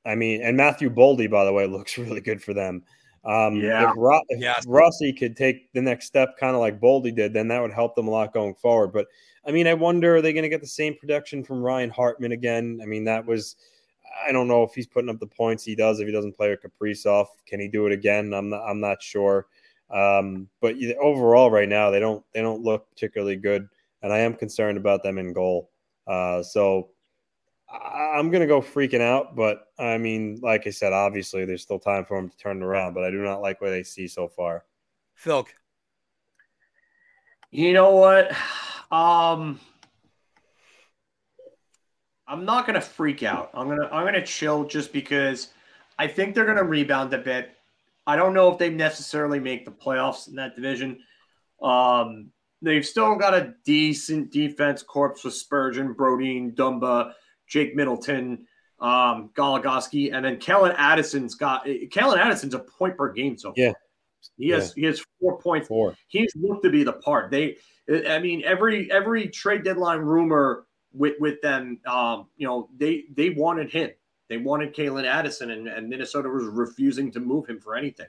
I 0.06 0.14
mean, 0.14 0.42
and 0.42 0.56
Matthew 0.56 0.90
Boldy, 0.90 1.30
by 1.30 1.44
the 1.44 1.52
way, 1.52 1.66
looks 1.68 1.96
really 1.98 2.20
good 2.20 2.42
for 2.42 2.54
them. 2.54 2.82
Um, 3.24 3.56
Yeah. 3.56 3.90
If, 3.90 3.96
Ro- 3.96 4.20
if 4.28 4.40
Yes. 4.40 4.66
Rossi 4.66 5.12
could 5.12 5.36
take 5.36 5.72
the 5.72 5.80
next 5.80 6.06
step, 6.06 6.36
kind 6.38 6.54
of 6.54 6.60
like 6.60 6.78
Boldy 6.80 7.14
did, 7.14 7.32
then 7.32 7.48
that 7.48 7.62
would 7.62 7.72
help 7.72 7.94
them 7.94 8.06
a 8.06 8.10
lot 8.10 8.34
going 8.34 8.54
forward. 8.54 8.92
But 8.92 9.06
I 9.46 9.50
mean, 9.50 9.66
I 9.66 9.74
wonder 9.74 10.16
are 10.16 10.22
they 10.22 10.32
going 10.34 10.42
to 10.42 10.48
get 10.50 10.60
the 10.60 10.66
same 10.66 10.94
production 10.96 11.42
from 11.42 11.62
Ryan 11.62 11.90
Hartman 11.90 12.32
again? 12.32 12.80
I 12.82 12.86
mean, 12.86 13.04
that 13.04 13.24
was. 13.24 13.56
I 14.26 14.32
don't 14.32 14.48
know 14.48 14.62
if 14.62 14.74
he's 14.74 14.86
putting 14.86 15.10
up 15.10 15.18
the 15.18 15.26
points 15.26 15.64
he 15.64 15.74
does 15.74 16.00
if 16.00 16.06
he 16.06 16.12
doesn't 16.12 16.36
play 16.36 16.50
with 16.50 16.62
Kaprizov. 16.62 17.26
Can 17.46 17.60
he 17.60 17.68
do 17.68 17.86
it 17.86 17.92
again? 17.92 18.32
I'm 18.34 18.48
not. 18.50 18.62
I'm 18.64 18.80
not 18.80 19.02
sure. 19.02 19.46
Um, 19.90 20.48
but 20.60 20.76
overall, 21.00 21.50
right 21.50 21.68
now 21.68 21.90
they 21.90 22.00
don't 22.00 22.24
they 22.32 22.40
don't 22.40 22.62
look 22.62 22.88
particularly 22.90 23.36
good, 23.36 23.68
and 24.02 24.12
I 24.12 24.20
am 24.20 24.34
concerned 24.34 24.78
about 24.78 25.02
them 25.02 25.18
in 25.18 25.32
goal. 25.32 25.70
Uh, 26.06 26.42
so 26.42 26.90
I- 27.68 28.14
I'm 28.16 28.30
gonna 28.30 28.46
go 28.46 28.60
freaking 28.60 29.00
out. 29.00 29.36
But 29.36 29.68
I 29.78 29.98
mean, 29.98 30.38
like 30.42 30.66
I 30.66 30.70
said, 30.70 30.92
obviously 30.92 31.44
there's 31.44 31.62
still 31.62 31.78
time 31.78 32.04
for 32.04 32.20
them 32.20 32.30
to 32.30 32.36
turn 32.36 32.62
around. 32.62 32.94
But 32.94 33.04
I 33.04 33.10
do 33.10 33.18
not 33.18 33.40
like 33.42 33.60
what 33.60 33.70
they 33.70 33.82
see 33.82 34.08
so 34.08 34.28
far. 34.28 34.64
Phil, 35.14 35.46
You 37.50 37.72
know 37.72 37.90
what? 37.94 38.32
Um 38.92 39.58
I'm 42.26 42.44
not 42.44 42.66
gonna 42.66 42.80
freak 42.80 43.22
out. 43.22 43.50
I'm 43.54 43.68
gonna 43.68 43.88
I'm 43.92 44.04
gonna 44.04 44.24
chill 44.24 44.64
just 44.64 44.92
because 44.92 45.48
I 45.98 46.06
think 46.06 46.34
they're 46.34 46.46
gonna 46.46 46.64
rebound 46.64 47.12
a 47.12 47.18
bit. 47.18 47.50
I 48.06 48.16
don't 48.16 48.34
know 48.34 48.50
if 48.52 48.58
they 48.58 48.70
necessarily 48.70 49.40
make 49.40 49.64
the 49.64 49.70
playoffs 49.70 50.28
in 50.28 50.34
that 50.36 50.54
division. 50.54 51.00
Um 51.62 52.30
they've 52.62 52.86
still 52.86 53.16
got 53.16 53.34
a 53.34 53.54
decent 53.64 54.32
defense 54.32 54.82
corps 54.82 55.16
with 55.22 55.34
Spurgeon, 55.34 55.94
Brodin, 55.94 56.54
Dumba, 56.54 57.12
Jake 57.46 57.76
Middleton, 57.76 58.46
um, 58.80 59.30
Goligoski, 59.36 60.12
and 60.14 60.24
then 60.24 60.38
Calen 60.38 60.74
Addison's 60.76 61.34
got 61.34 61.66
Calen 61.66 62.18
Addison's 62.18 62.54
a 62.54 62.58
point 62.58 62.96
per 62.96 63.12
game 63.12 63.36
so 63.36 63.48
far. 63.50 63.54
Yeah. 63.56 63.72
He 64.38 64.48
has 64.48 64.72
he 64.72 64.84
has 64.84 65.04
four 65.20 65.38
points 65.38 65.68
Four. 65.68 65.94
he's 66.08 66.32
looked 66.34 66.64
to 66.64 66.70
be 66.70 66.82
the 66.82 66.94
part. 66.94 67.30
They, 67.30 67.56
I 68.08 68.18
mean, 68.18 68.42
every 68.44 68.90
every 68.90 69.28
trade 69.28 69.64
deadline 69.64 69.98
rumor 69.98 70.63
with 70.94 71.14
with 71.20 71.40
them, 71.42 71.80
um, 71.86 72.28
you 72.36 72.46
know, 72.46 72.68
they 72.76 73.04
they 73.14 73.30
wanted 73.30 73.70
him. 73.70 73.90
They 74.28 74.38
wanted 74.38 74.74
Calen 74.74 75.04
Addison, 75.04 75.50
and, 75.50 75.68
and 75.68 75.88
Minnesota 75.88 76.28
was 76.28 76.46
refusing 76.46 77.10
to 77.12 77.20
move 77.20 77.46
him 77.46 77.60
for 77.60 77.76
anything. 77.76 78.06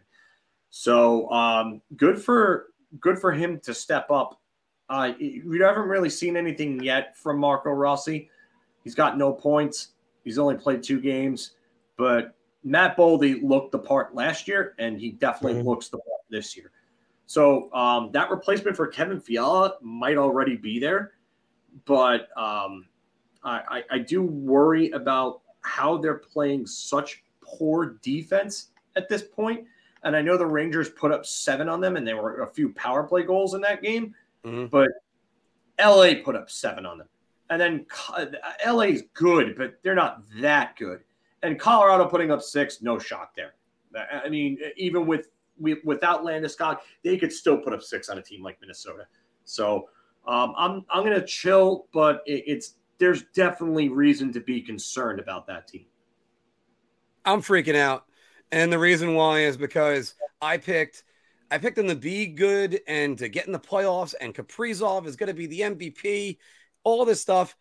So 0.69 1.29
um, 1.31 1.81
good 1.97 2.21
for 2.21 2.67
good 2.99 3.19
for 3.19 3.31
him 3.31 3.59
to 3.61 3.73
step 3.73 4.09
up. 4.11 4.39
Uh, 4.88 5.13
we 5.19 5.59
haven't 5.59 5.88
really 5.89 6.09
seen 6.09 6.38
anything 6.38 6.81
yet 6.81 7.17
from 7.17 7.39
Marco 7.39 7.71
Rossi. 7.71 8.29
He's 8.83 8.95
got 8.95 9.17
no 9.17 9.33
points. 9.33 9.89
He's 10.23 10.38
only 10.38 10.55
played 10.55 10.83
two 10.83 11.01
games, 11.01 11.55
but 11.97 12.36
Matt 12.63 12.95
Boldy 12.97 13.41
looked 13.43 13.71
the 13.71 13.79
part 13.79 14.15
last 14.15 14.47
year, 14.47 14.75
and 14.79 14.99
he 14.99 15.11
definitely 15.11 15.61
Mhm. 15.61 15.65
looks 15.65 15.89
the 15.89 15.97
part 15.97 16.21
this 16.29 16.55
year. 16.55 16.71
So 17.25 17.73
um, 17.73 18.11
that 18.11 18.29
replacement 18.29 18.77
for 18.77 18.88
Kevin 18.88 19.19
Fiala 19.19 19.75
might 19.81 20.17
already 20.17 20.55
be 20.55 20.79
there, 20.79 21.13
but 21.84 22.30
um, 22.38 22.88
I, 23.43 23.84
I, 23.91 23.97
do 23.99 24.21
worry 24.23 24.91
about 24.91 25.41
how 25.61 25.97
they're 25.97 26.15
playing 26.19 26.65
such 26.65 27.23
poor 27.41 27.97
defense 28.01 28.69
at 28.95 29.09
this 29.09 29.21
point. 29.21 29.65
And 30.03 30.15
I 30.15 30.21
know 30.21 30.38
the 30.38 30.45
Rangers 30.45 30.89
put 30.89 31.11
up 31.11 31.26
seven 31.26 31.67
on 31.67 31.82
them, 31.82 31.97
and 31.97 32.07
there 32.07 32.17
were 32.17 32.43
a 32.43 32.47
few 32.47 32.69
power 32.73 33.03
play 33.03 33.23
goals 33.23 33.53
in 33.53 33.61
that 33.61 33.82
game, 33.82 34.15
Mhm. 34.43 34.69
but 34.69 34.89
LA 35.80 36.15
put 36.23 36.36
up 36.36 36.49
seven 36.49 36.86
on 36.86 36.97
them. 36.99 37.09
And 37.49 37.61
then 37.61 37.86
LA 38.65 38.86
is 38.86 39.03
good, 39.13 39.55
but 39.57 39.76
they're 39.84 39.95
not 39.95 40.23
that 40.39 40.76
good. 40.78 41.03
And 41.43 41.59
Colorado 41.59 42.07
putting 42.07 42.32
up 42.32 42.41
six, 42.41 42.82
no 42.82 42.97
shock 42.97 43.36
there. 43.36 43.53
I 44.11 44.30
mean, 44.30 44.59
even 44.76 45.05
with 45.05 45.30
without 45.59 46.23
Landeskog, 46.23 46.80
they 47.03 47.17
could 47.17 47.32
still 47.32 47.57
put 47.57 47.71
up 47.71 47.82
six 47.82 48.09
on 48.09 48.17
a 48.17 48.21
team 48.21 48.43
like 48.43 48.59
Minnesota. 48.59 49.07
So 49.45 49.89
um, 50.28 50.53
I'm 50.57 50.86
I'm 50.89 51.03
gonna 51.03 51.26
chill, 51.26 51.88
but 51.93 52.21
it, 52.26 52.43
it's 52.47 52.76
there's 52.97 53.23
definitely 53.34 53.89
reason 53.89 54.32
to 54.34 54.39
be 54.39 54.61
concerned 54.61 55.19
about 55.19 55.47
that 55.47 55.67
team. 55.67 55.86
I'm 57.26 57.41
freaking 57.41 57.76
out. 57.76 58.05
And 58.51 58.71
the 58.71 58.80
reason 58.80 59.15
why 59.15 59.41
is 59.41 59.57
because 59.57 60.13
I 60.41 60.57
picked 60.57 61.03
I 61.51 61.57
picked 61.57 61.76
them 61.76 61.88
to 61.88 61.95
be 61.95 62.28
good 62.28 62.82
and 62.88 63.17
to 63.19 63.28
get 63.28 63.45
in 63.45 63.53
the 63.53 63.59
playoffs, 63.59 64.15
and 64.19 64.34
Kaprizov 64.34 65.05
is 65.05 65.15
going 65.15 65.28
to 65.28 65.34
be 65.34 65.45
the 65.45 65.61
MVP, 65.61 66.38
all 66.84 67.05
this 67.05 67.21
stuff. 67.21 67.55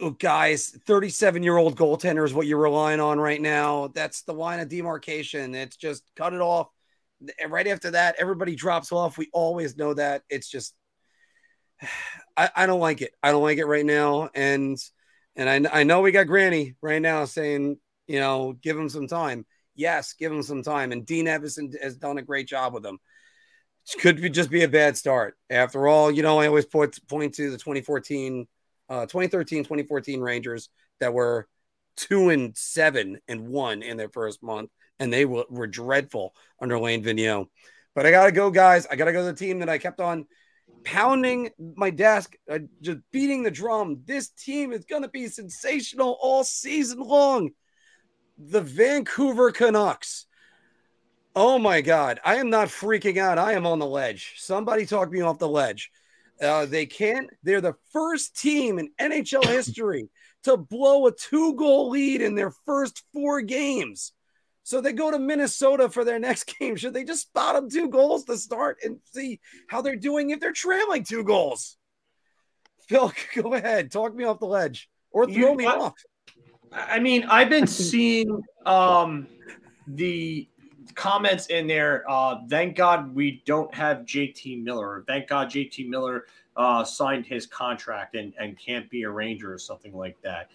Oh, 0.00 0.10
guys, 0.10 0.70
37 0.86 1.42
year 1.42 1.56
old 1.56 1.76
goaltender 1.76 2.24
is 2.24 2.32
what 2.32 2.46
you're 2.46 2.58
relying 2.58 3.00
on 3.00 3.18
right 3.18 3.40
now. 3.40 3.88
That's 3.88 4.22
the 4.22 4.32
line 4.32 4.60
of 4.60 4.68
demarcation. 4.68 5.54
It's 5.54 5.76
just 5.76 6.04
cut 6.14 6.32
it 6.32 6.40
off. 6.40 6.68
Right 7.46 7.66
after 7.66 7.90
that, 7.90 8.14
everybody 8.18 8.54
drops 8.54 8.92
off. 8.92 9.18
We 9.18 9.28
always 9.32 9.76
know 9.76 9.92
that. 9.94 10.22
It's 10.30 10.48
just, 10.48 10.74
I, 12.36 12.50
I 12.54 12.66
don't 12.66 12.80
like 12.80 13.02
it. 13.02 13.12
I 13.22 13.32
don't 13.32 13.42
like 13.42 13.58
it 13.58 13.66
right 13.66 13.84
now. 13.84 14.30
And, 14.34 14.78
and 15.36 15.68
I, 15.68 15.80
I 15.80 15.82
know 15.84 16.00
we 16.00 16.12
got 16.12 16.26
Granny 16.26 16.74
right 16.80 17.02
now 17.02 17.24
saying, 17.24 17.78
you 18.06 18.18
know, 18.18 18.52
give 18.52 18.76
him 18.76 18.88
some 18.88 19.06
time. 19.06 19.46
Yes, 19.74 20.14
give 20.14 20.32
him 20.32 20.42
some 20.42 20.62
time. 20.62 20.92
And 20.92 21.06
Dean 21.06 21.26
Evason 21.26 21.74
has 21.82 21.96
done 21.96 22.18
a 22.18 22.22
great 22.22 22.48
job 22.48 22.74
with 22.74 22.84
him. 22.84 22.98
It 23.94 24.00
could 24.00 24.20
be, 24.20 24.28
just 24.30 24.50
be 24.50 24.62
a 24.62 24.68
bad 24.68 24.96
start. 24.96 25.36
After 25.48 25.86
all, 25.86 26.10
you 26.10 26.22
know, 26.22 26.38
I 26.38 26.46
always 26.46 26.66
put 26.66 26.98
point 27.08 27.34
to 27.34 27.50
the 27.50 27.56
2014, 27.56 28.46
uh, 28.88 29.06
2013, 29.06 29.64
2014 29.64 30.20
Rangers 30.20 30.68
that 31.00 31.14
were 31.14 31.48
two 31.96 32.30
and 32.30 32.56
seven 32.56 33.18
and 33.28 33.48
one 33.48 33.82
in 33.82 33.96
their 33.96 34.08
first 34.08 34.42
month, 34.42 34.70
and 34.98 35.12
they 35.12 35.24
were, 35.24 35.44
were 35.48 35.66
dreadful 35.66 36.34
under 36.60 36.76
Alain 36.76 37.02
Vigneault. 37.02 37.46
But 37.94 38.06
I 38.06 38.10
gotta 38.10 38.32
go, 38.32 38.50
guys. 38.50 38.86
I 38.86 38.96
gotta 38.96 39.12
go 39.12 39.20
to 39.26 39.32
the 39.32 39.38
team 39.38 39.60
that 39.60 39.68
I 39.68 39.78
kept 39.78 40.00
on 40.00 40.26
pounding 40.84 41.50
my 41.76 41.90
desk, 41.90 42.34
uh, 42.50 42.58
just 42.80 42.98
beating 43.12 43.42
the 43.42 43.50
drum. 43.50 44.02
This 44.04 44.28
team 44.30 44.72
is 44.72 44.84
gonna 44.84 45.08
be 45.08 45.28
sensational 45.28 46.18
all 46.20 46.44
season 46.44 47.00
long. 47.00 47.50
The 48.38 48.60
Vancouver 48.60 49.50
Canucks. 49.52 50.26
Oh 51.36 51.58
my 51.58 51.80
God. 51.80 52.20
I 52.24 52.36
am 52.36 52.50
not 52.50 52.68
freaking 52.68 53.18
out. 53.18 53.38
I 53.38 53.52
am 53.52 53.66
on 53.66 53.78
the 53.78 53.86
ledge. 53.86 54.34
Somebody 54.38 54.86
talk 54.86 55.10
me 55.10 55.20
off 55.20 55.38
the 55.38 55.48
ledge. 55.48 55.90
Uh, 56.40 56.66
they 56.66 56.86
can't. 56.86 57.28
They're 57.42 57.60
the 57.60 57.76
first 57.92 58.40
team 58.40 58.78
in 58.78 58.90
NHL 59.00 59.44
history 59.44 60.08
to 60.44 60.56
blow 60.56 61.06
a 61.06 61.12
two 61.12 61.54
goal 61.54 61.90
lead 61.90 62.22
in 62.22 62.34
their 62.34 62.50
first 62.50 63.04
four 63.12 63.42
games. 63.42 64.12
So 64.70 64.80
they 64.80 64.92
go 64.92 65.10
to 65.10 65.18
Minnesota 65.18 65.88
for 65.88 66.04
their 66.04 66.20
next 66.20 66.44
game. 66.60 66.76
Should 66.76 66.94
they 66.94 67.02
just 67.02 67.22
spot 67.22 67.56
them 67.56 67.68
two 67.68 67.88
goals 67.88 68.22
to 68.26 68.36
start 68.36 68.78
and 68.84 68.98
see 69.02 69.40
how 69.66 69.82
they're 69.82 69.96
doing 69.96 70.30
if 70.30 70.38
they're 70.38 70.52
trailing 70.52 71.02
two 71.02 71.24
goals? 71.24 71.76
Phil, 72.88 73.12
go 73.34 73.54
ahead. 73.54 73.90
Talk 73.90 74.14
me 74.14 74.22
off 74.22 74.38
the 74.38 74.46
ledge 74.46 74.88
or 75.10 75.26
throw 75.26 75.34
You- 75.50 75.56
me 75.56 75.64
what? 75.64 75.80
off. 75.80 75.94
I 76.72 77.00
mean, 77.00 77.24
I've 77.24 77.50
been 77.50 77.66
seeing 77.66 78.40
um, 78.64 79.26
the 79.88 80.46
comments 80.94 81.46
in 81.48 81.66
there. 81.66 82.04
Uh, 82.08 82.36
thank 82.48 82.76
God 82.76 83.12
we 83.12 83.42
don't 83.44 83.74
have 83.74 83.98
JT 84.06 84.62
Miller. 84.62 85.02
Thank 85.08 85.26
God 85.26 85.50
JT 85.50 85.88
Miller 85.88 86.26
uh, 86.56 86.84
signed 86.84 87.26
his 87.26 87.44
contract 87.44 88.14
and, 88.14 88.32
and 88.38 88.56
can't 88.56 88.88
be 88.88 89.02
a 89.02 89.10
Ranger 89.10 89.52
or 89.52 89.58
something 89.58 89.92
like 89.96 90.16
that. 90.22 90.48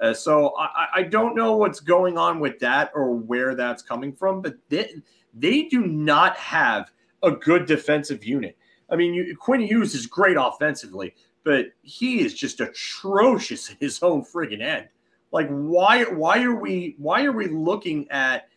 Uh, 0.00 0.14
so 0.14 0.54
I, 0.58 0.86
I 0.96 1.02
don't 1.02 1.34
know 1.34 1.56
what's 1.56 1.80
going 1.80 2.16
on 2.16 2.40
with 2.40 2.58
that 2.60 2.90
or 2.94 3.14
where 3.14 3.54
that's 3.54 3.82
coming 3.82 4.12
from, 4.12 4.42
but 4.42 4.56
they, 4.68 4.94
they 5.34 5.64
do 5.64 5.86
not 5.86 6.36
have 6.36 6.92
a 7.22 7.32
good 7.32 7.66
defensive 7.66 8.24
unit. 8.24 8.56
I 8.90 8.96
mean, 8.96 9.12
you, 9.12 9.36
Quinn 9.36 9.60
Hughes 9.60 9.94
is 9.94 10.06
great 10.06 10.36
offensively, 10.38 11.14
but 11.44 11.66
he 11.82 12.20
is 12.20 12.34
just 12.34 12.60
atrocious 12.60 13.70
in 13.70 13.76
his 13.80 14.02
own 14.02 14.24
friggin' 14.24 14.62
end. 14.62 14.88
Like, 15.30 15.48
why? 15.48 16.04
Why 16.04 16.42
are 16.42 16.54
we? 16.54 16.94
Why 16.96 17.24
are 17.24 17.32
we 17.32 17.48
looking 17.48 18.10
at 18.10 18.48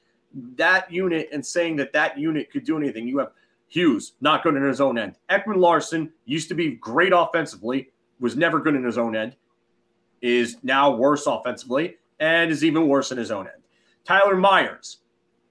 that 0.55 0.91
unit 0.91 1.27
and 1.33 1.45
saying 1.45 1.75
that 1.77 1.91
that 1.93 2.17
unit 2.17 2.49
could 2.49 2.63
do 2.63 2.77
anything? 2.77 3.07
You 3.07 3.17
have 3.17 3.31
Hughes 3.67 4.13
not 4.21 4.43
good 4.43 4.55
in 4.55 4.63
his 4.63 4.79
own 4.79 4.97
end. 4.97 5.15
Ekman-Larsson 5.29 6.13
used 6.25 6.47
to 6.47 6.55
be 6.55 6.75
great 6.75 7.11
offensively, 7.13 7.89
was 8.21 8.37
never 8.37 8.59
good 8.59 8.75
in 8.75 8.83
his 8.83 8.97
own 8.97 9.15
end, 9.15 9.35
is 10.21 10.57
now 10.63 10.91
worse 10.95 11.25
offensively, 11.27 11.97
and 12.19 12.51
is 12.51 12.63
even 12.63 12.87
worse 12.87 13.11
in 13.11 13.17
his 13.17 13.31
own 13.31 13.47
end. 13.47 13.63
Tyler 14.03 14.35
Myers, 14.35 14.99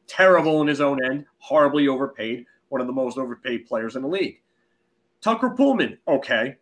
terrible 0.07 0.61
in 0.62 0.68
his 0.68 0.81
own 0.81 1.03
end, 1.05 1.25
horribly 1.39 1.89
overpaid, 1.89 2.47
one 2.68 2.81
of 2.81 2.87
the 2.87 2.93
most 2.93 3.18
overpaid 3.18 3.66
players 3.66 3.97
in 3.97 4.03
the 4.03 4.09
league. 4.09 4.41
Tucker 5.21 5.51
Poolman, 5.51 5.99
okay. 6.09 6.57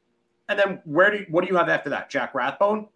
And 0.49 0.59
then 0.59 0.81
where 0.85 1.11
do 1.11 1.19
you, 1.19 1.27
what 1.29 1.43
do 1.45 1.51
you 1.51 1.57
have 1.57 1.69
after 1.69 1.91
that? 1.91 2.11
Jack 2.11 2.35
Rathbone, 2.35 2.89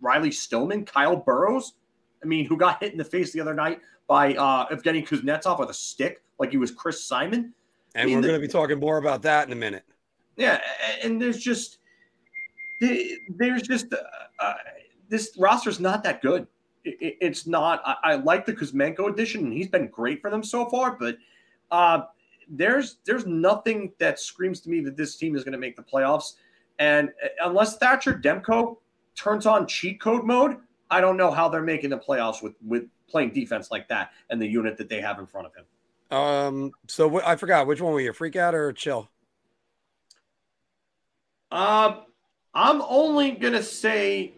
Riley 0.00 0.30
Stillman, 0.30 0.84
Kyle 0.84 1.16
Burroughs. 1.16 1.74
I 2.22 2.26
mean, 2.26 2.46
who 2.46 2.56
got 2.56 2.82
hit 2.82 2.92
in 2.92 2.98
the 2.98 3.04
face 3.04 3.32
the 3.32 3.40
other 3.40 3.54
night 3.54 3.80
by 4.08 4.34
uh, 4.34 4.68
Evgeny 4.68 5.06
Kuznetsov 5.06 5.58
with 5.58 5.70
a 5.70 5.74
stick 5.74 6.22
like 6.38 6.50
he 6.50 6.56
was 6.56 6.70
Chris 6.70 7.04
Simon. 7.04 7.52
And 7.94 8.06
mean, 8.06 8.16
we're 8.16 8.28
going 8.28 8.40
to 8.40 8.46
be 8.46 8.52
talking 8.52 8.78
more 8.78 8.98
about 8.98 9.22
that 9.22 9.46
in 9.46 9.52
a 9.52 9.56
minute. 9.56 9.84
Yeah, 10.36 10.60
and 11.02 11.20
there's 11.20 11.38
just 11.38 11.78
there's 12.80 13.62
just 13.62 13.92
uh, 13.92 13.96
uh, 14.38 14.54
this 15.08 15.36
roster's 15.38 15.80
not 15.80 16.02
that 16.04 16.22
good. 16.22 16.46
it, 16.84 17.16
it's 17.20 17.46
not. 17.46 17.82
I, 17.84 17.96
I, 18.02 18.14
like 18.16 18.46
the 18.46 18.52
Kuzmenko 18.52 19.10
addition, 19.10 19.44
and 19.44 19.52
he's 19.52 19.68
been 19.68 19.88
great 19.88 20.20
for 20.20 20.30
them 20.30 20.42
so 20.42 20.66
far. 20.68 20.96
But 20.98 21.18
uh, 21.70 22.02
there's 22.48 22.98
there's 23.04 23.26
nothing 23.26 23.92
that 23.98 24.20
screams 24.20 24.60
to 24.62 24.70
me 24.70 24.80
that 24.80 24.96
this 24.96 25.16
team 25.16 25.36
is 25.36 25.44
going 25.44 25.52
to 25.52 25.58
make 25.58 25.76
the 25.76 25.82
playoffs. 25.82 26.34
And 26.78 27.10
uh, 27.24 27.48
unless 27.48 27.76
Thatcher 27.78 28.14
Demko 28.14 28.76
turns 29.14 29.46
on 29.46 29.66
cheat 29.66 30.00
code 30.00 30.24
mode, 30.24 30.58
I 30.90 31.00
don't 31.00 31.16
know 31.16 31.30
how 31.30 31.48
they're 31.48 31.62
making 31.62 31.90
the 31.90 31.98
playoffs 31.98 32.42
with 32.42 32.54
with 32.64 32.84
playing 33.08 33.32
defense 33.32 33.70
like 33.70 33.88
that 33.88 34.10
and 34.30 34.40
the 34.40 34.46
unit 34.46 34.76
that 34.78 34.88
they 34.88 35.00
have 35.00 35.18
in 35.18 35.26
front 35.26 35.46
of 35.46 35.52
him. 35.54 35.64
Um. 36.16 36.72
So 36.88 37.08
wh- 37.10 37.26
I 37.26 37.36
forgot 37.36 37.66
which 37.66 37.80
one 37.80 37.92
were 37.92 38.00
you, 38.00 38.12
freak 38.12 38.36
out 38.36 38.54
or 38.54 38.72
chill? 38.72 39.08
Um, 41.50 42.02
I'm 42.56 42.80
only 42.88 43.32
gonna 43.32 43.62
say 43.62 44.32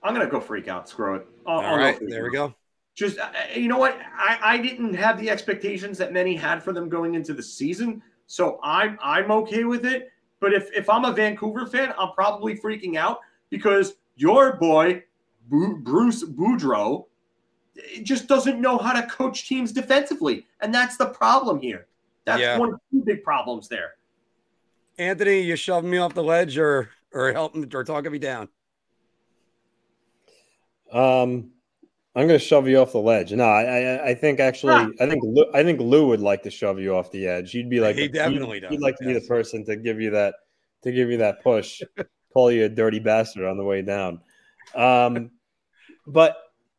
I'm 0.00 0.14
gonna 0.14 0.28
go 0.28 0.38
freak 0.38 0.68
out. 0.68 0.88
Screw 0.88 1.16
it. 1.16 1.26
I'll, 1.44 1.58
All 1.58 1.64
I'll 1.64 1.76
right, 1.76 1.98
there 2.00 2.22
we 2.22 2.30
go. 2.30 2.54
Just 2.94 3.18
uh, 3.18 3.24
uh, 3.24 3.58
you 3.58 3.66
know 3.66 3.78
what? 3.78 3.98
I, 4.16 4.38
I 4.40 4.58
didn't 4.58 4.94
have 4.94 5.18
the 5.18 5.28
expectations 5.28 5.98
that 5.98 6.12
many 6.12 6.36
had 6.36 6.62
for 6.62 6.72
them 6.72 6.88
going 6.88 7.16
into 7.16 7.34
the 7.34 7.42
season, 7.42 8.00
so 8.28 8.60
I'm 8.62 8.96
I'm 9.02 9.32
okay 9.32 9.64
with 9.64 9.84
it. 9.84 10.12
But 10.38 10.54
if 10.54 10.70
if 10.72 10.88
I'm 10.88 11.04
a 11.04 11.10
Vancouver 11.10 11.66
fan, 11.66 11.92
I'm 11.98 12.12
probably 12.12 12.56
freaking 12.56 12.96
out 12.96 13.18
because 13.50 13.94
your 14.14 14.56
boy 14.56 15.02
Bruce 15.48 16.22
Boudreau 16.24 17.06
eh, 17.76 18.02
just 18.04 18.28
doesn't 18.28 18.60
know 18.60 18.78
how 18.78 18.92
to 18.92 19.04
coach 19.08 19.48
teams 19.48 19.72
defensively, 19.72 20.46
and 20.60 20.72
that's 20.72 20.96
the 20.96 21.06
problem 21.06 21.58
here. 21.58 21.88
That's 22.24 22.40
yeah. 22.40 22.56
one 22.56 22.74
of 22.74 22.80
the 22.92 23.00
big 23.00 23.24
problems 23.24 23.66
there. 23.66 23.94
Anthony, 24.96 25.40
you 25.40 25.56
shoving 25.56 25.90
me 25.90 25.98
off 25.98 26.14
the 26.14 26.22
ledge, 26.22 26.56
or 26.56 26.90
or 27.16 27.32
helping 27.32 27.68
or 27.74 27.82
talking 27.82 28.12
me 28.12 28.18
down? 28.18 28.48
Um, 30.92 31.50
I'm 32.14 32.26
going 32.26 32.38
to 32.38 32.44
shove 32.44 32.68
you 32.68 32.78
off 32.78 32.92
the 32.92 32.98
ledge. 32.98 33.32
No, 33.32 33.44
I, 33.44 33.62
I, 33.62 34.06
I 34.08 34.14
think 34.14 34.38
actually, 34.38 34.74
ah. 34.74 34.88
I 35.00 35.06
think, 35.08 35.22
Lou, 35.24 35.44
I 35.52 35.62
think 35.62 35.80
Lou 35.80 36.08
would 36.08 36.20
like 36.20 36.42
to 36.44 36.50
shove 36.50 36.78
you 36.78 36.94
off 36.94 37.10
the 37.10 37.26
edge. 37.26 37.54
You'd 37.54 37.70
be 37.70 37.80
like, 37.80 37.96
he 37.96 38.08
definitely 38.08 38.58
he'd, 38.58 38.60
does. 38.60 38.70
He'd 38.70 38.80
like 38.80 38.96
to 38.98 39.04
yes. 39.04 39.14
be 39.14 39.20
the 39.20 39.26
person 39.26 39.64
to 39.64 39.76
give 39.76 40.00
you 40.00 40.10
that, 40.10 40.34
to 40.82 40.92
give 40.92 41.10
you 41.10 41.16
that 41.18 41.42
push, 41.42 41.82
call 42.32 42.52
you 42.52 42.66
a 42.66 42.68
dirty 42.68 42.98
bastard 42.98 43.44
on 43.44 43.56
the 43.56 43.64
way 43.64 43.82
down. 43.82 44.20
Um, 44.74 45.30
but 46.06 46.36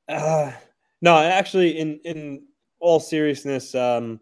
uh, 0.08 0.52
no, 1.02 1.18
actually, 1.18 1.78
in 1.78 2.00
in 2.06 2.46
all 2.80 3.00
seriousness, 3.00 3.76
um, 3.76 4.20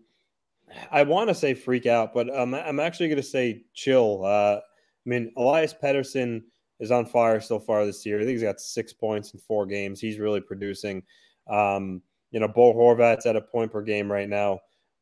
I 0.92 1.04
want 1.04 1.30
to 1.30 1.36
say 1.36 1.54
freak 1.54 1.86
out, 1.86 2.14
but 2.14 2.34
um, 2.36 2.54
I'm 2.54 2.80
actually 2.80 3.10
going 3.10 3.22
to 3.22 3.24
say 3.24 3.66
chill. 3.74 4.26
Uh, 4.26 4.60
I 5.06 5.10
mean, 5.10 5.32
Elias 5.38 5.74
Pettersson 5.74 6.44
is 6.80 6.92
on 6.92 7.06
fire 7.06 7.40
so 7.40 7.60
far 7.60 7.86
this 7.86 8.06
year. 8.06 8.18
I 8.18 8.22
think 8.22 8.32
he's 8.32 8.42
got 8.42 8.60
six 8.60 8.94
points 8.94 9.34
in 9.34 9.40
four 9.40 9.66
games. 9.66 10.00
He's 10.00 10.20
really 10.20 10.42
producing. 10.42 11.04
Um, 11.48 12.02
you 12.32 12.40
know, 12.40 12.48
Bo 12.48 12.74
Horvat's 12.74 13.26
at 13.26 13.36
a 13.36 13.42
point 13.42 13.72
per 13.72 13.82
game 13.82 14.12
right 14.12 14.28
now. 14.28 14.60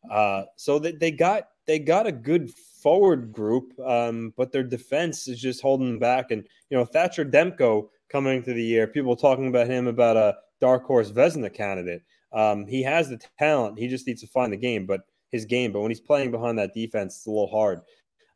Uh, 0.09 0.43
so 0.55 0.79
they, 0.79 0.91
they 0.91 1.11
got 1.11 1.47
they 1.65 1.79
got 1.79 2.05
a 2.05 2.11
good 2.11 2.51
forward 2.81 3.31
group, 3.31 3.73
um, 3.79 4.33
but 4.35 4.51
their 4.51 4.63
defense 4.63 5.27
is 5.27 5.39
just 5.39 5.61
holding 5.61 5.87
them 5.87 5.99
back. 5.99 6.31
And 6.31 6.45
you 6.69 6.77
know, 6.77 6.85
Thatcher 6.85 7.25
Demko 7.25 7.87
coming 8.09 8.37
into 8.37 8.53
the 8.53 8.63
year, 8.63 8.85
people 8.85 9.15
talking 9.15 9.47
about 9.47 9.67
him 9.67 9.87
about 9.87 10.17
a 10.17 10.35
dark 10.59 10.85
horse 10.85 11.11
Vezina 11.11 11.51
candidate. 11.51 12.03
Um, 12.33 12.67
he 12.67 12.83
has 12.83 13.09
the 13.09 13.19
talent. 13.39 13.79
He 13.79 13.87
just 13.87 14.07
needs 14.07 14.21
to 14.21 14.27
find 14.27 14.51
the 14.51 14.57
game, 14.57 14.85
but 14.85 15.01
his 15.29 15.45
game. 15.45 15.71
But 15.71 15.81
when 15.81 15.91
he's 15.91 15.99
playing 15.99 16.31
behind 16.31 16.57
that 16.59 16.73
defense, 16.73 17.15
it's 17.15 17.25
a 17.25 17.29
little 17.29 17.47
hard. 17.47 17.79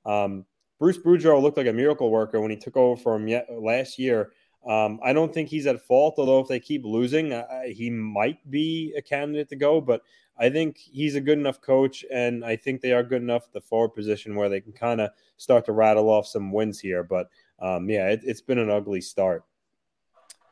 Um, 0.06 0.46
Bruce 0.80 0.98
Boudreau 0.98 1.42
looked 1.42 1.58
like 1.58 1.68
a 1.68 1.74
miracle 1.74 2.12
worker 2.12 2.40
when 2.40 2.52
he 2.52 2.58
took 2.58 2.78
over 2.78 3.00
from 3.00 3.28
yet 3.28 3.48
last 3.52 3.98
year. 3.98 4.32
Um, 4.66 5.00
I 5.04 5.14
don't 5.14 5.34
think 5.34 5.50
he's 5.50 5.66
at 5.66 5.82
fault, 5.82 6.16
although 6.18 6.40
if 6.40 6.48
they 6.48 6.60
keep 6.60 6.84
losing, 6.84 7.32
uh, 7.34 7.46
he 7.68 7.90
might 7.90 8.50
be 8.50 8.94
a 8.98 9.02
candidate 9.02 9.50
to 9.50 9.56
go. 9.56 9.80
But 9.80 10.02
I 10.38 10.50
think 10.50 10.78
he's 10.78 11.16
a 11.16 11.22
good 11.22 11.40
enough 11.40 11.62
coach, 11.62 12.06
and 12.12 12.44
I 12.44 12.58
think 12.58 12.82
they 12.82 12.92
are 12.92 13.04
good 13.04 13.22
enough 13.22 13.46
at 13.46 13.54
the 13.54 13.62
forward 13.62 13.90
position 13.90 14.36
where 14.36 14.50
they 14.50 14.62
can 14.62 14.74
kind 14.74 15.02
of 15.02 15.12
start 15.38 15.66
to 15.66 15.72
rattle 15.72 16.10
off 16.10 16.28
some 16.28 16.52
wins 16.52 16.80
here. 16.80 17.04
But 17.04 17.30
um, 17.60 17.90
yeah, 17.90 18.10
it, 18.10 18.22
it's 18.24 18.42
been 18.42 18.60
an 18.60 18.70
ugly 18.70 19.02
start. 19.02 19.44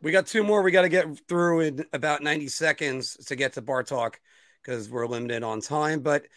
We 0.01 0.11
got 0.11 0.27
two 0.27 0.43
more 0.43 0.61
we 0.61 0.71
got 0.71 0.83
to 0.83 0.89
get 0.89 1.07
through 1.27 1.59
in 1.61 1.85
about 1.93 2.21
90 2.21 2.47
seconds 2.47 3.17
to 3.25 3.35
get 3.35 3.53
to 3.53 3.61
bar 3.61 3.83
talk 3.83 4.19
because 4.61 4.89
we're 4.89 5.07
limited 5.07 5.43
on 5.43 5.61
time. 5.61 6.01
But 6.01 6.27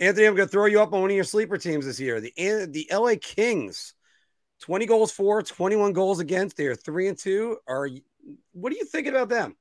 Anthony, 0.00 0.26
I'm 0.26 0.34
going 0.36 0.48
to 0.48 0.52
throw 0.52 0.66
you 0.66 0.80
up 0.80 0.92
on 0.92 1.00
one 1.00 1.10
of 1.10 1.16
your 1.16 1.24
sleeper 1.24 1.58
teams 1.58 1.84
this 1.84 1.98
year. 1.98 2.20
The 2.20 2.32
the 2.36 2.88
LA 2.92 3.14
Kings, 3.20 3.94
20 4.60 4.86
goals 4.86 5.10
for, 5.10 5.42
21 5.42 5.92
goals 5.92 6.20
against. 6.20 6.56
They're 6.56 6.76
three 6.76 7.08
and 7.08 7.18
two. 7.18 7.58
Are 7.66 7.88
what 8.52 8.72
do 8.72 8.78
you 8.78 8.84
think 8.84 9.06
about 9.06 9.28
them? 9.28 9.56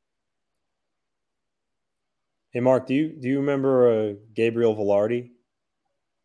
Hey, 2.52 2.60
Mark, 2.60 2.88
do 2.88 2.94
you 2.94 3.10
do 3.10 3.28
you 3.28 3.40
remember 3.40 3.90
uh, 3.92 4.14
Gabriel 4.34 4.76
Vilardi? 4.76 5.32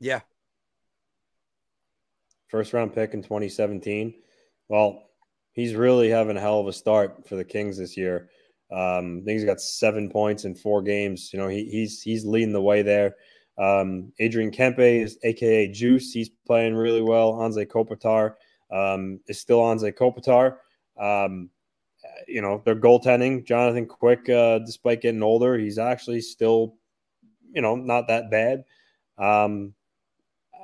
Yeah. 0.00 0.20
First 2.48 2.72
round 2.74 2.94
pick 2.94 3.14
in 3.14 3.22
2017. 3.22 4.14
Well, 4.68 5.02
he's 5.52 5.74
really 5.74 6.10
having 6.10 6.36
a 6.36 6.40
hell 6.40 6.60
of 6.60 6.66
a 6.66 6.72
start 6.72 7.26
for 7.26 7.36
the 7.36 7.44
Kings 7.44 7.78
this 7.78 7.96
year. 7.96 8.28
Um, 8.70 9.20
I 9.22 9.24
think 9.24 9.38
he's 9.38 9.44
got 9.44 9.60
seven 9.60 10.10
points 10.10 10.44
in 10.44 10.54
four 10.54 10.82
games. 10.82 11.30
You 11.32 11.38
know, 11.38 11.48
he, 11.48 11.64
he's 11.64 12.02
he's 12.02 12.24
leading 12.24 12.52
the 12.52 12.62
way 12.62 12.82
there. 12.82 13.14
Um, 13.58 14.12
Adrian 14.18 14.50
Kempe 14.50 15.02
is 15.02 15.18
AKA 15.22 15.68
Juice. 15.68 16.12
He's 16.12 16.30
playing 16.46 16.74
really 16.74 17.02
well. 17.02 17.34
Anze 17.34 17.66
Kopitar 17.66 18.34
um, 18.70 19.20
is 19.26 19.38
still 19.40 19.60
Anze 19.60 19.92
Kopitar. 19.92 20.56
Um, 20.98 21.50
you 22.26 22.40
know, 22.40 22.62
they're 22.64 22.74
goaltending. 22.76 23.44
Jonathan 23.44 23.86
Quick, 23.86 24.28
uh, 24.28 24.58
despite 24.60 25.02
getting 25.02 25.22
older, 25.22 25.58
he's 25.58 25.78
actually 25.78 26.20
still, 26.20 26.74
you 27.52 27.62
know, 27.62 27.76
not 27.76 28.08
that 28.08 28.30
bad. 28.30 28.64
Um, 29.18 29.74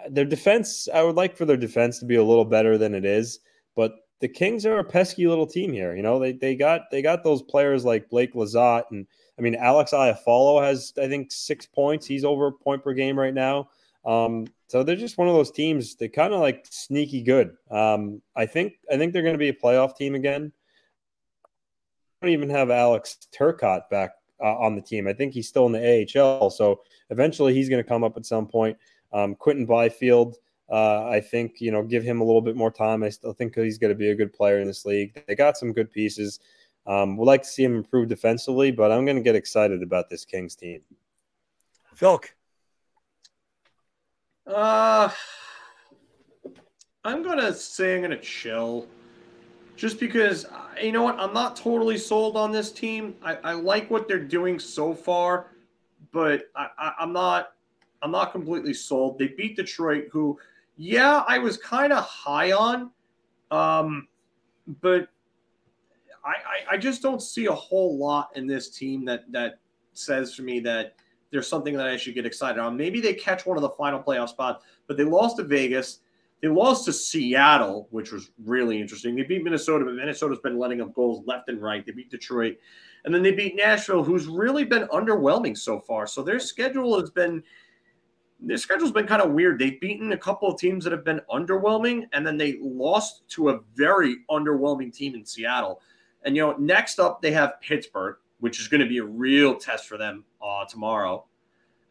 their 0.08 0.24
defense, 0.24 0.88
I 0.92 1.02
would 1.02 1.16
like 1.16 1.36
for 1.36 1.44
their 1.44 1.56
defense 1.56 1.98
to 1.98 2.06
be 2.06 2.16
a 2.16 2.24
little 2.24 2.44
better 2.44 2.78
than 2.78 2.94
it 2.94 3.04
is, 3.04 3.40
but 3.76 3.96
the 4.20 4.28
Kings 4.28 4.66
are 4.66 4.78
a 4.78 4.84
pesky 4.84 5.26
little 5.26 5.46
team 5.46 5.72
here. 5.72 5.94
You 5.94 6.02
know, 6.02 6.18
they 6.18 6.32
they 6.32 6.56
got 6.56 6.90
they 6.90 7.02
got 7.02 7.24
those 7.24 7.42
players 7.42 7.84
like 7.84 8.08
Blake 8.08 8.34
Lizotte 8.34 8.84
and 8.90 9.06
I 9.38 9.42
mean, 9.42 9.54
Alex 9.54 9.92
Iafallo 9.92 10.62
has, 10.62 10.92
I 11.00 11.06
think, 11.08 11.30
six 11.30 11.64
points. 11.66 12.06
He's 12.06 12.24
over 12.24 12.48
a 12.48 12.52
point 12.52 12.82
per 12.82 12.92
game 12.92 13.18
right 13.18 13.34
now. 13.34 13.68
Um, 14.04 14.46
so 14.68 14.82
they're 14.82 14.96
just 14.96 15.18
one 15.18 15.28
of 15.28 15.34
those 15.34 15.50
teams. 15.50 15.94
They 15.94 16.08
kind 16.08 16.32
of 16.32 16.40
like 16.40 16.66
sneaky 16.68 17.22
good. 17.22 17.56
Um, 17.70 18.20
I 18.34 18.46
think 18.46 18.74
I 18.92 18.96
think 18.96 19.12
they're 19.12 19.22
going 19.22 19.34
to 19.34 19.38
be 19.38 19.48
a 19.48 19.52
playoff 19.52 19.96
team 19.96 20.14
again. 20.14 20.52
I 21.44 22.26
don't 22.26 22.32
even 22.32 22.50
have 22.50 22.70
Alex 22.70 23.18
Turcotte 23.32 23.88
back 23.90 24.10
uh, 24.42 24.56
on 24.56 24.74
the 24.74 24.82
team. 24.82 25.06
I 25.06 25.12
think 25.12 25.34
he's 25.34 25.48
still 25.48 25.66
in 25.66 25.72
the 25.72 26.18
AHL. 26.18 26.50
So 26.50 26.80
eventually 27.10 27.54
he's 27.54 27.68
going 27.68 27.82
to 27.82 27.88
come 27.88 28.02
up 28.02 28.16
at 28.16 28.26
some 28.26 28.46
point. 28.46 28.76
Um, 29.12 29.34
Quinton 29.36 29.66
Byfield, 29.66 30.36
uh, 30.70 31.08
I 31.08 31.20
think 31.20 31.60
you 31.60 31.70
know, 31.70 31.82
give 31.82 32.02
him 32.02 32.20
a 32.20 32.24
little 32.24 32.42
bit 32.42 32.56
more 32.56 32.70
time. 32.70 33.02
I 33.02 33.08
still 33.08 33.32
think 33.32 33.54
he's 33.54 33.78
going 33.78 33.92
to 33.92 33.98
be 33.98 34.10
a 34.10 34.16
good 34.16 34.32
player 34.32 34.58
in 34.58 34.66
this 34.66 34.84
league. 34.84 35.22
They 35.26 35.34
got 35.34 35.56
some 35.56 35.72
good 35.72 35.90
pieces. 35.90 36.40
Um, 36.88 37.18
we'd 37.18 37.26
like 37.26 37.42
to 37.42 37.48
see 37.48 37.62
him 37.62 37.76
improve 37.76 38.08
defensively, 38.08 38.70
but 38.70 38.90
I'm 38.90 39.04
going 39.04 39.18
to 39.18 39.22
get 39.22 39.36
excited 39.36 39.82
about 39.82 40.08
this 40.08 40.24
Kings 40.24 40.56
team. 40.56 40.80
Philk. 41.94 42.32
Uh, 44.46 45.10
I'm 47.04 47.22
going 47.22 47.38
to 47.38 47.52
say 47.52 47.96
I'm 47.96 48.00
going 48.00 48.10
to 48.12 48.20
chill 48.20 48.86
just 49.76 50.00
because, 50.00 50.46
uh, 50.46 50.62
you 50.82 50.90
know 50.92 51.02
what? 51.02 51.20
I'm 51.20 51.34
not 51.34 51.56
totally 51.56 51.98
sold 51.98 52.36
on 52.38 52.50
this 52.52 52.72
team. 52.72 53.14
I, 53.22 53.34
I 53.44 53.52
like 53.52 53.90
what 53.90 54.08
they're 54.08 54.18
doing 54.18 54.58
so 54.58 54.94
far, 54.94 55.48
but 56.10 56.50
I, 56.56 56.68
I, 56.78 56.92
I'm 57.00 57.12
not. 57.12 57.52
I'm 58.00 58.12
not 58.12 58.30
completely 58.30 58.74
sold. 58.74 59.18
They 59.18 59.26
beat 59.26 59.56
Detroit, 59.56 60.04
who, 60.12 60.38
yeah, 60.76 61.24
I 61.26 61.38
was 61.38 61.56
kind 61.56 61.92
of 61.92 62.04
high 62.04 62.52
on, 62.52 62.92
um, 63.50 64.06
but 64.80 65.08
I, 66.28 66.74
I, 66.74 66.76
just 66.76 67.02
don't 67.02 67.22
see 67.22 67.46
a 67.46 67.52
whole 67.52 67.98
lot 67.98 68.30
in 68.36 68.46
this 68.46 68.70
team 68.70 69.04
that 69.06 69.30
that 69.32 69.60
says 69.92 70.34
for 70.34 70.42
me 70.42 70.60
that 70.60 70.94
there's 71.30 71.48
something 71.48 71.74
that 71.74 71.86
I 71.86 71.96
should 71.96 72.14
get 72.14 72.26
excited 72.26 72.58
on. 72.58 72.76
Maybe 72.76 73.00
they 73.00 73.14
catch 73.14 73.46
one 73.46 73.56
of 73.56 73.62
the 73.62 73.70
final 73.70 74.02
playoff 74.02 74.30
spots, 74.30 74.64
but 74.86 74.96
they 74.96 75.04
lost 75.04 75.36
to 75.36 75.44
Vegas. 75.44 76.00
They 76.40 76.48
lost 76.48 76.84
to 76.84 76.92
Seattle, 76.92 77.88
which 77.90 78.12
was 78.12 78.30
really 78.44 78.80
interesting. 78.80 79.16
They 79.16 79.24
beat 79.24 79.42
Minnesota, 79.42 79.84
but 79.84 79.94
Minnesota's 79.94 80.38
been 80.38 80.58
letting 80.58 80.80
up 80.80 80.94
goals 80.94 81.24
left 81.26 81.48
and 81.48 81.60
right. 81.60 81.84
They 81.84 81.92
beat 81.92 82.10
Detroit. 82.10 82.56
And 83.04 83.14
then 83.14 83.22
they 83.22 83.32
beat 83.32 83.56
Nashville, 83.56 84.04
who's 84.04 84.26
really 84.26 84.64
been 84.64 84.86
underwhelming 84.88 85.58
so 85.58 85.80
far. 85.80 86.06
So 86.06 86.22
their 86.22 86.38
schedule 86.38 86.98
has 87.00 87.10
been 87.10 87.42
their 88.40 88.56
schedule's 88.56 88.92
been 88.92 89.06
kind 89.06 89.20
of 89.20 89.32
weird. 89.32 89.58
They've 89.58 89.80
beaten 89.80 90.12
a 90.12 90.16
couple 90.16 90.48
of 90.48 90.60
teams 90.60 90.84
that 90.84 90.92
have 90.92 91.04
been 91.04 91.20
underwhelming, 91.28 92.04
and 92.12 92.24
then 92.24 92.36
they 92.36 92.58
lost 92.60 93.28
to 93.30 93.50
a 93.50 93.60
very 93.74 94.18
underwhelming 94.30 94.94
team 94.94 95.16
in 95.16 95.24
Seattle. 95.24 95.80
And 96.24 96.36
you 96.36 96.42
know, 96.42 96.54
next 96.58 96.98
up 96.98 97.22
they 97.22 97.30
have 97.32 97.60
Pittsburgh, 97.60 98.16
which 98.40 98.60
is 98.60 98.68
going 98.68 98.80
to 98.80 98.86
be 98.86 98.98
a 98.98 99.04
real 99.04 99.56
test 99.56 99.86
for 99.86 99.96
them 99.96 100.24
uh, 100.42 100.64
tomorrow. 100.66 101.24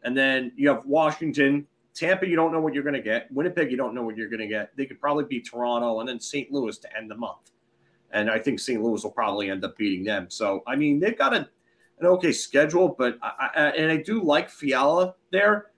And 0.04 0.16
then 0.16 0.52
you 0.56 0.68
have 0.68 0.84
Washington, 0.86 1.66
Tampa. 1.94 2.26
You 2.26 2.36
don't 2.36 2.52
know 2.52 2.60
what 2.60 2.74
you're 2.74 2.84
going 2.84 2.94
to 2.94 3.02
get. 3.02 3.30
Winnipeg, 3.32 3.70
you 3.70 3.76
don't 3.76 3.94
know 3.94 4.02
what 4.02 4.16
you're 4.16 4.28
going 4.28 4.40
to 4.40 4.46
get. 4.46 4.76
They 4.76 4.86
could 4.86 5.00
probably 5.00 5.24
beat 5.24 5.48
Toronto 5.48 6.00
and 6.00 6.08
then 6.08 6.20
St. 6.20 6.52
Louis 6.52 6.78
to 6.78 6.96
end 6.96 7.10
the 7.10 7.16
month. 7.16 7.50
and 8.12 8.30
I 8.30 8.38
think 8.38 8.60
St. 8.60 8.82
Louis 8.82 9.02
will 9.02 9.10
probably 9.10 9.50
end 9.50 9.64
up 9.64 9.76
beating 9.76 10.04
them. 10.04 10.26
So 10.30 10.62
I 10.66 10.76
mean, 10.76 11.00
they've 11.00 11.18
got 11.18 11.34
a 11.34 11.48
an 12.00 12.06
okay 12.06 12.32
schedule, 12.32 12.94
but 12.96 13.18
I, 13.22 13.50
I 13.54 13.60
and 13.70 13.90
I 13.90 13.96
do 13.96 14.22
like 14.22 14.50
Fiala 14.50 15.14
there, 15.30 15.72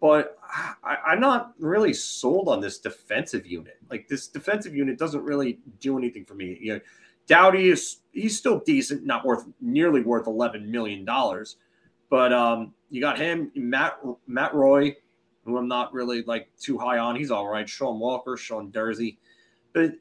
but 0.00 0.38
I, 0.82 1.12
am 1.12 1.20
not 1.20 1.54
really 1.58 1.92
sold 1.92 2.48
on 2.48 2.60
this 2.60 2.78
defensive 2.78 3.46
unit. 3.46 3.78
Like 3.90 4.08
this 4.08 4.26
defensive 4.26 4.74
unit 4.74 4.98
doesn't 4.98 5.22
really 5.22 5.60
do 5.80 5.98
anything 5.98 6.24
for 6.24 6.34
me. 6.34 6.58
You 6.60 6.74
know, 6.74 6.80
Doughty 7.28 7.68
is 7.68 7.98
he's 8.12 8.36
still 8.36 8.60
decent, 8.60 9.04
not 9.04 9.24
worth 9.24 9.44
nearly 9.60 10.02
worth 10.02 10.26
eleven 10.26 10.70
million 10.70 11.04
dollars, 11.04 11.56
but 12.10 12.32
um, 12.32 12.74
you 12.90 13.00
got 13.00 13.18
him, 13.18 13.52
Matt 13.54 13.98
Matt 14.26 14.54
Roy, 14.54 14.96
who 15.44 15.56
I'm 15.56 15.68
not 15.68 15.92
really 15.92 16.22
like 16.22 16.48
too 16.60 16.78
high 16.78 16.98
on. 16.98 17.14
He's 17.14 17.30
all 17.30 17.46
right. 17.46 17.68
Sean 17.68 18.00
Walker, 18.00 18.36
Sean 18.36 18.72
Durzi, 18.72 19.18
but 19.72 19.92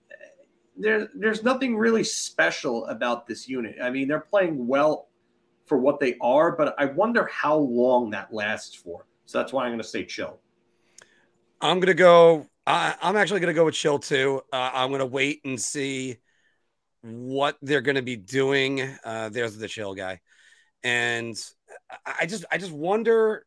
there, 0.78 1.10
there's 1.16 1.44
nothing 1.44 1.78
really 1.78 2.04
special 2.04 2.86
about 2.88 3.28
this 3.28 3.48
unit. 3.48 3.76
I 3.82 3.90
mean, 3.90 4.08
they're 4.08 4.20
playing 4.20 4.68
well 4.68 5.08
for 5.66 5.78
what 5.78 6.00
they 6.00 6.16
are, 6.22 6.52
but 6.52 6.76
I 6.78 6.86
wonder 6.86 7.28
how 7.28 7.58
long 7.58 8.10
that 8.12 8.34
lasts 8.34 8.76
for. 8.76 9.06
So 9.26 9.40
that's 9.40 9.52
why 9.52 9.66
I'm 9.66 9.70
going 9.70 9.80
to 9.80 9.88
say 9.88 10.06
chill. 10.06 10.40
I'm 11.60 11.80
going 11.80 11.88
to 11.88 11.94
go. 11.94 12.48
I, 12.66 12.96
am 13.02 13.16
actually 13.16 13.40
going 13.40 13.54
to 13.54 13.60
go 13.60 13.66
with 13.66 13.76
chill 13.76 14.00
too. 14.00 14.42
Uh, 14.54 14.72
I'm 14.74 14.90
going 14.90 15.00
to 15.00 15.06
wait 15.06 15.42
and 15.46 15.60
see 15.60 16.18
what 17.02 17.58
they're 17.62 17.82
going 17.82 17.96
to 17.96 18.02
be 18.02 18.16
doing. 18.16 18.82
Uh, 19.04 19.30
there's 19.30 19.58
the 19.58 19.68
chill 19.68 19.94
guy, 19.94 20.20
and 20.84 21.36
I 22.06 22.26
just 22.26 22.46
I 22.52 22.58
just 22.58 22.72
wonder. 22.72 23.46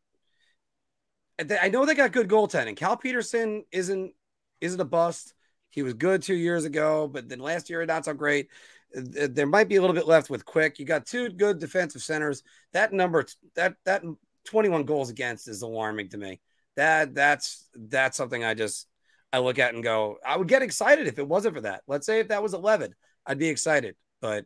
I 1.39 1.69
know 1.69 1.85
they 1.85 1.95
got 1.95 2.11
good 2.11 2.27
goaltending. 2.27 2.75
Cal 2.75 2.97
Petersen 2.97 3.63
isn't 3.71 4.13
isn't 4.59 4.79
a 4.79 4.85
bust. 4.85 5.33
He 5.71 5.81
was 5.81 5.93
good 5.93 6.21
two 6.21 6.35
years 6.35 6.65
ago, 6.65 7.07
but 7.07 7.29
then 7.29 7.39
last 7.39 7.69
year 7.69 7.85
not 7.85 8.05
so 8.05 8.13
great. 8.13 8.49
There 8.93 9.47
might 9.47 9.69
be 9.69 9.77
a 9.77 9.81
little 9.81 9.95
bit 9.95 10.07
left 10.07 10.29
with 10.29 10.45
Quick. 10.45 10.77
You 10.77 10.85
got 10.85 11.05
two 11.05 11.29
good 11.29 11.59
defensive 11.59 12.01
centers. 12.01 12.43
That 12.73 12.93
number 12.93 13.25
that 13.55 13.75
that 13.85 14.03
21 14.45 14.83
goals 14.83 15.09
against 15.09 15.47
is 15.47 15.61
alarming 15.61 16.09
to 16.09 16.17
me. 16.17 16.41
That 16.75 17.15
that's 17.15 17.67
that's 17.73 18.17
something 18.17 18.43
I 18.43 18.53
just 18.53 18.87
I 19.33 19.39
look 19.39 19.59
at 19.59 19.73
and 19.73 19.83
go, 19.83 20.17
I 20.25 20.37
would 20.37 20.47
get 20.47 20.61
excited 20.61 21.07
if 21.07 21.17
it 21.17 21.27
wasn't 21.27 21.55
for 21.55 21.61
that. 21.61 21.83
Let's 21.87 22.05
say 22.05 22.19
if 22.19 22.29
that 22.29 22.43
was 22.43 22.53
11, 22.53 22.93
I'd 23.25 23.39
be 23.39 23.49
excited, 23.49 23.95
but 24.21 24.45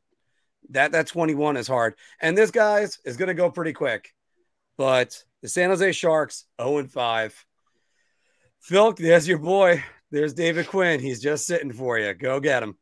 that 0.69 0.91
that 0.93 1.07
21 1.07 1.57
is 1.57 1.67
hard. 1.67 1.95
And 2.21 2.37
this 2.37 2.51
guys 2.51 2.99
is 3.05 3.17
going 3.17 3.27
to 3.27 3.33
go 3.33 3.49
pretty 3.49 3.73
quick. 3.73 4.13
But 4.77 5.23
the 5.41 5.47
San 5.47 5.69
Jose 5.69 5.91
Sharks 5.93 6.45
0 6.61 6.79
and 6.79 6.91
5. 6.91 7.45
Phil, 8.59 8.93
there's 8.93 9.27
your 9.27 9.37
boy. 9.37 9.83
There's 10.11 10.33
David 10.33 10.67
Quinn. 10.67 10.99
He's 10.99 11.21
just 11.21 11.45
sitting 11.45 11.71
for 11.71 11.99
you. 11.99 12.13
Go 12.13 12.39
get 12.39 12.63
him. 12.63 12.77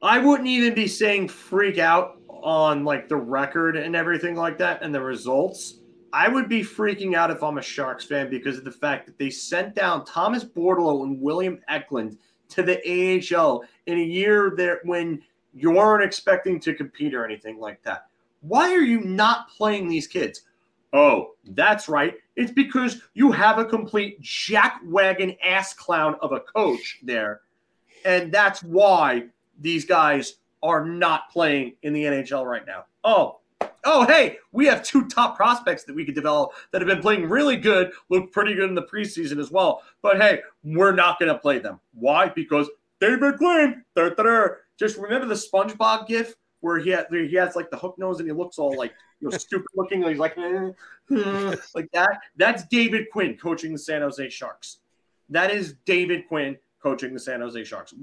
I 0.00 0.18
wouldn't 0.18 0.48
even 0.48 0.74
be 0.74 0.86
saying 0.86 1.28
freak 1.28 1.78
out 1.78 2.20
on 2.28 2.84
like 2.84 3.08
the 3.08 3.16
record 3.16 3.76
and 3.76 3.96
everything 3.96 4.36
like 4.36 4.58
that 4.58 4.82
and 4.82 4.94
the 4.94 5.00
results. 5.00 5.80
I 6.12 6.28
would 6.28 6.48
be 6.48 6.62
freaking 6.62 7.14
out 7.14 7.30
if 7.30 7.42
I'm 7.42 7.58
a 7.58 7.62
Sharks 7.62 8.04
fan 8.04 8.30
because 8.30 8.56
of 8.56 8.64
the 8.64 8.70
fact 8.70 9.06
that 9.06 9.18
they 9.18 9.28
sent 9.28 9.74
down 9.74 10.04
Thomas 10.04 10.44
Bordeleau 10.44 11.02
and 11.02 11.20
William 11.20 11.60
Eklund 11.68 12.16
to 12.50 12.62
the 12.62 12.78
AHL 13.36 13.64
in 13.88 13.98
a 13.98 14.02
year 14.02 14.52
that 14.56 14.78
when 14.84 15.22
you 15.54 15.72
weren't 15.72 16.04
expecting 16.04 16.60
to 16.60 16.74
compete 16.74 17.14
or 17.14 17.24
anything 17.24 17.58
like 17.58 17.82
that. 17.82 18.06
Why 18.42 18.72
are 18.72 18.82
you 18.82 19.00
not 19.00 19.48
playing 19.48 19.88
these 19.88 20.06
kids? 20.06 20.42
Oh, 20.92 21.32
that's 21.44 21.88
right. 21.88 22.14
It's 22.36 22.52
because 22.52 23.02
you 23.14 23.32
have 23.32 23.58
a 23.58 23.64
complete 23.64 24.22
jackwagon 24.22 25.36
ass 25.44 25.74
clown 25.74 26.16
of 26.20 26.32
a 26.32 26.40
coach 26.40 26.98
there. 27.02 27.40
And 28.04 28.30
that's 28.30 28.62
why 28.62 29.24
these 29.58 29.84
guys 29.84 30.36
are 30.62 30.84
not 30.84 31.30
playing 31.30 31.74
in 31.82 31.92
the 31.92 32.04
NHL 32.04 32.44
right 32.44 32.66
now. 32.66 32.84
Oh, 33.02 33.38
oh, 33.84 34.06
hey, 34.06 34.38
we 34.52 34.66
have 34.66 34.82
two 34.82 35.08
top 35.08 35.36
prospects 35.36 35.84
that 35.84 35.94
we 35.94 36.04
could 36.04 36.14
develop 36.14 36.52
that 36.72 36.80
have 36.80 36.88
been 36.88 37.02
playing 37.02 37.28
really 37.28 37.56
good, 37.56 37.92
look 38.08 38.32
pretty 38.32 38.54
good 38.54 38.68
in 38.68 38.74
the 38.74 38.82
preseason 38.82 39.40
as 39.40 39.50
well. 39.50 39.82
But 40.02 40.20
hey, 40.20 40.42
we're 40.62 40.94
not 40.94 41.18
going 41.18 41.32
to 41.32 41.38
play 41.38 41.58
them. 41.58 41.80
Why? 41.94 42.28
Because 42.28 42.68
David 43.00 43.36
Quinn. 43.38 43.84
Da, 43.94 44.10
da. 44.10 44.46
Just 44.78 44.98
remember 44.98 45.26
the 45.26 45.34
SpongeBob 45.34 46.06
gif 46.06 46.34
where 46.60 46.78
he 46.78 46.90
has, 46.90 47.06
he 47.10 47.36
has 47.36 47.56
like 47.56 47.70
the 47.70 47.76
hook 47.76 47.96
nose 47.98 48.18
and 48.20 48.28
he 48.28 48.32
looks 48.32 48.58
all 48.58 48.76
like 48.76 48.94
you 49.20 49.28
know 49.28 49.36
stupid 49.36 49.66
looking. 49.74 50.02
He's 50.02 50.18
like 50.18 50.36
eh, 50.38 50.70
like 51.74 51.90
that. 51.92 52.20
That's 52.36 52.64
David 52.64 53.06
Quinn 53.12 53.36
coaching 53.36 53.72
the 53.72 53.78
San 53.78 54.02
Jose 54.02 54.28
Sharks. 54.30 54.78
That 55.30 55.50
is 55.50 55.74
David 55.84 56.26
Quinn 56.28 56.56
coaching 56.82 57.12
the 57.12 57.20
San 57.20 57.40
Jose 57.40 57.62
Sharks. 57.64 57.94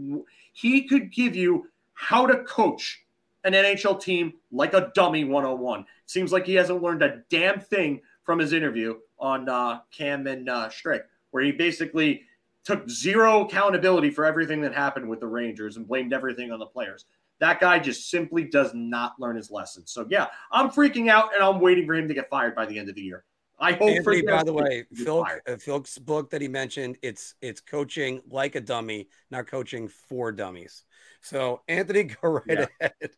He 0.53 0.87
could 0.87 1.11
give 1.11 1.35
you 1.35 1.67
how 1.93 2.25
to 2.25 2.43
coach 2.43 3.03
an 3.43 3.53
NHL 3.53 3.99
team 4.01 4.33
like 4.51 4.73
a 4.73 4.91
dummy 4.95 5.23
101. 5.23 5.85
Seems 6.07 6.31
like 6.31 6.45
he 6.45 6.55
hasn't 6.55 6.81
learned 6.81 7.03
a 7.03 7.21
damn 7.29 7.59
thing 7.59 8.01
from 8.23 8.39
his 8.39 8.53
interview 8.53 8.95
on 9.19 9.47
uh, 9.47 9.79
Cam 9.91 10.27
and 10.27 10.49
uh, 10.49 10.69
Strick, 10.69 11.03
where 11.31 11.43
he 11.43 11.51
basically 11.51 12.23
took 12.65 12.89
zero 12.89 13.45
accountability 13.45 14.09
for 14.09 14.25
everything 14.25 14.61
that 14.61 14.73
happened 14.73 15.07
with 15.07 15.19
the 15.19 15.27
Rangers 15.27 15.77
and 15.77 15.87
blamed 15.87 16.11
everything 16.11 16.51
on 16.51 16.59
the 16.59 16.65
players. 16.65 17.05
That 17.39 17.59
guy 17.59 17.79
just 17.79 18.09
simply 18.09 18.45
does 18.45 18.71
not 18.73 19.13
learn 19.19 19.35
his 19.35 19.51
lessons. 19.51 19.91
So 19.91 20.05
yeah, 20.09 20.27
I'm 20.51 20.69
freaking 20.69 21.09
out 21.09 21.33
and 21.33 21.43
I'm 21.43 21.59
waiting 21.59 21.85
for 21.85 21.93
him 21.93 22.07
to 22.07 22.13
get 22.13 22.29
fired 22.29 22.55
by 22.55 22.65
the 22.65 22.77
end 22.77 22.89
of 22.89 22.95
the 22.95 23.01
year. 23.01 23.23
I 23.57 23.71
hope 23.71 23.83
Anthony, 23.83 24.21
for 24.21 24.31
by 24.31 24.43
the 24.43 24.53
way, 24.53 24.85
Phil 24.93 25.25
uh, 25.47 25.55
Phil's 25.57 25.97
book 25.97 26.29
that 26.31 26.41
he 26.41 26.47
mentioned, 26.47 26.97
it's 27.01 27.35
it's 27.41 27.61
coaching 27.61 28.21
like 28.29 28.55
a 28.55 28.61
dummy, 28.61 29.07
not 29.31 29.47
coaching 29.47 29.87
for 29.87 30.31
dummies. 30.31 30.83
So 31.21 31.61
Anthony, 31.67 32.03
go 32.21 32.29
right 32.29 32.43
yeah. 32.47 32.65
ahead. 32.81 33.11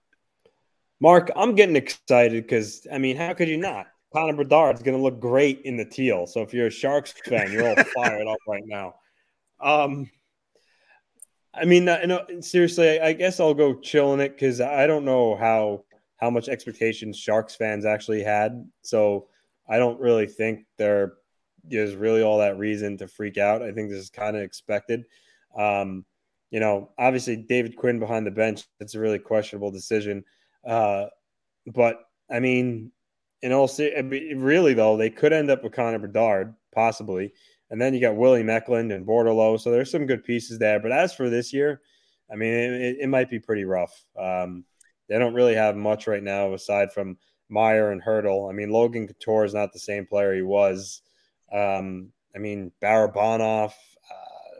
Mark, 0.99 1.31
I'm 1.35 1.55
getting 1.55 1.75
excited 1.75 2.43
because 2.43 2.85
I 2.91 2.97
mean, 2.97 3.17
how 3.17 3.33
could 3.33 3.47
you 3.47 3.57
not? 3.57 3.87
Connor 4.13 4.33
Bedard's 4.33 4.81
going 4.81 4.97
to 4.97 5.03
look 5.03 5.19
great 5.19 5.61
in 5.63 5.75
the 5.75 5.85
teal. 5.85 6.25
So 6.27 6.41
if 6.41 6.53
you're 6.53 6.67
a 6.67 6.71
Sharks 6.71 7.13
fan, 7.25 7.51
you're 7.51 7.67
all 7.67 7.75
fired 7.95 8.27
up 8.27 8.37
right 8.47 8.63
now. 8.65 8.95
Um, 9.59 10.09
I 11.53 11.65
mean, 11.65 11.89
uh, 11.89 11.99
no, 12.05 12.25
seriously, 12.41 12.99
I, 12.99 13.07
I 13.07 13.13
guess 13.13 13.39
I'll 13.39 13.53
go 13.53 13.75
chilling 13.75 14.19
it 14.19 14.33
because 14.33 14.61
I 14.61 14.85
don't 14.87 15.05
know 15.05 15.35
how 15.35 15.83
how 16.17 16.29
much 16.29 16.49
expectations 16.49 17.17
Sharks 17.17 17.55
fans 17.55 17.85
actually 17.85 18.23
had. 18.23 18.67
So 18.81 19.27
I 19.69 19.77
don't 19.77 19.99
really 19.99 20.27
think 20.27 20.65
there 20.77 21.13
is 21.69 21.95
really 21.95 22.21
all 22.21 22.39
that 22.39 22.57
reason 22.57 22.97
to 22.97 23.07
freak 23.07 23.37
out. 23.37 23.61
I 23.61 23.71
think 23.71 23.89
this 23.89 23.99
is 23.99 24.09
kind 24.09 24.35
of 24.35 24.41
expected. 24.41 25.05
Um, 25.55 26.05
you 26.49 26.59
know, 26.59 26.91
obviously 26.97 27.35
David 27.35 27.75
Quinn 27.75 27.99
behind 27.99 28.25
the 28.25 28.31
bench, 28.31 28.63
it's 28.79 28.95
a 28.95 28.99
really 28.99 29.19
questionable 29.19 29.71
decision. 29.71 30.23
Uh, 30.65 31.05
but 31.67 31.99
I 32.31 32.39
mean, 32.39 32.91
in 33.41 33.51
all 33.51 33.69
really 33.77 34.73
though, 34.73 34.97
they 34.97 35.09
could 35.09 35.33
end 35.33 35.51
up 35.51 35.63
with 35.63 35.73
Connor 35.73 35.99
Bedard, 35.99 36.55
possibly. 36.73 37.33
And 37.69 37.81
then 37.81 37.93
you 37.93 37.99
got 37.99 38.15
Willie 38.15 38.47
Eklund 38.49 38.91
and 38.91 39.05
Bordeleau. 39.05 39.59
So 39.59 39.71
there's 39.71 39.91
some 39.91 40.05
good 40.05 40.23
pieces 40.23 40.57
there. 40.57 40.79
But 40.79 40.91
as 40.91 41.13
for 41.13 41.29
this 41.29 41.51
year, 41.51 41.81
I 42.31 42.35
mean, 42.35 42.53
it, 42.53 42.97
it 43.01 43.09
might 43.09 43.29
be 43.29 43.39
pretty 43.39 43.65
rough. 43.65 44.05
Um, 44.17 44.63
they 45.09 45.17
don't 45.17 45.33
really 45.33 45.55
have 45.55 45.75
much 45.75 46.07
right 46.07 46.23
now 46.23 46.53
aside 46.53 46.91
from 46.91 47.17
Meier 47.49 47.91
and 47.91 48.01
Hertl. 48.01 48.49
I 48.49 48.53
mean, 48.53 48.69
Logan 48.69 49.07
Couture 49.07 49.45
is 49.45 49.53
not 49.53 49.73
the 49.73 49.79
same 49.79 50.05
player 50.05 50.33
he 50.33 50.41
was. 50.41 51.01
Um, 51.51 52.11
I 52.35 52.39
mean, 52.39 52.71
Barabanov, 52.81 53.69
uh, 53.69 54.59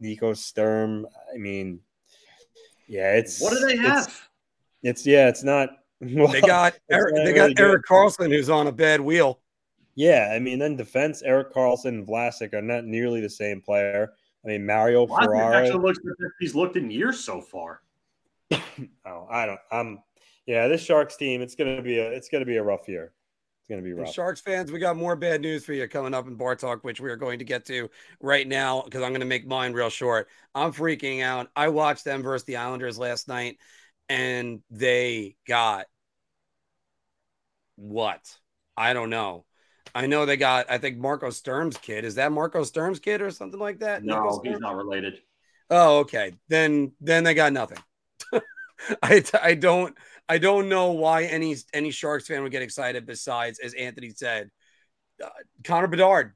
Nico 0.00 0.34
Sturm. 0.34 1.06
I 1.34 1.38
mean, 1.38 1.80
yeah, 2.88 3.14
it's 3.14 3.40
what 3.40 3.52
do 3.52 3.66
they 3.66 3.76
have? 3.76 4.06
It's, 4.06 4.20
it's 4.82 5.06
yeah, 5.06 5.28
it's 5.28 5.42
not. 5.42 5.70
Well, 6.00 6.28
they 6.32 6.40
got 6.40 6.74
Erik, 6.90 7.14
they 7.16 7.32
got 7.32 7.48
really 7.48 7.54
Erik 7.58 7.86
Karlsson 7.86 8.30
who's 8.30 8.48
on 8.48 8.66
a 8.66 8.72
bad 8.72 9.00
wheel. 9.00 9.40
Yeah, 9.96 10.30
I 10.34 10.38
mean, 10.38 10.58
then 10.58 10.76
defense, 10.76 11.22
Erik 11.22 11.52
Karlsson 11.52 11.86
and 11.86 12.06
Vlasic 12.06 12.52
are 12.52 12.62
not 12.62 12.84
nearly 12.84 13.22
the 13.22 13.30
same 13.30 13.62
player. 13.62 14.12
I 14.44 14.48
mean, 14.48 14.66
Mario 14.66 15.06
Vlasic 15.06 15.24
Ferraro 15.24 15.56
actually 15.56 15.82
looks 15.82 15.98
like 16.04 16.30
he's 16.38 16.54
looked 16.54 16.76
in 16.76 16.90
years 16.90 17.18
so 17.18 17.40
far. 17.40 17.80
oh, 18.52 19.26
I 19.30 19.46
don't. 19.46 19.60
I'm. 19.72 20.02
Yeah, 20.46 20.68
this 20.68 20.82
Sharks 20.82 21.16
team, 21.16 21.40
it's 21.42 21.56
gonna 21.56 21.82
be 21.82 21.98
a, 21.98 22.10
it's 22.10 22.28
gonna 22.28 22.44
be 22.44 22.58
a 22.58 22.62
rough 22.62 22.86
year. 22.88 23.12
It's 23.58 23.68
gonna 23.68 23.82
be 23.82 23.94
rough. 23.94 24.06
And 24.06 24.14
Sharks 24.14 24.40
fans, 24.40 24.70
we 24.70 24.78
got 24.78 24.96
more 24.96 25.16
bad 25.16 25.40
news 25.40 25.64
for 25.64 25.72
you 25.72 25.88
coming 25.88 26.14
up 26.14 26.28
in 26.28 26.36
Bar 26.36 26.54
Talk, 26.56 26.84
which 26.84 27.00
we 27.00 27.10
are 27.10 27.16
going 27.16 27.38
to 27.40 27.44
get 27.44 27.64
to 27.64 27.88
right 28.20 28.46
now 28.46 28.82
because 28.82 29.02
I'm 29.02 29.12
gonna 29.12 29.24
make 29.24 29.46
mine 29.46 29.72
real 29.72 29.90
short. 29.90 30.28
I'm 30.54 30.72
freaking 30.72 31.22
out. 31.22 31.48
I 31.56 31.68
watched 31.68 32.04
them 32.04 32.22
versus 32.22 32.44
the 32.44 32.56
Islanders 32.56 32.98
last 32.98 33.28
night, 33.28 33.56
and 34.10 34.60
they 34.70 35.36
got 35.48 35.86
what? 37.76 38.20
I 38.76 38.92
don't 38.92 39.10
know. 39.10 39.46
I 39.96 40.06
know 40.06 40.26
they 40.26 40.36
got, 40.36 40.66
I 40.70 40.76
think 40.76 40.98
Marco 40.98 41.30
Sturm's 41.30 41.78
kid. 41.78 42.04
Is 42.04 42.16
that 42.16 42.30
Marco 42.30 42.64
Sturm's 42.64 42.98
kid 42.98 43.22
or 43.22 43.30
something 43.30 43.58
like 43.58 43.78
that? 43.78 44.04
No, 44.04 44.42
he's 44.44 44.58
not 44.58 44.76
related. 44.76 45.20
Oh, 45.70 46.00
okay. 46.00 46.34
Then 46.48 46.92
then 47.00 47.24
they 47.24 47.32
got 47.32 47.54
nothing. 47.54 47.78
I 49.02 49.24
I 49.42 49.54
don't 49.54 49.96
I 50.28 50.36
don't 50.36 50.68
know 50.68 50.92
why 50.92 51.24
any 51.24 51.56
any 51.72 51.90
Sharks 51.90 52.26
fan 52.26 52.42
would 52.42 52.52
get 52.52 52.60
excited 52.60 53.06
besides, 53.06 53.58
as 53.58 53.72
Anthony 53.72 54.10
said, 54.10 54.50
uh, 55.24 55.30
Connor 55.64 55.88
Bedard. 55.88 56.34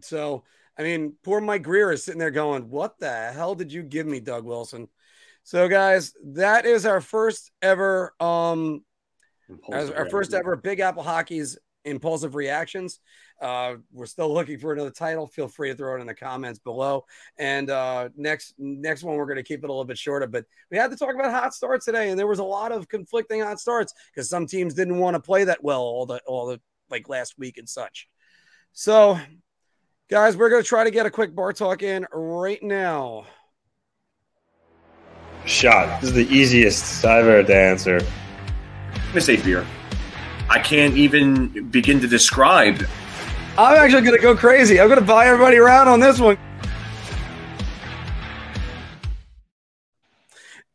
So 0.00 0.44
I 0.78 0.82
mean, 0.82 1.14
poor 1.24 1.40
Mike 1.40 1.64
Grier 1.64 1.90
is 1.90 2.04
sitting 2.04 2.20
there 2.20 2.30
going, 2.30 2.70
"What 2.70 3.00
the 3.00 3.32
hell 3.32 3.56
did 3.56 3.72
you 3.72 3.82
give 3.82 4.06
me, 4.06 4.20
Doug 4.20 4.44
Wilson?" 4.44 4.88
So, 5.42 5.68
guys, 5.68 6.14
that 6.24 6.66
is 6.66 6.86
our 6.86 7.00
first 7.00 7.50
ever 7.60 8.14
um 8.20 8.84
Impulsive 9.48 9.96
our 9.96 10.08
first 10.08 10.32
ever 10.34 10.54
Big 10.54 10.78
Apple 10.78 11.02
Hockey's 11.02 11.58
impulsive 11.84 12.34
reactions. 12.34 13.00
Uh, 13.40 13.74
we're 13.92 14.06
still 14.06 14.32
looking 14.32 14.58
for 14.58 14.72
another 14.72 14.90
title. 14.90 15.26
Feel 15.26 15.48
free 15.48 15.70
to 15.70 15.76
throw 15.76 15.96
it 15.96 16.00
in 16.00 16.06
the 16.06 16.14
comments 16.14 16.58
below. 16.58 17.04
And 17.38 17.70
uh, 17.70 18.10
next 18.16 18.54
next 18.58 19.02
one, 19.02 19.16
we're 19.16 19.26
going 19.26 19.36
to 19.36 19.42
keep 19.42 19.64
it 19.64 19.70
a 19.70 19.72
little 19.72 19.84
bit 19.84 19.98
shorter. 19.98 20.26
But 20.26 20.44
we 20.70 20.76
had 20.76 20.90
to 20.90 20.96
talk 20.96 21.14
about 21.14 21.32
hot 21.32 21.54
starts 21.54 21.84
today, 21.84 22.10
and 22.10 22.18
there 22.18 22.26
was 22.26 22.38
a 22.38 22.44
lot 22.44 22.72
of 22.72 22.88
conflicting 22.88 23.40
hot 23.40 23.60
starts 23.60 23.92
because 24.14 24.28
some 24.28 24.46
teams 24.46 24.74
didn't 24.74 24.98
want 24.98 25.14
to 25.14 25.20
play 25.20 25.44
that 25.44 25.62
well 25.62 25.82
all 25.82 26.06
the 26.06 26.20
all 26.26 26.46
the 26.46 26.60
like 26.90 27.08
last 27.08 27.38
week 27.38 27.58
and 27.58 27.68
such. 27.68 28.08
So, 28.72 29.18
guys, 30.08 30.36
we're 30.36 30.50
going 30.50 30.62
to 30.62 30.68
try 30.68 30.84
to 30.84 30.90
get 30.90 31.06
a 31.06 31.10
quick 31.10 31.34
bar 31.34 31.52
talk 31.52 31.82
in 31.82 32.06
right 32.12 32.62
now. 32.62 33.26
Shot. 35.44 36.00
This 36.00 36.10
is 36.10 36.16
the 36.16 36.28
easiest 36.34 37.04
I've 37.04 37.26
ever 37.26 37.42
to 37.42 37.56
answer. 37.56 37.98
I'm 38.94 39.08
gonna 39.08 39.20
say 39.20 39.42
beer. 39.42 39.66
I 40.52 40.58
can't 40.58 40.98
even 40.98 41.70
begin 41.70 41.98
to 42.00 42.06
describe. 42.06 42.86
I'm 43.56 43.74
actually 43.74 44.02
going 44.02 44.16
to 44.16 44.22
go 44.22 44.36
crazy. 44.36 44.78
I'm 44.78 44.88
going 44.88 45.00
to 45.00 45.06
buy 45.06 45.24
everybody 45.24 45.56
around 45.56 45.88
on 45.88 45.98
this 45.98 46.20
one. 46.20 46.36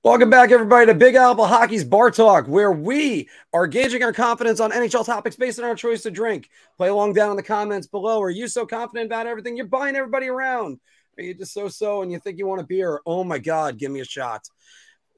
Welcome 0.01 0.31
back, 0.31 0.49
everybody, 0.49 0.87
to 0.87 0.95
Big 0.95 1.13
Apple 1.13 1.45
Hockey's 1.45 1.83
Bar 1.83 2.09
Talk, 2.09 2.47
where 2.47 2.71
we 2.71 3.29
are 3.53 3.67
gauging 3.67 4.01
our 4.01 4.11
confidence 4.11 4.59
on 4.59 4.71
NHL 4.71 5.05
topics 5.05 5.35
based 5.35 5.59
on 5.59 5.65
our 5.65 5.75
choice 5.75 6.01
to 6.01 6.09
drink. 6.09 6.49
Play 6.77 6.87
along 6.87 7.13
down 7.13 7.29
in 7.29 7.37
the 7.37 7.43
comments 7.43 7.85
below. 7.85 8.19
Are 8.19 8.31
you 8.31 8.47
so 8.47 8.65
confident 8.65 9.05
about 9.05 9.27
everything? 9.27 9.55
You're 9.55 9.67
buying 9.67 9.95
everybody 9.95 10.27
around. 10.27 10.79
Are 11.19 11.23
you 11.23 11.35
just 11.35 11.53
so 11.53 11.67
so 11.67 12.01
and 12.01 12.11
you 12.11 12.17
think 12.17 12.39
you 12.39 12.47
want 12.47 12.61
a 12.61 12.65
beer? 12.65 12.99
Oh 13.05 13.23
my 13.23 13.37
God, 13.37 13.77
give 13.77 13.91
me 13.91 13.99
a 13.99 14.05
shot. 14.05 14.47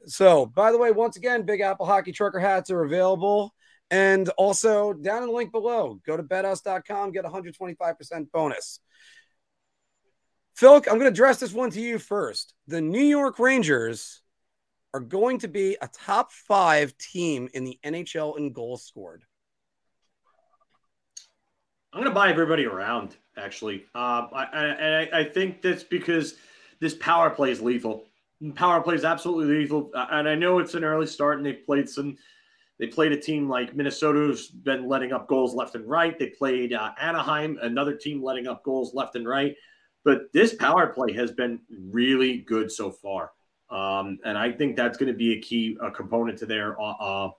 So, 0.06 0.48
by 0.48 0.74
the 0.74 0.78
way, 0.78 0.92
once 0.92 1.16
again, 1.16 1.44
Big 1.44 1.62
Apple 1.62 1.86
Hockey 1.86 2.12
Trucker 2.12 2.40
hats 2.40 2.70
are 2.70 2.84
available. 2.84 3.54
And 3.92 4.30
also 4.38 4.94
down 4.94 5.24
in 5.24 5.30
the 5.30 5.36
link 5.36 5.52
below, 5.52 6.00
go 6.06 6.16
to 6.16 6.24
bethouse.com, 6.24 7.12
get 7.12 7.26
125% 7.26 8.32
bonus. 8.32 8.80
Phil, 10.56 10.76
I'm 10.76 10.82
going 10.82 11.00
to 11.02 11.08
address 11.08 11.40
this 11.40 11.54
one 11.54 11.72
to 11.72 11.82
you 11.82 11.98
first. 11.98 12.54
The 12.68 12.82
New 12.82 13.04
York 13.04 13.40
Rangers 13.40 14.22
are 14.94 15.00
going 15.00 15.40
to 15.40 15.48
be 15.48 15.78
a 15.82 15.88
top 15.88 16.32
five 16.32 16.98
team 16.98 17.50
in 17.54 17.64
the 17.64 17.80
NHL 17.84 18.38
in 18.38 18.52
goals 18.52 18.86
scored. 18.86 19.24
I'm 21.94 22.04
gonna 22.04 22.14
buy 22.14 22.30
everybody 22.30 22.66
around. 22.66 23.16
Actually, 23.38 23.86
um, 23.96 24.30
I, 24.34 24.48
I, 24.54 25.20
I, 25.20 25.24
think 25.24 25.62
that's 25.62 25.84
because 25.84 26.36
this 26.80 26.94
power 26.94 27.30
play 27.30 27.52
is 27.52 27.62
lethal. 27.62 28.06
Power 28.54 28.82
play 28.82 28.96
is 28.96 29.06
absolutely 29.06 29.58
lethal, 29.60 29.90
Uh, 29.96 30.06
and 30.12 30.28
I 30.28 30.36
know 30.36 30.60
it's 30.60 30.76
an 30.76 30.84
early 30.84 31.08
start, 31.08 31.38
and 31.38 31.46
they 31.46 31.54
played 31.54 31.90
some. 31.90 32.18
They 32.80 32.88
played 32.88 33.12
a 33.12 33.20
team 33.20 33.50
like 33.50 33.76
Minnesota 33.76 34.20
who's 34.20 34.48
been 34.48 34.88
letting 34.88 35.12
up 35.12 35.28
goals 35.28 35.54
left 35.54 35.76
and 35.76 35.86
right. 35.88 36.18
They 36.18 36.28
played 36.28 36.74
uh, 36.74 36.92
Anaheim, 37.00 37.60
another 37.62 37.94
team 37.94 38.24
letting 38.24 38.48
up 38.48 38.64
goals 38.64 38.94
left 38.94 39.16
and 39.16 39.28
right. 39.28 39.56
But 40.06 40.32
this 40.34 40.56
power 40.56 40.88
play 40.88 41.12
has 41.14 41.32
been 41.32 41.60
really 41.70 42.38
good 42.38 42.72
so 42.72 42.90
far, 42.90 43.32
um, 43.70 44.18
and 44.24 44.38
I 44.38 44.54
think 44.54 44.78
that's 44.78 44.98
going 44.98 45.12
to 45.12 45.18
be 45.18 45.34
a 45.34 45.42
key 45.42 45.78
a 45.82 45.92
component 45.92 46.40
to 46.40 46.46
their 46.46 46.80
uh, 46.80 46.94
uh, 46.94 47.32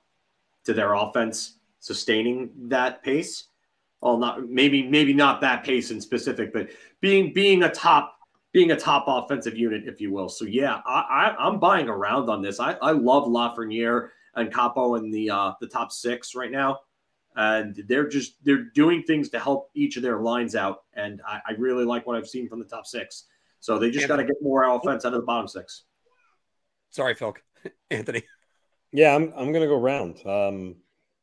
to 0.66 0.74
their 0.74 0.92
offense 0.92 1.56
sustaining 1.78 2.50
that 2.68 3.02
pace. 3.02 3.44
Well, 4.02 4.18
not 4.18 4.46
maybe 4.46 4.86
maybe 4.86 5.14
not 5.14 5.40
that 5.40 5.64
pace 5.64 5.90
in 5.90 6.02
specific, 6.02 6.52
but 6.52 6.68
being 7.00 7.32
being 7.32 7.62
a 7.62 7.70
top 7.70 8.14
being 8.52 8.72
a 8.72 8.76
top 8.76 9.04
offensive 9.08 9.56
unit, 9.56 9.84
if 9.86 9.98
you 9.98 10.12
will. 10.12 10.28
So 10.28 10.44
yeah, 10.44 10.82
I, 10.86 11.34
I 11.38 11.46
I'm 11.46 11.58
buying 11.58 11.88
around 11.88 12.28
on 12.28 12.42
this. 12.42 12.60
I, 12.60 12.72
I 12.74 12.90
love 12.92 13.24
Lafreniere 13.24 14.10
and 14.36 14.52
Kaapo 14.52 14.98
in 14.98 15.10
the 15.10 15.30
uh, 15.30 15.52
the 15.60 15.66
top 15.66 15.92
six 15.92 16.34
right 16.34 16.50
now, 16.50 16.80
and 17.36 17.82
they're 17.88 18.08
just 18.08 18.42
they're 18.44 18.64
doing 18.74 19.02
things 19.02 19.28
to 19.30 19.40
help 19.40 19.70
each 19.74 19.96
of 19.96 20.02
their 20.02 20.20
lines 20.20 20.54
out, 20.54 20.84
and 20.94 21.20
I, 21.26 21.40
I 21.48 21.52
really 21.52 21.84
like 21.84 22.06
what 22.06 22.16
I've 22.16 22.28
seen 22.28 22.48
from 22.48 22.58
the 22.58 22.66
top 22.66 22.86
six. 22.86 23.24
So 23.60 23.78
they 23.78 23.90
just 23.90 24.08
got 24.08 24.16
to 24.16 24.24
get 24.24 24.36
more 24.40 24.64
offense 24.64 25.04
out 25.04 25.12
of 25.12 25.20
the 25.20 25.26
bottom 25.26 25.46
six. 25.46 25.84
Sorry, 26.90 27.14
Phil. 27.14 27.34
Anthony. 27.90 28.22
Yeah, 28.92 29.14
I'm 29.14 29.32
I'm 29.36 29.52
gonna 29.52 29.66
go 29.66 29.78
round. 29.78 30.24
Um, 30.26 30.76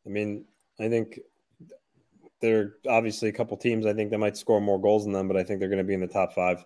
I 0.05 0.09
mean, 0.09 0.45
I 0.79 0.87
think 0.87 1.19
there 2.41 2.59
are 2.59 2.77
obviously 2.89 3.29
a 3.29 3.33
couple 3.33 3.57
teams 3.57 3.85
I 3.85 3.93
think 3.93 4.11
that 4.11 4.19
might 4.19 4.37
score 4.37 4.61
more 4.61 4.79
goals 4.79 5.03
than 5.03 5.13
them, 5.13 5.27
but 5.27 5.37
I 5.37 5.43
think 5.43 5.59
they're 5.59 5.69
going 5.69 5.79
to 5.79 5.83
be 5.83 5.93
in 5.93 5.99
the 5.99 6.07
top 6.07 6.33
five. 6.33 6.63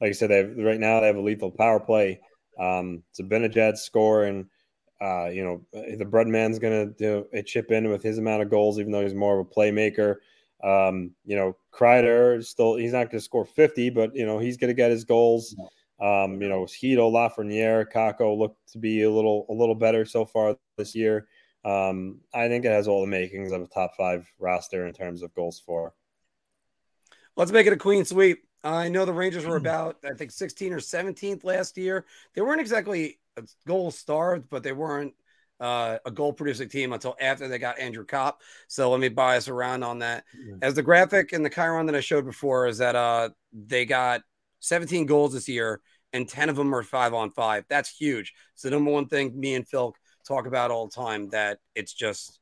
Like 0.00 0.10
I 0.10 0.12
said, 0.12 0.30
they 0.30 0.38
have, 0.38 0.56
right 0.56 0.80
now 0.80 1.00
they 1.00 1.06
have 1.06 1.16
a 1.16 1.20
lethal 1.20 1.50
power 1.50 1.78
play. 1.78 2.20
Um, 2.58 3.02
it's 3.10 3.20
a 3.20 3.24
Benajad 3.24 3.76
score, 3.76 4.24
and 4.24 4.46
uh, 5.02 5.28
you 5.28 5.42
know 5.42 5.60
the 5.72 6.04
Breadman's 6.04 6.58
going 6.58 6.88
to 6.88 6.94
do 6.94 7.26
a 7.32 7.42
chip 7.42 7.72
in 7.72 7.90
with 7.90 8.02
his 8.02 8.18
amount 8.18 8.42
of 8.42 8.50
goals, 8.50 8.78
even 8.78 8.92
though 8.92 9.02
he's 9.02 9.14
more 9.14 9.40
of 9.40 9.46
a 9.46 9.50
playmaker. 9.50 10.16
Um, 10.62 11.10
you 11.24 11.34
know, 11.34 11.56
Kreider 11.72 12.44
still 12.44 12.76
he's 12.76 12.92
not 12.92 13.10
going 13.10 13.18
to 13.18 13.20
score 13.20 13.44
50, 13.44 13.90
but 13.90 14.14
you 14.14 14.24
know 14.24 14.38
he's 14.38 14.56
going 14.56 14.68
to 14.68 14.74
get 14.74 14.90
his 14.90 15.04
goals. 15.04 15.56
Um, 16.00 16.40
you 16.40 16.48
know, 16.48 16.66
Hito, 16.66 17.10
Lafreniere, 17.10 17.86
Kakko 17.92 18.38
look 18.38 18.56
to 18.72 18.78
be 18.78 19.02
a 19.02 19.10
little 19.10 19.46
a 19.48 19.52
little 19.52 19.74
better 19.74 20.04
so 20.04 20.24
far 20.24 20.56
this 20.76 20.94
year. 20.94 21.26
Um, 21.64 22.20
I 22.34 22.48
think 22.48 22.64
it 22.64 22.70
has 22.70 22.86
all 22.86 23.00
the 23.00 23.06
makings 23.06 23.52
of 23.52 23.62
a 23.62 23.66
top 23.66 23.96
five 23.96 24.30
roster 24.38 24.86
in 24.86 24.92
terms 24.92 25.22
of 25.22 25.34
goals 25.34 25.60
for. 25.64 25.94
Let's 27.36 27.52
make 27.52 27.66
it 27.66 27.72
a 27.72 27.76
queen 27.76 28.04
sweep. 28.04 28.44
I 28.64 28.88
know 28.88 29.04
the 29.04 29.12
Rangers 29.12 29.44
were 29.44 29.56
about, 29.56 29.96
I 30.04 30.14
think, 30.14 30.30
16 30.30 30.72
or 30.72 30.78
17th 30.78 31.42
last 31.42 31.76
year. 31.76 32.04
They 32.34 32.42
weren't 32.42 32.60
exactly 32.60 33.18
goal 33.66 33.90
starved, 33.90 34.48
but 34.50 34.62
they 34.62 34.72
weren't 34.72 35.14
uh, 35.60 35.98
a 36.04 36.10
goal 36.10 36.32
producing 36.32 36.68
team 36.68 36.92
until 36.92 37.16
after 37.20 37.46
they 37.46 37.58
got 37.58 37.78
Andrew 37.78 38.04
Copp. 38.04 38.42
So 38.68 38.90
let 38.90 39.00
me 39.00 39.08
bias 39.08 39.48
around 39.48 39.84
on 39.84 40.00
that. 40.00 40.24
As 40.60 40.74
the 40.74 40.82
graphic 40.82 41.32
and 41.32 41.44
the 41.44 41.50
Chiron 41.50 41.86
that 41.86 41.94
I 41.94 42.00
showed 42.00 42.24
before 42.24 42.66
is 42.66 42.78
that 42.78 42.96
uh, 42.96 43.30
they 43.52 43.84
got 43.84 44.22
17 44.60 45.06
goals 45.06 45.32
this 45.32 45.48
year, 45.48 45.80
and 46.12 46.28
10 46.28 46.48
of 46.48 46.56
them 46.56 46.74
are 46.74 46.82
five 46.82 47.14
on 47.14 47.30
five. 47.30 47.64
That's 47.68 47.88
huge. 47.88 48.34
It's 48.54 48.62
the 48.62 48.70
number 48.70 48.90
one 48.90 49.06
thing 49.06 49.38
me 49.38 49.54
and 49.54 49.66
Phil 49.66 49.94
talk 50.26 50.46
about 50.46 50.70
all 50.70 50.88
the 50.88 50.94
time 50.94 51.28
that 51.30 51.58
it's 51.74 51.92
just 51.92 52.38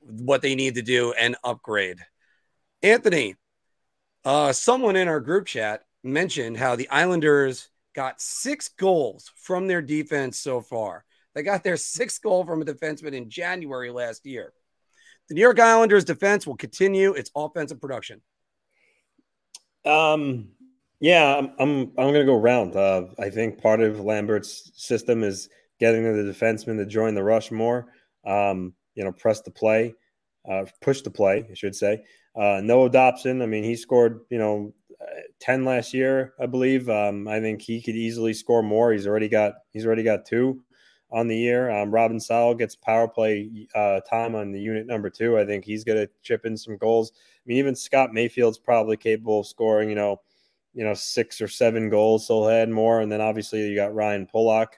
what 0.00 0.42
they 0.42 0.54
need 0.54 0.74
to 0.74 0.82
do 0.82 1.12
and 1.12 1.36
upgrade. 1.44 1.98
Anthony, 2.82 3.36
uh, 4.24 4.52
someone 4.52 4.96
in 4.96 5.08
our 5.08 5.20
group 5.20 5.46
chat 5.46 5.84
mentioned 6.02 6.58
how 6.58 6.76
the 6.76 6.88
Islanders 6.90 7.70
got 7.94 8.20
six 8.20 8.68
goals 8.68 9.30
from 9.36 9.66
their 9.66 9.82
defense 9.82 10.38
so 10.38 10.60
far. 10.60 11.04
They 11.34 11.42
got 11.42 11.64
their 11.64 11.76
sixth 11.76 12.22
goal 12.22 12.44
from 12.44 12.62
a 12.62 12.64
defenseman 12.64 13.12
in 13.12 13.28
January 13.28 13.90
last 13.90 14.24
year. 14.26 14.52
The 15.28 15.34
New 15.34 15.40
York 15.40 15.58
Islanders 15.58 16.04
defense 16.04 16.46
will 16.46 16.56
continue 16.56 17.12
its 17.12 17.30
offensive 17.34 17.80
production. 17.80 18.20
Um, 19.84 20.48
yeah, 21.00 21.36
I'm 21.36 21.52
I'm, 21.58 21.80
I'm 21.98 22.12
going 22.12 22.14
to 22.14 22.24
go 22.24 22.36
round. 22.36 22.76
Uh, 22.76 23.06
I 23.18 23.30
think 23.30 23.60
part 23.60 23.80
of 23.80 24.00
Lambert's 24.00 24.70
system 24.74 25.22
is 25.22 25.48
getting 25.80 26.04
the 26.04 26.32
defenseman 26.32 26.76
to 26.78 26.86
join 26.86 27.14
the 27.14 27.24
rush 27.24 27.50
more. 27.50 27.86
Um, 28.26 28.74
you 28.94 29.04
know, 29.04 29.12
press 29.12 29.40
the 29.40 29.50
play, 29.50 29.94
uh, 30.48 30.64
push 30.80 31.02
the 31.02 31.10
play, 31.10 31.46
I 31.50 31.54
should 31.54 31.74
say. 31.74 32.04
Uh, 32.36 32.60
Noah 32.62 32.90
Dobson, 32.90 33.42
I 33.42 33.46
mean, 33.46 33.64
he 33.64 33.76
scored, 33.76 34.20
you 34.30 34.38
know, 34.38 34.72
10 35.40 35.64
last 35.64 35.92
year, 35.94 36.34
I 36.40 36.46
believe. 36.46 36.88
Um, 36.88 37.28
I 37.28 37.40
think 37.40 37.62
he 37.62 37.82
could 37.82 37.96
easily 37.96 38.34
score 38.34 38.62
more. 38.62 38.92
He's 38.92 39.06
already 39.06 39.28
got 39.28 39.54
he's 39.72 39.86
already 39.86 40.02
got 40.02 40.24
two 40.24 40.62
on 41.10 41.28
the 41.28 41.36
year. 41.36 41.70
Um, 41.70 41.90
Robin 41.90 42.18
Salo 42.18 42.54
gets 42.54 42.74
power 42.74 43.06
play 43.06 43.68
uh, 43.74 44.00
time 44.00 44.34
on 44.34 44.52
the 44.52 44.60
unit 44.60 44.86
number 44.86 45.10
two. 45.10 45.38
I 45.38 45.44
think 45.44 45.64
he's 45.64 45.84
going 45.84 45.98
to 45.98 46.10
chip 46.22 46.44
in 46.44 46.56
some 46.56 46.76
goals. 46.76 47.12
I 47.14 47.42
mean, 47.46 47.58
even 47.58 47.76
Scott 47.76 48.12
Mayfield's 48.12 48.58
probably 48.58 48.96
capable 48.96 49.40
of 49.40 49.46
scoring, 49.46 49.88
you 49.88 49.94
know, 49.94 50.20
you 50.72 50.84
know, 50.84 50.94
six 50.94 51.40
or 51.40 51.46
seven 51.46 51.88
goals. 51.88 52.26
So 52.26 52.40
he'll 52.40 52.50
add 52.50 52.68
more. 52.68 53.00
And 53.00 53.12
then 53.12 53.20
obviously 53.20 53.60
you 53.68 53.76
got 53.76 53.94
Ryan 53.94 54.26
Pulock, 54.26 54.76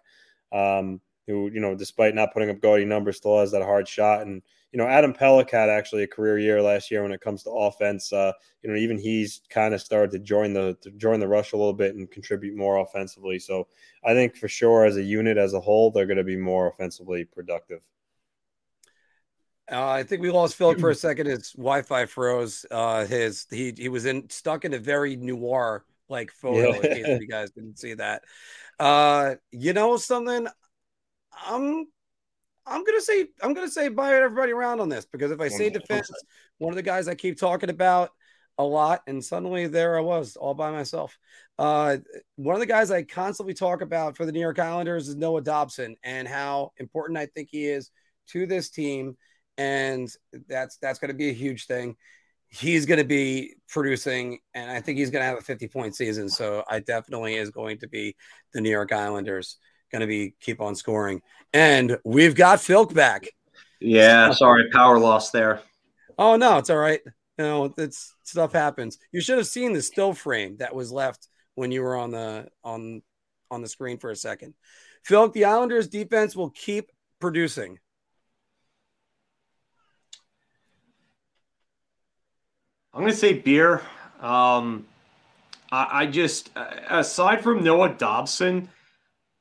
um, 0.52 1.00
who, 1.26 1.50
you 1.52 1.60
know, 1.60 1.74
despite 1.74 2.14
not 2.14 2.34
putting 2.34 2.50
up 2.50 2.60
gaudy 2.60 2.84
numbers, 2.84 3.16
still 3.16 3.38
has 3.38 3.52
that 3.52 3.62
hard 3.62 3.88
shot. 3.88 4.22
And, 4.22 4.42
you 4.76 4.82
know, 4.82 4.88
Adam 4.88 5.14
Pelech 5.14 5.50
had 5.50 5.70
actually 5.70 6.02
a 6.02 6.06
career 6.06 6.38
year 6.38 6.60
last 6.60 6.90
year 6.90 7.02
when 7.02 7.10
it 7.10 7.22
comes 7.22 7.42
to 7.42 7.50
offense. 7.50 8.12
Uh, 8.12 8.30
you 8.60 8.68
know, 8.68 8.76
even 8.76 8.98
he's 8.98 9.40
kind 9.48 9.72
of 9.72 9.80
started 9.80 10.10
to 10.10 10.18
join 10.18 10.52
the 10.52 10.76
to 10.82 10.90
join 10.90 11.18
the 11.18 11.26
rush 11.26 11.54
a 11.54 11.56
little 11.56 11.72
bit 11.72 11.94
and 11.94 12.10
contribute 12.10 12.54
more 12.54 12.76
offensively. 12.80 13.38
So 13.38 13.68
I 14.04 14.12
think 14.12 14.36
for 14.36 14.48
sure, 14.48 14.84
as 14.84 14.98
a 14.98 15.02
unit 15.02 15.38
as 15.38 15.54
a 15.54 15.60
whole, 15.60 15.90
they're 15.90 16.04
going 16.04 16.18
to 16.18 16.24
be 16.24 16.36
more 16.36 16.68
offensively 16.68 17.24
productive. 17.24 17.80
Uh, 19.72 19.88
I 19.88 20.02
think 20.02 20.20
we 20.20 20.30
lost 20.30 20.56
Phil 20.56 20.74
for 20.74 20.90
a 20.90 20.94
second. 21.06 21.28
His 21.28 21.52
Wi-Fi 21.52 22.04
froze. 22.04 22.66
Uh, 22.70 23.06
his 23.06 23.46
he 23.50 23.72
he 23.74 23.88
was 23.88 24.04
in 24.04 24.28
stuck 24.28 24.66
in 24.66 24.74
a 24.74 24.78
very 24.78 25.16
noir 25.16 25.86
like 26.10 26.30
photo. 26.32 26.74
Yeah. 26.74 26.76
In 26.76 26.82
case 26.82 27.20
you 27.22 27.28
guys 27.28 27.50
didn't 27.50 27.78
see 27.78 27.94
that. 27.94 28.24
Uh, 28.78 29.36
you 29.52 29.72
know 29.72 29.96
something? 29.96 30.46
I'm 31.46 31.86
I'm 32.66 32.84
gonna 32.84 33.00
say 33.00 33.28
I'm 33.42 33.54
gonna 33.54 33.70
say 33.70 33.88
buy 33.88 34.14
everybody 34.14 34.52
around 34.52 34.80
on 34.80 34.88
this 34.88 35.06
because 35.06 35.30
if 35.30 35.40
I 35.40 35.48
say 35.48 35.70
defense, 35.70 36.10
one 36.58 36.72
of 36.72 36.76
the 36.76 36.82
guys 36.82 37.08
I 37.08 37.14
keep 37.14 37.38
talking 37.38 37.70
about, 37.70 38.10
a 38.58 38.64
lot, 38.64 39.02
and 39.06 39.24
suddenly 39.24 39.66
there 39.66 39.98
I 39.98 40.00
was 40.00 40.36
all 40.36 40.54
by 40.54 40.70
myself. 40.70 41.18
Uh, 41.58 41.98
one 42.36 42.54
of 42.54 42.60
the 42.60 42.66
guys 42.66 42.90
I 42.90 43.02
constantly 43.02 43.54
talk 43.54 43.82
about 43.82 44.16
for 44.16 44.24
the 44.24 44.32
New 44.32 44.40
York 44.40 44.58
Islanders 44.58 45.08
is 45.08 45.16
Noah 45.16 45.42
Dobson 45.42 45.96
and 46.02 46.26
how 46.26 46.72
important 46.78 47.18
I 47.18 47.26
think 47.26 47.48
he 47.50 47.66
is 47.66 47.90
to 48.28 48.46
this 48.46 48.70
team, 48.70 49.16
and 49.58 50.08
that's 50.48 50.78
that's 50.78 50.98
going 50.98 51.10
to 51.10 51.16
be 51.16 51.28
a 51.28 51.34
huge 51.34 51.66
thing. 51.66 51.96
He's 52.48 52.86
going 52.86 52.98
to 52.98 53.04
be 53.04 53.54
producing, 53.68 54.38
and 54.54 54.70
I 54.70 54.80
think 54.80 54.98
he's 54.98 55.10
going 55.10 55.22
to 55.22 55.26
have 55.26 55.38
a 55.38 55.42
50 55.42 55.68
point 55.68 55.94
season. 55.94 56.28
So 56.28 56.64
I 56.68 56.80
definitely 56.80 57.34
is 57.34 57.50
going 57.50 57.78
to 57.78 57.88
be 57.88 58.16
the 58.54 58.60
New 58.60 58.70
York 58.70 58.92
Islanders 58.92 59.58
going 59.90 60.00
to 60.00 60.06
be 60.06 60.34
keep 60.40 60.60
on 60.60 60.74
scoring, 60.74 61.22
and 61.52 61.98
we've 62.04 62.34
got 62.34 62.58
Filk 62.58 62.94
back. 62.94 63.28
Yeah, 63.80 64.30
sorry, 64.32 64.70
power 64.70 64.98
loss 64.98 65.30
there. 65.30 65.60
Oh 66.18 66.36
no, 66.36 66.58
it's 66.58 66.70
all 66.70 66.78
right. 66.78 67.00
You 67.38 67.44
know, 67.44 67.74
it's 67.76 68.14
stuff 68.22 68.52
happens. 68.52 68.98
You 69.12 69.20
should 69.20 69.38
have 69.38 69.46
seen 69.46 69.72
the 69.72 69.82
still 69.82 70.14
frame 70.14 70.56
that 70.58 70.74
was 70.74 70.90
left 70.90 71.28
when 71.54 71.70
you 71.70 71.82
were 71.82 71.96
on 71.96 72.10
the 72.10 72.48
on 72.64 73.02
on 73.50 73.62
the 73.62 73.68
screen 73.68 73.98
for 73.98 74.10
a 74.10 74.16
second. 74.16 74.54
Phil, 75.04 75.28
the 75.28 75.44
Islanders 75.44 75.88
defense 75.88 76.34
will 76.34 76.50
keep 76.50 76.90
producing. 77.20 77.78
I'm 82.92 83.02
going 83.02 83.12
to 83.12 83.18
say 83.18 83.34
beer. 83.34 83.82
Um, 84.20 84.86
I, 85.70 85.88
I, 85.90 86.06
just, 86.06 86.50
aside 86.88 87.42
from 87.42 87.62
Noah 87.62 87.90
Dobson, 87.90 88.70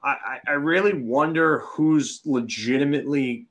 I, 0.05 0.39
I 0.47 0.51
really 0.51 0.93
wonder 0.93 1.59
who's 1.59 2.21
legitimately 2.25 3.47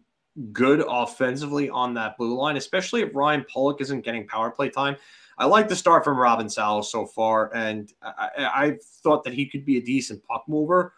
good 0.52 0.84
offensively 0.88 1.68
on 1.68 1.94
that 1.94 2.16
blue 2.16 2.36
line, 2.36 2.56
especially 2.56 3.02
if 3.02 3.14
Ryan 3.14 3.44
Pulock 3.52 3.80
isn't 3.80 4.04
getting 4.04 4.26
power 4.26 4.50
play 4.50 4.70
time. 4.70 4.96
I 5.36 5.46
like 5.46 5.68
the 5.68 5.74
start 5.74 6.04
from 6.04 6.16
Robin 6.16 6.48
Salo 6.48 6.80
so 6.82 7.06
far, 7.06 7.52
and 7.54 7.92
I, 8.02 8.28
I 8.38 8.78
thought 9.02 9.24
that 9.24 9.34
he 9.34 9.46
could 9.46 9.64
be 9.64 9.78
a 9.78 9.82
decent 9.82 10.22
puck 10.24 10.44
mover, 10.46 10.94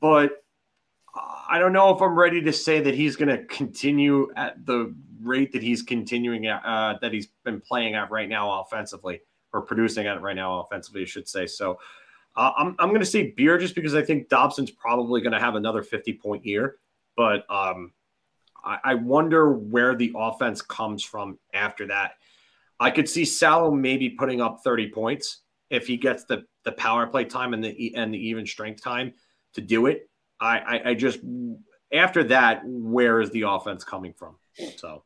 but 0.00 0.44
I 1.48 1.58
don't 1.58 1.72
know 1.72 1.94
if 1.94 2.00
I'm 2.00 2.16
ready 2.16 2.40
to 2.42 2.52
say 2.52 2.80
that 2.80 2.94
he's 2.94 3.16
going 3.16 3.30
to 3.30 3.44
continue 3.46 4.32
at 4.36 4.64
the 4.64 4.94
rate 5.20 5.50
that 5.52 5.62
he's 5.62 5.82
continuing 5.82 6.46
at, 6.46 6.64
uh, 6.64 6.98
that 7.00 7.12
he's 7.12 7.28
been 7.44 7.60
playing 7.60 7.96
at 7.96 8.12
right 8.12 8.28
now 8.28 8.60
offensively 8.60 9.22
or 9.52 9.62
producing 9.62 10.06
at 10.06 10.22
right 10.22 10.36
now 10.36 10.60
offensively, 10.60 11.02
I 11.02 11.06
should 11.06 11.26
say. 11.26 11.46
So 11.46 11.80
uh, 12.38 12.52
I'm, 12.56 12.76
I'm 12.78 12.90
going 12.90 13.00
to 13.00 13.06
say 13.06 13.32
beer 13.32 13.58
just 13.58 13.74
because 13.74 13.96
I 13.96 14.02
think 14.02 14.28
Dobson's 14.28 14.70
probably 14.70 15.20
going 15.20 15.32
to 15.32 15.40
have 15.40 15.56
another 15.56 15.82
50 15.82 16.12
point 16.14 16.46
year, 16.46 16.76
but 17.16 17.44
um, 17.50 17.92
I, 18.64 18.78
I 18.84 18.94
wonder 18.94 19.52
where 19.52 19.96
the 19.96 20.12
offense 20.16 20.62
comes 20.62 21.02
from 21.02 21.40
after 21.52 21.88
that. 21.88 22.12
I 22.78 22.92
could 22.92 23.08
see 23.08 23.24
Salo 23.24 23.72
maybe 23.72 24.10
putting 24.10 24.40
up 24.40 24.60
30 24.62 24.90
points 24.90 25.40
if 25.68 25.88
he 25.88 25.96
gets 25.96 26.24
the 26.24 26.44
the 26.64 26.70
power 26.72 27.08
play 27.08 27.24
time 27.24 27.54
and 27.54 27.64
the 27.64 27.94
and 27.96 28.14
the 28.14 28.28
even 28.28 28.46
strength 28.46 28.84
time 28.84 29.14
to 29.54 29.60
do 29.60 29.86
it. 29.86 30.08
I, 30.40 30.58
I, 30.58 30.90
I 30.90 30.94
just 30.94 31.18
after 31.92 32.22
that, 32.24 32.62
where 32.64 33.20
is 33.20 33.30
the 33.30 33.42
offense 33.42 33.82
coming 33.82 34.12
from? 34.12 34.36
So 34.76 35.02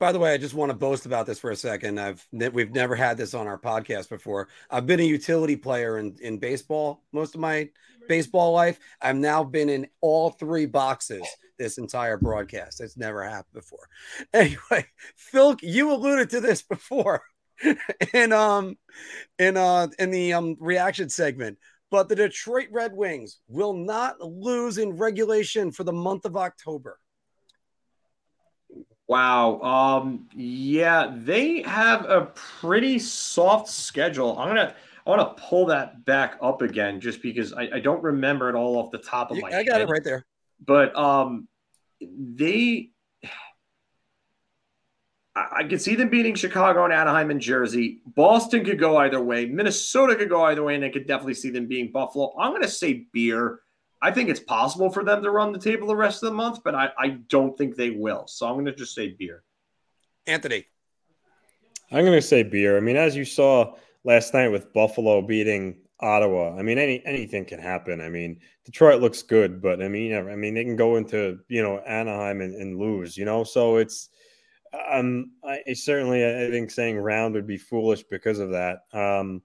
by 0.00 0.12
the 0.12 0.18
way, 0.18 0.32
I 0.32 0.38
just 0.38 0.54
want 0.54 0.70
to 0.70 0.76
boast 0.76 1.04
about 1.04 1.26
this 1.26 1.38
for 1.38 1.50
a 1.50 1.56
second. 1.56 2.00
I've 2.00 2.26
we've 2.32 2.72
never 2.72 2.96
had 2.96 3.18
this 3.18 3.34
on 3.34 3.46
our 3.46 3.58
podcast 3.58 4.08
before. 4.08 4.48
I've 4.70 4.86
been 4.86 4.98
a 4.98 5.04
utility 5.04 5.56
player 5.56 5.98
in, 5.98 6.16
in 6.22 6.38
baseball 6.38 7.04
most 7.12 7.34
of 7.34 7.40
my 7.42 7.68
baseball 8.08 8.52
life. 8.52 8.80
I've 9.02 9.16
now 9.16 9.44
been 9.44 9.68
in 9.68 9.86
all 10.00 10.30
three 10.30 10.64
boxes 10.64 11.22
this 11.58 11.76
entire 11.76 12.16
broadcast. 12.16 12.80
It's 12.80 12.96
never 12.96 13.22
happened 13.22 13.52
before. 13.52 13.88
Anyway, 14.32 14.86
Phil, 15.16 15.56
you 15.60 15.92
alluded 15.92 16.30
to 16.30 16.40
this 16.40 16.62
before 16.62 17.22
in 18.14 18.32
um 18.32 18.78
in 19.38 19.58
uh 19.58 19.88
in 19.98 20.10
the 20.10 20.32
um 20.32 20.56
reaction 20.58 21.10
segment. 21.10 21.58
But 21.90 22.08
the 22.08 22.16
Detroit 22.16 22.68
Red 22.72 22.94
Wings 22.94 23.40
will 23.48 23.74
not 23.74 24.20
lose 24.20 24.78
in 24.78 24.96
regulation 24.96 25.72
for 25.72 25.84
the 25.84 25.92
month 25.92 26.24
of 26.24 26.36
October. 26.36 26.98
Wow. 29.10 29.60
Um, 29.62 30.28
yeah, 30.36 31.12
they 31.16 31.62
have 31.62 32.04
a 32.04 32.26
pretty 32.26 33.00
soft 33.00 33.68
schedule. 33.68 34.38
I'm 34.38 34.46
gonna 34.46 34.72
I 35.04 35.10
want 35.10 35.36
to 35.36 35.42
pull 35.42 35.66
that 35.66 36.04
back 36.04 36.38
up 36.40 36.62
again 36.62 37.00
just 37.00 37.20
because 37.20 37.52
I, 37.52 37.62
I 37.74 37.80
don't 37.80 38.00
remember 38.04 38.48
it 38.48 38.54
all 38.54 38.76
off 38.76 38.92
the 38.92 38.98
top 38.98 39.32
of 39.32 39.38
my 39.40 39.50
head. 39.50 39.58
I 39.58 39.64
got 39.64 39.80
head. 39.80 39.88
it 39.88 39.90
right 39.90 40.04
there. 40.04 40.26
But 40.64 40.94
um 40.96 41.48
they 42.00 42.92
I, 45.34 45.46
I 45.56 45.64
could 45.64 45.82
see 45.82 45.96
them 45.96 46.08
beating 46.08 46.36
Chicago 46.36 46.84
and 46.84 46.92
Anaheim 46.92 47.32
and 47.32 47.40
Jersey. 47.40 48.02
Boston 48.06 48.64
could 48.64 48.78
go 48.78 48.96
either 48.98 49.20
way. 49.20 49.44
Minnesota 49.44 50.14
could 50.14 50.28
go 50.28 50.44
either 50.44 50.62
way, 50.62 50.76
and 50.76 50.84
I 50.84 50.88
could 50.88 51.08
definitely 51.08 51.34
see 51.34 51.50
them 51.50 51.66
being 51.66 51.90
Buffalo. 51.90 52.32
I'm 52.38 52.52
gonna 52.52 52.68
say 52.68 53.08
beer. 53.12 53.58
I 54.02 54.10
think 54.10 54.30
it's 54.30 54.40
possible 54.40 54.90
for 54.90 55.04
them 55.04 55.22
to 55.22 55.30
run 55.30 55.52
the 55.52 55.58
table 55.58 55.86
the 55.86 55.96
rest 55.96 56.22
of 56.22 56.30
the 56.30 56.36
month, 56.36 56.60
but 56.64 56.74
I, 56.74 56.90
I 56.98 57.08
don't 57.28 57.56
think 57.56 57.76
they 57.76 57.90
will. 57.90 58.26
So 58.26 58.46
I'm 58.46 58.54
going 58.54 58.64
to 58.66 58.74
just 58.74 58.94
say 58.94 59.08
beer. 59.08 59.42
Anthony. 60.26 60.66
I'm 61.92 62.04
going 62.04 62.18
to 62.18 62.26
say 62.26 62.42
beer. 62.42 62.76
I 62.76 62.80
mean, 62.80 62.96
as 62.96 63.16
you 63.16 63.24
saw 63.24 63.74
last 64.04 64.32
night 64.32 64.48
with 64.48 64.72
Buffalo 64.72 65.20
beating 65.20 65.76
Ottawa, 66.00 66.56
I 66.56 66.62
mean, 66.62 66.78
any 66.78 67.04
anything 67.04 67.44
can 67.44 67.58
happen. 67.58 68.00
I 68.00 68.08
mean, 68.08 68.40
Detroit 68.64 69.02
looks 69.02 69.22
good, 69.22 69.60
but 69.60 69.82
I 69.82 69.88
mean, 69.88 70.14
I 70.14 70.22
mean, 70.36 70.54
they 70.54 70.64
can 70.64 70.76
go 70.76 70.96
into 70.96 71.40
you 71.48 71.62
know 71.62 71.78
Anaheim 71.80 72.40
and, 72.40 72.54
and 72.54 72.78
lose, 72.78 73.16
you 73.18 73.24
know. 73.24 73.44
So 73.44 73.76
it's, 73.76 74.08
um, 74.90 75.32
I, 75.44 75.60
I 75.68 75.72
certainly 75.74 76.24
I 76.24 76.50
think 76.50 76.70
saying 76.70 76.96
round 76.96 77.34
would 77.34 77.46
be 77.46 77.58
foolish 77.58 78.04
because 78.04 78.38
of 78.38 78.50
that. 78.50 78.84
Um, 78.94 79.42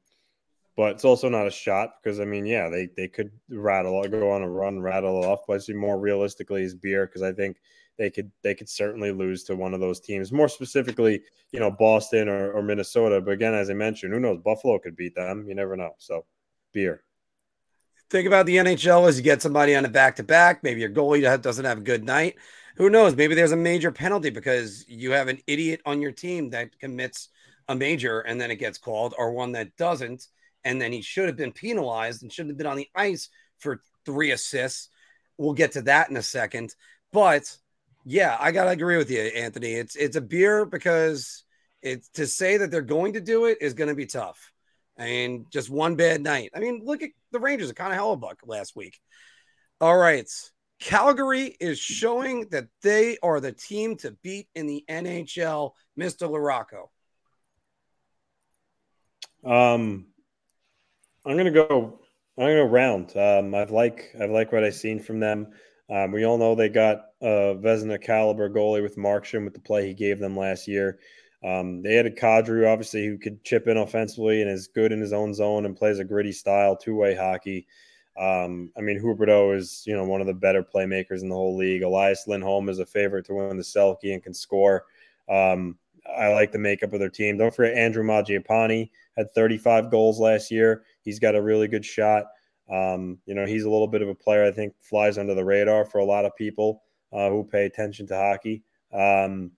but 0.76 0.92
it's 0.92 1.06
also 1.06 1.30
not 1.30 1.48
a 1.48 1.52
shot 1.52 2.02
because 2.02 2.20
I 2.20 2.26
mean, 2.26 2.46
yeah, 2.46 2.70
they 2.70 2.90
they 2.98 3.08
could 3.08 3.32
rattle 3.50 4.04
go 4.08 4.32
on 4.32 4.42
a 4.42 4.50
run, 4.50 4.80
rattle 4.80 5.24
off. 5.24 5.42
But 5.48 5.56
I 5.56 5.58
see 5.60 5.74
more 5.74 5.98
realistically 5.98 6.64
is 6.64 6.76
beer 6.76 7.06
because 7.08 7.22
I 7.22 7.32
think 7.32 7.58
they 7.98 8.10
could 8.10 8.32
they 8.44 8.54
could 8.54 8.68
certainly 8.68 9.12
lose 9.12 9.44
to 9.46 9.56
one 9.56 9.74
of 9.74 9.80
those 9.80 10.02
teams. 10.02 10.32
More 10.32 10.50
specifically, 10.50 11.22
you 11.52 11.60
know, 11.60 11.72
Boston 11.72 12.28
or, 12.28 12.52
or 12.52 12.62
Minnesota. 12.62 13.22
But 13.22 13.32
again, 13.32 13.54
as 13.54 13.70
I 13.70 13.74
mentioned, 13.74 14.14
who 14.14 14.20
knows? 14.20 14.40
Buffalo 14.44 14.78
could 14.80 14.98
beat 14.98 15.16
them. 15.16 15.46
You 15.48 15.56
never 15.56 15.78
know. 15.78 15.92
So, 15.98 16.26
beer. 16.74 17.04
Think 18.10 18.28
about 18.28 18.46
the 18.46 18.58
NHL 18.58 19.08
as 19.08 19.18
you 19.18 19.24
get 19.24 19.42
somebody 19.42 19.76
on 19.76 19.86
a 19.86 19.90
back 19.90 20.18
to 20.18 20.24
back. 20.24 20.62
Maybe 20.62 20.82
your 20.82 20.90
goalie 20.90 21.42
doesn't 21.42 21.66
have 21.66 21.80
a 21.80 21.82
good 21.82 22.04
night. 22.04 22.36
Who 22.76 22.90
knows? 22.90 23.16
Maybe 23.16 23.34
there's 23.34 23.54
a 23.54 23.58
major 23.58 23.92
penalty 23.92 24.30
because 24.30 24.86
you 24.88 25.12
have 25.12 25.28
an 25.28 25.40
idiot 25.48 25.82
on 25.86 26.02
your 26.02 26.12
team 26.12 26.50
that 26.50 26.78
commits 26.78 27.30
a 27.68 27.76
major 27.76 28.20
and 28.20 28.40
then 28.40 28.52
it 28.52 28.58
gets 28.58 28.78
called, 28.78 29.16
or 29.18 29.32
one 29.32 29.54
that 29.54 29.76
doesn't 29.78 30.28
and 30.66 30.82
then 30.82 30.92
he 30.92 31.02
should 31.02 31.28
have 31.28 31.38
been 31.38 31.54
penalized 31.54 32.24
and 32.24 32.34
shouldn't 32.34 32.52
have 32.52 32.58
been 32.58 32.68
on 32.68 32.76
the 32.76 32.90
ice 32.94 33.30
for 33.60 33.80
three 34.06 34.32
assists. 34.32 34.90
We'll 35.38 35.54
get 35.54 35.74
to 35.74 35.84
that 35.84 36.10
in 36.10 36.18
a 36.18 36.22
second. 36.22 36.76
But 37.14 37.56
yeah, 38.04 38.36
I 38.40 38.52
gotta 38.52 38.72
agree 38.72 38.98
with 38.98 39.10
you, 39.10 39.22
Anthony. 39.22 39.74
It's 39.74 39.96
it's 39.96 40.18
a 40.18 40.22
beer 40.22 40.66
because 40.66 41.44
it's 41.82 42.10
to 42.10 42.26
say 42.28 42.58
that 42.58 42.72
they're 42.72 42.82
going 42.82 43.14
to 43.14 43.22
do 43.22 43.46
it 43.46 43.60
is 43.62 43.76
to 43.76 43.96
be 43.96 44.08
tough. 44.08 44.52
I 44.98 45.06
mean, 45.06 45.46
just 45.52 45.70
one 45.70 45.96
bad 45.96 46.22
night. 46.22 46.52
I 46.56 46.60
mean, 46.60 46.82
look 46.84 47.04
at 47.04 47.12
the 47.32 47.40
Rangers, 47.40 47.70
a 47.70 47.76
kind 47.76 47.94
of 47.94 48.00
Hellebuyck 48.00 48.38
last 48.46 48.76
week. 48.76 49.00
All 49.80 49.96
right. 49.96 50.28
Calgary 50.80 51.56
is 51.60 51.80
showing 51.80 52.48
that 52.50 52.68
they 52.82 53.18
are 53.22 53.40
the 53.40 53.52
team 53.52 53.98
to 53.98 54.12
beat 54.24 54.48
in 54.56 54.68
the 54.68 54.84
NHL, 54.90 55.72
Mr. 56.00 56.30
Larocco. 56.30 56.90
Um, 59.46 60.08
I'm 61.26 61.38
gonna 61.38 61.52
go. 61.52 62.00
I'm 62.38 62.44
gonna 62.44 62.56
go 62.56 62.66
round. 62.66 63.16
Um, 63.18 63.56
I've 63.56 63.72
like 63.72 64.14
I've 64.20 64.30
like 64.30 64.52
what 64.52 64.64
I've 64.64 64.76
seen 64.76 65.00
from 65.00 65.20
them. 65.20 65.48
Um, 65.90 66.12
we 66.12 66.26
all 66.26 66.38
know 66.38 66.56
they 66.56 66.70
got 66.70 67.06
a 67.22 67.56
Vezina 67.56 68.02
caliber 68.02 68.50
goalie 68.50 68.84
with 68.84 68.98
Markstrom 68.98 69.44
with 69.44 69.54
the 69.54 69.60
play 69.60 69.88
he 69.88 69.94
gave 69.94 70.20
them 70.20 70.38
last 70.38 70.68
year. 70.68 71.00
Um, 71.44 71.82
they 71.84 71.94
had 71.94 72.08
a 72.08 72.12
Kadri, 72.12 72.72
obviously, 72.72 73.06
who 73.06 73.18
could 73.18 73.44
chip 73.44 73.68
in 73.68 73.78
offensively 73.78 74.42
and 74.42 74.50
is 74.50 74.68
good 74.68 74.92
in 74.92 75.00
his 75.00 75.14
own 75.14 75.34
zone 75.34 75.66
and 75.66 75.76
plays 75.76 76.00
a 76.00 76.04
gritty 76.04 76.32
style, 76.32 76.76
two 76.76 76.96
way 76.96 77.16
hockey. 77.16 77.68
Um, 78.18 78.72
I 78.78 78.82
mean, 78.82 79.02
Huberdeau 79.02 79.56
is 79.56 79.84
you 79.88 79.96
know 79.96 80.06
one 80.06 80.22
of 80.22 80.28
the 80.28 80.34
better 80.34 80.64
playmakers 80.64 81.22
in 81.22 81.30
the 81.30 81.36
whole 81.36 81.58
league. 81.58 81.82
Elias 81.82 82.28
Lindholm 82.28 82.70
is 82.70 82.80
a 82.80 82.86
favorite 82.86 83.26
to 83.26 83.34
win 83.34 83.58
the 83.58 83.64
Selke 83.64 84.14
and 84.14 84.24
can 84.24 84.34
score. 84.34 84.86
Um, 85.28 85.78
I 86.18 86.28
like 86.30 86.52
the 86.52 86.60
makeup 86.60 86.94
of 86.94 87.00
their 87.00 87.10
team. 87.10 87.38
Don't 87.38 87.54
forget 87.54 87.76
Andrew 87.76 88.04
Mangiapane 88.04 88.90
had 89.18 89.34
35 89.34 89.90
goals 89.90 90.20
last 90.20 90.52
year. 90.52 90.84
He's 91.06 91.20
got 91.20 91.36
a 91.36 91.42
really 91.42 91.68
good 91.68 91.86
shot. 91.86 92.26
Um, 92.70 93.20
you 93.26 93.36
know, 93.36 93.46
he's 93.46 93.64
a 93.64 93.70
little 93.70 93.88
bit 93.88 94.02
of 94.02 94.10
a 94.10 94.16
player 94.16 94.44
I 94.44 94.52
think 94.52 94.74
flies 94.82 95.18
under 95.18 95.36
the 95.36 95.46
radar 95.46 95.86
for 95.86 96.00
a 96.00 96.06
lot 96.06 96.26
of 96.26 96.36
people 96.36 96.82
uh, 97.14 97.30
who 97.30 97.44
pay 97.44 97.66
attention 97.66 98.08
to 98.08 98.16
hockey. 98.16 98.64
Um, 98.92 99.52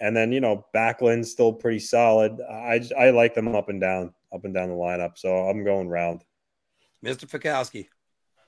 and 0.00 0.16
then 0.16 0.32
you 0.32 0.40
know, 0.40 0.64
Backlund's 0.72 1.30
still 1.30 1.52
pretty 1.52 1.80
solid. 1.80 2.40
I 2.40 2.80
I 2.98 3.10
like 3.10 3.34
them 3.34 3.54
up 3.54 3.68
and 3.68 3.80
down, 3.80 4.14
up 4.32 4.44
and 4.44 4.54
down 4.54 4.68
the 4.68 4.74
lineup. 4.74 5.18
So 5.18 5.36
I'm 5.48 5.64
going 5.64 5.88
round. 5.88 6.24
Mr. 7.04 7.28
Fikowski. 7.28 7.88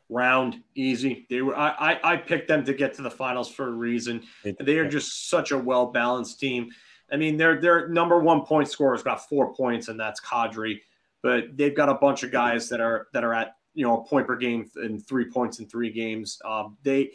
Round 0.09 0.63
easy. 0.75 1.27
They 1.31 1.43
were. 1.43 1.57
I, 1.57 1.69
I 1.71 2.13
I 2.13 2.17
picked 2.17 2.49
them 2.49 2.65
to 2.65 2.75
get 2.75 2.95
to 2.95 3.03
the 3.03 3.11
finals 3.11 3.49
for 3.49 3.69
a 3.69 3.73
reason. 3.73 4.23
They 4.61 4.79
are 4.79 4.89
just 4.89 5.29
such 5.29 5.51
a 5.53 5.59
well 5.59 5.87
balanced 5.87 6.41
team. 6.41 6.71
I 7.13 7.17
mean, 7.17 7.37
their 7.37 7.61
their 7.61 7.89
number 7.89 8.19
one 8.19 8.43
point 8.43 8.69
scorer's 8.69 9.03
got 9.03 9.29
four 9.29 9.55
points, 9.55 9.89
and 9.89 9.99
that's 9.99 10.21
Kadri. 10.21 10.81
But 11.23 11.57
they've 11.57 11.77
got 11.77 11.89
a 11.89 11.95
bunch 11.95 12.23
of 12.23 12.31
guys 12.31 12.69
that 12.69 12.81
are 12.81 13.09
that 13.13 13.25
are 13.25 13.35
at 13.35 13.57
you 13.75 13.87
know 13.87 14.01
a 14.01 14.05
point 14.05 14.27
per 14.27 14.37
game 14.37 14.71
and 14.77 15.05
three 15.07 15.31
points 15.31 15.59
in 15.59 15.67
three 15.67 15.91
games. 15.91 16.41
Um, 16.45 16.77
they 16.83 17.13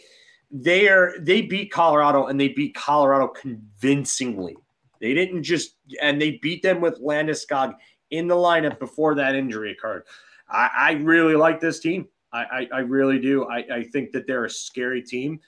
they 0.52 0.88
are 0.88 1.14
they 1.20 1.42
beat 1.42 1.72
Colorado 1.72 2.28
and 2.28 2.40
they 2.40 2.50
beat 2.50 2.76
Colorado 2.76 3.28
convincingly. 3.28 4.56
They 5.02 5.14
didn't 5.14 5.44
just 5.44 5.76
and 6.02 6.22
they 6.22 6.40
beat 6.42 6.62
them 6.62 6.82
with 6.82 7.02
Landeskog 7.02 7.76
in 8.12 8.28
the 8.28 8.36
lineup 8.36 8.80
before 8.80 9.16
that 9.16 9.36
injury 9.36 9.72
occurred. 9.72 10.04
I, 10.50 10.70
I 10.76 10.92
really 10.94 11.36
like 11.36 11.60
this 11.60 11.80
team. 11.80 12.08
I, 12.32 12.44
I, 12.44 12.68
I 12.74 12.80
really 12.80 13.20
do. 13.20 13.46
I, 13.46 13.66
I 13.72 13.84
think 13.84 14.12
that 14.12 14.28
they're 14.28 14.46
a 14.46 14.50
scary 14.50 15.02
team. 15.02 15.40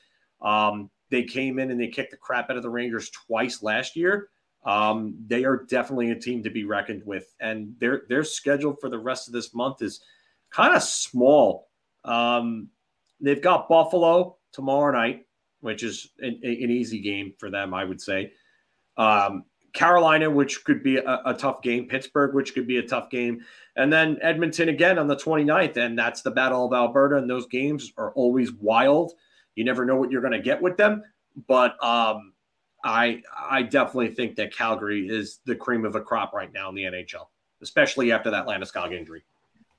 Um, 0.41 0.89
they 1.09 1.23
came 1.23 1.59
in 1.59 1.71
and 1.71 1.79
they 1.79 1.87
kicked 1.87 2.11
the 2.11 2.17
crap 2.17 2.49
out 2.49 2.57
of 2.57 2.63
the 2.63 2.69
Rangers 2.69 3.09
twice 3.09 3.63
last 3.63 3.95
year. 3.95 4.29
Um, 4.65 5.15
they 5.27 5.45
are 5.45 5.65
definitely 5.69 6.11
a 6.11 6.19
team 6.19 6.43
to 6.43 6.49
be 6.49 6.65
reckoned 6.65 7.03
with, 7.05 7.33
and 7.39 7.75
their 7.79 8.03
their 8.09 8.23
schedule 8.23 8.75
for 8.79 8.89
the 8.89 8.99
rest 8.99 9.27
of 9.27 9.33
this 9.33 9.53
month 9.53 9.81
is 9.81 10.01
kind 10.51 10.75
of 10.75 10.83
small. 10.83 11.69
Um, 12.03 12.69
they've 13.21 13.41
got 13.41 13.69
Buffalo 13.69 14.37
tomorrow 14.51 14.91
night, 14.91 15.25
which 15.61 15.83
is 15.83 16.11
an, 16.19 16.39
an 16.43 16.71
easy 16.71 16.99
game 16.99 17.33
for 17.37 17.49
them, 17.49 17.73
I 17.73 17.83
would 17.83 18.01
say. 18.01 18.33
Um, 18.97 19.45
Carolina, 19.73 20.29
which 20.29 20.63
could 20.63 20.81
be 20.81 20.97
a, 20.97 21.21
a, 21.25 21.33
tough 21.33 21.61
game, 21.61 21.87
Pittsburgh, 21.87 22.33
which 22.33 22.55
could 22.55 22.65
be 22.65 22.77
a 22.77 22.87
tough 22.87 23.11
game, 23.11 23.45
and 23.75 23.93
then 23.93 24.17
Edmonton 24.21 24.69
again 24.69 24.97
on 24.97 25.07
the 25.07 25.15
29th. 25.15 25.77
And 25.77 25.97
that's 25.97 26.23
the 26.23 26.31
Battle 26.31 26.65
of 26.65 26.73
Alberta. 26.73 27.17
And 27.17 27.29
those 27.29 27.45
games 27.45 27.93
are 27.97 28.11
always 28.13 28.51
wild. 28.53 29.13
You 29.55 29.63
never 29.63 29.85
know 29.85 29.95
what 29.95 30.09
you're 30.09 30.21
going 30.21 30.33
to 30.33 30.39
get 30.39 30.61
with 30.61 30.77
them. 30.77 31.03
But 31.47 31.81
um, 31.83 32.33
I 32.87 33.21
I 33.37 33.63
definitely 33.63 34.09
think 34.15 34.35
that 34.37 34.55
Calgary 34.55 35.07
is 35.07 35.39
the 35.45 35.55
cream 35.55 35.85
of 35.85 35.93
the 35.93 36.01
crop 36.01 36.33
right 36.33 36.51
now 36.51 36.69
in 36.69 36.75
the 36.75 36.83
NHL, 36.83 37.27
especially 37.61 38.11
after 38.11 38.31
that 38.31 38.47
Landeskog 38.47 38.93
injury. 38.93 39.23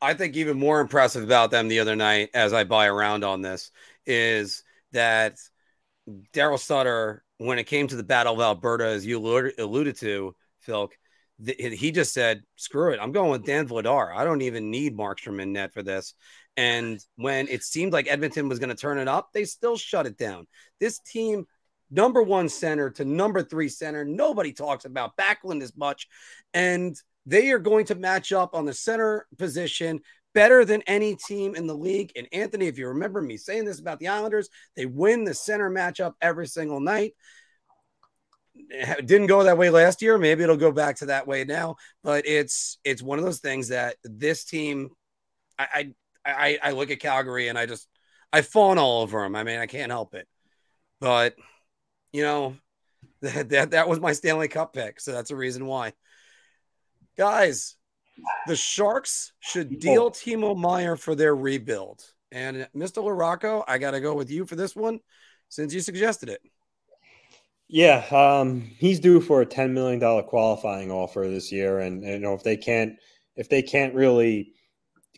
I 0.01 0.15
think 0.15 0.37
even 0.37 0.59
more 0.59 0.81
impressive 0.81 1.25
about 1.25 1.51
them 1.51 1.67
the 1.67 1.81
other 1.81 1.97
night, 1.97 2.31
as 2.35 2.53
I 2.53 2.65
buy 2.65 2.87
around 2.87 3.25
on 3.25 3.43
this, 3.43 3.73
is 4.07 4.63
that 4.93 5.39
Daryl 6.33 6.59
Sutter, 6.59 7.25
when 7.39 7.59
it 7.59 7.65
came 7.65 7.89
to 7.89 7.97
the 7.97 8.05
Battle 8.05 8.35
of 8.35 8.41
Alberta, 8.41 8.87
as 8.87 9.05
you 9.05 9.19
alluded 9.59 9.97
to, 9.97 10.37
Phil, 10.61 10.91
he 11.45 11.91
just 11.91 12.13
said, 12.13 12.43
"Screw 12.57 12.93
it, 12.93 13.01
I'm 13.01 13.13
going 13.13 13.31
with 13.31 13.45
Dan 13.45 13.67
Vladar. 13.69 14.15
I 14.15 14.25
don't 14.25 14.43
even 14.43 14.71
need 14.71 14.97
Markstrom 14.97 15.41
in 15.41 15.53
net 15.53 15.73
for 15.73 15.83
this." 15.83 16.15
And 16.57 17.05
when 17.17 17.47
it 17.49 17.63
seemed 17.63 17.93
like 17.93 18.11
Edmonton 18.11 18.49
was 18.49 18.59
going 18.59 18.71
to 18.71 18.75
turn 18.75 18.99
it 18.99 19.07
up, 19.09 19.31
they 19.33 19.45
still 19.45 19.77
shut 19.77 20.07
it 20.07 20.19
down. 20.19 20.47
This 20.81 20.99
team, 20.99 21.47
number 21.91 22.23
one 22.23 22.49
center 22.49 22.91
to 22.91 23.05
number 23.05 23.43
three 23.43 23.69
center, 23.69 24.05
nobody 24.05 24.53
talks 24.53 24.85
about 24.85 25.17
Backlund 25.17 25.63
as 25.63 25.77
much, 25.77 26.09
and 26.55 26.97
they 27.27 27.51
are 27.51 27.59
going 27.59 27.85
to 27.87 27.95
match 27.95 28.33
up 28.33 28.55
on 28.55 28.65
the 28.65 28.73
center 28.73 29.27
position 29.37 30.01
better 30.35 30.65
than 30.65 30.83
any 30.83 31.17
team 31.17 31.55
in 31.55 31.67
the 31.67 31.75
league. 31.75 32.13
And 32.17 32.29
Anthony, 32.33 32.67
if 32.67 32.79
you 32.79 32.89
remember 32.89 33.21
me 33.21 33.37
saying 33.37 33.65
this 33.65 33.81
about 33.81 33.99
the 33.99 34.09
Islanders, 34.09 34.49
they 34.77 34.87
win 34.87 35.25
the 35.25 35.35
center 35.35 35.71
matchup 35.71 36.13
every 36.21 36.47
single 36.47 36.81
night. 36.81 37.15
It 38.55 39.07
didn't 39.07 39.29
go 39.29 39.45
that 39.45 39.59
way 39.59 39.71
last 39.71 40.03
year. 40.03 40.19
Maybe 40.19 40.43
it'll 40.43 40.57
go 40.57 40.73
back 40.73 40.97
to 40.97 41.07
that 41.07 41.27
way 41.27 41.45
now. 41.45 41.77
But 42.03 42.27
it's 42.27 42.79
it's 42.85 43.03
one 43.03 43.19
of 43.19 43.25
those 43.25 43.41
things 43.41 43.69
that 43.69 43.97
this 44.05 44.45
team, 44.45 44.91
I 45.59 45.93
I, 46.25 46.33
I, 46.33 46.59
I 46.63 46.71
look 46.73 46.91
at 46.91 47.01
Calgary 47.01 47.49
and 47.49 47.59
I 47.59 47.67
just 47.67 47.89
I 48.33 48.43
fawn 48.43 48.79
all 48.79 49.03
over 49.03 49.23
them. 49.23 49.37
I 49.37 49.45
mean, 49.45 49.59
I 49.59 49.67
can't 49.67 49.93
help 49.93 50.15
it. 50.15 50.27
But 51.01 51.35
you 52.13 52.23
know, 52.23 52.57
that 53.23 53.49
that, 53.51 53.71
that 53.73 53.89
was 53.89 54.01
my 54.01 54.13
Stanley 54.13 54.49
Cup 54.49 54.73
pick, 54.73 55.01
so 55.01 55.13
that's 55.13 55.31
a 55.31 55.37
reason 55.37 55.67
why. 55.67 55.93
Guys, 57.17 57.77
the 58.47 58.57
Sharks 58.57 59.33
should 59.41 59.81
deal 59.81 60.11
Timo 60.11 60.57
Meier 60.57 60.97
for 60.97 61.15
their 61.15 61.35
rebuild. 61.35 62.05
And 62.31 62.69
Mr. 62.77 63.03
LaRocco, 63.03 63.65
I 63.67 63.79
got 63.79 63.93
to 63.93 64.01
go 64.01 64.15
with 64.15 64.31
you 64.31 64.45
for 64.45 64.55
this 64.55 64.77
one 64.77 65.01
since 65.49 65.73
you 65.73 65.81
suggested 65.81 66.29
it. 66.29 66.41
Yeah, 67.69 68.05
um, 68.11 68.71
he's 68.79 69.01
due 69.01 69.21
for 69.21 69.43
a 69.43 69.47
ten 69.47 69.75
million 69.75 69.99
dollar 69.99 70.23
qualifying 70.23 70.91
offer 70.91 71.29
this 71.29 71.53
year, 71.53 71.81
and, 71.81 72.03
and, 72.03 72.13
you 72.15 72.19
know 72.19 72.35
if 72.35 72.43
they 72.43 72.57
can't 72.57 72.95
if 73.37 73.49
they 73.49 73.63
can't 73.63 73.95
really 73.95 74.53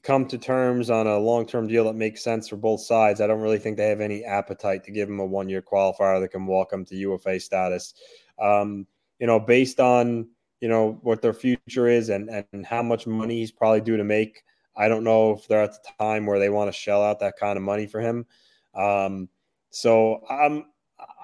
come 0.03 0.27
to 0.27 0.39
terms 0.39 0.91
on 0.91 1.07
a 1.07 1.19
long 1.19 1.47
term 1.47 1.67
deal 1.67 1.85
that 1.85 1.95
makes 1.95 2.23
sense 2.23 2.49
for 2.49 2.57
both 2.57 2.81
sides, 2.81 3.21
I 3.21 3.27
don't 3.27 3.41
really 3.41 3.59
think 3.59 3.77
they 3.77 3.89
have 3.89 4.01
any 4.01 4.25
appetite 4.25 4.85
to 4.85 4.91
give 4.91 5.09
him 5.09 5.21
a 5.21 5.27
one 5.27 5.49
year 5.49 5.63
qualifier 5.63 6.21
that 6.21 6.29
can 6.29 6.47
walk 6.47 6.73
him 6.73 6.85
to 6.87 6.97
UFA 6.97 7.41
status. 7.41 7.95
Um, 8.39 8.87
you 9.19 9.27
know, 9.27 9.39
based 9.39 9.81
on 9.81 10.29
you 10.61 10.69
know 10.69 10.99
what 11.03 11.23
their 11.23 11.33
future 11.33 11.89
is 11.89 12.09
and 12.09 12.45
and 12.53 12.67
how 12.67 12.83
much 12.83 13.07
money 13.07 13.39
he's 13.39 13.53
probably 13.53 13.81
due 13.81 13.97
to 13.97 14.05
make. 14.05 14.43
I 14.77 14.89
don't 14.89 15.05
know 15.05 15.33
if 15.33 15.47
they're 15.47 15.63
at 15.63 15.73
the 15.73 15.91
time 15.99 16.27
where 16.27 16.39
they 16.39 16.49
want 16.49 16.69
to 16.69 16.79
shell 16.79 17.03
out 17.03 17.21
that 17.21 17.37
kind 17.39 17.57
of 17.57 17.63
money 17.63 17.87
for 17.87 18.01
him. 18.01 18.25
Um, 18.75 19.29
so 19.71 20.23
I'm 20.29 20.67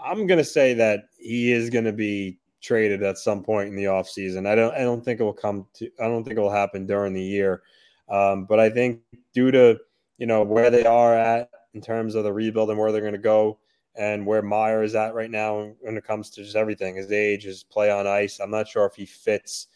I'm 0.03 0.27
gonna 0.27 0.45
say 0.45 0.75
that 0.75 1.05
he 1.19 1.53
is 1.53 1.71
gonna 1.71 1.93
be 1.93 2.39
traded 2.61 3.03
at 3.03 3.19
some 3.19 3.43
point 3.43 3.69
in 3.69 3.77
the 3.77 3.85
offseason. 3.85 4.47
I 4.47 4.55
don't 4.55 4.75
I 4.75 4.81
don't 4.81 5.05
think 5.05 5.21
it 5.21 5.25
will 5.25 5.33
come 5.33 5.67
to 5.75 5.91
I 6.01 6.05
don't 6.05 6.25
think 6.25 6.37
it 6.37 6.41
will 6.41 6.51
happen 6.51 6.87
during 6.87 7.13
the 7.13 7.23
year. 7.23 7.63
Um, 8.09 8.45
but 8.45 8.61
I 8.61 8.71
think 8.71 9.01
due 9.33 9.51
to 9.51 9.79
you 10.19 10.27
know 10.27 10.43
where 10.43 10.71
they 10.71 10.85
are 10.85 11.15
at 11.17 11.51
in 11.75 11.81
terms 11.81 12.15
of 12.15 12.25
the 12.25 12.33
rebuild 12.33 12.71
and 12.71 12.79
where 12.79 12.93
they're 12.93 13.01
going 13.01 13.13
to 13.13 13.19
go, 13.19 13.59
and 13.97 14.27
where 14.27 14.43
Meier 14.43 14.83
is 14.83 14.95
at 14.95 15.15
right 15.15 15.31
now 15.31 15.73
when 15.81 15.97
it 15.97 16.05
comes 16.05 16.31
to 16.31 16.43
just 16.43 16.57
everything, 16.57 16.97
his 16.97 17.13
age, 17.13 17.45
his 17.45 17.63
play 17.63 17.91
on 17.91 18.07
ice. 18.07 18.41
I'm 18.41 18.51
not 18.51 18.69
sure 18.69 18.87
if 18.87 18.95
he 18.95 19.07
fits 19.07 19.69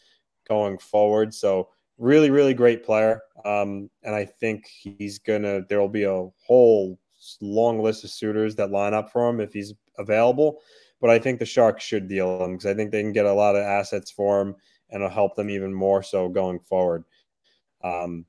going 0.47 0.77
forward. 0.77 1.33
So 1.33 1.69
really, 1.97 2.29
really 2.29 2.53
great 2.53 2.83
player. 2.83 3.21
Um, 3.45 3.89
and 4.03 4.15
I 4.15 4.25
think 4.25 4.67
he's 4.67 5.19
gonna. 5.19 5.61
There 5.67 5.79
will 5.79 5.89
be 5.89 6.03
a 6.03 6.27
whole 6.45 6.99
long 7.39 7.81
list 7.81 8.03
of 8.03 8.09
suitors 8.09 8.55
that 8.55 8.71
line 8.71 8.93
up 8.93 9.11
for 9.11 9.29
him 9.29 9.39
if 9.39 9.53
he's 9.53 9.73
available. 9.97 10.61
But 10.99 11.09
I 11.09 11.19
think 11.19 11.39
the 11.39 11.45
Sharks 11.45 11.83
should 11.83 12.07
deal 12.07 12.43
him 12.43 12.53
because 12.53 12.67
I 12.67 12.75
think 12.75 12.91
they 12.91 13.01
can 13.01 13.13
get 13.13 13.25
a 13.25 13.33
lot 13.33 13.55
of 13.55 13.63
assets 13.63 14.11
for 14.11 14.41
him 14.41 14.55
and 14.89 15.01
it'll 15.01 15.09
help 15.09 15.35
them 15.35 15.49
even 15.49 15.73
more 15.73 16.03
so 16.03 16.29
going 16.29 16.59
forward. 16.59 17.03
Um, 17.83 18.25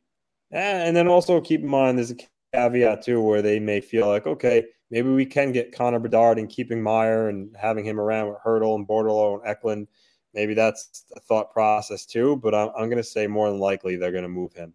and 0.51 0.95
then 0.95 1.09
also 1.09 1.41
keep 1.41 1.61
in 1.61 1.69
mind 1.69 1.99
there's 1.99 2.11
a 2.11 2.17
caveat 2.53 3.03
too 3.03 3.21
where 3.21 3.43
they 3.43 3.59
may 3.59 3.81
feel 3.81 4.07
like, 4.07 4.27
okay, 4.27 4.67
maybe 4.91 5.09
we 5.09 5.25
can 5.25 5.53
get 5.53 5.75
Connor 5.75 5.99
Bedard 5.99 6.39
and 6.39 6.49
keeping 6.49 6.83
Meier 6.83 7.29
and 7.29 7.55
having 7.59 7.85
him 7.85 7.99
around 7.99 8.29
with 8.29 8.39
Hertl 8.45 8.77
and 8.77 8.87
Bordeleau 8.87 9.41
and 9.41 9.49
Eklund. 9.49 9.89
Maybe 10.35 10.55
that's 10.55 11.05
a 11.17 11.21
thought 11.21 11.53
process 11.53 12.07
too, 12.07 12.37
but 12.37 12.55
I'm, 12.55 12.69
I'm 12.77 12.89
going 12.89 12.97
to 12.97 13.03
say 13.03 13.27
more 13.27 13.51
than 13.51 13.59
likely 13.59 13.97
they're 13.97 14.13
going 14.13 14.23
to 14.23 14.29
move 14.29 14.53
him. 14.53 14.75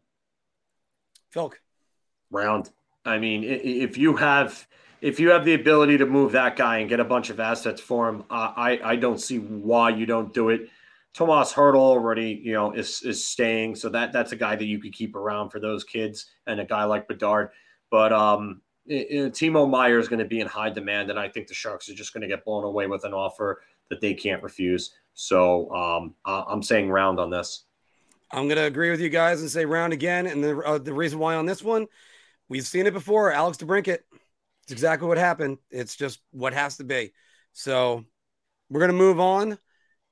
Phil. 1.29 1.53
Round. 2.31 2.69
I 3.05 3.19
mean, 3.19 3.43
if 3.43 3.97
you 3.97 4.17
have 4.17 4.67
if 4.99 5.19
you 5.19 5.29
have 5.29 5.45
the 5.45 5.53
ability 5.53 5.99
to 5.99 6.05
move 6.05 6.33
that 6.33 6.55
guy 6.55 6.79
and 6.79 6.89
get 6.89 6.99
a 6.99 7.05
bunch 7.05 7.29
of 7.29 7.39
assets 7.39 7.79
for 7.79 8.09
him, 8.09 8.23
uh, 8.29 8.51
I 8.55 8.79
I 8.83 8.95
don't 8.97 9.19
see 9.19 9.39
why 9.39 9.91
you 9.91 10.05
don't 10.05 10.33
do 10.33 10.49
it. 10.49 10.69
Tomas 11.17 11.51
Hertl 11.51 11.77
already, 11.77 12.39
you 12.43 12.53
know, 12.53 12.73
is 12.73 13.01
is 13.01 13.27
staying, 13.27 13.75
so 13.75 13.89
that 13.89 14.13
that's 14.13 14.33
a 14.33 14.35
guy 14.35 14.55
that 14.55 14.65
you 14.65 14.79
could 14.79 14.93
keep 14.93 15.15
around 15.15 15.49
for 15.49 15.59
those 15.59 15.83
kids, 15.83 16.27
and 16.45 16.59
a 16.59 16.65
guy 16.65 16.83
like 16.83 17.07
Bedard. 17.07 17.49
But 17.89 18.13
um, 18.13 18.61
it, 18.85 19.33
Timo 19.33 19.67
Meier 19.67 19.97
is 19.97 20.07
going 20.07 20.19
to 20.19 20.25
be 20.25 20.41
in 20.41 20.47
high 20.47 20.69
demand, 20.69 21.09
and 21.09 21.17
I 21.17 21.27
think 21.27 21.47
the 21.47 21.55
Sharks 21.55 21.89
are 21.89 21.95
just 21.95 22.13
going 22.13 22.21
to 22.21 22.27
get 22.27 22.45
blown 22.45 22.65
away 22.65 22.85
with 22.85 23.03
an 23.03 23.15
offer 23.15 23.63
that 23.89 23.99
they 23.99 24.13
can't 24.13 24.43
refuse. 24.43 24.93
So 25.15 25.73
um, 25.73 26.13
I'm 26.23 26.61
saying 26.61 26.91
round 26.91 27.19
on 27.19 27.31
this. 27.31 27.63
I'm 28.29 28.43
going 28.47 28.57
to 28.57 28.65
agree 28.65 28.91
with 28.91 28.99
you 28.99 29.09
guys 29.09 29.41
and 29.41 29.49
say 29.49 29.65
round 29.65 29.93
again. 29.93 30.27
And 30.27 30.43
the 30.43 30.59
uh, 30.59 30.77
the 30.77 30.93
reason 30.93 31.17
why 31.17 31.33
on 31.33 31.47
this 31.47 31.63
one, 31.63 31.87
we've 32.47 32.67
seen 32.67 32.85
it 32.85 32.93
before. 32.93 33.31
Alex 33.31 33.57
DeBrincat. 33.57 33.99
It's 34.63 34.71
exactly 34.71 35.07
what 35.07 35.17
happened. 35.17 35.57
It's 35.71 35.95
just 35.95 36.19
what 36.29 36.53
has 36.53 36.77
to 36.77 36.83
be. 36.83 37.13
So 37.53 38.05
we're 38.69 38.81
going 38.81 38.91
to 38.91 38.97
move 38.97 39.19
on. 39.19 39.57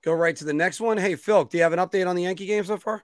Go 0.06 0.14
right 0.14 0.36
to 0.36 0.46
the 0.46 0.54
next 0.54 0.80
one. 0.80 0.98
Hey, 0.98 1.16
Phil, 1.16 1.46
do 1.46 1.58
you 1.58 1.64
have 1.64 1.74
an 1.74 1.80
update 1.80 2.08
on 2.08 2.16
the 2.16 2.22
Yankee 2.22 2.46
game 2.46 2.64
so 2.64 2.78
far? 2.78 3.04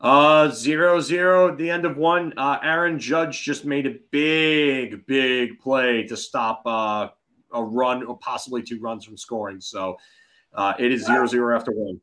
Uh, 0.00 0.48
zero 0.50 1.00
zero 1.00 1.48
at 1.50 1.58
the 1.58 1.68
end 1.68 1.84
of 1.84 1.96
one. 1.96 2.32
Uh, 2.36 2.58
Aaron 2.62 3.00
Judge 3.00 3.42
just 3.42 3.64
made 3.64 3.86
a 3.86 3.96
big, 4.12 5.04
big 5.06 5.58
play 5.58 6.04
to 6.04 6.16
stop 6.16 6.62
uh, 6.64 7.08
a 7.52 7.62
run 7.62 8.04
or 8.04 8.16
possibly 8.18 8.62
two 8.62 8.78
runs 8.80 9.04
from 9.04 9.16
scoring. 9.16 9.60
So 9.60 9.96
uh, 10.54 10.74
it 10.78 10.92
is 10.92 11.04
zero 11.04 11.26
zero 11.26 11.56
after 11.56 11.72
one. 11.72 12.00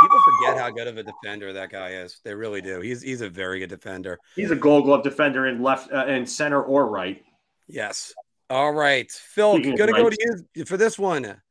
People 0.00 0.20
forget 0.38 0.58
how 0.58 0.70
good 0.70 0.86
of 0.86 0.96
a 0.96 1.02
defender 1.02 1.52
that 1.52 1.68
guy 1.70 1.90
is. 1.90 2.20
They 2.24 2.34
really 2.34 2.62
do. 2.62 2.80
He's 2.80 3.02
he's 3.02 3.20
a 3.20 3.28
very 3.28 3.58
good 3.58 3.68
defender. 3.68 4.18
He's 4.36 4.52
a 4.52 4.56
Gold 4.56 4.84
Glove 4.84 5.02
defender 5.02 5.48
in 5.48 5.62
left 5.62 5.92
uh, 5.92 6.06
in 6.06 6.24
center 6.24 6.62
or 6.62 6.86
right. 6.86 7.22
Yes. 7.68 8.14
All 8.48 8.72
right, 8.72 9.10
Phil. 9.10 9.54
Speaking 9.54 9.76
gonna 9.76 9.92
go 9.92 10.08
to 10.08 10.44
you 10.54 10.64
for 10.64 10.78
this 10.78 10.98
one. 10.98 11.42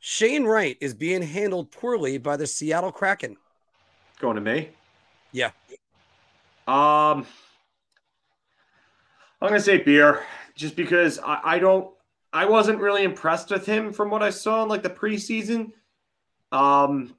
Shane 0.00 0.44
Wright 0.44 0.78
is 0.80 0.94
being 0.94 1.20
handled 1.20 1.70
poorly 1.70 2.16
by 2.16 2.38
the 2.38 2.46
Seattle 2.46 2.90
Kraken. 2.90 3.36
Going 4.18 4.34
to 4.34 4.40
me. 4.40 4.70
Yeah. 5.30 5.50
Um, 6.66 7.26
I'm 9.40 9.48
gonna 9.48 9.60
say 9.60 9.78
beer, 9.78 10.22
just 10.54 10.74
because 10.74 11.18
I, 11.18 11.40
I 11.44 11.58
don't, 11.58 11.92
I 12.32 12.46
wasn't 12.46 12.80
really 12.80 13.02
impressed 13.02 13.50
with 13.50 13.66
him 13.66 13.92
from 13.92 14.10
what 14.10 14.22
I 14.22 14.30
saw 14.30 14.62
in 14.62 14.68
like 14.68 14.82
the 14.82 14.90
preseason. 14.90 15.72
Um, 16.52 17.14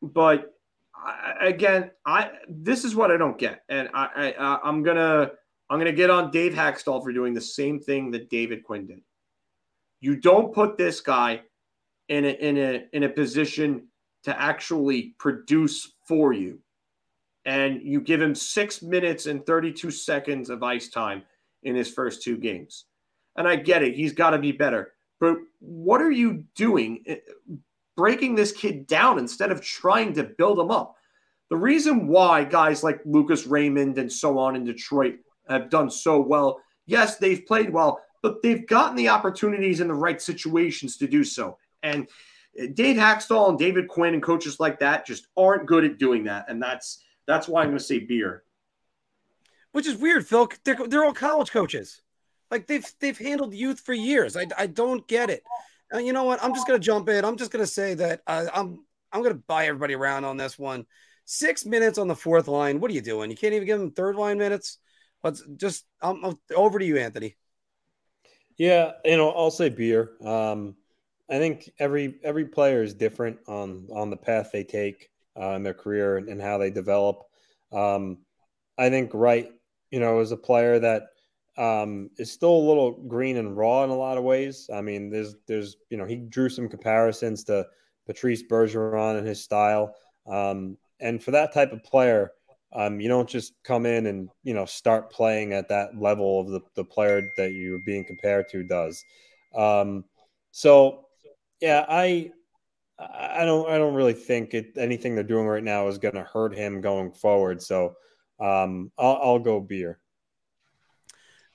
but 0.00 0.54
I, 0.94 1.48
again, 1.48 1.90
I 2.04 2.30
this 2.48 2.84
is 2.84 2.94
what 2.94 3.10
I 3.10 3.16
don't 3.16 3.38
get, 3.38 3.62
and 3.68 3.88
I, 3.92 4.34
I 4.38 4.58
I'm 4.62 4.82
gonna 4.82 5.32
I'm 5.68 5.78
gonna 5.78 5.92
get 5.92 6.10
on 6.10 6.30
Dave 6.30 6.54
Hakstol 6.54 7.02
for 7.02 7.12
doing 7.12 7.34
the 7.34 7.40
same 7.40 7.80
thing 7.80 8.10
that 8.12 8.30
David 8.30 8.62
Quinn 8.62 8.86
did. 8.86 9.00
You 10.00 10.16
don't 10.16 10.54
put 10.54 10.78
this 10.78 11.00
guy 11.00 11.42
in 12.08 12.24
a 12.24 12.28
in 12.28 12.56
a 12.58 12.84
in 12.92 13.02
a 13.02 13.08
position 13.08 13.88
to 14.24 14.40
actually 14.40 15.14
produce 15.18 15.92
for 16.06 16.32
you, 16.32 16.58
and 17.44 17.80
you 17.82 18.00
give 18.00 18.20
him 18.20 18.34
six 18.34 18.82
minutes 18.82 19.26
and 19.26 19.44
32 19.46 19.90
seconds 19.90 20.50
of 20.50 20.62
ice 20.62 20.88
time 20.88 21.22
in 21.62 21.74
his 21.74 21.90
first 21.90 22.22
two 22.22 22.36
games. 22.36 22.84
And 23.36 23.46
I 23.46 23.56
get 23.56 23.82
it; 23.82 23.94
he's 23.94 24.12
got 24.12 24.30
to 24.30 24.38
be 24.38 24.52
better. 24.52 24.92
But 25.20 25.36
what 25.60 26.00
are 26.02 26.10
you 26.10 26.44
doing? 26.54 27.02
eh, 27.06 27.16
Breaking 27.96 28.34
this 28.34 28.52
kid 28.52 28.86
down 28.86 29.18
instead 29.18 29.50
of 29.50 29.62
trying 29.62 30.12
to 30.14 30.24
build 30.24 30.58
him 30.58 30.70
up. 30.70 30.96
The 31.48 31.56
reason 31.56 32.08
why 32.08 32.44
guys 32.44 32.84
like 32.84 33.00
Lucas 33.06 33.46
Raymond 33.46 33.96
and 33.96 34.12
so 34.12 34.38
on 34.38 34.54
in 34.54 34.64
Detroit 34.64 35.14
have 35.48 35.70
done 35.70 35.88
so 35.90 36.20
well, 36.20 36.60
yes, 36.84 37.16
they've 37.16 37.46
played 37.46 37.70
well, 37.72 38.02
but 38.22 38.42
they've 38.42 38.66
gotten 38.66 38.96
the 38.96 39.08
opportunities 39.08 39.80
in 39.80 39.88
the 39.88 39.94
right 39.94 40.20
situations 40.20 40.98
to 40.98 41.06
do 41.06 41.24
so. 41.24 41.56
And 41.86 42.08
Dave 42.74 42.96
Hakstol 42.96 43.50
and 43.50 43.58
David 43.58 43.88
Quinn 43.88 44.14
and 44.14 44.22
coaches 44.22 44.58
like 44.58 44.80
that 44.80 45.06
just 45.06 45.26
aren't 45.36 45.66
good 45.66 45.84
at 45.84 45.98
doing 45.98 46.24
that. 46.24 46.46
And 46.48 46.62
that's 46.62 47.02
that's 47.26 47.48
why 47.48 47.62
I'm 47.62 47.68
going 47.68 47.78
to 47.78 47.84
say 47.84 47.98
beer. 47.98 48.44
Which 49.72 49.86
is 49.86 49.96
weird, 49.96 50.26
Phil. 50.26 50.48
They're, 50.64 50.78
they're 50.88 51.04
all 51.04 51.12
college 51.12 51.50
coaches. 51.50 52.00
Like 52.50 52.66
they've 52.66 52.86
they've 53.00 53.18
handled 53.18 53.54
youth 53.54 53.80
for 53.80 53.92
years. 53.92 54.36
I, 54.36 54.46
I 54.56 54.66
don't 54.66 55.06
get 55.08 55.30
it. 55.30 55.42
And 55.90 56.06
you 56.06 56.12
know 56.12 56.24
what? 56.24 56.42
I'm 56.42 56.54
just 56.54 56.66
gonna 56.66 56.78
jump 56.78 57.08
in. 57.08 57.24
I'm 57.24 57.36
just 57.36 57.50
gonna 57.50 57.66
say 57.66 57.94
that 57.94 58.22
uh, 58.26 58.46
I'm 58.54 58.84
I'm 59.12 59.22
gonna 59.22 59.34
buy 59.34 59.66
everybody 59.66 59.94
around 59.94 60.24
on 60.24 60.36
this 60.36 60.58
one. 60.58 60.86
Six 61.24 61.66
minutes 61.66 61.98
on 61.98 62.06
the 62.06 62.14
fourth 62.14 62.46
line. 62.46 62.80
What 62.80 62.90
are 62.90 62.94
you 62.94 63.00
doing? 63.00 63.30
You 63.30 63.36
can't 63.36 63.52
even 63.52 63.66
give 63.66 63.80
them 63.80 63.90
third 63.90 64.14
line 64.14 64.38
minutes. 64.38 64.78
Let's 65.24 65.42
just 65.56 65.84
I'm, 66.00 66.24
I'm 66.24 66.38
over 66.54 66.78
to 66.78 66.84
you, 66.84 66.98
Anthony. 66.98 67.36
Yeah, 68.56 68.92
you 69.04 69.16
know, 69.16 69.30
I'll 69.30 69.50
say 69.50 69.68
beer. 69.68 70.12
Um, 70.24 70.76
I 71.28 71.38
think 71.38 71.70
every 71.78 72.18
every 72.22 72.46
player 72.46 72.82
is 72.82 72.94
different 72.94 73.38
on 73.46 73.88
on 73.92 74.10
the 74.10 74.16
path 74.16 74.50
they 74.52 74.64
take 74.64 75.10
uh, 75.38 75.50
in 75.50 75.62
their 75.62 75.74
career 75.74 76.16
and, 76.16 76.28
and 76.28 76.40
how 76.40 76.58
they 76.58 76.70
develop. 76.70 77.22
Um, 77.72 78.18
I 78.78 78.90
think 78.90 79.10
Wright, 79.12 79.50
you 79.90 80.00
know, 80.00 80.20
is 80.20 80.32
a 80.32 80.36
player 80.36 80.78
that 80.78 81.08
um, 81.58 82.10
is 82.18 82.30
still 82.30 82.54
a 82.54 82.68
little 82.68 82.92
green 82.92 83.38
and 83.38 83.56
raw 83.56 83.82
in 83.82 83.90
a 83.90 83.96
lot 83.96 84.18
of 84.18 84.24
ways. 84.24 84.68
I 84.72 84.80
mean, 84.82 85.10
there's 85.10 85.34
there's 85.46 85.76
you 85.90 85.96
know 85.96 86.04
he 86.04 86.16
drew 86.16 86.48
some 86.48 86.68
comparisons 86.68 87.44
to 87.44 87.66
Patrice 88.06 88.42
Bergeron 88.42 89.18
and 89.18 89.26
his 89.26 89.42
style, 89.42 89.94
um, 90.26 90.76
and 91.00 91.22
for 91.22 91.32
that 91.32 91.52
type 91.52 91.72
of 91.72 91.82
player, 91.82 92.30
um, 92.72 93.00
you 93.00 93.08
don't 93.08 93.28
just 93.28 93.54
come 93.64 93.86
in 93.86 94.06
and 94.06 94.28
you 94.44 94.54
know 94.54 94.64
start 94.64 95.10
playing 95.10 95.54
at 95.54 95.68
that 95.68 95.98
level 95.98 96.40
of 96.40 96.48
the, 96.48 96.60
the 96.74 96.84
player 96.84 97.30
that 97.36 97.52
you're 97.52 97.80
being 97.80 98.04
compared 98.04 98.48
to 98.50 98.62
does. 98.62 99.02
Um, 99.56 100.04
so 100.52 101.05
yeah, 101.60 101.84
I 101.88 102.30
I 102.98 103.44
don't 103.44 103.68
I 103.68 103.78
don't 103.78 103.94
really 103.94 104.14
think 104.14 104.54
it, 104.54 104.72
anything 104.76 105.14
they're 105.14 105.24
doing 105.24 105.46
right 105.46 105.62
now 105.62 105.88
is 105.88 105.98
going 105.98 106.14
to 106.14 106.22
hurt 106.24 106.54
him 106.54 106.80
going 106.80 107.12
forward. 107.12 107.62
So 107.62 107.94
um, 108.40 108.90
I'll, 108.98 109.18
I'll 109.22 109.38
go 109.38 109.60
beer. 109.60 109.98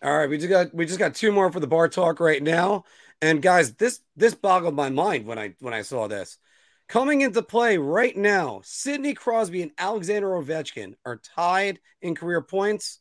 All 0.04 0.18
right, 0.18 0.30
we 0.30 0.38
just 0.38 0.50
got 0.50 0.74
we 0.74 0.86
just 0.86 1.00
got 1.00 1.16
two 1.16 1.32
more 1.32 1.52
for 1.52 1.60
the 1.60 1.68
bar 1.68 1.88
talk 1.88 2.20
right 2.20 2.42
now. 2.42 2.84
And 3.22 3.42
guys, 3.42 3.74
this 3.76 4.02
this 4.16 4.34
boggled 4.34 4.76
my 4.76 4.90
mind 4.90 5.26
when 5.26 5.38
I 5.38 5.56
when 5.60 5.74
I 5.74 5.84
saw 5.84 6.08
this. 6.08 6.38
Coming 6.88 7.22
into 7.22 7.42
play 7.42 7.78
right 7.78 8.18
now, 8.18 8.62
Sidney 8.66 9.14
Crosby 9.14 9.62
and 9.62 9.72
Alexander 9.78 10.30
Ovechkin 10.30 10.96
are 11.06 11.22
tied 11.36 11.80
in 12.02 12.16
career 12.16 12.42
points. 12.42 13.00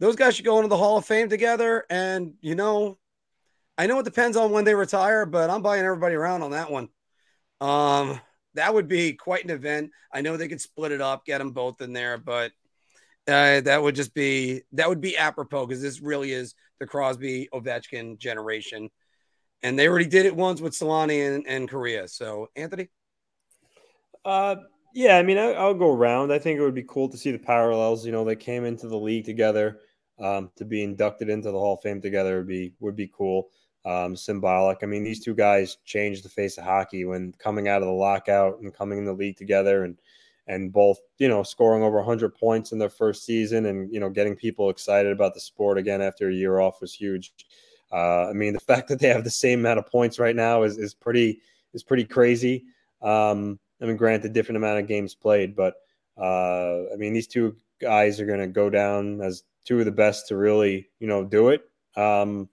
Those 0.00 0.16
guys 0.16 0.36
should 0.36 0.44
go 0.44 0.58
into 0.58 0.68
the 0.68 0.76
Hall 0.76 0.98
of 0.98 1.06
Fame 1.06 1.28
together. 1.28 1.84
And 1.88 2.34
you 2.40 2.54
know, 2.54 2.98
I 3.78 3.86
know 3.86 3.98
it 3.98 4.04
depends 4.04 4.36
on 4.36 4.50
when 4.50 4.64
they 4.64 4.74
retire, 4.74 5.26
but 5.26 5.50
I'm 5.50 5.62
buying 5.62 5.84
everybody 5.84 6.14
around 6.14 6.42
on 6.42 6.52
that 6.52 6.70
one. 6.70 6.88
Um, 7.60 8.20
that 8.54 8.72
would 8.72 8.88
be 8.88 9.12
quite 9.12 9.44
an 9.44 9.50
event. 9.50 9.90
I 10.12 10.22
know 10.22 10.36
they 10.36 10.48
could 10.48 10.60
split 10.60 10.92
it 10.92 11.00
up, 11.00 11.26
get 11.26 11.38
them 11.38 11.52
both 11.52 11.80
in 11.80 11.92
there, 11.92 12.16
but 12.16 12.52
uh, 13.28 13.60
that 13.60 13.82
would 13.82 13.94
just 13.94 14.14
be 14.14 14.62
that 14.72 14.88
would 14.88 15.00
be 15.00 15.16
apropos 15.16 15.66
because 15.66 15.82
this 15.82 16.00
really 16.00 16.32
is 16.32 16.54
the 16.78 16.86
Crosby 16.86 17.48
Ovechkin 17.52 18.18
generation, 18.18 18.88
and 19.62 19.78
they 19.78 19.88
already 19.88 20.06
did 20.06 20.26
it 20.26 20.36
once 20.36 20.60
with 20.60 20.72
Selanne 20.72 21.34
and, 21.36 21.46
and 21.46 21.68
Kariya. 21.68 22.08
So, 22.08 22.48
Anthony, 22.56 22.88
Uh, 24.24 24.56
yeah, 24.94 25.18
I 25.18 25.22
mean, 25.22 25.38
I, 25.38 25.52
I'll 25.52 25.74
go 25.74 25.92
around. 25.92 26.32
I 26.32 26.38
think 26.38 26.58
it 26.58 26.62
would 26.62 26.74
be 26.74 26.84
cool 26.84 27.08
to 27.10 27.18
see 27.18 27.30
the 27.30 27.38
parallels. 27.38 28.06
You 28.06 28.12
know, 28.12 28.24
they 28.24 28.36
came 28.36 28.64
into 28.64 28.88
the 28.88 28.98
league 28.98 29.24
together. 29.24 29.80
Um, 30.18 30.50
to 30.56 30.64
be 30.64 30.82
inducted 30.82 31.28
into 31.28 31.50
the 31.52 31.58
Hall 31.58 31.74
of 31.74 31.82
Fame 31.82 32.00
together 32.00 32.38
would 32.38 32.48
be 32.48 32.72
would 32.80 32.96
be 32.96 33.10
cool. 33.14 33.50
Um, 33.86 34.16
symbolic. 34.16 34.78
I 34.82 34.86
mean, 34.86 35.04
these 35.04 35.22
two 35.22 35.34
guys 35.34 35.78
changed 35.84 36.24
the 36.24 36.28
face 36.28 36.58
of 36.58 36.64
hockey 36.64 37.04
when 37.04 37.32
coming 37.38 37.68
out 37.68 37.82
of 37.82 37.86
the 37.86 37.94
lockout 37.94 38.58
and 38.60 38.74
coming 38.74 38.98
in 38.98 39.04
the 39.04 39.12
league 39.12 39.36
together, 39.36 39.84
and 39.84 39.96
and 40.48 40.72
both 40.72 40.98
you 41.18 41.28
know 41.28 41.44
scoring 41.44 41.84
over 41.84 41.98
100 41.98 42.34
points 42.34 42.72
in 42.72 42.78
their 42.78 42.88
first 42.88 43.24
season, 43.24 43.66
and 43.66 43.92
you 43.92 44.00
know 44.00 44.10
getting 44.10 44.34
people 44.34 44.70
excited 44.70 45.12
about 45.12 45.34
the 45.34 45.40
sport 45.40 45.78
again 45.78 46.02
after 46.02 46.28
a 46.28 46.34
year 46.34 46.58
off 46.58 46.80
was 46.80 46.92
huge. 46.92 47.32
Uh, 47.92 48.28
I 48.28 48.32
mean, 48.32 48.54
the 48.54 48.60
fact 48.72 48.88
that 48.88 48.98
they 48.98 49.08
have 49.08 49.22
the 49.22 49.30
same 49.30 49.60
amount 49.60 49.78
of 49.78 49.86
points 49.86 50.18
right 50.18 50.34
now 50.34 50.64
is 50.64 50.78
is 50.78 50.92
pretty 50.92 51.40
is 51.72 51.84
pretty 51.84 52.04
crazy. 52.04 52.64
Um, 53.02 53.60
I 53.80 53.84
mean, 53.84 53.96
granted, 53.96 54.32
different 54.32 54.56
amount 54.56 54.80
of 54.80 54.88
games 54.88 55.14
played, 55.14 55.54
but 55.54 55.74
uh, 56.18 56.92
I 56.92 56.96
mean, 56.96 57.12
these 57.12 57.26
two 57.28 57.56
guys 57.80 58.20
are 58.20 58.26
going 58.26 58.40
to 58.40 58.46
go 58.46 58.70
down 58.70 59.20
as 59.20 59.44
two 59.64 59.78
of 59.78 59.84
the 59.84 59.92
best 59.92 60.28
to 60.28 60.36
really, 60.36 60.88
you 60.98 61.06
know, 61.06 61.24
do 61.24 61.48
it. 61.48 61.62
Um, 61.96 62.48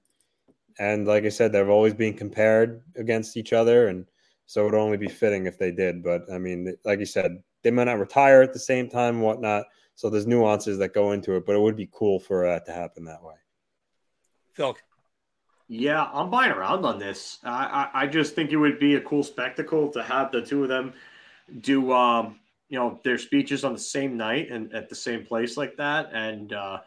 and 0.79 1.07
like 1.07 1.25
I 1.25 1.29
said, 1.29 1.51
they've 1.51 1.69
always 1.69 1.93
been 1.93 2.13
compared 2.13 2.81
against 2.95 3.37
each 3.37 3.53
other, 3.53 3.87
and 3.87 4.05
so 4.45 4.61
it 4.61 4.65
would 4.65 4.79
only 4.79 4.97
be 4.97 5.07
fitting 5.07 5.45
if 5.45 5.57
they 5.57 5.71
did. 5.71 6.03
But 6.03 6.23
I 6.31 6.37
mean, 6.37 6.75
like 6.85 6.99
you 6.99 7.05
said, 7.05 7.41
they 7.63 7.71
might 7.71 7.85
not 7.85 7.99
retire 7.99 8.41
at 8.41 8.53
the 8.53 8.59
same 8.59 8.89
time, 8.89 9.15
and 9.15 9.23
whatnot. 9.23 9.65
So 9.95 10.09
there's 10.09 10.27
nuances 10.27 10.79
that 10.79 10.93
go 10.93 11.11
into 11.11 11.35
it, 11.35 11.45
but 11.45 11.55
it 11.55 11.61
would 11.61 11.75
be 11.75 11.89
cool 11.91 12.19
for 12.19 12.47
uh, 12.47 12.59
to 12.61 12.71
happen 12.71 13.05
that 13.05 13.23
way. 13.23 13.35
Phil, 14.53 14.75
Yeah, 15.67 16.09
I'm 16.11 16.29
buying 16.29 16.51
around 16.51 16.85
on 16.85 16.99
this. 16.99 17.39
I, 17.43 17.89
I 17.93 18.03
I 18.03 18.07
just 18.07 18.35
think 18.35 18.51
it 18.51 18.57
would 18.57 18.79
be 18.79 18.95
a 18.95 19.01
cool 19.01 19.23
spectacle 19.23 19.89
to 19.91 20.03
have 20.03 20.31
the 20.31 20.41
two 20.41 20.63
of 20.63 20.69
them 20.69 20.93
do 21.61 21.91
um 21.91 22.39
you 22.69 22.79
know 22.79 22.99
their 23.03 23.17
speeches 23.17 23.63
on 23.63 23.73
the 23.73 23.79
same 23.79 24.17
night 24.17 24.49
and 24.49 24.73
at 24.73 24.89
the 24.89 24.95
same 24.95 25.25
place 25.25 25.57
like 25.57 25.75
that 25.77 26.09
and 26.13 26.53
uh 26.53 26.79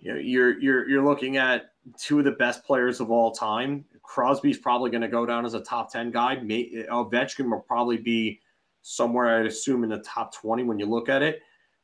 you 0.00 0.12
know 0.12 0.18
you're 0.18 0.58
you're 0.60 0.88
you're 0.88 1.04
looking 1.04 1.36
at 1.36 1.72
two 1.98 2.18
of 2.18 2.24
the 2.24 2.32
best 2.32 2.64
players 2.64 3.00
of 3.00 3.10
all 3.10 3.32
time. 3.32 3.84
Crosby's 4.02 4.58
probably 4.58 4.90
going 4.90 5.02
to 5.02 5.08
go 5.08 5.24
down 5.24 5.46
as 5.46 5.54
a 5.54 5.60
top 5.60 5.92
10 5.92 6.10
guy. 6.10 6.36
May, 6.40 6.84
ovechkin 6.90 7.50
will 7.50 7.60
probably 7.60 7.96
be 7.96 8.40
somewhere 8.82 9.38
i'd 9.38 9.46
assume 9.46 9.84
in 9.84 9.90
the 9.90 9.98
top 9.98 10.34
20 10.34 10.62
when 10.62 10.78
you 10.78 10.86
look 10.86 11.08
at 11.08 11.22
it. 11.22 11.42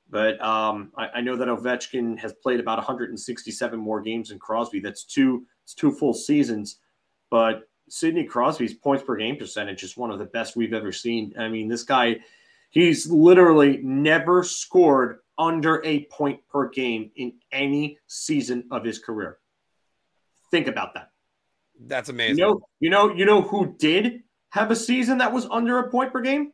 But 0.08 0.40
um 0.42 0.92
I, 0.96 1.08
I 1.16 1.20
know 1.20 1.36
that 1.36 1.48
ovechkin 1.48 2.18
has 2.18 2.32
played 2.32 2.58
about 2.58 2.78
167 2.78 3.78
more 3.78 4.00
games 4.00 4.30
than 4.30 4.38
crosby. 4.38 4.80
That's 4.80 5.04
two 5.04 5.46
it's 5.62 5.74
two 5.74 5.92
full 5.92 6.14
seasons. 6.14 6.78
But 7.30 7.68
Sidney 7.88 8.24
Crosby's 8.24 8.74
points 8.74 9.04
per 9.04 9.16
game 9.16 9.36
percentage 9.36 9.82
is 9.82 9.96
one 9.96 10.10
of 10.10 10.18
the 10.18 10.26
best 10.26 10.56
we've 10.56 10.72
ever 10.72 10.92
seen. 10.92 11.34
I 11.38 11.48
mean, 11.48 11.68
this 11.68 11.82
guy, 11.82 12.16
he's 12.70 13.10
literally 13.10 13.78
never 13.82 14.42
scored 14.42 15.18
under 15.38 15.82
a 15.84 16.04
point 16.04 16.40
per 16.50 16.68
game 16.68 17.10
in 17.16 17.34
any 17.52 17.98
season 18.06 18.64
of 18.70 18.84
his 18.84 18.98
career. 18.98 19.38
Think 20.50 20.66
about 20.66 20.94
that. 20.94 21.10
that's 21.78 22.08
You 22.08 22.14
amazing. 22.14 22.36
know, 22.38 22.60
you 22.80 22.90
know, 22.90 23.14
you 23.14 23.24
know 23.24 23.42
who 23.42 23.74
did 23.78 24.22
have 24.50 24.70
a 24.70 24.76
season 24.76 25.18
that 25.18 25.32
was 25.32 25.46
under 25.50 25.78
a 25.78 25.90
point 25.90 26.12
per 26.12 26.20
game? 26.20 26.52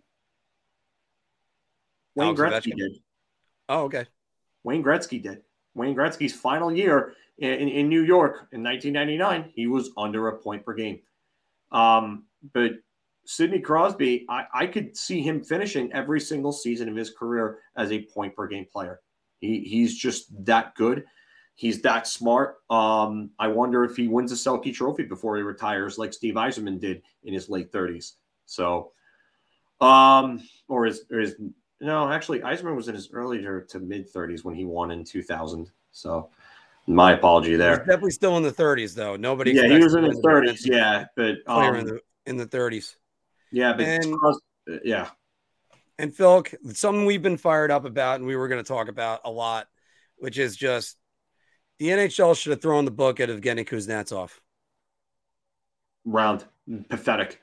Wayne 2.14 2.34
Gretzky 2.36 2.76
did. 2.76 2.92
oh, 3.68 3.84
okay. 3.84 4.06
Wayne 4.64 4.82
Gretzky 4.82 5.22
did. 5.22 5.42
Wayne 5.74 5.94
Gretzky's 5.94 6.32
final 6.34 6.70
year 6.72 7.14
in, 7.38 7.50
in, 7.50 7.68
in 7.68 7.88
New 7.88 8.02
York 8.02 8.48
in 8.52 8.62
1999, 8.62 9.52
he 9.54 9.66
was 9.66 9.90
under 9.96 10.28
a 10.28 10.38
point 10.38 10.64
per 10.64 10.74
game. 10.74 11.00
Um, 11.70 12.24
but 12.52 12.72
Sidney 13.24 13.60
Crosby, 13.60 14.26
I, 14.28 14.44
I 14.52 14.66
could 14.66 14.96
see 14.96 15.22
him 15.22 15.42
finishing 15.42 15.92
every 15.92 16.20
single 16.20 16.52
season 16.52 16.88
of 16.88 16.96
his 16.96 17.10
career 17.10 17.58
as 17.76 17.92
a 17.92 18.02
point 18.02 18.34
per 18.34 18.46
game 18.46 18.66
player. 18.70 19.00
He, 19.40 19.60
he's 19.60 19.96
just 19.96 20.26
that 20.44 20.74
good. 20.74 21.04
He's 21.54 21.82
that 21.82 22.06
smart. 22.06 22.56
Um, 22.70 23.30
I 23.38 23.48
wonder 23.48 23.84
if 23.84 23.96
he 23.96 24.08
wins 24.08 24.32
a 24.32 24.34
Selke 24.34 24.74
Trophy 24.74 25.04
before 25.04 25.36
he 25.36 25.42
retires, 25.42 25.98
like 25.98 26.12
Steve 26.12 26.34
Yzerman 26.34 26.80
did 26.80 27.02
in 27.24 27.34
his 27.34 27.48
late 27.48 27.70
30s. 27.70 28.14
So, 28.46 28.92
um, 29.80 30.42
or 30.68 30.86
his, 30.86 31.04
or 31.10 31.18
his 31.18 31.36
no, 31.80 32.08
actually, 32.10 32.40
Yzerman 32.40 32.76
was 32.76 32.88
in 32.88 32.94
his 32.94 33.10
earlier 33.12 33.60
to 33.60 33.80
mid 33.80 34.12
30s 34.12 34.44
when 34.44 34.54
he 34.54 34.64
won 34.64 34.92
in 34.92 35.04
2000. 35.04 35.70
So, 35.90 36.30
my 36.86 37.12
apology 37.12 37.50
He's 37.50 37.58
there. 37.58 37.78
definitely 37.78 38.12
still 38.12 38.36
in 38.36 38.42
the 38.42 38.52
30s 38.52 38.94
though. 38.94 39.16
Nobody. 39.16 39.52
Yeah, 39.52 39.66
he 39.66 39.78
was 39.78 39.94
in 39.94 40.04
his 40.04 40.20
the 40.20 40.28
30s. 40.28 40.60
Yeah, 40.64 41.04
but 41.16 41.44
Player 41.44 41.76
in 41.76 41.80
um, 41.80 41.86
the 41.86 42.00
in 42.26 42.36
the 42.36 42.46
30s. 42.46 42.96
Yeah, 43.52 43.72
but 43.72 43.86
And- 43.86 44.14
Uh, 44.24 44.78
yeah. 44.84 45.10
And 45.98 46.14
Phil, 46.14 46.44
something 46.72 47.04
we've 47.04 47.22
been 47.22 47.36
fired 47.36 47.70
up 47.70 47.84
about, 47.84 48.16
and 48.16 48.26
we 48.26 48.34
were 48.34 48.48
going 48.48 48.62
to 48.62 48.66
talk 48.66 48.88
about 48.88 49.20
a 49.24 49.30
lot, 49.30 49.68
which 50.16 50.38
is 50.38 50.56
just 50.56 50.96
the 51.78 51.88
NHL 51.88 52.36
should 52.36 52.50
have 52.50 52.62
thrown 52.62 52.84
the 52.84 52.90
book 52.90 53.20
at 53.20 53.28
Evgeny 53.28 53.66
Kuznetsov. 53.68 54.30
Round 56.04 56.44
pathetic. 56.88 57.40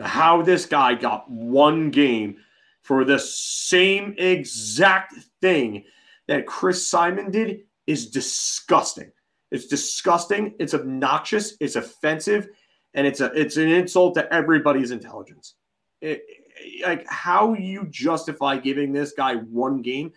How 0.00 0.42
this 0.42 0.66
guy 0.66 0.94
got 0.94 1.30
one 1.30 1.90
game 1.90 2.38
for 2.82 3.04
the 3.04 3.18
same 3.18 4.14
exact 4.18 5.14
thing 5.40 5.84
that 6.26 6.46
Chris 6.46 6.88
Simon 6.88 7.30
did 7.30 7.64
is 7.86 8.10
disgusting. 8.10 9.12
It's 9.50 9.66
disgusting. 9.66 10.54
It's 10.58 10.74
obnoxious. 10.74 11.54
It's 11.60 11.76
offensive, 11.76 12.48
and 12.94 13.06
it's 13.06 13.20
a 13.20 13.26
it's 13.38 13.56
an 13.56 13.68
insult 13.68 14.14
to 14.14 14.32
everybody's 14.32 14.90
intelligence. 14.90 15.54
It, 16.00 16.22
like 16.84 17.06
how 17.08 17.54
you 17.54 17.86
justify 17.86 18.56
giving 18.56 18.92
this 18.92 19.12
guy 19.12 19.36
one 19.36 19.82
game? 19.82 20.12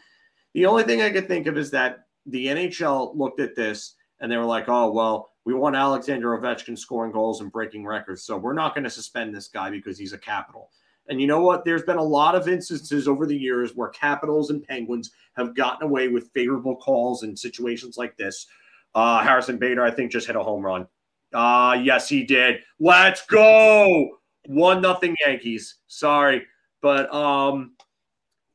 The 0.54 0.66
only 0.66 0.84
thing 0.84 1.02
I 1.02 1.10
could 1.10 1.28
think 1.28 1.48
of 1.48 1.58
is 1.58 1.72
that 1.72 2.06
the 2.26 2.48
NHL 2.48 3.16
looked 3.16 3.40
at 3.40 3.56
this 3.56 3.96
and 4.20 4.32
they 4.32 4.38
were 4.38 4.46
like, 4.46 4.66
"Oh 4.68 4.92
well, 4.92 5.32
we 5.46 5.54
want 5.54 5.76
Alexander 5.76 6.38
Ovechkin 6.38 6.78
scoring 6.78 7.12
goals 7.12 7.42
and 7.42 7.52
breaking 7.52 7.86
records, 7.86 8.24
so 8.24 8.38
we're 8.38 8.54
not 8.54 8.74
going 8.74 8.84
to 8.84 8.90
suspend 8.90 9.34
this 9.34 9.48
guy 9.48 9.70
because 9.70 9.98
he's 9.98 10.14
a 10.14 10.18
capital." 10.18 10.70
And 11.08 11.22
you 11.22 11.28
know 11.28 11.42
what? 11.42 11.66
There's 11.66 11.84
been 11.84 11.98
a 11.98 12.04
lot 12.04 12.36
of 12.36 12.48
instances 12.48 13.08
over 13.08 13.26
the 13.28 13.38
years 13.38 13.76
where 13.76 13.90
Capitals 13.90 14.50
and 14.50 14.64
Penguins 14.64 15.12
have 15.36 15.56
gotten 15.56 15.88
away 15.88 16.08
with 16.08 16.32
favorable 16.34 16.76
calls 16.78 17.24
in 17.24 17.38
situations 17.38 17.96
like 17.98 18.18
this. 18.18 18.48
Uh, 18.96 19.22
Harrison 19.22 19.58
Bader, 19.58 19.84
I 19.84 19.92
think, 19.92 20.12
just 20.12 20.26
hit 20.26 20.36
a 20.36 20.42
home 20.42 20.64
run. 20.64 20.88
Uh, 21.36 21.78
yes, 21.84 22.08
he 22.08 22.24
did. 22.24 22.62
Let's 22.80 23.26
go. 23.26 24.20
One 24.48 24.82
nothing 24.82 25.16
Yankees. 25.26 25.76
Sorry. 25.88 26.46
But 26.82 27.14
um, 27.14 27.76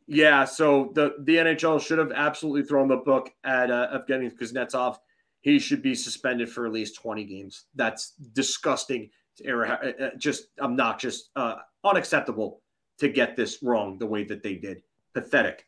yeah, 0.06 0.44
so 0.44 0.92
the, 0.94 1.14
the 1.20 1.36
NHL 1.36 1.80
should 1.80 1.98
have 1.98 2.12
absolutely 2.12 2.62
thrown 2.62 2.88
the 2.88 2.96
book 2.96 3.30
at 3.44 3.70
uh, 3.70 3.98
Evgeny 3.98 4.32
Kuznetsov. 4.36 4.96
He 5.42 5.58
should 5.58 5.82
be 5.82 5.94
suspended 5.94 6.50
for 6.50 6.66
at 6.66 6.72
least 6.72 6.96
20 6.96 7.24
games. 7.24 7.66
That's 7.74 8.14
disgusting. 8.32 9.10
Uh, 9.46 9.58
uh, 9.60 10.10
just 10.18 10.46
obnoxious. 10.60 11.30
Uh, 11.36 11.56
unacceptable 11.84 12.62
to 12.98 13.08
get 13.08 13.36
this 13.36 13.62
wrong 13.62 13.98
the 13.98 14.06
way 14.06 14.24
that 14.24 14.42
they 14.42 14.54
did. 14.54 14.82
Pathetic. 15.14 15.66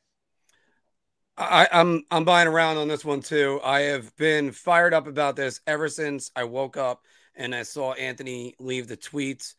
I, 1.36 1.68
I'm 1.72 2.04
I'm 2.10 2.24
buying 2.24 2.48
around 2.48 2.76
on 2.76 2.88
this 2.88 3.04
one 3.04 3.20
too. 3.20 3.60
I 3.64 3.80
have 3.80 4.14
been 4.16 4.52
fired 4.52 4.92
up 4.92 5.06
about 5.06 5.36
this 5.36 5.60
ever 5.66 5.88
since 5.88 6.30
I 6.36 6.44
woke 6.44 6.76
up 6.76 7.02
and 7.34 7.54
I 7.54 7.62
saw 7.62 7.92
Anthony 7.94 8.54
leave 8.58 8.86
the 8.86 8.96
tweets. 8.96 9.54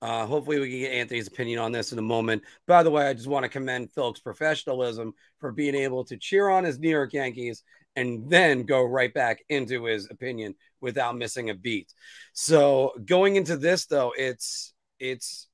Uh, 0.00 0.26
hopefully, 0.26 0.60
we 0.60 0.70
can 0.70 0.78
get 0.78 0.92
Anthony's 0.92 1.26
opinion 1.26 1.58
on 1.58 1.72
this 1.72 1.90
in 1.90 1.98
a 1.98 2.02
moment. 2.02 2.42
By 2.68 2.84
the 2.84 2.90
way, 2.90 3.08
I 3.08 3.14
just 3.14 3.26
want 3.26 3.42
to 3.42 3.48
commend 3.48 3.90
Phil's 3.90 4.20
professionalism 4.20 5.12
for 5.38 5.50
being 5.50 5.74
able 5.74 6.04
to 6.04 6.16
cheer 6.16 6.48
on 6.48 6.62
his 6.62 6.78
New 6.78 6.90
York 6.90 7.12
Yankees 7.12 7.64
and 7.96 8.30
then 8.30 8.62
go 8.62 8.84
right 8.84 9.12
back 9.12 9.42
into 9.48 9.84
his 9.84 10.08
opinion 10.08 10.54
without 10.80 11.16
missing 11.16 11.50
a 11.50 11.54
beat. 11.54 11.92
So, 12.32 12.92
going 13.04 13.34
into 13.34 13.56
this 13.56 13.86
though, 13.86 14.12
it's 14.16 14.72
it's 15.00 15.48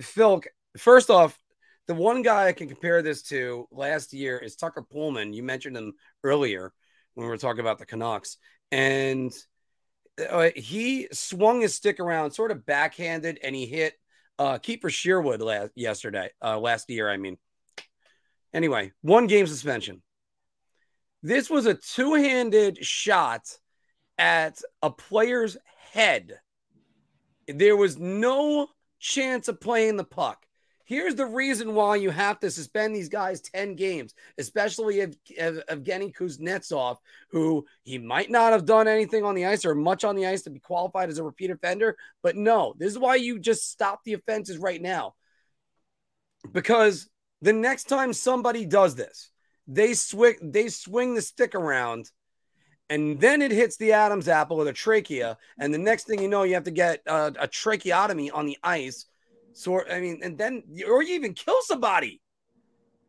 Phil, 0.00 0.42
first 0.76 1.10
off, 1.10 1.36
the 1.88 1.94
one 1.94 2.20
guy 2.20 2.46
I 2.46 2.52
can 2.52 2.68
compare 2.68 3.00
this 3.00 3.22
to 3.24 3.66
last 3.72 4.12
year 4.12 4.38
is 4.38 4.54
Tucker 4.54 4.82
Poolman. 4.82 5.34
You 5.34 5.42
mentioned 5.42 5.76
him 5.76 5.94
earlier 6.22 6.72
when 7.14 7.26
we 7.26 7.30
were 7.30 7.38
talking 7.38 7.60
about 7.60 7.78
the 7.78 7.86
Canucks. 7.86 8.36
And 8.70 9.32
uh, 10.30 10.50
he 10.54 11.08
swung 11.12 11.62
his 11.62 11.74
stick 11.74 11.98
around 11.98 12.32
sort 12.32 12.50
of 12.50 12.66
backhanded 12.66 13.40
and 13.42 13.56
he 13.56 13.64
hit 13.66 13.94
uh, 14.38 14.58
Kiefer 14.58 14.90
Sherwood 14.90 15.40
last 15.40 15.70
yesterday, 15.74 16.28
uh, 16.44 16.58
last 16.60 16.90
year, 16.90 17.10
I 17.10 17.16
mean. 17.16 17.38
Anyway, 18.52 18.92
one 19.00 19.26
game 19.26 19.46
suspension. 19.46 20.02
This 21.22 21.48
was 21.48 21.64
a 21.64 21.74
two 21.74 22.14
handed 22.14 22.84
shot 22.84 23.48
at 24.18 24.60
a 24.82 24.90
player's 24.90 25.56
head. 25.92 26.38
There 27.46 27.76
was 27.76 27.98
no 27.98 28.68
chance 29.00 29.48
of 29.48 29.58
playing 29.58 29.96
the 29.96 30.04
puck. 30.04 30.44
Here's 30.88 31.14
the 31.14 31.26
reason 31.26 31.74
why 31.74 31.96
you 31.96 32.08
have 32.08 32.40
to 32.40 32.50
suspend 32.50 32.96
these 32.96 33.10
guys 33.10 33.42
10 33.42 33.74
games, 33.74 34.14
especially 34.38 35.00
if, 35.00 35.16
if 35.28 35.66
Evgeny 35.66 36.16
Kuznetsov, 36.16 36.96
who 37.28 37.66
he 37.82 37.98
might 37.98 38.30
not 38.30 38.52
have 38.52 38.64
done 38.64 38.88
anything 38.88 39.22
on 39.22 39.34
the 39.34 39.44
ice 39.44 39.66
or 39.66 39.74
much 39.74 40.02
on 40.02 40.16
the 40.16 40.26
ice 40.26 40.44
to 40.44 40.50
be 40.50 40.60
qualified 40.60 41.10
as 41.10 41.18
a 41.18 41.22
repeat 41.22 41.50
offender. 41.50 41.94
But 42.22 42.36
no, 42.36 42.72
this 42.78 42.90
is 42.90 42.98
why 42.98 43.16
you 43.16 43.38
just 43.38 43.70
stop 43.70 44.02
the 44.02 44.14
offenses 44.14 44.56
right 44.56 44.80
now. 44.80 45.14
Because 46.50 47.06
the 47.42 47.52
next 47.52 47.84
time 47.84 48.14
somebody 48.14 48.64
does 48.64 48.94
this, 48.94 49.30
they 49.66 49.92
swing 49.92 50.36
they 50.40 50.68
swing 50.68 51.14
the 51.14 51.20
stick 51.20 51.54
around 51.54 52.10
and 52.88 53.20
then 53.20 53.42
it 53.42 53.50
hits 53.50 53.76
the 53.76 53.92
Adam's 53.92 54.28
apple 54.28 54.56
or 54.56 54.64
the 54.64 54.72
trachea, 54.72 55.36
and 55.60 55.74
the 55.74 55.78
next 55.78 56.06
thing 56.06 56.22
you 56.22 56.28
know, 56.28 56.44
you 56.44 56.54
have 56.54 56.64
to 56.64 56.70
get 56.70 57.02
uh, 57.06 57.30
a 57.38 57.46
tracheotomy 57.46 58.30
on 58.30 58.46
the 58.46 58.56
ice. 58.62 59.04
So 59.58 59.84
I 59.84 60.00
mean, 60.00 60.20
and 60.22 60.38
then 60.38 60.62
or 60.86 61.02
you 61.02 61.16
even 61.16 61.34
kill 61.34 61.58
somebody. 61.62 62.20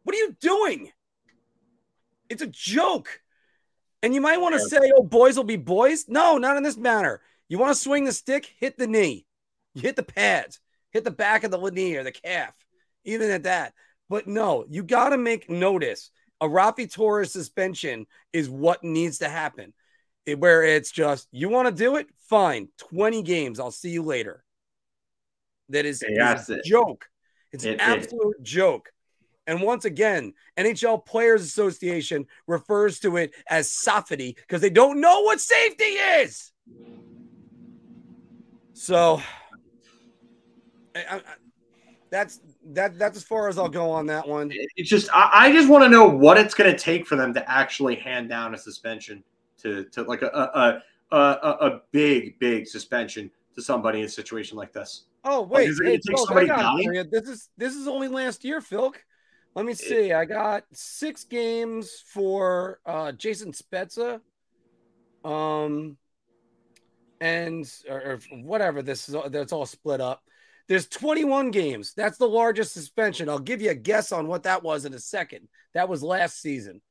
What 0.03 0.15
are 0.15 0.19
you 0.19 0.35
doing? 0.41 0.91
It's 2.27 2.41
a 2.41 2.47
joke. 2.47 3.21
And 4.01 4.15
you 4.15 4.21
might 4.21 4.41
want 4.41 4.55
to 4.55 4.61
say, 4.61 4.91
"Oh, 4.97 5.03
boys 5.03 5.37
will 5.37 5.43
be 5.43 5.57
boys." 5.57 6.07
No, 6.07 6.39
not 6.39 6.57
in 6.57 6.63
this 6.63 6.77
manner. 6.77 7.21
You 7.49 7.59
want 7.59 7.75
to 7.75 7.79
swing 7.79 8.05
the 8.05 8.11
stick, 8.11 8.51
hit 8.59 8.79
the 8.79 8.87
knee, 8.87 9.27
you 9.75 9.83
hit 9.83 9.95
the 9.95 10.01
pads, 10.03 10.59
hit 10.89 11.03
the 11.03 11.11
back 11.11 11.43
of 11.43 11.51
the 11.51 11.69
knee 11.69 11.95
or 11.95 12.03
the 12.03 12.11
calf, 12.11 12.55
even 13.03 13.29
at 13.29 13.43
that. 13.43 13.73
But 14.09 14.25
no, 14.25 14.65
you 14.69 14.81
got 14.81 15.09
to 15.09 15.17
make 15.17 15.51
notice 15.51 16.09
a 16.41 16.47
Raffi 16.47 16.91
Torres 16.91 17.31
suspension 17.31 18.07
is 18.33 18.49
what 18.49 18.83
needs 18.83 19.19
to 19.19 19.29
happen. 19.29 19.73
It, 20.25 20.39
where 20.39 20.63
it's 20.63 20.89
just 20.89 21.27
you 21.31 21.47
want 21.49 21.67
to 21.67 21.83
do 21.83 21.97
it, 21.97 22.07
fine. 22.27 22.69
Twenty 22.79 23.21
games. 23.21 23.59
I'll 23.59 23.69
see 23.69 23.91
you 23.91 24.01
later. 24.01 24.43
That 25.69 25.85
is, 25.85 26.03
is 26.03 26.49
a 26.49 26.61
joke. 26.63 27.05
It's 27.51 27.63
it, 27.63 27.73
an 27.73 27.79
absolute 27.79 28.35
it. 28.39 28.43
joke. 28.43 28.91
And 29.47 29.61
once 29.61 29.85
again, 29.85 30.33
NHL 30.57 31.05
Players 31.05 31.41
Association 31.41 32.27
refers 32.45 32.99
to 32.99 33.17
it 33.17 33.33
as 33.49 33.71
safety 33.71 34.35
because 34.35 34.61
they 34.61 34.69
don't 34.69 35.01
know 35.01 35.21
what 35.21 35.39
safety 35.39 35.83
is. 35.83 36.51
So 38.73 39.21
I, 40.95 41.15
I, 41.15 41.21
that's 42.11 42.41
that 42.73 42.97
that's 42.97 43.17
as 43.17 43.23
far 43.23 43.49
as 43.49 43.57
I'll 43.57 43.69
go 43.69 43.89
on 43.89 44.05
that 44.07 44.27
one. 44.27 44.51
It's 44.75 44.89
just 44.89 45.09
I, 45.13 45.29
I 45.33 45.51
just 45.51 45.67
want 45.67 45.83
to 45.83 45.89
know 45.89 46.07
what 46.07 46.37
it's 46.37 46.53
going 46.53 46.71
to 46.71 46.77
take 46.77 47.07
for 47.07 47.15
them 47.15 47.33
to 47.33 47.51
actually 47.51 47.95
hand 47.95 48.29
down 48.29 48.53
a 48.53 48.57
suspension 48.57 49.23
to 49.63 49.85
to 49.85 50.03
like 50.03 50.21
a 50.21 50.27
a, 50.27 50.83
a, 51.11 51.17
a, 51.17 51.67
a 51.67 51.81
big 51.91 52.37
big 52.39 52.67
suspension 52.67 53.31
to 53.55 53.61
somebody 53.61 53.99
in 53.99 54.05
a 54.05 54.09
situation 54.09 54.57
like 54.57 54.73
this. 54.73 55.05
Oh 55.23 55.41
wait, 55.41 55.69
like, 56.29 56.47
hey, 56.93 57.03
this 57.11 57.27
is 57.27 57.49
this 57.57 57.75
is 57.75 57.87
only 57.87 58.07
last 58.07 58.43
year, 58.43 58.61
Phil. 58.61 58.93
Let 59.55 59.65
me 59.65 59.73
see. 59.73 60.13
I 60.13 60.25
got 60.25 60.63
six 60.73 61.23
games 61.23 62.03
for 62.07 62.79
uh, 62.85 63.11
Jason 63.11 63.51
Spezza, 63.51 64.21
um, 65.25 65.97
and 67.19 67.69
or, 67.89 67.97
or 67.97 68.19
whatever. 68.41 68.81
This 68.81 69.09
is 69.09 69.15
that's 69.29 69.51
all 69.51 69.65
split 69.65 70.01
up. 70.01 70.23
There's 70.69 70.87
21 70.87 71.49
games. 71.49 71.93
That's 71.95 72.19
the 72.19 72.27
largest 72.27 72.73
suspension. 72.73 73.27
I'll 73.27 73.39
give 73.39 73.59
you 73.59 73.71
a 73.71 73.75
guess 73.75 74.11
on 74.11 74.27
what 74.27 74.43
that 74.43 74.61
was 74.61 74.85
in 74.85 74.93
a 74.93 74.99
second. 74.99 75.47
That 75.73 75.89
was 75.89 76.03
last 76.03 76.39
season. 76.41 76.81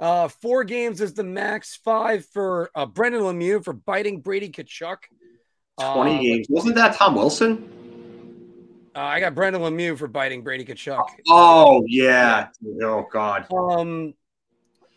Uh, 0.00 0.28
four 0.28 0.64
games 0.64 1.02
is 1.02 1.12
the 1.12 1.22
max. 1.22 1.76
Five 1.76 2.24
for 2.32 2.70
uh, 2.74 2.86
Brendan 2.86 3.20
Lemieux 3.20 3.62
for 3.62 3.74
biting 3.74 4.22
Brady 4.22 4.48
Tkachuk. 4.48 4.96
20 5.80 6.18
uh, 6.18 6.22
games. 6.22 6.46
Wasn't 6.50 6.74
that 6.74 6.94
Tom 6.94 7.14
Wilson? 7.14 7.66
Uh, 8.94 8.98
I 9.00 9.20
got 9.20 9.34
Brendan 9.34 9.62
Lemieux 9.62 9.96
for 9.96 10.08
biting 10.08 10.42
Brady 10.42 10.64
Tkachuk. 10.64 11.04
Oh 11.28 11.84
yeah. 11.86 12.48
Oh 12.82 13.06
God. 13.10 13.46
Um, 13.52 14.14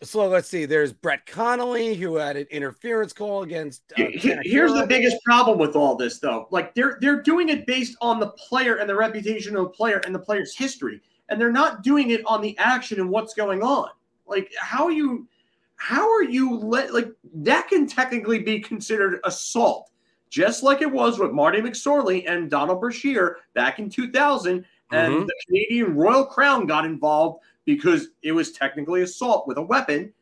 so 0.04 0.26
let's 0.26 0.48
see. 0.48 0.64
There's 0.64 0.92
Brett 0.92 1.24
Connolly 1.26 1.94
who 1.94 2.16
had 2.16 2.36
an 2.36 2.46
interference 2.50 3.12
call 3.12 3.42
against. 3.42 3.82
Uh, 3.96 4.04
Here's 4.12 4.72
the 4.72 4.86
biggest 4.86 5.16
problem 5.24 5.58
with 5.58 5.76
all 5.76 5.96
this, 5.96 6.18
though. 6.18 6.48
Like 6.50 6.74
they're 6.74 6.98
they're 7.00 7.22
doing 7.22 7.48
it 7.48 7.66
based 7.66 7.96
on 8.00 8.20
the 8.20 8.28
player 8.30 8.76
and 8.76 8.88
the 8.88 8.94
reputation 8.94 9.56
of 9.56 9.64
the 9.64 9.70
player 9.70 9.98
and 10.04 10.14
the 10.14 10.18
player's 10.18 10.56
history, 10.56 11.00
and 11.28 11.40
they're 11.40 11.52
not 11.52 11.82
doing 11.82 12.10
it 12.10 12.22
on 12.26 12.42
the 12.42 12.56
action 12.58 13.00
and 13.00 13.08
what's 13.08 13.34
going 13.34 13.62
on. 13.62 13.88
Like 14.26 14.52
how 14.58 14.84
are 14.84 14.92
you? 14.92 15.28
How 15.76 16.08
are 16.10 16.22
you 16.22 16.56
let 16.56 16.92
like 16.94 17.10
that 17.34 17.68
can 17.68 17.86
technically 17.86 18.38
be 18.40 18.60
considered 18.60 19.20
assault, 19.24 19.90
just 20.34 20.64
like 20.64 20.82
it 20.82 20.90
was 20.90 21.20
with 21.20 21.30
Marty 21.30 21.60
McSorley 21.60 22.28
and 22.28 22.50
Donald 22.50 22.80
Brashear 22.80 23.36
back 23.54 23.78
in 23.78 23.88
2000, 23.88 24.64
and 24.90 25.14
mm-hmm. 25.14 25.26
the 25.26 25.34
Canadian 25.46 25.94
Royal 25.94 26.24
Crown 26.24 26.66
got 26.66 26.84
involved 26.84 27.44
because 27.64 28.08
it 28.22 28.32
was 28.32 28.50
technically 28.50 29.02
assault 29.02 29.46
with 29.46 29.58
a 29.58 29.62
weapon. 29.62 30.12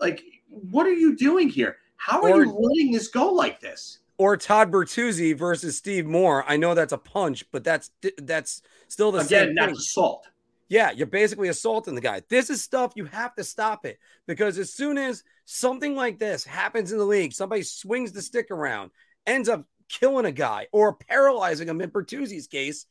Like, 0.00 0.22
what 0.50 0.84
are 0.84 0.92
you 0.92 1.16
doing 1.16 1.48
here? 1.48 1.78
How 1.96 2.22
are 2.22 2.32
or, 2.32 2.44
you 2.44 2.52
letting 2.52 2.92
this 2.92 3.08
go 3.08 3.32
like 3.32 3.58
this? 3.58 4.00
or 4.18 4.36
Todd 4.36 4.70
Bertuzzi 4.70 5.36
versus 5.36 5.78
Steve 5.78 6.06
Moore. 6.06 6.44
I 6.46 6.56
know 6.56 6.74
that's 6.74 6.92
a 6.92 6.98
punch, 6.98 7.50
but 7.50 7.64
that's 7.64 7.90
that's 8.18 8.60
still 8.88 9.10
the 9.10 9.20
Again, 9.20 9.46
same 9.46 9.54
that's 9.54 9.78
assault. 9.78 10.28
Yeah, 10.68 10.90
you're 10.92 11.06
basically 11.06 11.48
assaulting 11.48 11.94
the 11.94 12.00
guy. 12.02 12.22
This 12.28 12.50
is 12.50 12.62
stuff 12.62 12.92
you 12.96 13.06
have 13.06 13.34
to 13.36 13.44
stop 13.44 13.86
it 13.86 13.98
because 14.26 14.58
as 14.58 14.72
soon 14.72 14.98
as 14.98 15.24
something 15.46 15.94
like 15.94 16.18
this 16.18 16.44
happens 16.44 16.92
in 16.92 16.98
the 16.98 17.04
league, 17.04 17.32
somebody 17.32 17.62
swings 17.62 18.12
the 18.12 18.22
stick 18.22 18.50
around, 18.50 18.90
ends 19.26 19.48
up 19.48 19.64
killing 19.88 20.24
a 20.24 20.32
guy 20.32 20.66
or 20.72 20.94
paralyzing 20.94 21.68
him 21.68 21.80
in 21.80 21.90
Bertuzzi's 21.90 22.46
case, 22.46 22.86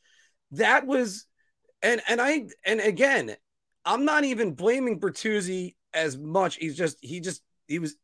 that 0.52 0.86
was 0.86 1.26
and 1.82 2.00
and 2.08 2.20
I 2.20 2.46
and 2.64 2.80
again, 2.80 3.36
I'm 3.84 4.04
not 4.04 4.24
even 4.24 4.54
blaming 4.54 5.00
Bertuzzi 5.00 5.74
as 5.92 6.16
much. 6.16 6.56
He's 6.56 6.76
just 6.76 6.98
he 7.00 7.20
just 7.20 7.42
he 7.68 7.78
was 7.78 7.96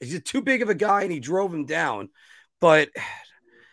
he's 0.00 0.22
too 0.22 0.42
big 0.42 0.62
of 0.62 0.68
a 0.68 0.74
guy 0.74 1.02
and 1.02 1.12
he 1.12 1.20
drove 1.20 1.52
him 1.52 1.66
down. 1.66 2.10
But 2.60 2.88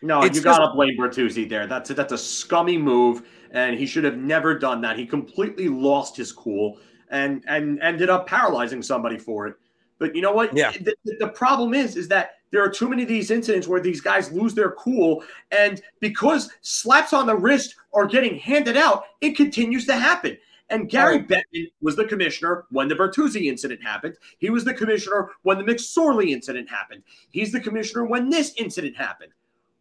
No, 0.02 0.24
you 0.24 0.40
gotta 0.40 0.72
blame 0.74 0.98
Bertuzzi 0.98 1.48
there. 1.48 1.66
That's 1.66 1.90
a, 1.90 1.94
that's 1.94 2.12
a 2.12 2.18
scummy 2.18 2.76
move, 2.76 3.22
and 3.52 3.78
he 3.78 3.86
should 3.86 4.04
have 4.04 4.16
never 4.16 4.58
done 4.58 4.80
that. 4.82 4.98
He 4.98 5.06
completely 5.06 5.68
lost 5.68 6.16
his 6.16 6.32
cool 6.32 6.78
and 7.10 7.44
and 7.46 7.80
ended 7.80 8.10
up 8.10 8.26
paralyzing 8.26 8.82
somebody 8.82 9.18
for 9.18 9.46
it. 9.46 9.54
But 10.02 10.16
you 10.16 10.20
know 10.20 10.32
what? 10.32 10.54
Yeah. 10.56 10.72
The, 10.72 10.96
the- 11.20 11.28
problem 11.28 11.74
is, 11.74 11.96
is 11.96 12.08
that 12.08 12.32
there 12.50 12.60
are 12.60 12.68
too 12.68 12.88
many 12.88 13.04
of 13.04 13.08
these 13.08 13.30
incidents 13.30 13.68
where 13.68 13.80
these 13.80 14.00
guys 14.00 14.32
lose 14.32 14.52
their 14.52 14.72
cool, 14.72 15.22
and 15.52 15.80
because 16.00 16.50
slaps 16.60 17.12
on 17.12 17.26
the 17.26 17.36
wrist 17.36 17.76
are 17.94 18.04
getting 18.04 18.36
handed 18.36 18.76
out, 18.76 19.04
it 19.20 19.36
continues 19.36 19.86
to 19.86 19.94
happen. 19.94 20.36
And 20.70 20.90
Gary 20.90 21.20
Bettman 21.20 21.70
was 21.80 21.94
the 21.94 22.04
commissioner 22.04 22.64
when 22.70 22.88
the 22.88 22.96
Bertuzzi 22.96 23.42
incident 23.46 23.80
happened. 23.80 24.16
He 24.38 24.50
was 24.50 24.64
the 24.64 24.74
commissioner 24.74 25.30
when 25.42 25.58
the 25.58 25.64
McSorley 25.64 26.30
incident 26.30 26.68
happened. 26.68 27.04
He's 27.30 27.52
the 27.52 27.60
commissioner 27.60 28.04
when 28.04 28.28
this 28.28 28.52
incident 28.56 28.96
happened. 28.96 29.30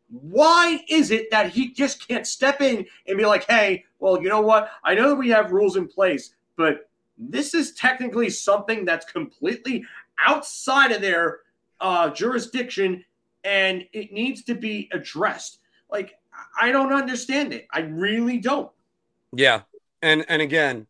Why 0.09 0.83
is 0.87 1.09
it 1.09 1.31
that 1.31 1.49
he 1.49 1.71
just 1.71 2.07
can't 2.07 2.27
step 2.27 2.61
in 2.61 2.85
and 3.07 3.17
be 3.17 3.25
like, 3.25 3.49
hey, 3.49 3.85
well, 3.97 4.21
you 4.21 4.29
know 4.29 4.41
what? 4.41 4.69
I 4.83 4.93
know 4.93 5.09
that 5.09 5.15
we 5.15 5.29
have 5.29 5.51
rules 5.51 5.77
in 5.77 5.87
place, 5.87 6.35
but 6.57 6.89
this 7.17 7.53
is 7.53 7.73
technically 7.73 8.29
something 8.29 8.83
that's 8.83 9.09
completely 9.09 9.85
outside 10.25 10.91
of 10.91 11.01
their 11.01 11.39
uh, 11.79 12.09
jurisdiction 12.09 13.03
and 13.43 13.85
it 13.93 14.11
needs 14.11 14.43
to 14.43 14.55
be 14.55 14.89
addressed. 14.93 15.59
Like, 15.89 16.13
I 16.59 16.71
don't 16.71 16.93
understand 16.93 17.53
it. 17.53 17.67
I 17.71 17.81
really 17.81 18.37
don't. 18.37 18.71
Yeah, 19.33 19.61
and 20.01 20.25
and 20.27 20.41
again, 20.41 20.87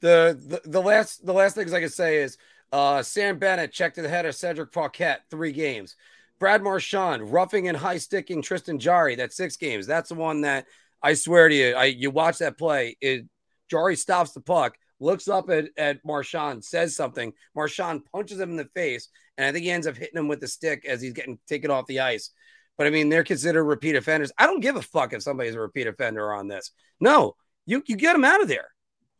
the 0.00 0.38
the, 0.64 0.68
the 0.68 0.80
last 0.82 1.24
the 1.24 1.32
last 1.32 1.54
things 1.54 1.72
I 1.72 1.80
can 1.80 1.88
say 1.88 2.18
is 2.18 2.38
uh, 2.72 3.02
Sam 3.02 3.38
Bennett 3.38 3.72
checked 3.72 3.96
to 3.96 4.02
the 4.02 4.08
head 4.08 4.26
of 4.26 4.34
Cedric 4.34 4.72
Paquette 4.72 5.22
three 5.30 5.52
games. 5.52 5.96
Brad 6.38 6.62
Marchand 6.62 7.32
roughing 7.32 7.68
and 7.68 7.76
high 7.76 7.98
sticking 7.98 8.42
Tristan 8.42 8.78
Jarry. 8.78 9.14
That's 9.14 9.36
six 9.36 9.56
games. 9.56 9.86
That's 9.86 10.08
the 10.08 10.16
one 10.16 10.40
that 10.40 10.66
I 11.02 11.14
swear 11.14 11.48
to 11.48 11.54
you, 11.54 11.74
I 11.74 11.84
you 11.84 12.10
watch 12.10 12.38
that 12.38 12.58
play. 12.58 12.96
It 13.00 13.26
Jarry 13.70 13.96
stops 13.96 14.32
the 14.32 14.40
puck, 14.40 14.76
looks 15.02 15.28
up 15.28 15.50
at, 15.50 15.66
at 15.76 16.04
Marchand, 16.04 16.64
says 16.64 16.96
something. 16.96 17.32
Marchand 17.54 18.02
punches 18.12 18.40
him 18.40 18.50
in 18.50 18.56
the 18.56 18.68
face, 18.74 19.08
and 19.36 19.46
I 19.46 19.52
think 19.52 19.64
he 19.64 19.70
ends 19.70 19.86
up 19.86 19.96
hitting 19.96 20.18
him 20.18 20.28
with 20.28 20.40
the 20.40 20.48
stick 20.48 20.84
as 20.86 21.02
he's 21.02 21.12
getting 21.12 21.38
taken 21.46 21.70
off 21.70 21.86
the 21.86 22.00
ice. 22.00 22.30
But 22.78 22.86
I 22.86 22.90
mean, 22.90 23.08
they're 23.08 23.24
considered 23.24 23.64
repeat 23.64 23.96
offenders. 23.96 24.32
I 24.38 24.46
don't 24.46 24.60
give 24.60 24.76
a 24.76 24.82
fuck 24.82 25.12
if 25.12 25.22
somebody's 25.22 25.54
a 25.54 25.60
repeat 25.60 25.86
offender 25.86 26.32
on 26.32 26.48
this. 26.48 26.70
No, 27.00 27.34
you 27.66 27.82
you 27.86 27.96
get 27.96 28.16
him 28.16 28.24
out 28.24 28.40
of 28.40 28.48
there. 28.48 28.68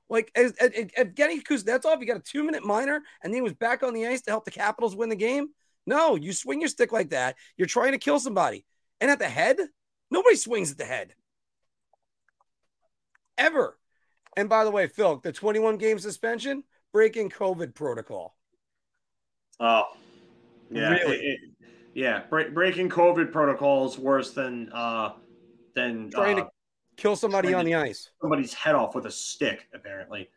Like 0.09 0.31
as, 0.35 0.53
as, 0.53 0.71
getting 1.15 1.41
Kuznetsov, 1.43 2.01
you 2.01 2.07
got 2.07 2.17
a 2.17 2.21
two 2.21 2.45
minute 2.45 2.65
minor, 2.65 2.97
and 3.23 3.33
then 3.33 3.35
he 3.35 3.41
was 3.41 3.55
back 3.55 3.83
on 3.83 3.95
the 3.95 4.07
ice 4.07 4.23
to 4.23 4.31
help 4.31 4.45
the 4.45 4.51
Capitals 4.51 4.97
win 4.97 5.09
the 5.09 5.17
game. 5.17 5.49
No, 5.87 6.17
you 6.17 6.33
swing 6.33 6.61
your 6.61 6.69
stick 6.69 6.93
like 6.93 7.11
that. 7.11 7.37
You're 7.57 7.67
trying 7.67 7.93
to 7.93 7.99
kill 7.99 8.21
somebody, 8.21 8.65
and 9.01 9.11
at 9.11 9.19
the 9.19 9.29
head, 9.29 9.59
nobody 10.11 10.37
swings 10.37 10.71
at 10.71 10.79
the 10.79 10.85
head 10.85 11.15
ever. 13.39 13.79
And 14.37 14.49
by 14.49 14.65
the 14.65 14.71
way, 14.71 14.87
Phil, 14.87 15.17
the 15.19 15.33
21 15.33 15.77
game 15.77 15.99
suspension 15.99 16.65
breaking 16.93 17.31
COVID 17.31 17.75
protocol. 17.75 18.37
Oh, 19.61 19.85
yeah, 20.71 20.91
Really? 20.91 21.17
it- 21.17 21.25
it- 21.25 21.69
yeah. 21.95 22.23
Break, 22.31 22.55
breaking 22.55 22.89
COVID 22.89 23.33
protocols 23.33 23.99
worse 23.99 24.33
than 24.33 24.71
uh, 24.73 25.13
than 25.75 26.11
Trying 26.11 26.41
uh, 26.41 26.45
to 26.45 26.51
kill 26.97 27.17
somebody 27.17 27.53
on 27.53 27.65
the 27.67 27.75
ice. 27.75 28.11
somebody's 28.21 28.55
head 28.55 28.75
off 28.75 28.95
with 28.95 29.05
a 29.07 29.11
stick. 29.11 29.69
Apparently, 29.75 30.31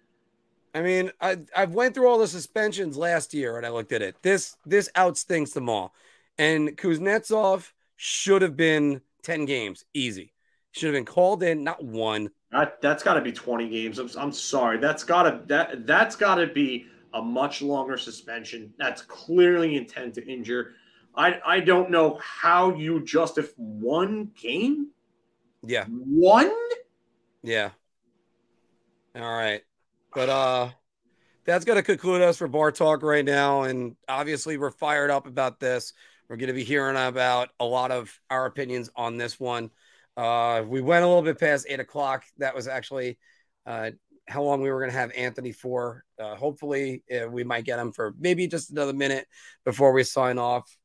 I 0.73 0.81
mean, 0.81 1.11
I 1.21 1.37
I've 1.55 1.73
went 1.73 1.95
through 1.95 2.07
all 2.09 2.17
the 2.17 2.27
suspensions 2.27 2.97
last 2.97 3.33
year 3.33 3.55
and 3.57 3.65
I 3.65 3.69
looked 3.69 3.93
at 3.93 4.01
it. 4.01 4.17
This 4.21 4.57
this 4.65 4.89
outstinks 4.95 5.53
them 5.53 5.69
all. 5.69 5.93
And 6.37 6.77
Kuznetsov 6.77 7.71
should 7.95 8.41
have 8.41 8.57
been 8.57 8.99
10 9.23 9.45
games 9.45 9.85
easy. 9.93 10.33
Should 10.73 10.87
have 10.87 10.93
been 10.95 11.05
called 11.05 11.41
in, 11.41 11.63
not 11.63 11.81
one. 11.85 12.31
That 12.55 12.81
that's 12.81 13.03
got 13.03 13.15
to 13.15 13.21
be 13.21 13.31
twenty 13.31 13.69
games. 13.69 13.99
I'm, 13.99 14.09
I'm 14.17 14.31
sorry. 14.31 14.77
That's 14.77 15.03
got 15.03 15.23
to 15.23 15.41
that 15.47 15.85
that's 15.85 16.15
got 16.15 16.35
to 16.35 16.47
be 16.47 16.87
a 17.13 17.21
much 17.21 17.61
longer 17.61 17.97
suspension. 17.97 18.73
That's 18.77 19.01
clearly 19.01 19.75
intent 19.75 20.15
to 20.15 20.25
injure. 20.25 20.73
I 21.15 21.39
I 21.45 21.59
don't 21.59 21.89
know 21.91 22.19
how 22.21 22.75
you 22.75 23.03
justify 23.03 23.51
one 23.57 24.31
game. 24.39 24.89
Yeah, 25.67 25.85
One. 25.85 26.51
yeah. 27.43 27.71
All 29.15 29.21
right. 29.21 29.61
But 30.13 30.29
uh 30.29 30.69
that's 31.45 31.65
gonna 31.65 31.83
conclude 31.83 32.21
us 32.21 32.37
for 32.37 32.47
bar 32.47 32.71
talk 32.71 33.03
right 33.03 33.25
now. 33.25 33.63
And 33.63 33.95
obviously 34.07 34.57
we're 34.57 34.71
fired 34.71 35.11
up 35.11 35.27
about 35.27 35.59
this. 35.59 35.93
We're 36.27 36.37
gonna 36.37 36.53
be 36.53 36.63
hearing 36.63 36.97
about 36.97 37.49
a 37.59 37.65
lot 37.65 37.91
of 37.91 38.19
our 38.29 38.45
opinions 38.45 38.89
on 38.95 39.17
this 39.17 39.39
one. 39.39 39.71
Uh 40.17 40.63
we 40.67 40.81
went 40.81 41.03
a 41.03 41.07
little 41.07 41.23
bit 41.23 41.39
past 41.39 41.65
eight 41.69 41.79
o'clock. 41.79 42.23
That 42.37 42.55
was 42.55 42.67
actually 42.67 43.17
uh 43.65 43.91
how 44.27 44.43
long 44.43 44.61
we 44.61 44.71
were 44.71 44.79
going 44.79 44.91
to 44.91 44.97
have 44.97 45.11
Anthony 45.11 45.51
for. 45.51 46.03
Uh, 46.19 46.35
hopefully, 46.35 47.03
uh, 47.13 47.27
we 47.27 47.43
might 47.43 47.65
get 47.65 47.79
him 47.79 47.91
for 47.91 48.13
maybe 48.19 48.47
just 48.47 48.71
another 48.71 48.93
minute 48.93 49.27
before 49.65 49.91
we 49.93 50.03
sign 50.03 50.37
off, 50.37 50.75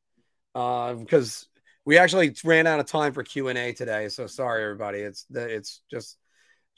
uh, 0.55 0.94
because 0.94 1.47
we 1.85 1.98
actually 1.98 2.35
ran 2.44 2.66
out 2.66 2.81
of 2.81 2.86
time 2.86 3.12
for 3.12 3.23
Q 3.23 3.48
and 3.48 3.59
A 3.59 3.73
today. 3.73 4.09
So 4.09 4.27
sorry, 4.27 4.62
everybody. 4.62 4.98
It's 4.98 5.24
it's 5.31 5.82
just 5.90 6.19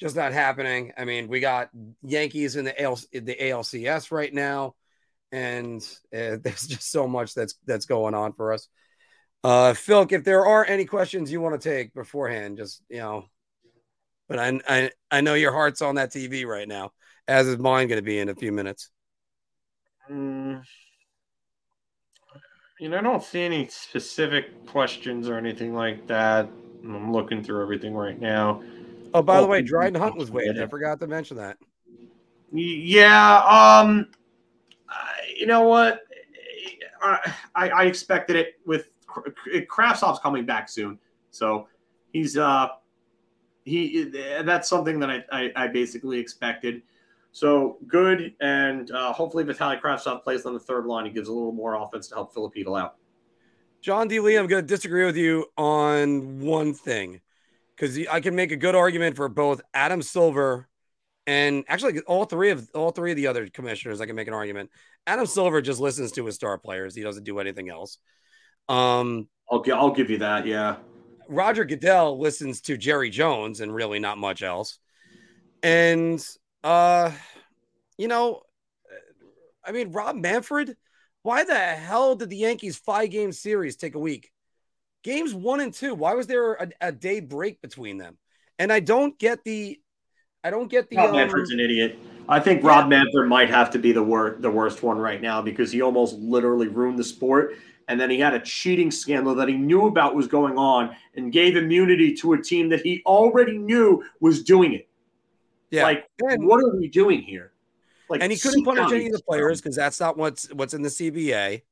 just 0.00 0.16
not 0.16 0.32
happening. 0.32 0.92
I 0.96 1.04
mean, 1.04 1.28
we 1.28 1.40
got 1.40 1.70
Yankees 2.02 2.56
in 2.56 2.64
the 2.64 2.80
AL, 2.80 2.96
the 3.12 3.36
ALCS 3.40 4.10
right 4.10 4.32
now, 4.32 4.74
and 5.32 5.82
uh, 6.14 6.36
there's 6.42 6.66
just 6.66 6.90
so 6.90 7.08
much 7.08 7.34
that's 7.34 7.54
that's 7.66 7.86
going 7.86 8.14
on 8.14 8.32
for 8.34 8.52
us. 8.52 8.68
Uh, 9.44 9.74
Phil, 9.74 10.06
if 10.10 10.24
there 10.24 10.46
are 10.46 10.64
any 10.64 10.84
questions 10.84 11.32
you 11.32 11.40
want 11.40 11.60
to 11.60 11.68
take 11.68 11.92
beforehand, 11.94 12.58
just 12.58 12.82
you 12.88 12.98
know. 12.98 13.24
But 14.28 14.38
I, 14.38 14.60
I 14.68 14.90
I 15.10 15.20
know 15.20 15.34
your 15.34 15.52
heart's 15.52 15.82
on 15.82 15.96
that 15.96 16.12
TV 16.12 16.44
right 16.44 16.68
now, 16.68 16.92
as 17.26 17.46
is 17.48 17.58
mine 17.58 17.88
going 17.88 17.98
to 17.98 18.02
be 18.04 18.18
in 18.18 18.28
a 18.28 18.34
few 18.34 18.52
minutes. 18.52 18.90
Mm, 20.10 20.62
you 22.78 22.88
know, 22.88 22.98
I 22.98 23.02
don't 23.02 23.22
see 23.22 23.42
any 23.42 23.66
specific 23.68 24.66
questions 24.66 25.28
or 25.28 25.36
anything 25.36 25.74
like 25.74 26.06
that. 26.08 26.48
I'm 26.84 27.12
looking 27.12 27.42
through 27.42 27.62
everything 27.62 27.94
right 27.94 28.18
now. 28.20 28.62
Oh, 29.14 29.22
by 29.22 29.40
the 29.40 29.46
Oh, 29.46 29.50
way, 29.50 29.62
Dryden 29.62 30.00
Hunt 30.00 30.16
was 30.16 30.30
waived. 30.30 30.58
I 30.58 30.66
forgot 30.66 31.00
to 31.00 31.06
mention 31.06 31.36
that. 31.36 31.58
Yeah, 32.52 33.38
um, 33.46 34.08
you 35.36 35.46
know 35.46 35.62
what? 35.62 36.02
I 37.02 37.32
I 37.70 37.84
expected 37.84 38.36
it 38.36 38.54
with 38.64 38.88
Kravtsov's 39.70 40.20
coming 40.20 40.46
back 40.46 40.68
soon, 40.68 40.98
so 41.30 41.68
he's 42.12 42.36
uh 42.36 42.68
he 43.64 44.04
that's 44.44 44.68
something 44.68 44.98
that 45.00 45.10
I 45.10 45.24
I, 45.32 45.52
I 45.56 45.66
basically 45.68 46.18
expected. 46.18 46.82
So 47.32 47.78
good, 47.86 48.34
and 48.40 48.90
uh, 48.90 49.12
hopefully 49.12 49.44
Vitaly 49.44 49.80
Kravtsov 49.80 50.22
plays 50.22 50.44
on 50.44 50.52
the 50.52 50.60
third 50.60 50.84
line. 50.84 51.06
He 51.06 51.12
gives 51.12 51.28
a 51.28 51.32
little 51.32 51.52
more 51.52 51.74
offense 51.76 52.08
to 52.08 52.14
help 52.14 52.34
Filipino 52.34 52.76
out. 52.76 52.96
John 53.80 54.06
D. 54.06 54.20
Lee, 54.20 54.36
I'm 54.36 54.46
going 54.46 54.62
to 54.62 54.66
disagree 54.66 55.06
with 55.06 55.16
you 55.16 55.46
on 55.56 56.40
one 56.40 56.74
thing 56.74 57.20
because 57.74 57.98
I 58.06 58.20
can 58.20 58.36
make 58.36 58.52
a 58.52 58.56
good 58.56 58.74
argument 58.74 59.16
for 59.16 59.28
both 59.28 59.60
Adam 59.72 60.02
Silver 60.02 60.68
and 61.26 61.64
actually 61.68 62.00
all 62.00 62.24
three 62.24 62.50
of 62.50 62.68
all 62.74 62.90
three 62.90 63.10
of 63.12 63.16
the 63.16 63.26
other 63.26 63.48
commissioners. 63.48 64.00
I 64.00 64.06
can 64.06 64.14
make 64.14 64.28
an 64.28 64.34
argument. 64.34 64.70
Adam 65.06 65.26
Silver 65.26 65.60
just 65.60 65.80
listens 65.80 66.12
to 66.12 66.26
his 66.26 66.34
star 66.34 66.58
players. 66.58 66.94
He 66.94 67.02
doesn't 67.02 67.24
do 67.24 67.38
anything 67.38 67.70
else. 67.70 67.98
Um, 68.68 69.28
I'll 69.50 69.64
I'll 69.74 69.90
give 69.90 70.10
you 70.10 70.18
that. 70.18 70.46
Yeah, 70.46 70.76
Roger 71.28 71.64
Goodell 71.64 72.18
listens 72.18 72.60
to 72.62 72.76
Jerry 72.76 73.10
Jones 73.10 73.60
and 73.60 73.74
really 73.74 73.98
not 73.98 74.18
much 74.18 74.42
else. 74.42 74.78
And 75.62 76.24
uh, 76.64 77.10
you 77.98 78.08
know, 78.08 78.42
I 79.64 79.72
mean, 79.72 79.92
Rob 79.92 80.16
Manfred, 80.16 80.76
why 81.22 81.44
the 81.44 81.54
hell 81.54 82.16
did 82.16 82.30
the 82.30 82.36
Yankees 82.36 82.76
five 82.76 83.10
game 83.10 83.32
series 83.32 83.76
take 83.76 83.94
a 83.94 83.98
week? 83.98 84.30
Games 85.02 85.34
one 85.34 85.60
and 85.60 85.74
two, 85.74 85.94
why 85.94 86.14
was 86.14 86.26
there 86.26 86.54
a, 86.54 86.68
a 86.80 86.92
day 86.92 87.20
break 87.20 87.60
between 87.60 87.98
them? 87.98 88.18
And 88.58 88.72
I 88.72 88.80
don't 88.80 89.18
get 89.18 89.42
the, 89.44 89.80
I 90.44 90.50
don't 90.50 90.70
get 90.70 90.88
the. 90.88 90.96
Rob 90.96 91.10
um, 91.10 91.16
Manfred's 91.16 91.50
an 91.50 91.60
idiot. 91.60 91.98
I 92.28 92.38
think 92.38 92.62
Rob 92.62 92.88
Manfred 92.88 93.28
might 93.28 93.50
have 93.50 93.70
to 93.72 93.78
be 93.78 93.90
the 93.92 94.02
wor- 94.02 94.36
the 94.38 94.50
worst 94.50 94.82
one 94.82 94.96
right 94.98 95.20
now 95.20 95.42
because 95.42 95.72
he 95.72 95.82
almost 95.82 96.14
literally 96.14 96.68
ruined 96.68 96.98
the 96.98 97.04
sport 97.04 97.56
and 97.88 98.00
then 98.00 98.10
he 98.10 98.18
had 98.18 98.34
a 98.34 98.40
cheating 98.40 98.90
scandal 98.90 99.34
that 99.34 99.48
he 99.48 99.54
knew 99.56 99.86
about 99.86 100.14
was 100.14 100.26
going 100.26 100.56
on 100.58 100.94
and 101.16 101.32
gave 101.32 101.56
immunity 101.56 102.14
to 102.14 102.32
a 102.34 102.42
team 102.42 102.68
that 102.70 102.80
he 102.80 103.02
already 103.06 103.58
knew 103.58 104.02
was 104.20 104.42
doing 104.42 104.72
it. 104.74 104.88
Yeah. 105.70 105.84
Like, 105.84 106.08
And- 106.20 106.46
what 106.46 106.62
are 106.62 106.76
we 106.76 106.88
doing 106.88 107.22
here? 107.22 107.52
Like, 108.08 108.22
and 108.22 108.30
he 108.30 108.38
couldn't 108.38 108.64
punish 108.64 108.92
any 108.92 109.06
of 109.06 109.12
the 109.12 109.22
players 109.22 109.60
because 109.62 109.74
that's 109.76 109.98
not 109.98 110.18
what's 110.18 110.52
what's 110.52 110.74
in 110.74 110.82
the 110.82 110.90
CBA. 110.90 111.62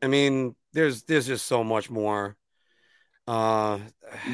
I 0.00 0.06
mean, 0.06 0.54
there's 0.72 1.02
there's 1.02 1.26
just 1.26 1.46
so 1.46 1.64
much 1.64 1.90
more. 1.90 2.36
Uh, 3.26 3.80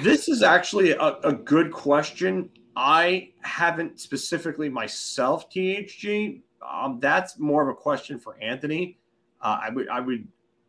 This 0.02 0.28
is 0.28 0.42
actually 0.42 0.90
a, 0.90 1.16
a 1.24 1.32
good 1.32 1.72
question. 1.72 2.50
I 2.76 3.30
haven't 3.40 4.00
specifically 4.00 4.68
myself, 4.68 5.50
THG. 5.50 6.42
Um, 6.62 6.98
that's 7.00 7.38
more 7.38 7.62
of 7.62 7.68
a 7.68 7.74
question 7.74 8.18
for 8.18 8.36
Anthony. 8.42 8.98
Uh, 9.40 9.60
I 9.62 9.70
would, 9.70 9.88
I 9.88 10.00
would, 10.00 10.26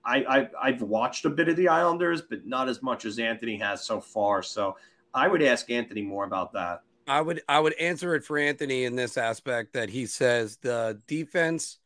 I, 0.09 0.39
I, 0.39 0.49
I've 0.59 0.81
watched 0.81 1.25
a 1.25 1.29
bit 1.29 1.49
of 1.49 1.55
the 1.55 1.67
Islanders, 1.67 2.23
but 2.23 2.45
not 2.47 2.67
as 2.67 2.81
much 2.81 3.05
as 3.05 3.19
Anthony 3.19 3.57
has 3.57 3.85
so 3.85 4.01
far. 4.01 4.41
So 4.41 4.75
I 5.13 5.27
would 5.27 5.43
ask 5.43 5.69
Anthony 5.69 6.01
more 6.01 6.25
about 6.25 6.51
that. 6.53 6.81
I 7.07 7.21
would 7.21 7.41
I 7.47 7.59
would 7.59 7.73
answer 7.73 8.15
it 8.15 8.23
for 8.23 8.37
Anthony 8.37 8.85
in 8.85 8.95
this 8.95 9.17
aspect 9.17 9.73
that 9.73 9.89
he 9.89 10.05
says 10.05 10.57
the 10.57 10.99
defense 11.07 11.77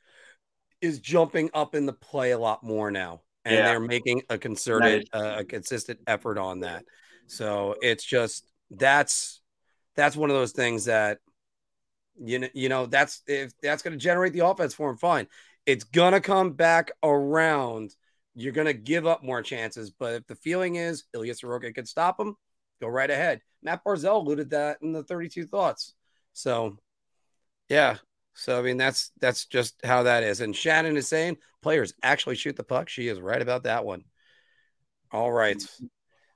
is 0.81 0.99
jumping 0.99 1.49
up 1.53 1.75
in 1.75 1.85
the 1.85 1.93
play 1.93 2.31
a 2.31 2.37
lot 2.37 2.63
more 2.63 2.91
now, 2.91 3.21
and 3.45 3.55
Yeah. 3.55 3.63
they're 3.63 3.79
making 3.79 4.23
a 4.29 4.37
concerted, 4.37 5.07
uh, 5.13 5.35
a 5.39 5.45
consistent 5.45 5.99
effort 6.07 6.37
on 6.37 6.61
that. 6.61 6.83
So 7.27 7.75
it's 7.81 8.03
just 8.03 8.45
that's 8.71 9.41
that's 9.95 10.15
one 10.15 10.29
of 10.29 10.35
those 10.35 10.51
things 10.51 10.85
that 10.85 11.19
you 12.21 12.39
know 12.39 12.49
you 12.53 12.69
know 12.69 12.85
that's 12.85 13.21
if 13.27 13.53
that's 13.61 13.81
going 13.81 13.93
to 13.97 14.03
generate 14.03 14.33
the 14.33 14.45
offense 14.45 14.73
for 14.73 14.89
him, 14.89 14.97
fine. 14.97 15.27
It's 15.65 15.85
gonna 15.85 16.21
come 16.21 16.51
back 16.51 16.91
around. 17.01 17.95
You're 18.35 18.53
gonna 18.53 18.73
give 18.73 19.05
up 19.05 19.23
more 19.23 19.41
chances, 19.41 19.91
but 19.91 20.13
if 20.15 20.27
the 20.27 20.35
feeling 20.35 20.75
is 20.75 21.03
Ilya 21.13 21.33
Sorokin 21.33 21.75
could 21.75 21.87
stop 21.87 22.19
him, 22.19 22.35
go 22.81 22.87
right 22.87 23.09
ahead. 23.09 23.41
Matt 23.61 23.83
Barzal 23.83 24.21
alluded 24.21 24.49
that 24.51 24.79
in 24.81 24.91
the 24.91 25.03
32 25.03 25.45
thoughts. 25.45 25.93
So, 26.33 26.77
yeah. 27.69 27.97
So 28.35 28.57
I 28.57 28.63
mean 28.63 28.77
that's 28.77 29.11
that's 29.19 29.45
just 29.45 29.75
how 29.85 30.03
that 30.03 30.23
is. 30.23 30.41
And 30.41 30.55
Shannon 30.55 30.97
is 30.97 31.07
saying 31.07 31.37
players 31.61 31.93
actually 32.01 32.35
shoot 32.35 32.55
the 32.55 32.63
puck. 32.63 32.89
She 32.89 33.07
is 33.07 33.19
right 33.19 33.41
about 33.41 33.63
that 33.63 33.85
one. 33.85 34.03
All 35.11 35.31
right. 35.31 35.63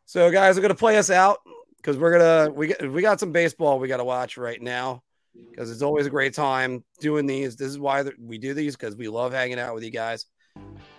So 0.05 0.31
guys, 0.31 0.55
we're 0.55 0.61
gonna 0.61 0.75
play 0.75 0.97
us 0.97 1.09
out 1.09 1.39
because 1.77 1.97
we're 1.97 2.17
gonna 2.17 2.51
we 2.51 2.73
we 2.87 3.01
got 3.01 3.19
some 3.19 3.31
baseball 3.31 3.79
we 3.79 3.87
got 3.87 3.97
to 3.97 4.03
watch 4.03 4.37
right 4.37 4.61
now 4.61 5.01
because 5.49 5.71
it's 5.71 5.81
always 5.81 6.05
a 6.05 6.11
great 6.11 6.33
time 6.33 6.83
doing 6.99 7.25
these. 7.25 7.55
This 7.55 7.69
is 7.69 7.79
why 7.79 8.03
we 8.19 8.37
do 8.37 8.53
these 8.53 8.75
because 8.75 8.95
we 8.95 9.07
love 9.07 9.33
hanging 9.33 9.59
out 9.59 9.73
with 9.73 9.83
you 9.83 9.91
guys 9.91 10.25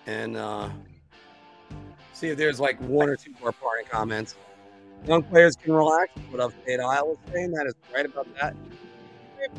and 0.07 0.37
uh 0.37 0.69
see 2.19 2.29
if 2.29 2.37
there's 2.37 2.59
like 2.59 2.79
one 2.81 3.09
or 3.09 3.17
two 3.17 3.33
more 3.41 3.53
parting 3.53 3.87
comments. 3.87 4.35
Young 5.07 5.23
players 5.23 5.57
can 5.57 5.73
relax. 5.73 6.13
but 6.31 6.41
I've 6.41 6.47
Upstate 6.47 6.81
Iowa 6.81 7.13
is 7.13 7.19
saying 7.33 7.53
that 7.53 7.67
is 7.67 7.75
right 7.95 8.05
about 8.05 8.27
that. 8.41 8.57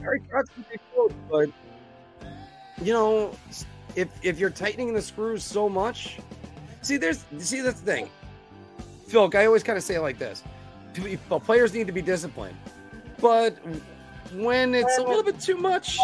Barry 0.01 0.19
Trotz 0.29 0.43
is 0.43 0.65
a 0.65 0.69
big 0.69 0.79
but 1.29 1.49
you 2.81 2.93
know, 2.93 3.31
if 3.95 4.09
if 4.21 4.39
you're 4.39 4.49
tightening 4.49 4.93
the 4.93 5.01
screws 5.01 5.43
so 5.43 5.69
much, 5.69 6.19
see, 6.81 6.97
there's 6.97 7.25
see 7.37 7.61
that's 7.61 7.79
the 7.79 7.91
thing. 7.91 8.09
Phil, 9.07 9.29
I 9.33 9.45
always 9.45 9.63
kind 9.63 9.77
of 9.77 9.83
say 9.83 9.95
it 9.95 10.01
like 10.01 10.19
this: 10.19 10.43
players 11.45 11.73
need 11.73 11.87
to 11.87 11.93
be 11.93 12.01
disciplined, 12.01 12.57
but 13.19 13.57
when 14.33 14.75
it's 14.75 14.97
a 14.97 15.01
little 15.01 15.23
bit 15.23 15.39
too 15.39 15.57
much, 15.57 15.97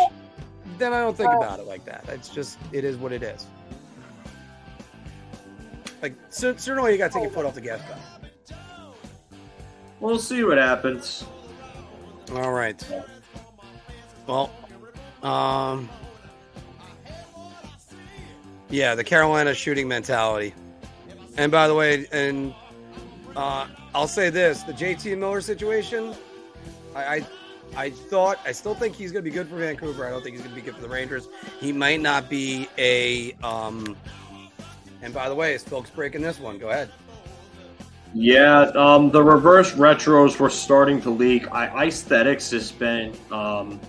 then 0.77 0.93
I 0.93 1.01
don't 1.01 1.15
think 1.15 1.31
about 1.31 1.59
it 1.59 1.67
like 1.67 1.85
that. 1.85 2.05
It's 2.09 2.29
just 2.29 2.57
it 2.71 2.83
is 2.83 2.95
what 2.97 3.11
it 3.11 3.23
is. 3.23 3.45
Like 6.01 6.13
so, 6.29 6.55
certainly 6.55 6.91
you 6.91 6.97
got 6.97 7.11
to 7.11 7.13
take 7.13 7.23
your 7.23 7.31
foot 7.31 7.45
off 7.45 7.55
the 7.55 7.61
gas 7.61 7.81
pedal. 7.81 8.57
We'll 9.99 10.19
see 10.19 10.43
what 10.43 10.57
happens. 10.57 11.25
All 12.33 12.51
right. 12.51 12.83
Well, 14.27 14.51
um, 15.23 15.89
yeah, 18.69 18.95
the 18.95 19.03
Carolina 19.03 19.53
shooting 19.53 19.87
mentality. 19.87 20.53
And 21.37 21.51
by 21.51 21.67
the 21.67 21.75
way, 21.75 22.07
and 22.11 22.53
uh, 23.35 23.67
I'll 23.93 24.07
say 24.07 24.29
this: 24.29 24.63
the 24.63 24.73
JT 24.73 25.17
Miller 25.17 25.41
situation. 25.41 26.13
I, 26.95 27.15
I, 27.15 27.27
I 27.75 27.89
thought, 27.89 28.39
I 28.45 28.51
still 28.53 28.73
think 28.73 28.95
he's 28.95 29.11
going 29.11 29.23
to 29.23 29.29
be 29.29 29.33
good 29.33 29.49
for 29.49 29.57
Vancouver. 29.57 30.07
I 30.07 30.09
don't 30.09 30.23
think 30.23 30.35
he's 30.35 30.43
going 30.43 30.55
to 30.55 30.61
be 30.61 30.65
good 30.65 30.75
for 30.75 30.81
the 30.81 30.89
Rangers. 30.89 31.27
He 31.59 31.71
might 31.71 32.01
not 32.01 32.29
be 32.29 32.67
a. 32.77 33.33
Um, 33.43 33.97
and 35.05 35.13
by 35.13 35.29
the 35.29 35.35
way, 35.35 35.53
is 35.53 35.63
Phil's 35.63 35.91
breaking 35.91 36.23
this 36.23 36.39
one? 36.39 36.57
Go 36.57 36.69
ahead. 36.69 36.89
Yeah, 38.15 38.61
um, 38.75 39.11
the 39.11 39.21
reverse 39.21 39.73
retros 39.73 40.39
were 40.39 40.49
starting 40.49 40.99
to 41.01 41.11
leak. 41.11 41.51
I, 41.51 41.85
Aesthetics 41.85 42.49
has 42.51 42.71
been 42.71 43.15
um, 43.31 43.79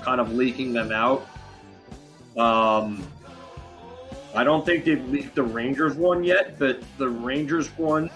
kind 0.00 0.18
of 0.18 0.32
leaking 0.32 0.72
them 0.72 0.92
out. 0.92 1.28
Um, 2.38 3.06
I 4.34 4.44
don't 4.44 4.64
think 4.64 4.84
they've 4.84 5.06
leaked 5.10 5.34
the 5.34 5.42
Rangers 5.42 5.94
one 5.94 6.24
yet, 6.24 6.58
but 6.58 6.80
the 6.96 7.08
Rangers 7.08 7.68
one. 7.76 8.08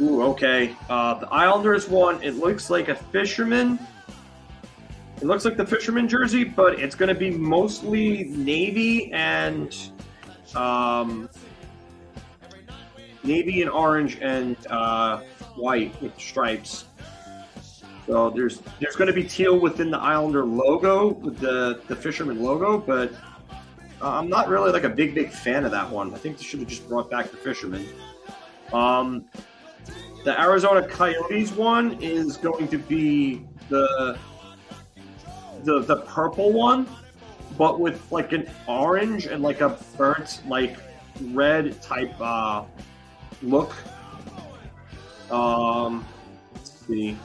Ooh, 0.00 0.22
okay. 0.22 0.76
Uh, 0.90 1.14
the 1.14 1.28
Islanders 1.28 1.88
one, 1.88 2.22
it 2.22 2.34
looks 2.36 2.68
like 2.68 2.88
a 2.88 2.94
fisherman. 2.94 3.78
It 5.16 5.24
looks 5.24 5.44
like 5.44 5.56
the 5.56 5.66
fisherman 5.66 6.08
jersey, 6.08 6.44
but 6.44 6.78
it's 6.80 6.96
going 6.96 7.08
to 7.08 7.14
be 7.14 7.30
mostly 7.30 8.24
navy 8.24 9.12
and 9.12 9.91
um, 10.56 11.28
navy 13.24 13.62
and 13.62 13.70
orange 13.70 14.18
and 14.20 14.56
uh, 14.68 15.20
white 15.56 16.00
with 16.02 16.18
stripes. 16.18 16.86
So 18.06 18.30
there's 18.30 18.60
there's 18.80 18.96
going 18.96 19.06
to 19.06 19.12
be 19.12 19.24
teal 19.24 19.58
within 19.58 19.90
the 19.90 19.98
Islander 19.98 20.44
logo 20.44 21.14
the 21.14 21.80
the 21.86 21.96
fisherman 21.96 22.42
logo, 22.42 22.78
but 22.78 23.12
uh, 24.00 24.18
I'm 24.18 24.28
not 24.28 24.48
really 24.48 24.72
like 24.72 24.84
a 24.84 24.88
big 24.88 25.14
big 25.14 25.30
fan 25.30 25.64
of 25.64 25.70
that 25.70 25.88
one. 25.88 26.12
I 26.12 26.18
think 26.18 26.38
they 26.38 26.44
should 26.44 26.60
have 26.60 26.68
just 26.68 26.88
brought 26.88 27.10
back 27.10 27.30
the 27.30 27.36
fisherman. 27.36 27.86
Um, 28.72 29.26
the 30.24 30.40
Arizona 30.40 30.86
Coyotes 30.86 31.52
one 31.52 32.00
is 32.00 32.36
going 32.36 32.68
to 32.68 32.78
be 32.78 33.44
the 33.68 34.18
the 35.64 35.80
the 35.80 35.96
purple 35.98 36.52
one, 36.52 36.88
but 37.62 37.78
with 37.78 38.10
like 38.10 38.32
an 38.32 38.50
orange 38.66 39.26
and 39.26 39.40
like 39.40 39.60
a 39.60 39.78
burnt 39.96 40.42
like 40.48 40.78
red 41.26 41.80
type 41.80 42.12
uh, 42.20 42.64
look. 43.40 43.72
Um, 45.30 46.04
let's 46.56 46.84
see. 46.88 47.16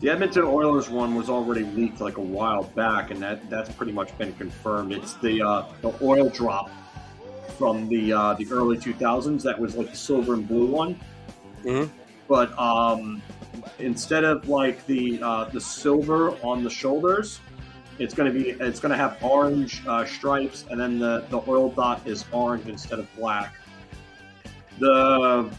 The 0.00 0.10
Edmonton 0.10 0.42
Oilers 0.42 0.90
one 0.90 1.14
was 1.14 1.30
already 1.30 1.62
leaked 1.62 2.00
like 2.00 2.16
a 2.16 2.20
while 2.20 2.64
back, 2.64 3.12
and 3.12 3.22
that 3.22 3.48
that's 3.48 3.72
pretty 3.74 3.92
much 3.92 4.18
been 4.18 4.32
confirmed. 4.32 4.92
It's 4.92 5.14
the 5.18 5.40
uh, 5.40 5.66
the 5.82 5.94
oil 6.02 6.30
drop 6.30 6.68
from 7.56 7.88
the 7.88 8.12
uh, 8.12 8.34
the 8.34 8.48
early 8.50 8.78
2000s. 8.78 9.44
That 9.44 9.56
was 9.56 9.76
like 9.76 9.90
the 9.92 9.96
silver 9.96 10.34
and 10.34 10.48
blue 10.48 10.66
one. 10.66 10.98
Mhm. 11.62 11.88
But 12.26 12.58
um, 12.58 13.22
instead 13.78 14.24
of 14.24 14.48
like 14.48 14.84
the 14.86 15.22
uh, 15.22 15.44
the 15.44 15.60
silver 15.60 16.32
on 16.42 16.64
the 16.64 16.70
shoulders, 16.70 17.38
it's 17.98 18.14
going 18.14 18.32
to 18.32 18.38
be 18.38 18.50
it's 18.50 18.80
going 18.80 18.90
to 18.90 18.96
have 18.96 19.18
orange 19.22 19.82
uh, 19.86 20.04
stripes, 20.04 20.66
and 20.70 20.80
then 20.80 20.98
the 20.98 21.24
the 21.30 21.40
oil 21.48 21.70
dot 21.70 22.06
is 22.06 22.24
orange 22.32 22.66
instead 22.68 22.98
of 22.98 23.08
black. 23.16 23.54
The 24.78 25.50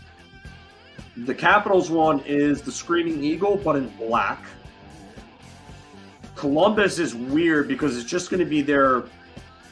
the 1.18 1.34
Capitals 1.34 1.89
one 1.89 2.19
is 2.26 2.61
the 2.61 2.72
Screaming 2.72 3.23
Eagle, 3.23 3.57
but 3.57 3.76
in 3.76 3.89
black. 3.97 4.43
Columbus 6.35 6.99
is 6.99 7.15
weird 7.15 7.68
because 7.68 7.97
it's 7.97 8.09
just 8.09 8.30
going 8.30 8.39
to 8.39 8.45
be 8.45 8.61
their 8.61 9.05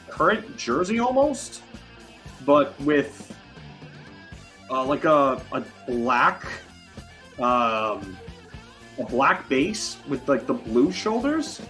current 0.10 0.58
jersey 0.58 1.00
almost, 1.00 1.62
but 2.44 2.80
with 2.82 3.32
uh, 4.72 4.84
like 4.84 5.06
a, 5.06 5.40
a 5.52 5.64
black 5.88 6.44
um, 7.38 8.18
a 8.98 9.04
black 9.04 9.48
base 9.50 9.98
with 10.08 10.28
like 10.28 10.48
the 10.48 10.54
blue 10.54 10.92
shoulders. 10.92 11.62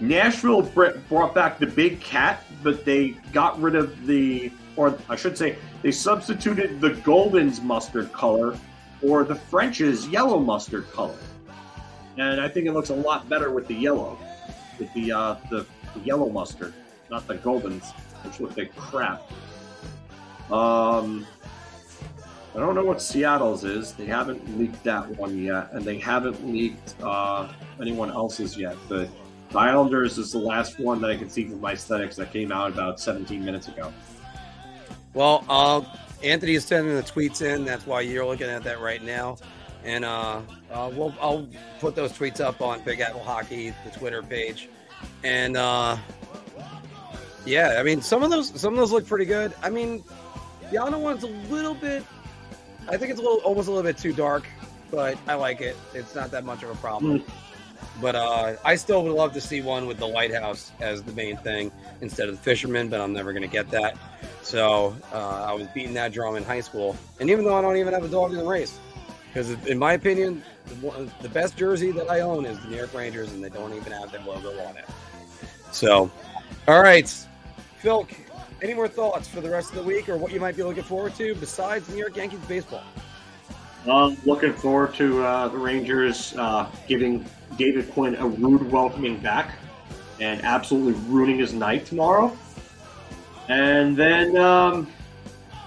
Nashville 0.00 0.62
brought 0.62 1.34
back 1.34 1.58
the 1.58 1.66
big 1.66 2.00
cat, 2.00 2.44
but 2.62 2.84
they 2.84 3.10
got 3.32 3.60
rid 3.60 3.74
of 3.74 4.06
the, 4.06 4.52
or 4.76 4.96
I 5.08 5.16
should 5.16 5.36
say, 5.36 5.56
they 5.82 5.90
substituted 5.90 6.80
the 6.80 6.90
Gulden's 6.90 7.60
mustard 7.60 8.12
color 8.12 8.56
or 9.02 9.24
the 9.24 9.34
French's 9.34 10.08
yellow 10.08 10.38
mustard 10.38 10.90
color. 10.90 11.16
And 12.16 12.40
I 12.40 12.48
think 12.48 12.66
it 12.66 12.72
looks 12.72 12.90
a 12.90 12.94
lot 12.94 13.28
better 13.28 13.50
with 13.50 13.66
the 13.68 13.74
yellow, 13.74 14.18
with 14.78 14.92
the 14.92 15.12
uh, 15.12 15.36
the, 15.50 15.66
the 15.94 16.00
yellow 16.00 16.28
mustard, 16.28 16.74
not 17.10 17.26
the 17.28 17.36
Guldens, 17.36 17.92
which 18.24 18.40
look 18.40 18.56
like 18.56 18.74
crap. 18.76 19.22
Um, 20.50 21.26
I 22.54 22.60
don't 22.60 22.74
know 22.74 22.84
what 22.84 23.00
Seattle's 23.00 23.62
is. 23.62 23.92
They 23.92 24.06
haven't 24.06 24.58
leaked 24.58 24.82
that 24.82 25.06
one 25.16 25.38
yet, 25.38 25.70
and 25.72 25.84
they 25.84 25.98
haven't 25.98 26.44
leaked 26.44 27.00
uh, 27.02 27.52
anyone 27.80 28.10
else's 28.10 28.56
yet. 28.56 28.76
But 28.88 29.08
the 29.50 29.58
Islanders 29.58 30.18
is 30.18 30.32
the 30.32 30.38
last 30.38 30.78
one 30.78 31.00
that 31.00 31.10
I 31.10 31.16
can 31.16 31.30
see 31.30 31.46
from 31.46 31.60
my 31.60 31.72
aesthetics 31.72 32.16
that 32.16 32.32
came 32.32 32.52
out 32.52 32.72
about 32.72 33.00
17 33.00 33.44
minutes 33.44 33.68
ago. 33.68 33.92
Well, 35.14 35.44
uh, 35.48 35.82
Anthony 36.22 36.54
is 36.54 36.64
sending 36.64 36.94
the 36.94 37.02
tweets 37.02 37.42
in. 37.42 37.64
That's 37.64 37.86
why 37.86 38.02
you're 38.02 38.26
looking 38.26 38.48
at 38.48 38.64
that 38.64 38.80
right 38.80 39.02
now. 39.02 39.38
And 39.84 40.04
uh, 40.04 40.42
uh, 40.70 40.90
we'll 40.92 41.14
I'll 41.20 41.48
put 41.80 41.94
those 41.94 42.12
tweets 42.12 42.40
up 42.40 42.60
on 42.60 42.82
Big 42.82 43.00
Apple 43.00 43.22
Hockey, 43.22 43.72
the 43.84 43.90
Twitter 43.90 44.22
page. 44.22 44.68
And 45.22 45.56
uh, 45.56 45.96
yeah, 47.46 47.76
I 47.78 47.82
mean 47.82 48.02
some 48.02 48.22
of 48.22 48.30
those 48.30 48.60
some 48.60 48.74
of 48.74 48.78
those 48.78 48.92
look 48.92 49.06
pretty 49.06 49.24
good. 49.24 49.54
I 49.62 49.70
mean, 49.70 50.02
the 50.70 50.82
other 50.82 50.98
one's 50.98 51.22
a 51.22 51.28
little 51.28 51.74
bit. 51.74 52.04
I 52.88 52.96
think 52.96 53.10
it's 53.10 53.20
a 53.20 53.22
little 53.22 53.38
almost 53.38 53.68
a 53.68 53.70
little 53.70 53.88
bit 53.88 53.98
too 53.98 54.12
dark, 54.12 54.46
but 54.90 55.16
I 55.26 55.34
like 55.34 55.60
it. 55.60 55.76
It's 55.94 56.14
not 56.14 56.30
that 56.32 56.44
much 56.44 56.62
of 56.62 56.70
a 56.70 56.74
problem. 56.76 57.24
But 58.00 58.14
uh, 58.14 58.56
I 58.64 58.76
still 58.76 59.02
would 59.02 59.12
love 59.12 59.32
to 59.32 59.40
see 59.40 59.60
one 59.60 59.86
with 59.86 59.98
the 59.98 60.06
lighthouse 60.06 60.72
as 60.80 61.02
the 61.02 61.12
main 61.12 61.36
thing 61.38 61.72
instead 62.00 62.28
of 62.28 62.36
the 62.36 62.42
fisherman, 62.42 62.88
but 62.88 63.00
I'm 63.00 63.12
never 63.12 63.32
going 63.32 63.42
to 63.42 63.48
get 63.48 63.70
that. 63.70 63.96
So 64.42 64.96
uh, 65.12 65.44
I 65.44 65.52
was 65.52 65.66
beating 65.68 65.94
that 65.94 66.12
drum 66.12 66.36
in 66.36 66.44
high 66.44 66.60
school. 66.60 66.96
And 67.20 67.28
even 67.28 67.44
though 67.44 67.56
I 67.56 67.60
don't 67.60 67.76
even 67.76 67.92
have 67.92 68.04
a 68.04 68.08
dog 68.08 68.32
in 68.32 68.38
the 68.38 68.46
race, 68.46 68.78
because 69.28 69.50
in 69.66 69.78
my 69.78 69.92
opinion, 69.94 70.42
the, 71.20 71.28
best 71.28 71.56
jersey 71.56 71.90
that 71.92 72.10
I 72.10 72.20
own 72.20 72.46
is 72.46 72.58
the 72.60 72.68
New 72.68 72.76
York 72.76 72.94
Rangers, 72.94 73.32
and 73.32 73.42
they 73.42 73.48
don't 73.48 73.74
even 73.74 73.92
have 73.92 74.12
their 74.12 74.22
logo 74.22 74.50
on 74.64 74.76
it. 74.76 74.84
So, 75.72 76.10
all 76.66 76.82
right, 76.82 77.08
Phil, 77.78 78.06
any 78.62 78.74
more 78.74 78.88
thoughts 78.88 79.28
for 79.28 79.40
the 79.40 79.50
rest 79.50 79.70
of 79.70 79.76
the 79.76 79.82
week 79.82 80.08
or 80.08 80.16
what 80.16 80.32
you 80.32 80.40
might 80.40 80.56
be 80.56 80.62
looking 80.62 80.82
forward 80.82 81.14
to 81.16 81.34
besides 81.36 81.88
New 81.88 81.96
York 81.96 82.16
Yankees 82.16 82.40
baseball? 82.48 82.82
Um, 83.86 84.16
looking 84.24 84.52
forward 84.52 84.94
to 84.94 85.24
uh, 85.24 85.48
the 85.48 85.58
Rangers 85.58 86.34
uh, 86.36 86.68
giving 86.86 87.24
David 87.56 87.90
Quinn 87.90 88.14
a 88.16 88.26
rude 88.26 88.70
welcoming 88.70 89.18
back 89.18 89.56
and 90.20 90.42
absolutely 90.44 91.00
ruining 91.08 91.38
his 91.38 91.52
night 91.52 91.86
tomorrow. 91.86 92.36
And 93.48 93.96
then 93.96 94.36
um, 94.36 94.88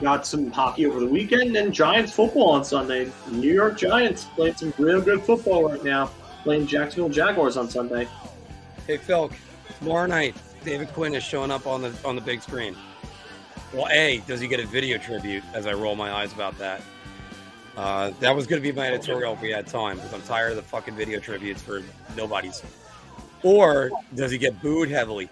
got 0.02 0.26
some 0.26 0.52
hockey 0.52 0.86
over 0.86 1.00
the 1.00 1.08
weekend 1.08 1.56
and 1.56 1.74
Giants 1.74 2.12
football 2.12 2.52
on 2.52 2.64
Sunday. 2.64 3.12
New 3.30 3.54
York 3.54 3.78
Giants 3.78 4.26
playing 4.36 4.56
some 4.56 4.74
real 4.78 5.02
good 5.02 5.22
football 5.24 5.70
right 5.70 5.84
now. 5.84 6.12
Playing 6.44 6.66
Jacksonville 6.66 7.10
Jaguars 7.10 7.56
on 7.56 7.70
Sunday. 7.70 8.08
Hey 8.88 8.98
Phil, 8.98 9.32
tomorrow 9.78 10.08
night 10.08 10.36
David 10.64 10.90
Quinn 10.90 11.14
is 11.14 11.24
showing 11.24 11.52
up 11.52 11.68
on 11.68 11.82
the 11.82 11.94
on 12.04 12.16
the 12.16 12.22
big 12.22 12.42
screen. 12.42 12.76
Well, 13.74 13.88
a 13.90 14.22
does 14.28 14.40
he 14.40 14.48
get 14.48 14.60
a 14.60 14.66
video 14.66 14.98
tribute? 14.98 15.44
As 15.54 15.68
I 15.68 15.74
roll 15.74 15.96
my 15.96 16.12
eyes 16.12 16.34
about 16.34 16.58
that. 16.58 16.82
Uh, 17.78 18.12
that 18.20 18.36
was 18.36 18.48
going 18.48 18.62
to 18.62 18.68
be 18.68 18.76
my 18.76 18.88
editorial 18.88 19.34
if 19.34 19.42
we 19.42 19.50
had 19.50 19.66
time 19.66 19.96
because 19.98 20.14
I'm 20.14 20.22
tired 20.24 20.52
of 20.52 20.56
the 20.58 20.64
fucking 20.64 20.96
video 20.96 21.20
tributes 21.20 21.62
for 21.62 21.82
nobodies. 22.18 22.62
Or 23.44 23.90
does 24.14 24.32
he 24.32 24.38
get 24.38 24.62
booed 24.62 24.90
heavily? 24.90 25.30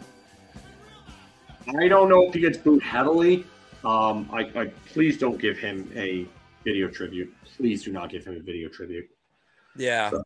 I 1.77 1.87
don't 1.87 2.09
know 2.09 2.23
if 2.27 2.33
he 2.33 2.39
gets 2.39 2.57
booed 2.57 2.81
heavily. 2.81 3.45
Um, 3.83 4.29
I, 4.31 4.51
I 4.55 4.65
please 4.87 5.17
don't 5.17 5.39
give 5.39 5.57
him 5.57 5.91
a 5.95 6.25
video 6.63 6.87
tribute. 6.89 7.33
Please 7.57 7.83
do 7.83 7.91
not 7.91 8.09
give 8.09 8.25
him 8.25 8.35
a 8.35 8.39
video 8.39 8.69
tribute. 8.69 9.09
Yeah, 9.75 10.09
So- 10.09 10.23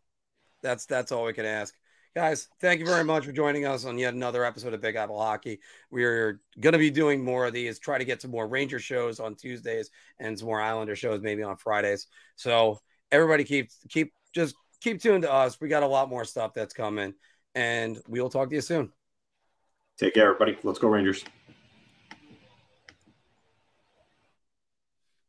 that's 0.61 0.85
that's 0.85 1.11
all 1.11 1.25
we 1.25 1.33
can 1.33 1.45
ask. 1.45 1.73
Guys, 2.15 2.47
thank 2.61 2.79
you 2.79 2.85
very 2.85 3.03
much 3.03 3.25
for 3.25 3.31
joining 3.31 3.65
us 3.65 3.85
on 3.85 3.97
yet 3.97 4.13
another 4.13 4.45
episode 4.45 4.71
of 4.75 4.81
Big 4.81 4.95
Apple 4.95 5.19
Hockey. 5.19 5.59
We're 5.89 6.41
going 6.59 6.73
to 6.73 6.79
be 6.79 6.91
doing 6.91 7.25
more 7.25 7.47
of 7.47 7.53
these, 7.53 7.79
try 7.79 7.97
to 7.97 8.05
get 8.05 8.21
some 8.21 8.29
more 8.29 8.47
Ranger 8.47 8.77
shows 8.77 9.19
on 9.19 9.33
Tuesdays 9.33 9.89
and 10.19 10.37
some 10.37 10.47
more 10.47 10.61
Islander 10.61 10.95
shows 10.95 11.21
maybe 11.21 11.41
on 11.41 11.57
Fridays. 11.57 12.05
So 12.35 12.79
everybody 13.11 13.43
keep 13.43 13.71
keep 13.89 14.13
just 14.31 14.53
keep 14.79 15.01
tuned 15.01 15.23
to 15.23 15.33
us. 15.33 15.59
We 15.59 15.69
got 15.69 15.81
a 15.81 15.87
lot 15.87 16.07
more 16.07 16.23
stuff 16.23 16.53
that's 16.53 16.75
coming 16.75 17.15
and 17.55 17.99
we 18.07 18.21
will 18.21 18.29
talk 18.29 18.49
to 18.49 18.55
you 18.55 18.61
soon. 18.61 18.91
Take 19.97 20.13
care, 20.13 20.25
everybody. 20.25 20.55
Let's 20.61 20.77
go 20.77 20.89
Rangers. 20.89 21.25